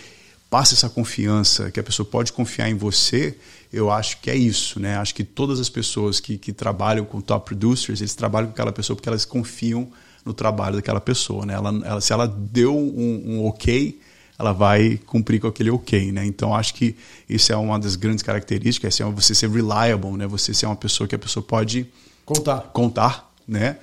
passa 0.55 0.73
essa 0.73 0.87
confiança 0.87 1.69
que 1.69 1.81
a 1.81 1.83
pessoa 1.83 2.05
pode 2.09 2.31
confiar 2.31 2.69
em 2.69 2.75
você, 2.75 3.35
eu 3.73 3.91
acho 3.91 4.21
que 4.21 4.29
é 4.31 4.35
isso, 4.37 4.79
né? 4.79 4.95
Acho 4.95 5.13
que 5.13 5.21
todas 5.25 5.59
as 5.59 5.67
pessoas 5.67 6.21
que, 6.21 6.37
que 6.37 6.53
trabalham 6.53 7.03
com 7.03 7.19
top 7.19 7.47
producers, 7.47 7.99
eles 7.99 8.15
trabalham 8.15 8.47
com 8.47 8.53
aquela 8.53 8.71
pessoa 8.71 8.95
porque 8.95 9.09
elas 9.09 9.25
confiam 9.25 9.89
no 10.23 10.33
trabalho 10.33 10.77
daquela 10.77 11.01
pessoa, 11.01 11.45
né? 11.45 11.55
Ela, 11.55 11.71
ela- 11.83 11.99
se 11.99 12.13
ela 12.13 12.25
deu 12.25 12.73
um, 12.73 13.23
um 13.33 13.45
ok, 13.45 13.99
ela 14.39 14.53
vai 14.53 14.97
cumprir 15.05 15.41
com 15.41 15.47
aquele 15.47 15.71
ok, 15.71 16.13
né? 16.13 16.25
Então 16.25 16.55
acho 16.55 16.73
que 16.73 16.95
isso 17.27 17.51
é 17.51 17.57
uma 17.57 17.77
das 17.77 17.97
grandes 17.97 18.23
características, 18.23 18.97
é 19.01 19.03
você 19.03 19.35
ser 19.35 19.49
reliable, 19.49 20.11
né? 20.15 20.25
Você 20.25 20.53
ser 20.53 20.67
uma 20.67 20.75
pessoa 20.77 21.05
que 21.05 21.15
a 21.15 21.19
pessoa 21.19 21.43
pode 21.43 21.85
Contar. 22.23 22.61
contar, 22.71 23.29
né? 23.45 23.75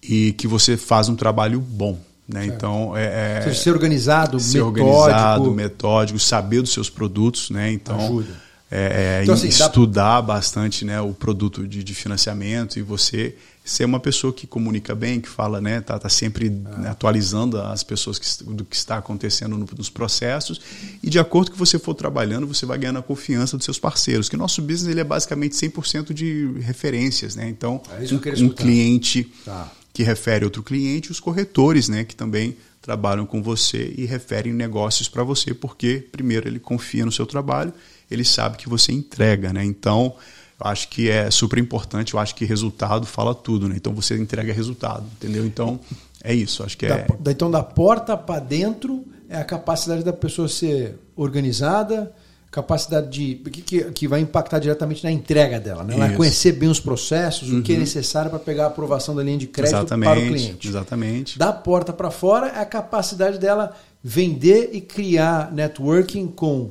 E 0.00 0.32
que 0.34 0.46
você 0.46 0.76
faz 0.76 1.08
um 1.08 1.16
trabalho 1.16 1.58
bom, 1.58 1.98
né? 2.28 2.46
Então 2.46 2.96
é, 2.96 3.38
é 3.38 3.42
seja, 3.42 3.60
ser 3.62 3.70
organizado, 3.70 4.40
ser 4.40 4.58
metódico. 4.64 4.86
organizado, 4.86 5.50
metódico, 5.52 6.18
saber 6.18 6.62
dos 6.62 6.72
seus 6.72 6.88
produtos, 6.88 7.50
né? 7.50 7.70
Então 7.72 7.98
Ajuda. 7.98 8.44
é, 8.70 9.18
é, 9.18 9.22
Então, 9.22 9.34
assim, 9.34 9.48
dá- 9.48 9.66
estudar 9.66 10.22
bastante, 10.22 10.84
né, 10.84 11.00
o 11.00 11.12
produto 11.12 11.66
de, 11.66 11.84
de 11.84 11.94
financiamento 11.94 12.78
e 12.78 12.82
você 12.82 13.36
ser 13.66 13.86
uma 13.86 13.98
pessoa 13.98 14.30
que 14.30 14.46
comunica 14.46 14.94
bem, 14.94 15.22
que 15.22 15.28
fala, 15.28 15.58
né, 15.58 15.80
tá, 15.80 15.98
tá 15.98 16.08
sempre 16.10 16.52
Ah. 16.66 16.78
né, 16.78 16.90
atualizando 16.90 17.58
as 17.58 17.82
pessoas 17.82 18.18
que, 18.18 18.44
do 18.44 18.62
que 18.62 18.76
está 18.76 18.98
acontecendo 18.98 19.56
no- 19.56 19.66
nos 19.76 19.88
processos 19.88 20.60
e 21.02 21.08
de 21.08 21.18
acordo 21.18 21.50
com 21.50 21.54
que 21.54 21.58
você 21.58 21.78
for 21.78 21.94
trabalhando, 21.94 22.46
você 22.46 22.66
vai 22.66 22.76
ganhando 22.76 22.98
a 22.98 23.02
confiança 23.02 23.56
dos 23.56 23.64
seus 23.64 23.78
parceiros, 23.78 24.28
que 24.28 24.34
o 24.36 24.38
nosso 24.38 24.60
business 24.60 24.90
ele 24.90 25.00
é 25.00 25.04
basicamente 25.04 25.56
100% 25.56 26.12
de 26.12 26.52
referências, 26.60 27.36
né? 27.36 27.48
Então, 27.48 27.80
É 27.90 28.04
um, 28.42 28.44
um 28.46 28.48
cliente 28.50 29.30
Tá. 29.46 29.70
Que 29.94 30.02
refere 30.02 30.44
outro 30.44 30.62
cliente, 30.62 31.10
os 31.10 31.20
corretores, 31.20 31.88
né, 31.88 32.04
que 32.04 32.14
também 32.14 32.56
trabalham 32.82 33.24
com 33.24 33.42
você 33.42 33.94
e 33.96 34.04
referem 34.04 34.52
negócios 34.52 35.08
para 35.08 35.22
você, 35.22 35.54
porque 35.54 36.06
primeiro 36.12 36.46
ele 36.46 36.58
confia 36.58 37.06
no 37.06 37.12
seu 37.12 37.24
trabalho, 37.24 37.72
ele 38.10 38.24
sabe 38.24 38.58
que 38.58 38.68
você 38.68 38.92
entrega, 38.92 39.52
né? 39.54 39.64
Então, 39.64 40.14
eu 40.60 40.66
acho 40.66 40.88
que 40.88 41.08
é 41.08 41.30
super 41.30 41.58
importante, 41.58 42.12
eu 42.12 42.20
acho 42.20 42.34
que 42.34 42.44
resultado 42.44 43.06
fala 43.06 43.34
tudo, 43.34 43.68
né? 43.68 43.76
Então 43.76 43.94
você 43.94 44.16
entrega 44.18 44.52
resultado, 44.52 45.06
entendeu? 45.16 45.46
Então, 45.46 45.80
é 46.22 46.34
isso, 46.34 46.62
acho 46.62 46.76
que 46.76 46.86
Da- 46.86 46.96
é 46.96 47.06
da- 47.20 47.30
então, 47.32 47.50
da 47.50 47.62
porta 47.62 48.16
para 48.16 48.40
dentro 48.40 49.02
é 49.28 49.38
a 49.38 49.44
capacidade 49.44 50.02
da 50.04 50.12
pessoa 50.12 50.48
ser 50.48 50.96
organizada, 51.16 52.12
capacidade 52.54 53.08
de. 53.10 53.34
que, 53.50 53.60
que, 53.62 53.84
que 53.92 54.08
vai 54.08 54.20
impactar 54.20 54.58
diretamente 54.58 55.02
na 55.02 55.10
entrega 55.10 55.58
dela. 55.58 55.82
Né? 55.84 55.94
Ela 55.94 56.12
conhecer 56.12 56.52
bem 56.52 56.68
os 56.68 56.78
processos, 56.80 57.50
o 57.52 57.62
que 57.62 57.74
é 57.74 57.78
necessário 57.78 58.30
para 58.30 58.38
pegar 58.38 58.64
a 58.64 58.66
aprovação 58.68 59.14
da 59.14 59.22
linha 59.22 59.38
de 59.38 59.46
crédito 59.46 59.76
exatamente, 59.76 60.08
para 60.10 60.20
o 60.20 60.26
cliente. 60.26 60.68
exatamente. 60.68 61.38
Da 61.38 61.52
porta 61.52 61.92
para 61.92 62.10
fora 62.10 62.46
é 62.48 62.60
a 62.60 62.64
capacidade 62.64 63.38
dela 63.38 63.72
vender 64.02 64.70
e 64.72 64.80
criar 64.80 65.50
networking 65.52 66.26
com 66.28 66.70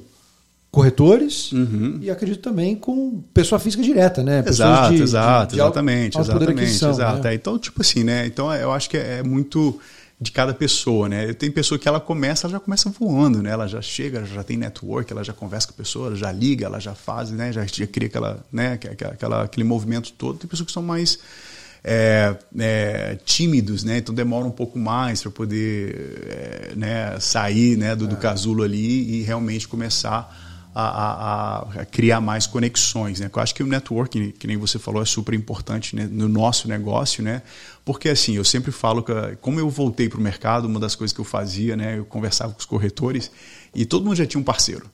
corretores 0.72 1.52
Uhum. 1.52 2.00
e 2.02 2.10
acredito 2.10 2.42
também 2.42 2.76
com 2.76 3.22
pessoa 3.34 3.60
física 3.60 3.84
direta, 3.84 4.24
né? 4.24 4.42
Pessoas 4.42 4.70
Exato, 4.70 4.96
de- 4.96 5.02
exato, 5.04 5.56
de 5.56 5.62
exatamente, 5.62 6.18
alto 6.18 6.30
exatamente, 6.32 6.60
aquisição, 6.62 6.90
exato. 6.92 7.24
né? 7.24 7.32
É, 7.32 7.36
Então, 7.36 7.60
tipo 7.60 7.82
assim, 7.82 8.04
né? 8.04 8.26
Então 8.26 8.52
eu 8.54 8.72
acho 8.72 8.90
que 8.90 8.98
é 8.98 9.22
muito 9.22 9.80
de 10.24 10.32
cada 10.32 10.54
pessoa, 10.54 11.10
né? 11.10 11.34
Tem 11.34 11.52
pessoa 11.52 11.78
que 11.78 11.86
ela 11.88 12.00
começa, 12.00 12.48
ela 12.48 12.54
já 12.54 12.60
começa 12.60 12.90
voando, 12.90 13.44
né? 13.44 13.52
Ela 13.52 13.68
já 13.68 13.82
chega, 13.82 14.24
já 14.26 14.42
tem 14.42 14.56
network, 14.56 15.12
ela 15.12 15.24
já 15.24 15.34
conversa 15.34 15.68
com 15.68 15.74
a 15.74 15.78
pessoa, 15.78 16.08
ela 16.08 16.16
já 16.16 16.32
liga, 16.32 16.66
ela 16.66 16.80
já 16.80 16.96
faz, 16.96 17.30
né? 17.30 17.52
Já, 17.52 17.66
já 17.66 17.86
cria 17.86 18.08
aquela, 18.08 18.44
né? 18.52 18.74
Aquela, 18.74 19.12
aquela- 19.14 19.44
aquele 19.44 19.66
movimento 19.66 20.14
todo. 20.14 20.40
Tem 20.40 20.50
pessoas 20.50 20.68
que 20.68 20.72
são 20.74 20.82
mais 20.82 21.20
é, 21.84 22.36
é, 22.58 23.18
tímidos, 23.26 23.84
né? 23.84 23.98
Então 23.98 24.16
demora 24.16 24.48
um 24.48 24.52
pouco 24.52 24.80
mais 24.80 25.22
para 25.22 25.32
poder 25.32 26.22
é, 26.30 26.74
né? 26.76 27.20
sair, 27.20 27.78
né? 27.78 27.94
Do, 27.94 28.08
do 28.08 28.16
casulo 28.16 28.64
ali 28.64 29.20
e 29.20 29.24
realmente 29.24 29.68
começar 29.68 30.43
a, 30.76 30.84
a- 30.84 31.82
a 31.82 31.86
criar 31.86 32.20
mais 32.22 32.48
conexões, 32.48 33.20
né? 33.20 33.30
Eu 33.34 33.42
acho 33.42 33.54
que 33.54 33.62
o 33.64 33.68
networking, 33.68 34.32
que 34.32 34.48
nem 34.48 34.58
você 34.58 34.80
falou, 34.80 35.02
é 35.02 35.06
super 35.06 35.34
importante 35.34 35.96
né? 35.96 36.08
no 36.10 36.28
nosso 36.28 36.68
negócio, 36.68 37.24
né? 37.24 37.42
Porque 37.86 38.10
assim, 38.10 38.36
eu 38.36 38.44
sempre 38.44 38.72
falo 38.72 39.04
que 39.04 39.14
como 39.42 39.60
eu 39.60 39.70
voltei 39.70 40.10
para 40.10 40.20
o 40.20 40.22
mercado, 40.22 40.66
uma 40.68 40.80
das 40.80 40.96
coisas 40.96 41.14
que 41.14 41.22
eu 41.22 41.26
fazia, 41.26 41.76
né? 41.76 41.98
Eu 41.98 42.06
conversava 42.06 42.54
com 42.54 42.60
os 42.60 42.66
corretores 42.66 43.30
e 43.76 43.86
todo 43.86 44.04
mundo 44.06 44.16
já 44.16 44.26
tinha 44.26 44.40
um 44.42 44.44
parceiro. 44.44 44.90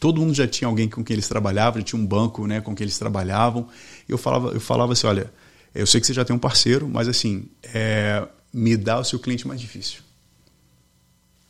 Todo 0.00 0.20
mundo 0.20 0.32
já 0.32 0.46
tinha 0.46 0.68
alguém 0.68 0.88
com 0.88 1.02
quem 1.02 1.14
eles 1.14 1.26
trabalhavam, 1.28 1.80
já 1.80 1.84
tinha 1.86 2.00
um 2.00 2.06
banco, 2.06 2.46
né? 2.46 2.60
Com 2.60 2.74
quem 2.74 2.84
eles 2.84 2.98
trabalhavam. 2.98 3.66
Eu 4.08 4.16
falava, 4.16 4.48
eu 4.50 4.60
falava 4.60 4.92
assim, 4.92 5.06
olha, 5.08 5.32
eu 5.74 5.86
sei 5.86 6.00
que 6.00 6.06
você 6.06 6.14
já 6.14 6.24
tem 6.24 6.34
um 6.34 6.38
parceiro, 6.38 6.88
mas 6.88 7.08
assim, 7.08 7.48
é, 7.74 8.26
me 8.52 8.76
dá 8.76 9.00
o 9.00 9.04
seu 9.04 9.18
cliente 9.18 9.46
mais 9.46 9.60
difícil. 9.60 10.00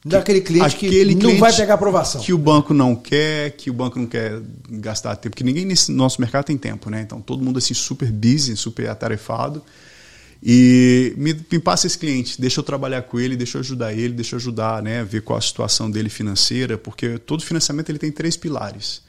Daquele 0.05 0.41
cliente 0.41 0.77
que 0.77 0.87
Aquele 0.87 1.15
não 1.15 1.21
cliente 1.21 1.41
vai 1.41 1.55
pegar 1.55 1.75
aprovação. 1.75 2.21
Que 2.21 2.33
o 2.33 2.39
banco 2.39 2.73
não 2.73 2.95
quer, 2.95 3.51
que 3.53 3.69
o 3.69 3.73
banco 3.73 3.99
não 3.99 4.07
quer 4.07 4.41
gastar 4.71 5.17
tempo, 5.17 5.35
porque 5.35 5.45
ninguém 5.45 5.65
nesse 5.65 5.91
nosso 5.91 6.21
mercado 6.21 6.45
tem 6.45 6.57
tempo, 6.57 6.89
né? 6.89 7.03
Então 7.03 7.21
todo 7.21 7.43
mundo 7.43 7.59
assim 7.59 7.75
super 7.75 8.11
busy, 8.13 8.57
super 8.57 8.89
atarefado. 8.89 9.63
E 10.43 11.15
me, 11.17 11.35
me 11.35 11.59
passa 11.59 11.89
esse 11.89 11.99
cliente, 11.99 12.41
deixa 12.41 12.61
eu 12.61 12.65
trabalhar 12.65 13.03
com 13.03 13.19
ele, 13.19 13.37
deixa 13.37 13.59
eu 13.59 13.61
ajudar 13.61 13.93
ele, 13.93 14.15
deixa 14.15 14.37
eu 14.37 14.39
ajudar, 14.39 14.81
né, 14.83 15.03
ver 15.03 15.23
qual 15.23 15.37
a 15.37 15.43
situação 15.43 15.91
dele 15.91 16.09
financeira, 16.09 16.79
porque 16.79 17.19
todo 17.19 17.43
financiamento 17.43 17.89
ele 17.89 17.99
tem 17.99 18.13
três 18.13 18.37
pilares, 18.37 19.03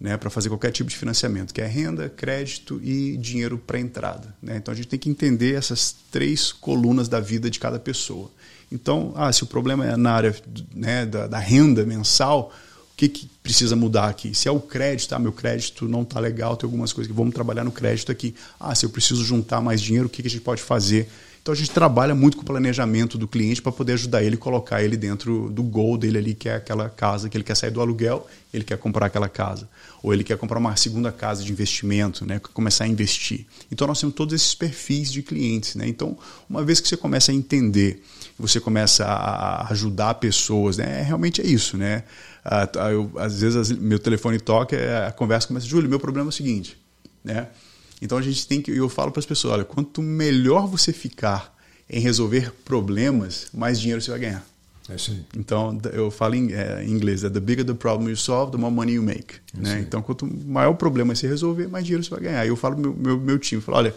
né, 0.00 0.16
para 0.16 0.30
fazer 0.30 0.48
qualquer 0.48 0.70
tipo 0.70 0.88
de 0.88 0.96
financiamento, 0.96 1.52
que 1.52 1.60
é 1.60 1.66
renda, 1.66 2.08
crédito 2.08 2.80
e 2.82 3.18
dinheiro 3.18 3.58
para 3.58 3.78
entrada, 3.78 4.34
né? 4.42 4.56
Então 4.56 4.72
a 4.72 4.74
gente 4.74 4.88
tem 4.88 4.98
que 4.98 5.10
entender 5.10 5.54
essas 5.54 5.94
três 6.10 6.50
colunas 6.50 7.08
da 7.08 7.20
vida 7.20 7.50
de 7.50 7.60
cada 7.60 7.78
pessoa. 7.78 8.30
Então, 8.70 9.12
ah, 9.16 9.32
se 9.32 9.42
o 9.42 9.46
problema 9.46 9.86
é 9.86 9.96
na 9.96 10.12
área 10.12 10.34
né, 10.74 11.04
da, 11.04 11.26
da 11.26 11.38
renda 11.38 11.84
mensal, 11.84 12.52
o 12.92 12.96
que, 12.96 13.08
que 13.08 13.30
precisa 13.42 13.74
mudar 13.74 14.08
aqui? 14.08 14.34
Se 14.34 14.48
é 14.48 14.50
o 14.50 14.60
crédito, 14.60 15.14
ah, 15.14 15.18
meu 15.18 15.32
crédito 15.32 15.88
não 15.88 16.02
está 16.02 16.20
legal, 16.20 16.56
tem 16.56 16.66
algumas 16.66 16.92
coisas 16.92 17.10
que 17.10 17.16
vamos 17.16 17.34
trabalhar 17.34 17.64
no 17.64 17.72
crédito 17.72 18.12
aqui. 18.12 18.34
Ah, 18.58 18.74
se 18.74 18.86
eu 18.86 18.90
preciso 18.90 19.24
juntar 19.24 19.60
mais 19.60 19.80
dinheiro, 19.80 20.06
o 20.06 20.10
que, 20.10 20.22
que 20.22 20.28
a 20.28 20.30
gente 20.30 20.42
pode 20.42 20.62
fazer? 20.62 21.08
Então 21.42 21.54
a 21.54 21.56
gente 21.56 21.70
trabalha 21.70 22.14
muito 22.14 22.36
com 22.36 22.42
o 22.42 22.46
planejamento 22.46 23.16
do 23.16 23.26
cliente 23.26 23.62
para 23.62 23.72
poder 23.72 23.94
ajudar 23.94 24.22
ele 24.22 24.36
colocar 24.36 24.82
ele 24.82 24.94
dentro 24.94 25.48
do 25.48 25.62
goal 25.62 25.96
dele 25.96 26.18
ali, 26.18 26.34
que 26.34 26.50
é 26.50 26.54
aquela 26.54 26.90
casa 26.90 27.30
que 27.30 27.36
ele 27.36 27.44
quer 27.44 27.56
sair 27.56 27.70
do 27.70 27.80
aluguel, 27.80 28.26
ele 28.52 28.62
quer 28.62 28.76
comprar 28.76 29.06
aquela 29.06 29.28
casa. 29.28 29.66
Ou 30.02 30.12
ele 30.12 30.22
quer 30.22 30.36
comprar 30.36 30.58
uma 30.58 30.76
segunda 30.76 31.10
casa 31.10 31.42
de 31.42 31.50
investimento, 31.50 32.26
né? 32.26 32.38
começar 32.38 32.84
a 32.84 32.88
investir. 32.88 33.46
Então 33.72 33.86
nós 33.86 33.98
temos 33.98 34.14
todos 34.14 34.34
esses 34.34 34.54
perfis 34.54 35.10
de 35.10 35.22
clientes. 35.22 35.74
Né? 35.76 35.88
Então, 35.88 36.16
uma 36.48 36.62
vez 36.62 36.78
que 36.78 36.86
você 36.86 36.96
começa 36.96 37.32
a 37.32 37.34
entender, 37.34 38.02
você 38.40 38.60
começa 38.60 39.04
a 39.04 39.70
ajudar 39.70 40.14
pessoas, 40.14 40.76
né? 40.76 41.02
realmente 41.02 41.40
é 41.40 41.46
isso. 41.46 41.76
Né? 41.76 42.04
Ah, 42.44 42.68
eu, 42.90 43.10
às 43.16 43.40
vezes 43.40 43.70
meu 43.70 43.98
telefone 43.98 44.38
toca, 44.40 44.76
a 45.06 45.12
conversa 45.12 45.46
começa, 45.46 45.66
Júlio, 45.66 45.88
meu 45.88 46.00
problema 46.00 46.28
é 46.28 46.30
o 46.30 46.32
seguinte, 46.32 46.76
né? 47.22 47.48
Então 48.02 48.16
a 48.16 48.22
gente 48.22 48.46
tem 48.46 48.62
que, 48.62 48.70
eu 48.70 48.88
falo 48.88 49.12
para 49.12 49.20
as 49.20 49.26
pessoas, 49.26 49.54
olha, 49.54 49.64
quanto 49.64 50.00
melhor 50.00 50.66
você 50.66 50.90
ficar 50.90 51.54
em 51.88 52.00
resolver 52.00 52.50
problemas, 52.64 53.48
mais 53.52 53.78
dinheiro 53.78 54.00
você 54.00 54.10
vai 54.10 54.20
ganhar. 54.20 54.46
É 54.88 54.94
aí. 54.94 55.24
Então 55.36 55.78
eu 55.92 56.10
falo 56.10 56.34
em, 56.34 56.52
é, 56.52 56.82
em 56.82 56.90
inglês, 56.90 57.22
é 57.22 57.30
the 57.30 57.38
bigger 57.38 57.64
the 57.64 57.74
problem 57.74 58.08
you 58.08 58.16
solve, 58.16 58.50
the 58.50 58.58
more 58.58 58.74
money 58.74 58.94
you 58.94 59.02
make. 59.02 59.34
Né? 59.54 59.80
Então 59.80 60.00
quanto 60.02 60.26
maior 60.26 60.70
o 60.70 60.74
problema 60.74 61.14
você 61.14 61.28
resolver, 61.28 61.68
mais 61.68 61.84
dinheiro 61.84 62.02
você 62.02 62.10
vai 62.10 62.20
ganhar. 62.20 62.46
Eu 62.46 62.56
falo 62.56 62.76
meu, 62.76 62.94
meu, 62.96 63.20
meu 63.20 63.38
time, 63.38 63.60
falo, 63.60 63.78
olha, 63.78 63.94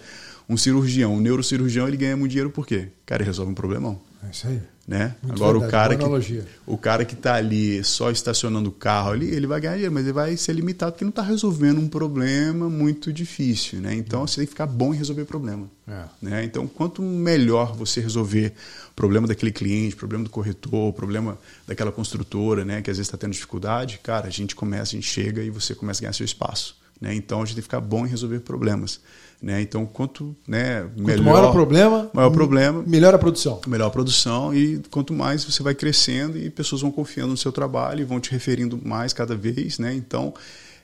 um 0.48 0.58
cirurgião, 0.58 1.16
um 1.16 1.20
neurocirurgião, 1.20 1.88
ele 1.88 1.98
ganha 1.98 2.18
muito 2.18 2.32
dinheiro 2.32 2.50
por 2.50 2.68
quê? 2.68 2.90
Cara, 3.06 3.22
ele 3.22 3.28
resolve 3.30 3.52
um 3.52 3.56
problemão. 3.56 4.00
É 4.26 4.32
isso 4.32 4.48
aí. 4.48 4.62
Né? 4.86 5.16
Muito 5.24 5.36
Agora 5.36 5.60
verdade, 5.60 5.68
o 5.68 5.72
cara 5.72 5.96
que 5.96 6.04
analogia. 6.04 6.46
o 6.66 6.78
cara 6.78 7.06
que 7.06 7.14
está 7.14 7.36
ali 7.36 7.82
só 7.86 8.12
estacionando 8.12 8.70
o 8.70 8.72
carro 8.74 9.12
ali, 9.12 9.28
ele 9.28 9.48
vai 9.48 9.62
ganhar 9.62 9.76
dinheiro, 9.76 9.94
mas 9.94 10.04
ele 10.04 10.12
vai 10.12 10.36
ser 10.36 10.52
limitado 10.52 10.92
porque 10.92 11.06
não 11.06 11.10
está 11.10 11.22
resolvendo 11.22 11.80
um 11.80 11.88
problema 11.88 12.70
muito 12.70 13.14
difícil, 13.14 13.80
né? 13.80 13.96
Então 13.96 14.28
você 14.28 14.38
tem 14.38 14.46
que 14.46 14.50
ficar 14.52 14.66
bom 14.66 14.94
em 14.94 14.98
resolver 14.98 15.24
problema. 15.24 15.70
É. 15.88 16.04
Né? 16.22 16.44
Então, 16.44 16.68
quanto 16.68 17.02
melhor 17.02 17.76
você 17.78 18.02
resolver 18.02 18.54
o 18.92 18.94
problema 18.94 19.26
daquele 19.26 19.54
cliente, 19.54 19.96
o 19.96 19.98
problema 19.98 20.26
do 20.26 20.30
corretor, 20.30 20.90
o 20.90 20.94
problema 20.94 21.38
daquela 21.66 21.92
construtora, 21.92 22.66
né, 22.66 22.82
que 22.82 22.92
às 22.92 22.98
vezes 22.98 23.08
está 23.08 23.18
tendo 23.18 23.32
dificuldade, 23.32 24.00
cara, 24.04 24.28
a 24.28 24.32
gente 24.32 24.54
começa, 24.54 24.92
a 24.92 25.00
gente 25.00 25.08
chega 25.08 25.42
e 25.42 25.50
você 25.50 25.74
começa 25.74 26.02
a 26.02 26.04
ganhar 26.04 26.14
seu 26.14 26.26
espaço. 26.26 26.76
Né? 27.00 27.14
Então, 27.16 27.42
a 27.42 27.46
gente 27.46 27.56
tem 27.56 27.62
que 27.62 27.68
ficar 27.68 27.82
bom 27.82 28.06
em 28.06 28.10
resolver 28.10 28.40
problemas. 28.40 29.00
Né? 29.44 29.62
Então, 29.62 29.86
quanto, 29.86 30.34
né, 30.48 30.84
Quanto 30.84 31.04
melhor, 31.04 31.24
maior 31.26 31.50
o 31.50 31.52
problema, 31.52 32.10
maior 32.14 32.30
problema, 32.30 32.82
melhor 32.88 33.14
a 33.14 33.18
produção. 33.18 33.60
melhor 33.68 33.88
a 33.88 33.90
produção 33.90 34.56
e 34.56 34.82
quanto 34.90 35.14
mais 35.14 35.44
você 35.44 35.62
vai 35.62 35.76
crescendo 35.76 36.38
e 36.38 36.50
pessoas 36.50 36.82
vão 36.82 36.90
confiando 36.90 37.32
no 37.32 37.38
seu 37.38 37.52
trabalho 37.52 38.00
e 38.00 38.06
vão 38.06 38.22
te 38.22 38.32
referindo 38.32 38.80
mais 38.82 39.12
cada 39.12 39.36
vez, 39.36 39.80
né? 39.80 39.94
Então 39.94 40.34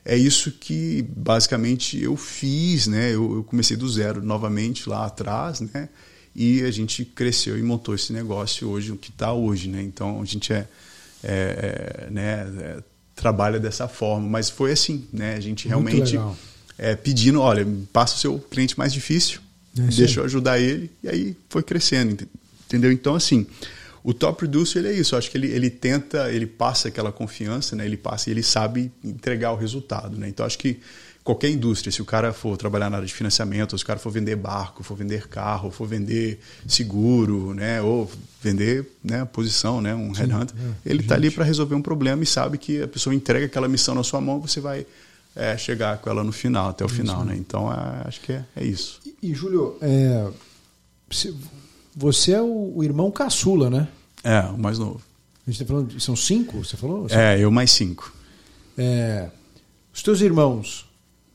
é 0.04 0.14
isso 0.14 0.52
que 0.52 1.00
basicamente 1.16 1.98
eu 2.02 2.16
fiz, 2.16 2.86
né? 2.86 3.14
Eu, 3.14 3.36
eu 3.36 3.44
comecei 3.44 3.78
do 3.78 3.88
zero 3.88 4.22
novamente 4.22 4.90
lá 4.90 5.06
atrás, 5.06 5.62
né? 5.62 5.88
E 6.36 6.62
a 6.62 6.70
gente 6.70 7.02
cresceu 7.02 7.58
e 7.58 7.62
montou 7.62 7.94
esse 7.94 8.12
negócio 8.12 8.68
hoje, 8.68 8.92
o 8.92 8.96
que 8.98 9.08
está 9.08 9.32
hoje, 9.32 9.70
né? 9.70 9.82
Então 9.82 10.20
a 10.20 10.24
gente 10.26 10.52
é, 10.52 10.68
é, 11.24 12.06
é, 12.06 12.10
né? 12.10 12.46
É, 12.60 12.82
trabalha 13.14 13.58
dessa 13.58 13.88
forma, 13.88 14.28
mas 14.28 14.50
foi 14.50 14.72
assim, 14.72 15.08
né? 15.10 15.34
A 15.34 15.40
gente 15.40 15.66
realmente. 15.66 16.18
É, 16.82 16.96
pedindo, 16.96 17.42
olha, 17.42 17.66
passa 17.92 18.14
o 18.16 18.18
seu 18.18 18.38
cliente 18.38 18.78
mais 18.78 18.90
difícil, 18.90 19.40
É 19.78 19.82
deixa 19.82 20.20
eu 20.20 20.24
ajudar 20.24 20.58
ele, 20.58 20.90
e 21.02 21.08
aí 21.10 21.36
foi 21.50 21.62
crescendo, 21.62 22.12
ente- 22.12 22.28
entendeu? 22.66 22.90
Então, 22.90 23.14
assim, 23.14 23.46
o 24.02 24.14
top 24.14 24.38
producer, 24.38 24.78
ele 24.78 24.88
é 24.88 24.92
isso, 24.94 25.14
eu 25.14 25.18
acho 25.18 25.30
que 25.30 25.36
ele, 25.36 25.48
ele 25.48 25.68
tenta, 25.68 26.32
ele 26.32 26.46
passa 26.46 26.88
aquela 26.88 27.12
confiança, 27.12 27.76
né? 27.76 27.84
ele 27.84 27.98
passa 27.98 28.30
e 28.30 28.32
ele 28.32 28.42
sabe 28.42 28.90
entregar 29.04 29.52
o 29.52 29.56
resultado, 29.56 30.16
né? 30.16 30.26
Então, 30.26 30.46
acho 30.46 30.58
que 30.58 30.80
qualquer 31.22 31.50
indústria, 31.50 31.92
se 31.92 32.00
o 32.00 32.04
cara 32.06 32.32
for 32.32 32.56
trabalhar 32.56 32.88
na 32.88 32.96
área 32.96 33.06
de 33.06 33.12
financiamento, 33.12 33.76
se 33.76 33.84
o 33.84 33.86
cara 33.86 33.98
for 33.98 34.10
vender 34.10 34.34
barco, 34.36 34.82
for 34.82 34.96
vender 34.96 35.28
carro, 35.28 35.70
for 35.70 35.86
vender 35.86 36.40
seguro, 36.66 37.52
né? 37.54 37.82
ou 37.82 38.10
vender 38.42 38.86
né, 39.04 39.24
posição, 39.26 39.82
né? 39.82 39.94
um 39.94 40.12
headhunter, 40.12 40.56
é, 40.56 40.90
ele 40.90 41.00
está 41.00 41.14
ali 41.14 41.30
para 41.30 41.44
resolver 41.44 41.74
um 41.74 41.82
problema 41.82 42.22
e 42.22 42.26
sabe 42.26 42.56
que 42.56 42.82
a 42.82 42.88
pessoa 42.88 43.14
entrega 43.14 43.44
aquela 43.46 43.68
missão 43.68 43.94
na 43.94 44.02
sua 44.02 44.20
mão, 44.20 44.40
você 44.40 44.60
vai 44.60 44.86
é, 45.34 45.56
chegar 45.56 45.98
com 45.98 46.10
ela 46.10 46.24
no 46.24 46.32
final, 46.32 46.70
até 46.70 46.84
o 46.84 46.88
final, 46.88 47.24
né? 47.24 47.36
Então, 47.36 47.72
é, 47.72 48.02
acho 48.06 48.20
que 48.20 48.32
é, 48.32 48.44
é 48.56 48.64
isso. 48.64 49.00
E, 49.04 49.30
e, 49.30 49.34
Júlio, 49.34 49.76
é, 49.80 50.28
você 51.94 52.32
é 52.32 52.42
o, 52.42 52.72
o 52.76 52.84
irmão 52.84 53.10
caçula, 53.10 53.70
né? 53.70 53.88
É, 54.22 54.40
o 54.40 54.58
mais 54.58 54.78
novo. 54.78 55.00
A 55.46 55.50
gente 55.50 55.62
está 55.62 55.72
falando, 55.72 56.00
são 56.00 56.14
cinco, 56.14 56.64
você 56.64 56.76
falou? 56.76 57.06
É, 57.10 57.38
eu 57.38 57.50
mais 57.50 57.70
cinco. 57.70 58.14
É, 58.76 59.28
os 59.92 60.02
teus 60.02 60.20
irmãos, 60.20 60.88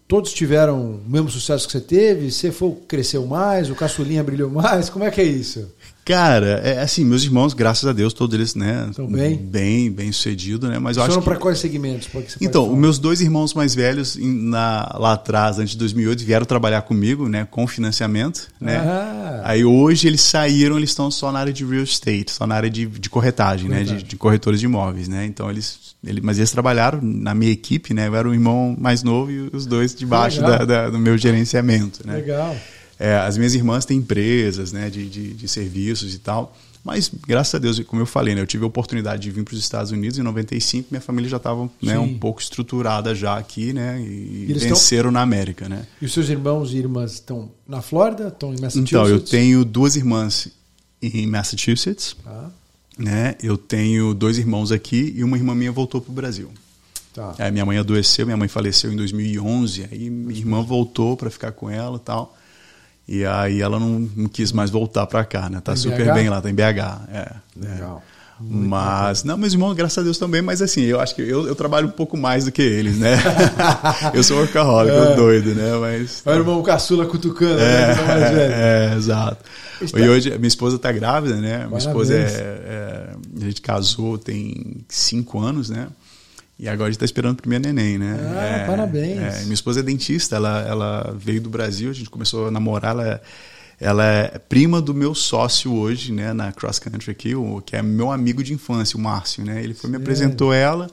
todos 0.07 0.33
tiveram 0.33 0.95
o 0.95 1.09
mesmo 1.09 1.29
sucesso 1.29 1.65
que 1.65 1.71
você 1.71 1.81
teve? 1.81 2.31
Você 2.31 2.51
foi, 2.51 2.75
cresceu 2.87 3.25
mais, 3.25 3.69
o 3.69 3.75
caçulinha 3.75 4.23
brilhou 4.23 4.49
mais? 4.49 4.89
Como 4.89 5.03
é 5.03 5.11
que 5.11 5.21
é 5.21 5.25
isso? 5.25 5.71
Cara, 6.05 6.61
é 6.63 6.81
assim, 6.81 7.03
meus 7.03 7.23
irmãos, 7.23 7.55
graças 7.55 7.89
a 7.89 7.91
Deus, 7.91 8.13
todos 8.13 8.35
eles, 8.35 8.53
né, 8.53 8.91
Tão 8.95 9.07
bem? 9.07 9.35
bem, 9.37 9.91
bem 9.91 10.11
sucedido, 10.11 10.67
né? 10.69 10.77
Mas 10.77 10.97
eu 10.97 11.01
Foram 11.01 11.13
acho 11.15 11.19
que 11.23 11.25
para 11.29 11.39
quais 11.39 11.57
segmentos? 11.57 12.07
Então, 12.39 12.71
os 12.71 12.77
meus 12.77 12.99
dois 12.99 13.21
irmãos 13.21 13.55
mais 13.55 13.73
velhos, 13.73 14.15
na- 14.21 14.95
lá 14.99 15.13
atrás, 15.13 15.57
antes 15.57 15.71
de 15.71 15.79
2008, 15.79 16.23
vieram 16.23 16.45
trabalhar 16.45 16.83
comigo, 16.83 17.27
né, 17.27 17.47
com 17.49 17.65
financiamento, 17.65 18.49
né? 18.61 18.77
Ah. 18.77 19.41
Aí 19.45 19.65
hoje 19.65 20.07
eles 20.07 20.21
saíram, 20.21 20.77
eles 20.77 20.91
estão 20.91 21.09
só 21.09 21.31
na 21.31 21.39
área 21.39 21.51
de 21.51 21.65
real 21.65 21.83
estate, 21.83 22.31
só 22.31 22.45
na 22.45 22.53
área 22.53 22.69
de, 22.69 22.85
de 22.85 23.09
corretagem, 23.09 23.67
né, 23.67 23.83
de, 23.83 24.03
de 24.03 24.15
corretores 24.15 24.59
de 24.59 24.67
imóveis, 24.67 25.07
né? 25.07 25.25
Então 25.25 25.49
eles, 25.49 25.95
ele, 26.05 26.21
mas 26.21 26.37
eles 26.37 26.51
trabalharam 26.51 26.99
na 27.01 27.33
minha 27.33 27.51
equipe, 27.51 27.95
né? 27.95 28.07
Eu 28.07 28.15
era 28.15 28.29
o 28.29 28.33
irmão 28.33 28.75
mais 28.79 29.01
novo 29.01 29.31
e 29.31 29.49
os 29.51 29.65
dois 29.65 29.95
debaixo 29.95 30.39
da, 30.41 30.65
da- 30.65 30.89
do 30.91 30.99
meu 30.99 31.17
gerenciamento, 31.17 32.05
né? 32.05 32.17
Legal. 32.17 32.55
É, 32.99 33.15
as 33.17 33.37
minhas 33.37 33.53
irmãs 33.55 33.85
têm 33.85 33.97
empresas 33.97 34.71
né, 34.71 34.89
de, 34.89 35.07
de, 35.09 35.33
de 35.33 35.47
serviços 35.47 36.13
e 36.13 36.19
tal. 36.19 36.55
Mas, 36.83 37.09
graças 37.27 37.55
a 37.55 37.57
Deus, 37.57 37.79
como 37.79 38.01
eu 38.03 38.05
falei, 38.05 38.35
né, 38.35 38.41
eu 38.41 38.45
tive 38.45 38.63
a 38.63 38.67
oportunidade 38.67 39.23
de 39.23 39.31
vir 39.31 39.43
para 39.43 39.55
os 39.55 39.59
Estados 39.59 39.91
Unidos 39.91 40.19
em 40.19 40.21
95. 40.21 40.89
Minha 40.91 41.01
família 41.01 41.27
já 41.29 41.37
estava 41.37 41.67
né, 41.81 41.97
um 41.97 42.17
pouco 42.19 42.39
estruturada 42.39 43.15
já 43.15 43.37
aqui, 43.37 43.73
né? 43.73 43.99
E, 43.99 44.45
E 44.49 44.53
venceram 44.53 45.09
na 45.09 45.21
América, 45.21 45.67
né? 45.67 45.87
E 45.99 46.05
os 46.05 46.13
seus 46.13 46.29
irmãos 46.29 46.73
e 46.73 46.77
irmãs 46.77 47.13
estão 47.13 47.49
na 47.67 47.81
Flórida? 47.81 48.27
Estão 48.27 48.49
em 48.53 48.61
Massachusetts? 48.61 48.91
Então, 48.91 49.07
eu 49.07 49.19
tenho 49.19 49.65
duas 49.65 49.95
irmãs 49.95 50.47
em 51.01 51.25
Massachusetts, 51.25 52.15
Tá, 52.23 52.51
né? 52.99 53.35
Eu 53.41 53.57
tenho 53.57 54.13
dois 54.13 54.37
irmãos 54.37 54.71
aqui 54.71 55.11
e 55.17 55.23
uma 55.23 55.37
irmã 55.37 55.55
minha 55.55 55.71
voltou 55.71 55.99
para 55.99 56.11
o 56.11 56.13
Brasil. 56.13 56.49
tá. 57.15 57.33
Aí 57.39 57.51
minha 57.51 57.65
mãe 57.65 57.79
adoeceu, 57.79 58.27
minha 58.27 58.37
mãe 58.37 58.47
faleceu 58.47 58.93
em 58.93 58.95
2011, 58.95 59.87
aí 59.91 60.09
minha 60.09 60.39
irmã 60.39 60.61
voltou 60.61 61.17
para 61.17 61.31
ficar 61.31 61.51
com 61.51 61.67
ela 61.69 61.97
e 61.97 61.99
tal. 61.99 62.37
E 63.07 63.25
aí 63.25 63.61
ela 63.61 63.79
não, 63.79 64.09
não 64.15 64.27
quis 64.27 64.51
mais 64.51 64.69
voltar 64.71 65.05
para 65.05 65.23
cá, 65.23 65.49
né? 65.49 65.61
Tá 65.63 65.75
super 65.75 66.05
BH? 66.07 66.13
bem 66.13 66.29
lá, 66.29 66.41
tá 66.41 66.49
em 66.49 66.55
BH. 66.55 67.01
É, 67.11 67.31
Legal. 67.55 68.03
é. 68.11 68.15
Mas, 68.37 69.23
não, 69.23 69.37
meus 69.37 69.53
irmãos, 69.53 69.73
graças 69.75 69.97
a 69.97 70.01
Deus 70.01 70.17
também, 70.17 70.41
mas 70.41 70.61
assim, 70.61 70.81
eu 70.81 70.99
acho 70.99 71.15
que 71.15 71.21
eu, 71.21 71.47
eu 71.47 71.55
trabalho 71.55 71.87
um 71.87 71.91
pouco 71.91 72.17
mais 72.17 72.43
do 72.43 72.51
que 72.51 72.61
eles, 72.61 72.97
né? 72.99 73.17
eu 74.13 74.21
sou 74.23 74.37
workaholic, 74.39 74.93
É. 74.93 75.15
doido, 75.15 75.55
né? 75.55 75.71
Mas. 75.79 76.21
Olha 76.25 76.37
o 76.37 76.39
irmão 76.41 76.61
caçula 76.61 77.05
cutucando, 77.05 77.61
É, 77.61 77.87
né? 77.87 77.93
que 77.95 77.99
tá 78.01 78.07
mais 78.07 78.31
velho. 78.31 78.53
é, 78.53 78.89
é, 78.93 78.95
exato. 78.97 79.37
Está- 79.81 79.99
E 79.99 80.09
hoje, 80.09 80.29
minha 80.37 80.47
esposa 80.47 80.75
está 80.75 80.91
grávida, 80.91 81.35
né? 81.35 81.41
Minha 81.41 81.59
Parabéns. 81.59 81.85
esposa 81.85 82.13
é, 82.13 82.19
é- 82.19 83.09
A 83.37 83.45
gente 83.45 83.61
casou 83.61 84.17
tem 84.17 84.77
cinco 84.89 85.39
anos, 85.39 85.69
né? 85.69 85.87
E 86.57 86.69
agora 86.69 86.87
a 86.87 86.91
gente 86.91 86.95
está 86.95 87.05
esperando 87.05 87.33
o 87.33 87.41
primeiro 87.41 87.65
neném, 87.65 87.97
né? 87.97 88.17
Ah, 88.21 88.45
É, 88.63 88.65
parabéns. 88.65 89.19
é, 89.19 89.41
minha 89.41 89.53
esposa 89.53 89.81
é 89.81 89.83
dentista, 89.83 90.37
ela, 90.37 90.61
ela 90.61 91.15
veio 91.17 91.41
do 91.41 91.49
Brasil, 91.49 91.89
a 91.89 91.93
gente 91.93 92.09
começou 92.09 92.47
a 92.47 92.51
namorar, 92.51 92.91
ela, 92.91 93.07
é- 93.07 93.21
ela 93.77 94.05
é 94.05 94.39
prima 94.39 94.81
do 94.81 94.93
meu 94.93 95.13
sócio 95.13 95.73
hoje, 95.73 96.13
né? 96.13 96.31
Na 96.31 96.53
cross 96.53 96.79
country 96.79 97.11
aqui, 97.11 97.35
o, 97.35 97.61
que 97.61 97.75
é 97.75 97.81
meu 97.81 98.09
amigo 98.09 98.41
de 98.41 98.53
infância, 98.53 98.95
o 98.97 99.01
Márcio, 99.01 99.43
né? 99.43 99.61
Ele 99.61 99.73
foi 99.73 99.89
me 99.89 99.97
apresentou 99.97 100.53
ela 100.53 100.89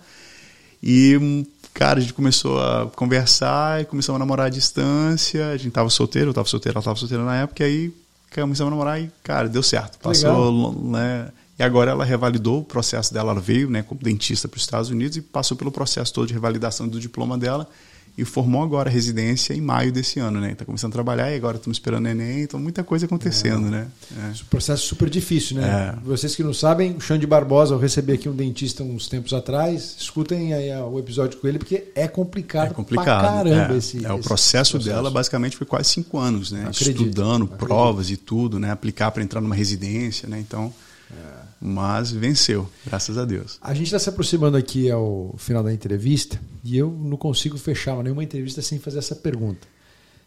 e, 0.82 1.46
cara, 1.72 1.98
a 1.98 2.02
gente 2.02 2.12
começou 2.14 2.60
a 2.60 2.90
conversar 2.96 3.80
e 3.82 3.84
começamos 3.84 4.16
a 4.16 4.18
namorar 4.18 4.46
à 4.46 4.50
distância. 4.50 5.50
A 5.50 5.56
gente 5.56 5.70
tava 5.70 5.88
solteiro, 5.90 6.30
eu 6.30 6.34
tava 6.34 6.48
solteiro, 6.48 6.76
ela 6.76 6.84
tava 6.84 6.96
solteira 6.98 7.24
na 7.24 7.36
época, 7.36 7.62
e 7.62 7.66
aí 7.66 7.92
começamos 8.34 8.60
a 8.72 8.74
namorar 8.74 9.00
e, 9.00 9.08
cara, 9.22 9.48
deu 9.48 9.62
certo. 9.62 9.98
Passou, 10.00 10.72
né? 10.90 11.28
E 11.58 11.62
agora 11.62 11.90
ela 11.90 12.04
revalidou 12.04 12.60
o 12.60 12.64
processo 12.64 13.12
dela, 13.12 13.32
ela 13.32 13.40
veio, 13.40 13.68
né, 13.70 13.82
como 13.82 14.00
dentista 14.02 14.48
para 14.48 14.56
os 14.56 14.62
Estados 14.62 14.90
Unidos 14.90 15.16
e 15.16 15.22
passou 15.22 15.56
pelo 15.56 15.70
processo 15.70 16.12
todo 16.12 16.26
de 16.26 16.32
revalidação 16.34 16.88
do 16.88 16.98
diploma 16.98 17.36
dela 17.36 17.68
e 18.16 18.24
formou 18.26 18.62
agora 18.62 18.90
a 18.90 18.92
residência 18.92 19.54
em 19.54 19.60
maio 19.60 19.90
desse 19.90 20.20
ano, 20.20 20.38
né? 20.38 20.54
Tá 20.54 20.66
começando 20.66 20.90
a 20.90 20.92
trabalhar 20.92 21.32
e 21.32 21.36
agora 21.36 21.56
estamos 21.56 21.76
esperando 21.78 22.02
neném, 22.04 22.42
então 22.42 22.60
muita 22.60 22.84
coisa 22.84 23.06
acontecendo, 23.06 23.70
né? 23.70 23.86
É. 24.14 24.32
Processo 24.50 24.86
super 24.86 25.08
difícil, 25.08 25.56
né? 25.56 25.96
É. 25.96 26.00
Vocês 26.04 26.36
que 26.36 26.42
não 26.42 26.52
sabem, 26.52 26.92
o 26.94 27.00
Xande 27.00 27.26
Barbosa, 27.26 27.74
eu 27.74 27.78
recebi 27.78 28.12
aqui 28.12 28.28
um 28.28 28.34
dentista 28.36 28.82
uns 28.82 29.08
tempos 29.08 29.32
atrás. 29.32 29.96
Escutem 29.98 30.52
aí 30.52 30.70
o 30.82 30.98
episódio 30.98 31.38
com 31.38 31.48
ele, 31.48 31.58
porque 31.58 31.84
é 31.94 32.06
complicado, 32.06 32.72
É 32.72 32.74
complicado. 32.74 33.20
pra 33.20 33.30
caramba 33.30 33.74
é. 33.74 33.78
esse, 33.78 34.04
É, 34.04 34.12
o 34.12 34.18
esse 34.18 34.28
processo, 34.28 34.78
dela 34.78 35.10
basicamente 35.10 35.56
foi 35.56 35.66
quase 35.66 35.88
cinco 35.88 36.18
anos, 36.18 36.52
né? 36.52 36.66
Acredito, 36.68 37.02
Estudando 37.04 37.44
acredito. 37.44 37.66
provas 37.66 38.10
e 38.10 38.18
tudo, 38.18 38.58
né? 38.58 38.70
Aplicar 38.70 39.10
para 39.10 39.22
entrar 39.22 39.40
numa 39.40 39.54
residência, 39.54 40.28
né? 40.28 40.38
Então, 40.38 40.72
Mas 41.60 42.10
venceu, 42.10 42.68
graças 42.84 43.16
a 43.16 43.24
Deus. 43.24 43.58
A 43.62 43.72
gente 43.72 43.86
está 43.86 43.98
se 43.98 44.08
aproximando 44.08 44.56
aqui 44.56 44.90
ao 44.90 45.32
final 45.38 45.62
da 45.62 45.72
entrevista 45.72 46.40
e 46.64 46.76
eu 46.76 46.90
não 46.90 47.16
consigo 47.16 47.56
fechar 47.56 48.02
nenhuma 48.02 48.24
entrevista 48.24 48.60
sem 48.60 48.80
fazer 48.80 48.98
essa 48.98 49.14
pergunta. 49.14 49.66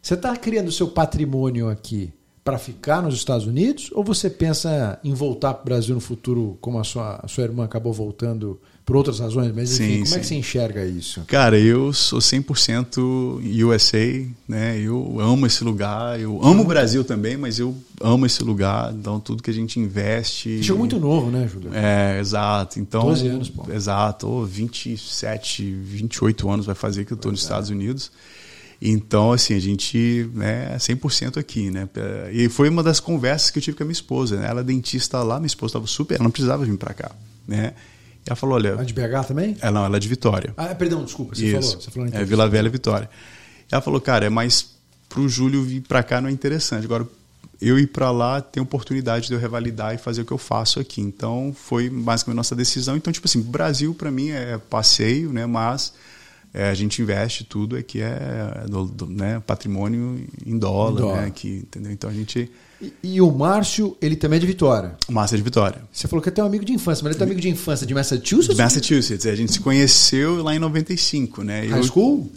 Você 0.02 0.14
está 0.14 0.36
criando 0.38 0.70
o 0.70 0.72
seu 0.72 0.88
patrimônio 0.88 1.68
aqui 1.68 2.14
para 2.46 2.60
ficar 2.60 3.02
nos 3.02 3.16
Estados 3.16 3.48
Unidos 3.48 3.90
ou 3.92 4.04
você 4.04 4.30
pensa 4.30 5.00
em 5.04 5.16
voltar 5.16 5.56
para 5.56 5.64
o 5.64 5.66
Brasil 5.66 5.96
no 5.96 6.00
futuro, 6.00 6.60
como 6.62 6.78
a 6.78 6.84
sua, 6.84 7.20
a 7.24 7.28
sua 7.28 7.44
irmã 7.44 7.66
acabou 7.66 7.92
voltando 7.92 8.62
por 8.86 8.96
outras 8.96 9.20
razões? 9.20 9.52
Mas 9.52 9.80
enfim, 9.80 9.96
Sim, 9.96 10.04
como 10.04 10.16
é 10.16 10.20
que 10.20 10.26
sim. 10.26 10.36
você 10.36 10.36
enxerga 10.36 10.86
isso? 10.86 11.22
Cara, 11.26 11.60
eu 11.60 11.92
sou 11.92 12.20
100% 12.20 13.42
USA, 13.66 14.30
né? 14.48 14.80
Eu 14.80 15.20
amo 15.20 15.48
esse 15.48 15.64
lugar, 15.64 16.20
eu 16.20 16.40
amo 16.44 16.62
o 16.62 16.66
Brasil 16.66 17.04
também, 17.04 17.36
mas 17.36 17.58
eu 17.58 17.76
amo 18.00 18.28
esse 18.28 18.44
lugar, 18.44 18.94
então 18.94 19.20
tudo 19.20 19.42
que 19.42 19.50
a 19.50 19.54
gente 19.54 19.80
investe... 19.80 20.58
Você 20.58 20.64
chegou 20.66 20.78
muito 20.78 21.00
novo, 21.00 21.32
né, 21.32 21.48
Júlio? 21.52 21.72
É, 21.74 22.20
exato. 22.20 22.80
Então, 22.80 23.06
12 23.06 23.28
anos, 23.28 23.50
pô. 23.50 23.66
Exato, 23.74 24.28
ou 24.28 24.46
27, 24.46 25.64
28 25.64 26.48
anos 26.48 26.68
vai 26.68 26.76
fazer 26.76 27.06
que 27.06 27.14
eu 27.14 27.16
estou 27.16 27.32
nos 27.32 27.42
Estados 27.42 27.72
Unidos. 27.72 28.12
Então, 28.82 29.32
assim, 29.32 29.54
a 29.54 29.60
gente 29.60 30.30
né, 30.34 30.74
é 30.74 30.78
100% 30.78 31.38
aqui, 31.38 31.72
né? 31.72 31.88
E 32.32 32.50
foi 32.50 32.70
uma 32.70 32.84
das 32.84 33.00
conversas 33.00 33.50
que 33.50 33.60
eu 33.60 33.64
tive 33.64 33.78
com 33.78 33.84
a 33.84 33.86
minha 33.86 33.94
esposa, 33.94 34.38
né? 34.38 34.48
Ela 34.48 34.62
é 34.62 34.64
dentista 34.64 35.22
lá, 35.24 35.38
minha 35.40 35.48
esposa 35.48 35.72
estava 35.72 35.88
super, 35.88 36.16
ela 36.16 36.24
não 36.24 36.32
precisava 36.32 36.66
vir 36.66 36.78
para 36.78 36.94
cá, 36.94 37.12
né? 37.48 37.74
E 38.26 38.30
ela 38.30 38.36
falou, 38.36 38.56
olha... 38.56 38.80
A 38.80 38.84
de 38.84 38.94
BH 38.94 39.28
também? 39.28 39.56
Ela, 39.62 39.72
não, 39.72 39.86
ela 39.86 39.98
é 39.98 40.00
de 40.00 40.08
Vitória. 40.08 40.54
Ah, 40.58 40.74
perdão, 40.76 41.04
desculpa, 41.04 41.36
você 41.36 41.46
Isso. 41.46 41.62
falou. 41.62 41.82
Você 41.82 41.92
falou 41.92 42.10
é. 42.12 42.26
Vila 42.26 42.50
Velha 42.50 42.70
Vitória. 42.70 43.10
Ela 43.72 43.82
falou, 43.82 44.02
cara, 44.02 44.26
é 44.26 44.30
mais 44.30 44.76
pro 45.08 45.30
Júlio 45.30 45.64
vir 45.64 45.82
para 45.82 46.04
cá 46.04 46.20
não 46.20 46.28
é 46.28 46.32
interessante. 46.32 46.86
Agora, 46.86 47.08
eu 47.62 47.80
ir 47.80 47.88
para 47.88 48.12
lá 48.12 48.42
tem 48.42 48.62
oportunidade 48.62 49.28
de 49.28 49.34
eu 49.34 49.40
revalidar 49.40 49.94
e 49.94 49.98
fazer 49.98 50.22
o 50.22 50.26
que 50.26 50.32
eu 50.32 50.38
faço 50.38 50.80
aqui. 50.80 51.02
Então 51.02 51.56
foi 51.56 51.90
basicamente 51.90 52.36
nossa 52.36 52.56
decisão. 52.56 52.98
Então 52.98 53.14
tipo 53.14 53.28
assim, 53.28 53.42
Brasil 53.42 53.94
para 53.94 54.12
mim 54.12 54.30
é 54.30 54.58
passeio, 54.58 55.32
né? 55.32 55.46
Mas 55.46 55.94
é, 56.56 56.70
a 56.70 56.74
gente 56.74 57.02
investe 57.02 57.44
tudo 57.44 57.76
aqui 57.76 58.00
é 58.02 58.64
do, 58.70 58.86
do, 58.86 59.08
né, 59.08 59.44
patrimônio 59.46 60.26
em 60.46 60.58
dólar, 60.58 61.02
dólar. 61.02 61.22
né? 61.22 61.28
Aqui, 61.28 61.64
entendeu? 61.64 61.92
Então 61.92 62.10
a 62.10 62.14
gente 62.14 62.50
e, 62.82 62.94
e, 63.04 63.22
o 63.22 63.30
Márcio, 63.30 63.96
ele 64.02 64.16
também 64.16 64.38
é 64.38 64.40
de 64.40 64.46
Vitória. 64.46 64.96
O 65.08 65.12
Márcio 65.12 65.36
é 65.36 65.38
de 65.38 65.44
Vitória. 65.44 65.82
Você 65.92 66.08
falou 66.08 66.22
que 66.22 66.30
é 66.30 66.32
teu 66.32 66.46
amigo 66.46 66.64
de 66.64 66.74
infância, 66.74 67.04
mas 67.04 67.12
ele 67.12 67.16
é 67.16 67.18
teu 67.18 67.26
amigo 67.26 67.42
de 67.42 67.50
infância 67.50 67.86
de 67.86 67.94
Massachusetts? 67.94 68.56
De 68.56 68.62
Massachusetts. 68.62 69.26
A 69.26 69.36
gente 69.36 69.52
se 69.52 69.60
conheceu 69.60 70.44
lá 70.44 70.56
em 70.56 70.60
95, 70.60 71.44
né? 71.44 71.62
High 71.62 71.80
eu, 71.80 71.84
school? 71.84 72.32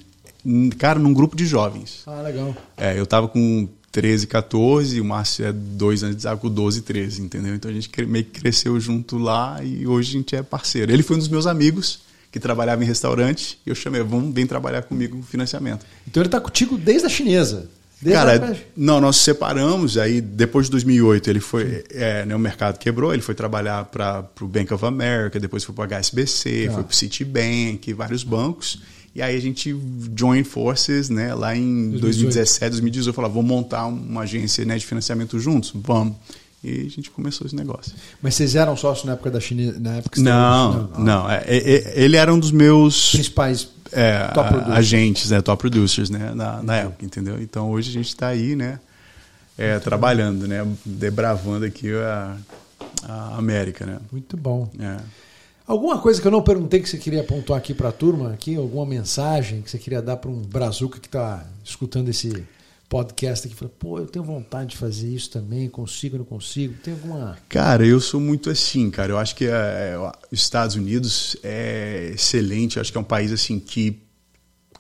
Cara, 0.79 0.99
num 0.99 1.13
grupo 1.13 1.37
de 1.37 1.45
jovens. 1.45 2.03
Ah, 2.07 2.23
legal. 2.23 2.57
É, 2.77 2.99
eu 2.99 3.07
tava 3.07 3.29
com 3.29 3.69
13, 3.93 4.27
14, 4.27 5.01
o 5.01 5.05
Márcio 5.05 5.45
é 5.45 5.53
dois 5.53 6.03
anos 6.03 6.17
de 6.17 6.37
com 6.37 6.49
12, 6.49 6.83
13, 6.83 7.23
entendeu? 7.23 7.55
Então 7.55 7.71
a 7.71 7.75
gente 7.75 7.91
meio 8.07 8.25
que 8.25 8.41
cresceu 8.41 8.79
junto 8.81 9.19
lá 9.19 9.63
e 9.63 9.87
hoje 9.87 10.11
a 10.11 10.13
gente 10.13 10.37
é 10.37 10.43
parceiro. 10.43 10.93
Ele 10.93 11.03
foi 11.03 11.17
um 11.17 11.19
dos 11.19 11.29
meus 11.29 11.47
amigos 11.47 12.08
que 12.31 12.39
trabalhava 12.39 12.83
em 12.83 12.87
restaurante 12.87 13.59
e 13.67 13.71
eu 13.71 13.75
chamei, 13.75 14.03
vamos, 14.03 14.35
vem 14.35 14.47
trabalhar 14.47 14.83
comigo 14.83 15.17
no 15.17 15.23
financiamento. 15.23 15.85
Então 16.07 16.23
ele 16.23 16.31
tá 16.31 16.41
contigo 16.41 16.77
desde 16.77 17.07
a 17.07 17.09
chinesa? 17.09 17.69
Desde 18.01 18.17
Cara, 18.17 18.57
não, 18.77 19.01
nós 19.01 19.17
separamos, 19.17 19.99
aí 19.99 20.21
depois 20.21 20.67
de 20.67 20.73
2008 20.73 21.31
ele 21.31 21.41
foi, 21.41 21.85
é, 21.91 22.25
né, 22.25 22.35
o 22.35 22.39
mercado 22.39 22.79
quebrou, 22.79 23.13
ele 23.13 23.23
foi 23.23 23.35
trabalhar 23.35 23.87
para 23.87 24.25
o 24.41 24.47
Bank 24.47 24.73
of 24.73 24.85
America, 24.85 25.41
depois 25.41 25.65
foi 25.65 25.75
para 25.75 25.97
o 25.97 26.01
HSBC, 26.01 26.69
ah. 26.69 26.75
foi 26.75 26.85
para 26.85 26.93
o 26.93 26.95
Citibank, 26.95 27.93
vários 27.95 28.23
bancos. 28.23 28.81
E 29.17 29.23
aí 29.23 29.37
a 29.37 29.41
gente 29.41 29.77
join 30.17 30.45
forces, 30.45 31.09
né, 31.11 31.35
lá 31.35 31.57
em 31.57 31.91
2017, 31.91 32.71
2018, 32.71 33.13
falou, 33.17 33.31
vamos 33.33 33.49
montar 33.49 33.87
uma 33.87 34.21
agência 34.21 34.65
né, 34.65 34.79
de 34.79 34.87
financiamento 34.87 35.41
juntos? 35.41 35.73
Vamos. 35.75 36.15
E 36.63 36.87
a 36.87 36.91
gente 36.91 37.11
começou 37.11 37.47
esse 37.47 37.55
negócio. 37.55 37.93
Mas 38.21 38.35
vocês 38.35 38.57
eram 38.57 38.77
sócios 38.77 39.07
na 39.07 39.13
época 39.13 39.31
da 39.31 39.39
China? 39.39 39.77
Na 39.79 39.97
época 39.97 40.21
não, 40.21 40.73
não, 40.73 41.05
não. 41.05 41.31
É, 41.31 41.45
é, 41.47 41.57
é, 41.57 41.93
ele 41.95 42.17
era 42.17 42.35
um 42.35 42.39
dos 42.39 42.51
meus 42.51 43.13
principais 43.13 43.69
é, 43.93 44.29
agentes, 44.73 45.31
né, 45.31 45.41
top 45.41 45.61
producers, 45.61 46.11
né, 46.11 46.33
na, 46.35 46.63
na 46.63 46.77
época, 46.77 47.05
entendeu? 47.05 47.41
Então 47.41 47.71
hoje 47.71 47.91
a 47.91 47.93
gente 47.93 48.09
está 48.09 48.27
aí, 48.27 48.57
né, 48.57 48.81
é, 49.57 49.79
trabalhando, 49.79 50.49
né, 50.49 50.67
debravando 50.85 51.65
aqui 51.65 51.93
a, 51.95 52.37
a 53.05 53.37
América, 53.37 53.87
né? 53.87 53.99
Muito 54.11 54.37
bom. 54.37 54.69
É. 54.81 54.97
Alguma 55.67 55.99
coisa 55.99 56.21
que 56.21 56.27
eu 56.27 56.33
não 56.33 56.43
perguntei 56.43 56.81
que 56.81 56.89
você 56.89 56.97
queria 56.97 57.23
pontuar 57.23 57.59
aqui 57.59 57.75
para 57.75 57.91
a 57.91 57.93
turma, 57.93 58.33
aqui, 58.33 58.57
alguma 58.57 58.87
mensagem 58.87 59.61
que 59.61 59.71
você 59.71 59.79
queria 59.79 60.01
dar 60.01 60.17
para 60.17 60.31
um 60.31 60.41
brazuca 60.41 60.99
que 60.99 61.07
está 61.07 61.45
escutando 61.63 62.09
esse 62.09 62.45
podcast 62.89 63.47
aqui, 63.47 63.55
fala, 63.55 63.71
pô, 63.79 63.99
eu 63.99 64.07
tenho 64.07 64.25
vontade 64.25 64.71
de 64.71 64.77
fazer 64.77 65.09
isso 65.09 65.31
também, 65.31 65.69
consigo, 65.69 66.17
não 66.17 66.25
consigo? 66.25 66.75
Tem 66.83 66.95
alguma. 66.95 67.37
Cara, 67.49 67.85
eu 67.85 68.01
sou 68.01 68.19
muito 68.19 68.49
assim, 68.49 68.91
cara. 68.91 69.13
Eu 69.13 69.19
acho 69.19 69.37
que 69.37 69.47
os 70.33 70.41
Estados 70.41 70.75
Unidos 70.75 71.37
é 71.43 72.13
excelente. 72.15 72.77
Eu 72.77 72.81
acho 72.81 72.91
que 72.91 72.97
é 72.97 73.01
um 73.01 73.05
país 73.05 73.31
assim 73.31 73.61
que, 73.61 74.01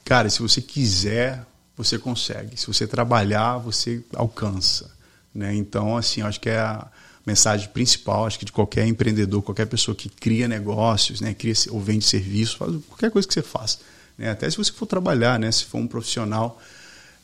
cara, 0.04 0.30
se 0.30 0.40
você 0.40 0.62
quiser, 0.62 1.44
você 1.76 1.98
consegue. 1.98 2.58
Se 2.58 2.66
você 2.66 2.86
trabalhar, 2.86 3.58
você 3.58 4.02
alcança. 4.14 4.90
Né? 5.34 5.54
Então, 5.54 5.96
assim, 5.96 6.22
eu 6.22 6.26
acho 6.26 6.40
que 6.40 6.48
é 6.48 6.58
a 6.58 6.90
mensagem 7.26 7.68
principal, 7.68 8.24
acho 8.24 8.38
que 8.38 8.46
de 8.46 8.52
qualquer 8.52 8.86
empreendedor, 8.86 9.42
qualquer 9.42 9.66
pessoa 9.66 9.94
que 9.94 10.08
cria 10.08 10.48
negócios, 10.48 11.20
né, 11.20 11.34
cria 11.34 11.52
ou 11.68 11.78
vende 11.78 12.06
serviço, 12.06 12.56
faz 12.56 12.74
qualquer 12.88 13.10
coisa 13.10 13.28
que 13.28 13.34
você 13.34 13.42
faça. 13.42 13.80
Né? 14.16 14.30
Até 14.30 14.48
se 14.48 14.56
você 14.56 14.72
for 14.72 14.86
trabalhar, 14.86 15.38
né, 15.38 15.52
se 15.52 15.66
for 15.66 15.76
um 15.76 15.86
profissional 15.86 16.58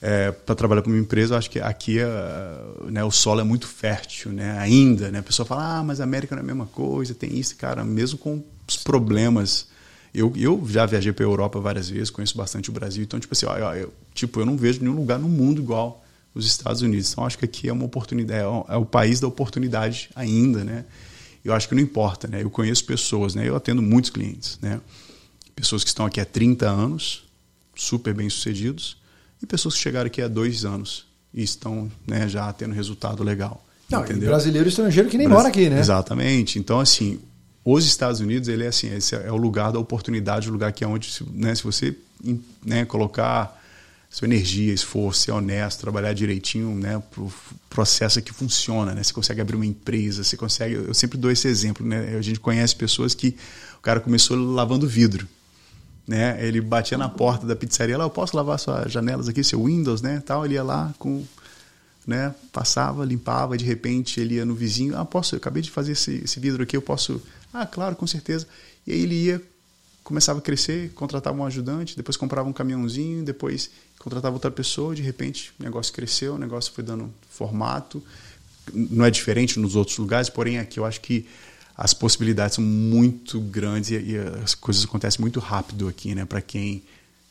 é, 0.01 0.31
para 0.33 0.55
trabalhar 0.55 0.83
para 0.83 0.91
uma 0.91 0.99
empresa, 0.99 1.37
acho 1.37 1.51
que 1.51 1.59
aqui 1.61 1.99
é, 1.99 2.07
né, 2.91 3.03
o 3.05 3.11
solo 3.11 3.41
é 3.41 3.45
muito 3.45 3.67
fértil, 3.67 4.33
né, 4.33 4.59
ainda. 4.59 5.11
Né? 5.11 5.19
A 5.21 5.23
pessoa 5.23 5.47
fala, 5.47 5.79
ah, 5.79 5.85
mas 5.85 6.01
a 6.01 6.05
América 6.05 6.35
não 6.35 6.41
é 6.41 6.45
a 6.45 6.47
mesma 6.47 6.67
coisa, 6.67 7.15
tem 7.15 7.39
isso, 7.39 7.57
cara, 7.57 7.85
mesmo 7.85 8.19
com 8.19 8.43
os 8.69 8.77
problemas. 8.77 9.69
Eu, 10.15 10.33
eu 10.37 10.63
já 10.69 10.87
viajei 10.87 11.13
para 11.13 11.25
a 11.25 11.29
Europa 11.29 11.59
várias 11.59 11.89
vezes, 11.89 12.11
conheço 12.11 12.37
bastante 12.37 12.71
o 12.71 12.73
Brasil, 12.73 13.03
então, 13.03 13.19
tipo 13.19 13.35
assim, 13.35 13.47
ó, 13.47 13.75
eu, 13.75 13.93
tipo, 14.13 14.41
eu 14.41 14.47
não 14.47 14.57
vejo 14.57 14.81
nenhum 14.81 14.95
lugar 14.95 15.19
no 15.19 15.29
mundo 15.29 15.61
igual 15.61 16.05
os 16.35 16.47
Estados 16.47 16.83
Unidos. 16.83 17.13
Então 17.13 17.25
acho 17.25 17.39
que 17.39 17.45
aqui 17.45 17.69
é 17.69 17.73
uma 17.73 17.85
oportunidade, 17.85 18.41
é, 18.41 18.75
é 18.75 18.77
o 18.77 18.85
país 18.85 19.21
da 19.21 19.29
oportunidade 19.29 20.11
ainda, 20.15 20.65
né? 20.65 20.85
Eu 21.45 21.53
acho 21.53 21.69
que 21.69 21.75
não 21.75 21.83
importa, 21.83 22.27
né? 22.27 22.43
Eu 22.43 22.51
conheço 22.51 22.85
pessoas, 22.85 23.35
né? 23.35 23.47
Eu 23.49 23.55
atendo 23.55 23.81
muitos 23.81 24.11
clientes, 24.11 24.59
né? 24.61 24.81
Pessoas 25.55 25.85
que 25.85 25.89
estão 25.89 26.05
aqui 26.07 26.21
há 26.21 26.25
30 26.25 26.69
anos, 26.69 27.25
super 27.77 28.13
bem 28.15 28.29
sucedidos, 28.29 28.97
e 29.45 29.47
pessoas 29.47 29.75
que 29.75 29.81
chegaram 29.81 30.07
aqui 30.07 30.21
há 30.21 30.29
dois 30.29 30.65
anos 30.65 31.07
e 31.33 31.43
estão 31.43 31.91
né, 32.07 32.29
já 32.29 32.53
tendo 32.53 32.75
resultado 32.75 33.23
legal. 33.23 33.65
Não, 33.89 34.03
entendeu? 34.03 34.31
brasileiro 34.31 34.67
e 34.67 34.71
estrangeiro 34.71 35.09
que 35.09 35.19
nem 35.19 35.29
mora 35.29 35.49
aqui, 35.49 35.69
né? 35.69 35.79
Exatamente. 35.79 36.59
Então, 36.59 36.81
assim, 36.81 37.21
os 37.65 37.85
Estados 37.87 38.21
Unidos, 38.21 38.49
ele 38.49 38.65
é 38.65 38.69
assim, 38.69 38.93
esse 38.95 39.15
é 39.15 39.31
o 39.31 39.37
lugar 39.37 39.73
da 39.73 39.79
oportunidade, 39.79 40.49
o 40.49 40.53
lugar 40.53 40.73
que 40.73 40.83
é 40.83 40.87
onde, 40.87 41.11
né, 41.33 41.55
se 41.55 41.63
você 41.63 41.95
né, 42.65 42.85
colocar 42.85 43.63
sua 44.09 44.27
energia, 44.27 44.73
esforço, 44.73 45.23
ser 45.23 45.33
honesto, 45.33 45.81
trabalhar 45.81 46.13
direitinho, 46.13 46.75
né, 46.75 47.03
pro 47.11 47.33
processo 47.69 48.23
que 48.23 48.33
funciona, 48.33 48.95
né? 48.95 49.03
Você 49.03 49.13
consegue 49.13 49.41
abrir 49.41 49.57
uma 49.57 49.67
empresa, 49.67 50.23
você 50.23 50.37
consegue. 50.37 50.75
Eu 50.75 50.95
sempre 50.95 51.19
dou 51.19 51.33
esse 51.33 51.49
exemplo, 51.49 51.85
né? 51.85 52.17
A 52.17 52.23
gente 52.23 52.39
conhece 52.39 52.77
pessoas 52.77 53.13
que 53.13 53.35
o 53.77 53.83
cara 53.83 53.99
começou 53.99 54.37
lavando 54.37 54.87
vidro, 54.87 55.27
né? 56.07 56.37
Ele 56.45 56.61
batia 56.61 56.99
na 56.99 57.09
porta 57.09 57.47
da 57.47 57.57
pizzaria, 57.57 57.97
lá, 57.97 58.05
eu 58.05 58.11
posso 58.11 58.37
lavar 58.37 58.59
suas 58.59 58.93
janelas 58.93 59.29
aqui, 59.29 59.43
seu 59.43 59.65
Windows, 59.65 60.03
né? 60.03 60.23
Tal, 60.25 60.45
ele 60.45 60.55
ia 60.55 60.63
lá 60.63 60.95
com, 60.99 61.25
né? 62.07 62.35
Passava, 62.53 63.05
limpava, 63.05 63.57
de 63.57 63.65
repente 63.65 64.21
ele 64.21 64.35
ia 64.35 64.45
no 64.45 64.55
vizinho, 64.55 64.97
ah, 64.97 65.05
posso? 65.05 65.35
Eu 65.35 65.39
acabei 65.39 65.63
de 65.63 65.71
fazer 65.71 65.93
esse, 65.93 66.23
esse 66.25 66.39
vidro 66.39 66.63
aqui, 66.63 66.77
eu 66.77 66.83
posso? 66.83 67.21
Ah, 67.53 67.67
claro, 67.67 67.97
com 67.97 68.07
certeza. 68.07 68.47
E 68.87 68.93
aí 68.93 69.01
ele 69.01 69.15
ia 69.15 69.43
começava 70.05 70.39
a 70.39 70.43
crescer, 70.43 70.93
contratava 70.95 71.37
um 71.39 71.47
ajudante, 71.47 71.97
depois 71.97 72.15
comprava 72.15 72.47
um 72.47 72.53
caminhãozinho, 72.53 73.25
depois 73.25 73.71
contratava 73.99 74.37
outra 74.37 74.51
pessoa, 74.51 74.95
de 74.95 75.01
repente 75.01 75.53
o 75.59 75.63
negócio 75.63 75.93
cresceu, 75.95 76.35
o 76.35 76.39
negócio 76.39 76.71
foi 76.73 76.85
dando 76.85 77.11
formato. 77.31 78.03
Não 78.73 79.05
é 79.05 79.11
diferente 79.11 79.59
nos 79.59 79.75
outros 79.75 79.97
lugares, 79.97 80.29
porém 80.29 80.59
aqui 80.59 80.79
eu 80.79 80.85
acho 80.85 81.01
que 81.01 81.27
as 81.77 81.93
possibilidades 81.93 82.55
são 82.57 82.65
muito 82.65 83.41
grandes 83.41 83.91
e, 83.91 83.95
e 83.95 84.19
as 84.43 84.55
coisas 84.55 84.85
acontecem 84.85 85.21
muito 85.21 85.41
rápido 85.41 85.89
aqui, 85.89 86.15
né? 86.15 86.25
Para 86.25 86.41
quem 86.41 86.83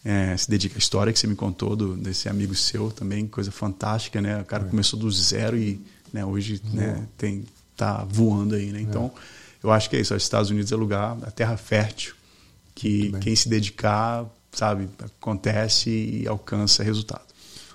é, 0.04 0.36
se 0.36 0.50
dedica 0.50 0.76
à 0.76 0.80
história 0.80 1.14
que 1.14 1.20
você 1.20 1.28
me 1.28 1.36
contou 1.36 1.76
do, 1.76 1.96
desse 1.96 2.28
amigo 2.28 2.54
seu 2.54 2.92
também, 2.92 3.26
coisa 3.26 3.52
fantástica, 3.52 4.22
né? 4.22 4.42
O 4.42 4.46
cara 4.46 4.66
é. 4.66 4.68
começou 4.68 5.00
do 5.00 5.10
zero 5.10 5.58
e 5.58 5.82
né, 6.12 6.26
hoje 6.26 6.62
né, 6.74 7.08
tem 7.18 7.46
tá 7.76 8.04
voando 8.04 8.56
aí, 8.56 8.72
né? 8.72 8.82
Então 8.82 9.12
é. 9.16 9.20
eu 9.64 9.72
acho 9.72 9.90
que 9.90 9.96
é 9.96 10.02
isso. 10.02 10.14
Os 10.14 10.24
Estados 10.24 10.50
Unidos 10.50 10.72
é 10.72 10.76
lugar, 10.76 11.18
a 11.24 11.32
terra 11.32 11.58
fértil 11.58 12.14
que 12.76 13.12
quem 13.22 13.36
se 13.36 13.48
dedicar, 13.48 14.26
sabe, 14.52 14.90
acontece 15.00 15.90
e 15.90 16.28
alcança 16.28 16.84
resultado. 16.84 17.33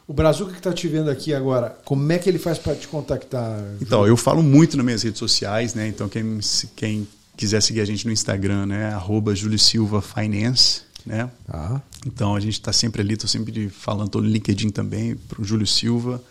O 0.09 0.15
Brazuca 0.15 0.53
que 0.53 0.59
está 0.59 0.73
te 0.73 0.89
vendo 0.89 1.11
aqui 1.11 1.35
agora, 1.35 1.77
como 1.85 2.11
é 2.11 2.17
que 2.17 2.31
ele 2.31 2.39
faz 2.39 2.57
para 2.57 2.75
te 2.75 2.89
contactar? 2.89 3.63
Então, 3.79 4.07
eu 4.07 4.17
falo 4.17 4.43
muito 4.43 4.75
nas 4.75 4.87
minhas 4.87 5.03
redes 5.03 5.19
sociais, 5.19 5.75
né? 5.75 5.87
Então, 5.87 6.09
quem, 6.09 6.41
quem 6.75 7.07
quiser 7.37 7.61
seguir 7.61 7.83
a 7.83 7.85
gente 7.85 8.07
no 8.07 8.13
Instagram, 8.13 8.65
né? 8.65 8.87
Arroba 8.95 9.35
Júlio 9.35 9.59
Silva 9.59 10.01
Finance, 10.01 10.81
né? 11.05 11.29
Ah. 11.47 11.83
Então, 12.07 12.35
a 12.35 12.41
gente 12.41 12.55
está 12.55 12.73
sempre 12.73 13.03
ali, 13.03 13.13
estou 13.13 13.29
sempre 13.29 13.69
falando, 13.69 14.07
estou 14.07 14.23
no 14.23 14.29
LinkedIn 14.29 14.71
também, 14.71 15.15
para 15.15 15.43
o 15.43 15.45
Júlio 15.45 15.67
Silva, 15.67 16.23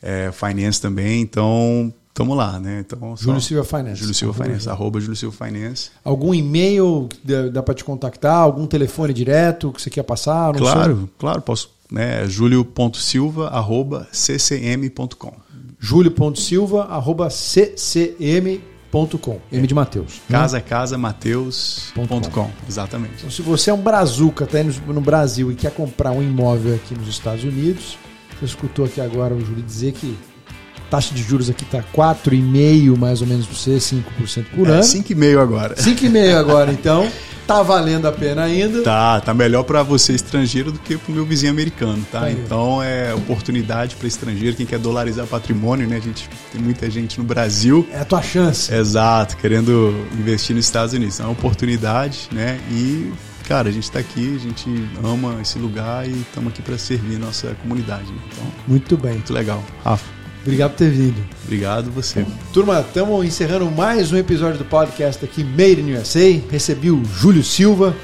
é, 0.00 0.30
Finance 0.30 0.80
também. 0.80 1.22
Então, 1.22 1.92
Tamo 2.14 2.34
lá, 2.34 2.60
né? 2.60 2.84
Então, 2.86 3.16
Júlio 3.16 3.40
Silva 3.40 3.64
Finance. 3.64 3.96
Júlio 4.00 4.14
Silva 4.14 4.34
arroba 4.34 4.44
Finance, 4.44 4.68
arroba 4.68 5.00
Júlio 5.00 5.16
Silva 5.16 5.46
Finance. 5.46 5.90
Algum 6.04 6.34
e-mail 6.34 7.08
dá, 7.24 7.48
dá 7.48 7.62
para 7.62 7.74
te 7.74 7.82
contactar? 7.82 8.36
Algum 8.36 8.66
telefone 8.66 9.14
direto 9.14 9.72
que 9.72 9.80
você 9.80 9.88
quer 9.88 10.02
passar? 10.02 10.54
claro, 10.54 10.96
sei. 10.98 11.08
claro, 11.18 11.40
posso. 11.40 11.70
Né? 11.92 12.26
Julio.silva, 12.26 13.48
arroba 13.48 14.08
ccm.com. 14.10 15.34
Julio.silva, 15.78 16.84
arroba 16.84 17.28
ccm.com. 17.28 18.60
M 19.52 19.66
de 19.66 19.74
Mateus. 19.74 20.14
Né? 20.28 20.38
Casa 20.38 20.56
né? 20.56 20.64
casa 20.66 20.96
Mateus.com. 20.96 22.50
Exatamente. 22.68 23.14
Então, 23.18 23.30
se 23.30 23.42
você 23.42 23.70
é 23.70 23.74
um 23.74 23.80
brazuca, 23.80 24.46
tá 24.46 24.60
indo 24.60 24.72
no 24.92 25.00
Brasil 25.02 25.52
e 25.52 25.54
quer 25.54 25.72
comprar 25.72 26.12
um 26.12 26.22
imóvel 26.22 26.74
aqui 26.74 26.94
nos 26.94 27.08
Estados 27.08 27.44
Unidos, 27.44 27.98
você 28.38 28.46
escutou 28.46 28.86
aqui 28.86 29.00
agora 29.00 29.34
o 29.34 29.40
Júlio 29.40 29.62
dizer 29.62 29.92
que 29.92 30.16
taxa 30.88 31.14
de 31.14 31.22
juros 31.22 31.48
aqui 31.48 31.64
está 31.64 31.82
4,5% 31.94 32.98
mais 32.98 33.22
ou 33.22 33.26
menos 33.26 33.46
para 33.46 33.56
você, 33.56 33.76
5% 33.76 34.44
por 34.54 34.68
é, 34.68 34.72
ano. 34.72 34.82
5,5% 34.82 35.40
agora. 35.40 35.74
5,5% 35.74 36.34
agora, 36.36 36.72
então. 36.72 37.10
Tá 37.46 37.62
valendo 37.62 38.06
a 38.06 38.12
pena 38.12 38.44
ainda. 38.44 38.82
Tá, 38.82 39.20
tá 39.20 39.34
melhor 39.34 39.62
para 39.64 39.82
você 39.82 40.12
estrangeiro 40.14 40.72
do 40.72 40.78
que 40.78 40.96
para 40.96 41.10
o 41.10 41.14
meu 41.14 41.24
vizinho 41.24 41.52
americano, 41.52 42.04
tá? 42.10 42.30
então 42.30 42.82
é 42.82 43.14
oportunidade 43.14 43.96
para 43.96 44.06
estrangeiro, 44.06 44.56
quem 44.56 44.66
quer 44.66 44.78
dolarizar 44.78 45.26
patrimônio, 45.26 45.86
né? 45.86 45.96
A 45.96 46.00
gente 46.00 46.28
tem 46.52 46.60
muita 46.60 46.90
gente 46.90 47.18
no 47.18 47.24
Brasil. 47.24 47.86
É 47.92 48.00
a 48.00 48.04
tua 48.04 48.22
chance. 48.22 48.72
Exato, 48.72 49.36
querendo 49.36 49.94
investir 50.18 50.54
nos 50.54 50.64
Estados 50.64 50.94
Unidos. 50.94 51.18
É 51.20 51.24
uma 51.24 51.32
oportunidade, 51.32 52.28
né? 52.32 52.60
E 52.70 53.12
cara, 53.48 53.68
a 53.68 53.72
gente 53.72 53.84
está 53.84 53.98
aqui, 53.98 54.36
a 54.36 54.38
gente 54.38 54.88
ama 55.04 55.40
esse 55.42 55.58
lugar 55.58 56.08
e 56.08 56.12
estamos 56.12 56.52
aqui 56.52 56.62
para 56.62 56.78
servir 56.78 57.18
nossa 57.18 57.54
comunidade. 57.60 58.10
Né? 58.10 58.18
Então, 58.32 58.46
muito 58.66 58.96
bem. 58.96 59.14
Muito 59.14 59.32
legal. 59.32 59.62
Rafa. 59.84 60.21
Obrigado 60.42 60.72
por 60.72 60.78
ter 60.78 60.90
vindo. 60.90 61.24
Obrigado 61.44 61.90
você. 61.90 62.26
Turma, 62.52 62.80
estamos 62.80 63.24
encerrando 63.24 63.70
mais 63.70 64.12
um 64.12 64.16
episódio 64.16 64.58
do 64.58 64.64
podcast 64.64 65.24
aqui 65.24 65.44
Made 65.44 65.80
in 65.80 65.94
USA. 65.94 66.40
Recebi 66.50 66.90
o 66.90 67.04
Júlio 67.04 67.44
Silva, 67.44 67.94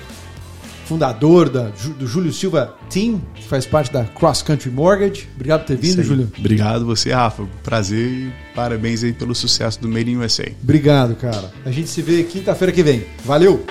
fundador 0.87 1.49
da, 1.49 1.71
do 1.99 2.07
Júlio 2.07 2.33
Silva 2.33 2.75
Team, 2.89 3.21
que 3.35 3.45
faz 3.45 3.67
parte 3.67 3.93
da 3.93 4.05
Cross 4.05 4.43
Country 4.43 4.71
Mortgage. 4.71 5.29
Obrigado 5.35 5.61
por 5.61 5.67
ter 5.67 5.77
vindo, 5.77 6.03
Júlio. 6.03 6.33
Obrigado 6.39 6.87
você, 6.87 7.13
Rafa. 7.13 7.45
Prazer 7.65 8.09
e 8.09 8.33
parabéns 8.55 9.03
aí 9.03 9.13
pelo 9.13 9.35
sucesso 9.35 9.81
do 9.81 9.89
Made 9.89 10.11
in 10.11 10.17
USA. 10.19 10.49
Obrigado, 10.63 11.17
cara. 11.17 11.53
A 11.65 11.73
gente 11.73 11.91
se 11.91 12.01
vê 12.01 12.23
quinta-feira 12.23 12.73
que 12.73 12.83
vem. 12.85 13.05
Valeu! 13.25 13.65